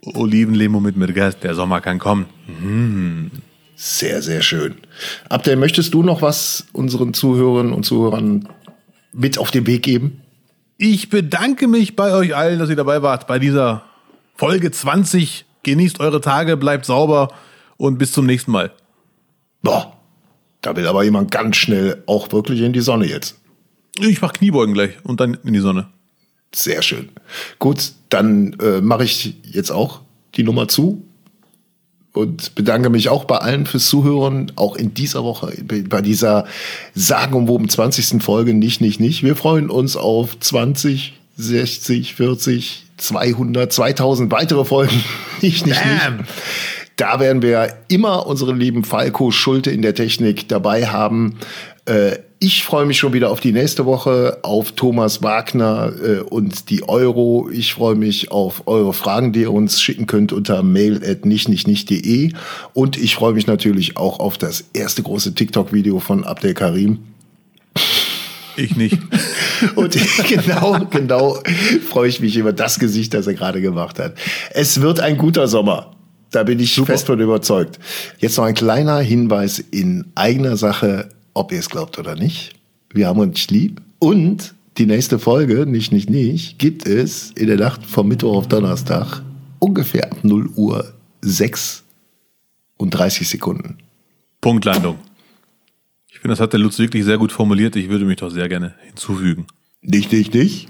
Olivenlimo 0.05 0.81
mit 0.81 0.97
Merguez, 0.97 1.39
der 1.41 1.55
Sommer 1.55 1.81
kann 1.81 1.99
kommen. 1.99 2.27
das. 2.47 3.99
Sehr, 3.99 4.23
sehr 4.23 4.41
schön. 4.43 4.77
Abdel, 5.29 5.57
möchtest 5.57 5.93
du 5.95 6.03
noch 6.03 6.23
was 6.23 6.67
unseren 6.73 7.13
Zuhörern 7.13 7.73
und 7.73 7.85
Zuhörern 7.85 8.49
mit 9.13 9.39
auf 9.39 9.51
den 9.51 9.67
Weg 9.67 9.83
geben? 9.83 10.21
Ich 10.79 11.11
bedanke 11.11 11.69
mich 11.69 11.97
bei 11.97 12.13
euch 12.15 12.37
allen, 12.37 12.59
dass 12.59 12.71
ihr 12.71 12.77
dabei 12.77 13.03
wart 13.03 13.27
bei 13.27 13.39
dieser 13.39 13.86
Folge 14.37 14.71
20. 14.71 15.45
Genießt 15.63 16.01
eure 16.01 16.21
Tage, 16.21 16.57
bleibt 16.57 16.85
sauber 16.85 17.29
und 17.77 17.99
bis 17.99 18.13
zum 18.13 18.27
nächsten 18.27 18.53
Mal. 18.53 18.73
Boah, 19.63 19.97
da 20.61 20.77
will 20.77 20.87
aber 20.87 21.03
jemand 21.03 21.31
ganz 21.31 21.57
schnell 21.57 22.03
auch 22.07 22.31
wirklich 22.33 22.61
in 22.61 22.73
die 22.73 22.81
Sonne 22.81 23.07
jetzt. 23.07 23.41
Ich 23.99 24.21
mach 24.21 24.33
Kniebeugen 24.33 24.75
gleich 24.75 24.93
und 25.03 25.21
dann 25.21 25.39
in 25.43 25.55
die 25.55 25.61
Sonne. 25.61 25.89
Sehr 26.55 26.83
schön. 26.83 27.09
Gut, 27.59 27.93
dann 28.11 28.53
äh, 28.61 28.81
mache 28.81 29.05
ich 29.05 29.37
jetzt 29.43 29.71
auch 29.71 30.03
die 30.35 30.45
Nummer 30.45 30.69
zu 30.69 31.03
und 32.13 32.55
bedanke 32.55 32.91
mich 32.91 33.09
auch 33.09 33.25
bei 33.25 33.39
allen 33.39 33.67
fürs 33.67 33.89
Zuhören, 33.89 34.53
auch 34.57 34.77
in 34.77 34.95
dieser 34.95 35.25
Woche, 35.25 35.53
bei 35.65 36.01
dieser 36.03 36.47
sagenumwoben 36.95 37.69
20. 37.69 38.23
Folge 38.23 38.55
nicht, 38.55 38.81
nicht, 38.81 39.01
nicht. 39.01 39.23
Wir 39.23 39.35
freuen 39.35 39.71
uns 39.71 39.97
auf 39.97 40.39
20, 40.39 41.15
60, 41.37 42.15
40, 42.15 42.86
200, 42.97 43.73
2000 43.73 44.33
weitere 44.33 44.65
Folgen. 44.65 45.05
nicht, 45.43 45.67
nicht, 45.67 45.81
Bam. 45.83 46.19
nicht. 46.19 46.29
Da 46.97 47.21
werden 47.21 47.43
wir 47.43 47.75
immer 47.89 48.27
unseren 48.27 48.59
lieben 48.59 48.83
Falco 48.83 49.31
Schulte 49.31 49.71
in 49.71 49.83
der 49.83 49.95
Technik 49.95 50.49
dabei 50.49 50.87
haben. 50.87 51.37
Äh, 51.85 52.19
ich 52.39 52.65
freue 52.65 52.85
mich 52.85 52.99
schon 52.99 53.13
wieder 53.13 53.31
auf 53.31 53.41
die 53.41 53.53
nächste 53.53 53.87
Woche, 53.87 54.39
auf 54.43 54.73
Thomas 54.73 55.23
Wagner 55.23 55.93
äh, 56.03 56.21
und 56.21 56.69
die 56.69 56.87
Euro. 56.87 57.49
Ich 57.51 57.75
freue 57.75 57.95
mich 57.95 58.31
auf 58.31 58.67
eure 58.67 58.93
Fragen, 58.93 59.33
die 59.33 59.43
ihr 59.43 59.53
uns 59.53 59.81
schicken 59.81 60.07
könnt 60.07 60.33
unter 60.33 60.63
mail 60.63 61.03
at 61.05 61.25
nichtnichtnicht.de. 61.25 62.33
Und 62.75 62.99
ich 62.99 63.15
freue 63.15 63.33
mich 63.33 63.47
natürlich 63.47 63.97
auch 63.97 64.21
auf 64.21 64.37
das 64.37 64.65
erste 64.75 65.03
große 65.03 65.35
TikTok-Video 65.35 65.99
von 65.99 66.25
Abdel 66.25 66.55
Karim. 66.55 66.99
Ich 68.57 68.77
nicht. 68.77 68.99
Und 69.75 69.97
genau, 70.29 70.87
genau 70.91 71.39
freue 71.89 72.09
ich 72.09 72.21
mich 72.21 72.37
über 72.37 72.53
das 72.53 72.79
Gesicht, 72.79 73.15
das 73.15 73.27
er 73.27 73.35
gerade 73.35 73.61
gemacht 73.61 73.99
hat. 73.99 74.15
Es 74.51 74.81
wird 74.81 75.01
ein 75.01 75.17
guter 75.17 75.49
Sommer. 75.49 75.93
Da 76.31 76.43
bin 76.43 76.59
ich 76.59 76.75
fest 76.75 77.07
von 77.07 77.21
überzeugt. 77.21 77.79
Jetzt 78.19 78.37
noch 78.37 78.45
ein 78.45 78.55
kleiner 78.55 78.99
Hinweis 78.99 79.59
in 79.59 80.07
eigener 80.15 80.57
Sache, 80.57 81.09
ob 81.35 81.53
ihr 81.53 81.59
es 81.59 81.71
glaubt 81.71 81.99
oder 81.99 82.15
nicht. 82.15 82.55
Wir 82.93 83.07
haben 83.07 83.21
uns 83.21 83.49
lieb. 83.49 83.81
Und 83.99 84.55
die 84.79 84.87
nächste 84.87 85.19
Folge, 85.19 85.67
nicht, 85.67 85.93
nicht, 85.93 86.11
nicht, 86.11 86.59
gibt 86.59 86.87
es 86.87 87.31
in 87.33 87.47
der 87.47 87.57
Nacht 87.57 87.87
vom 87.87 88.09
Mittwoch 88.09 88.37
auf 88.37 88.49
Donnerstag 88.49 89.23
ungefähr 89.59 90.13
ab 90.13 90.19
0 90.23 90.51
Uhr 90.57 90.93
6 91.23 91.83
und 92.77 92.91
30 92.91 93.29
Sekunden. 93.29 93.79
Punktlandung. 94.41 94.99
Finde, 96.27 96.39
das 96.39 96.43
hat 96.43 96.55
der 96.55 96.59
Lutz 96.59 96.77
wirklich 96.81 97.05
sehr 97.05 97.19
gut 97.19 97.31
formuliert. 97.31 97.77
Ich 97.77 97.89
würde 97.89 98.05
mich 98.05 98.17
doch 98.17 98.31
sehr 98.31 98.49
gerne 98.49 98.75
hinzufügen. 98.85 99.47
Nicht, 99.81 100.11
nicht, 100.11 100.35
nicht. 100.35 100.67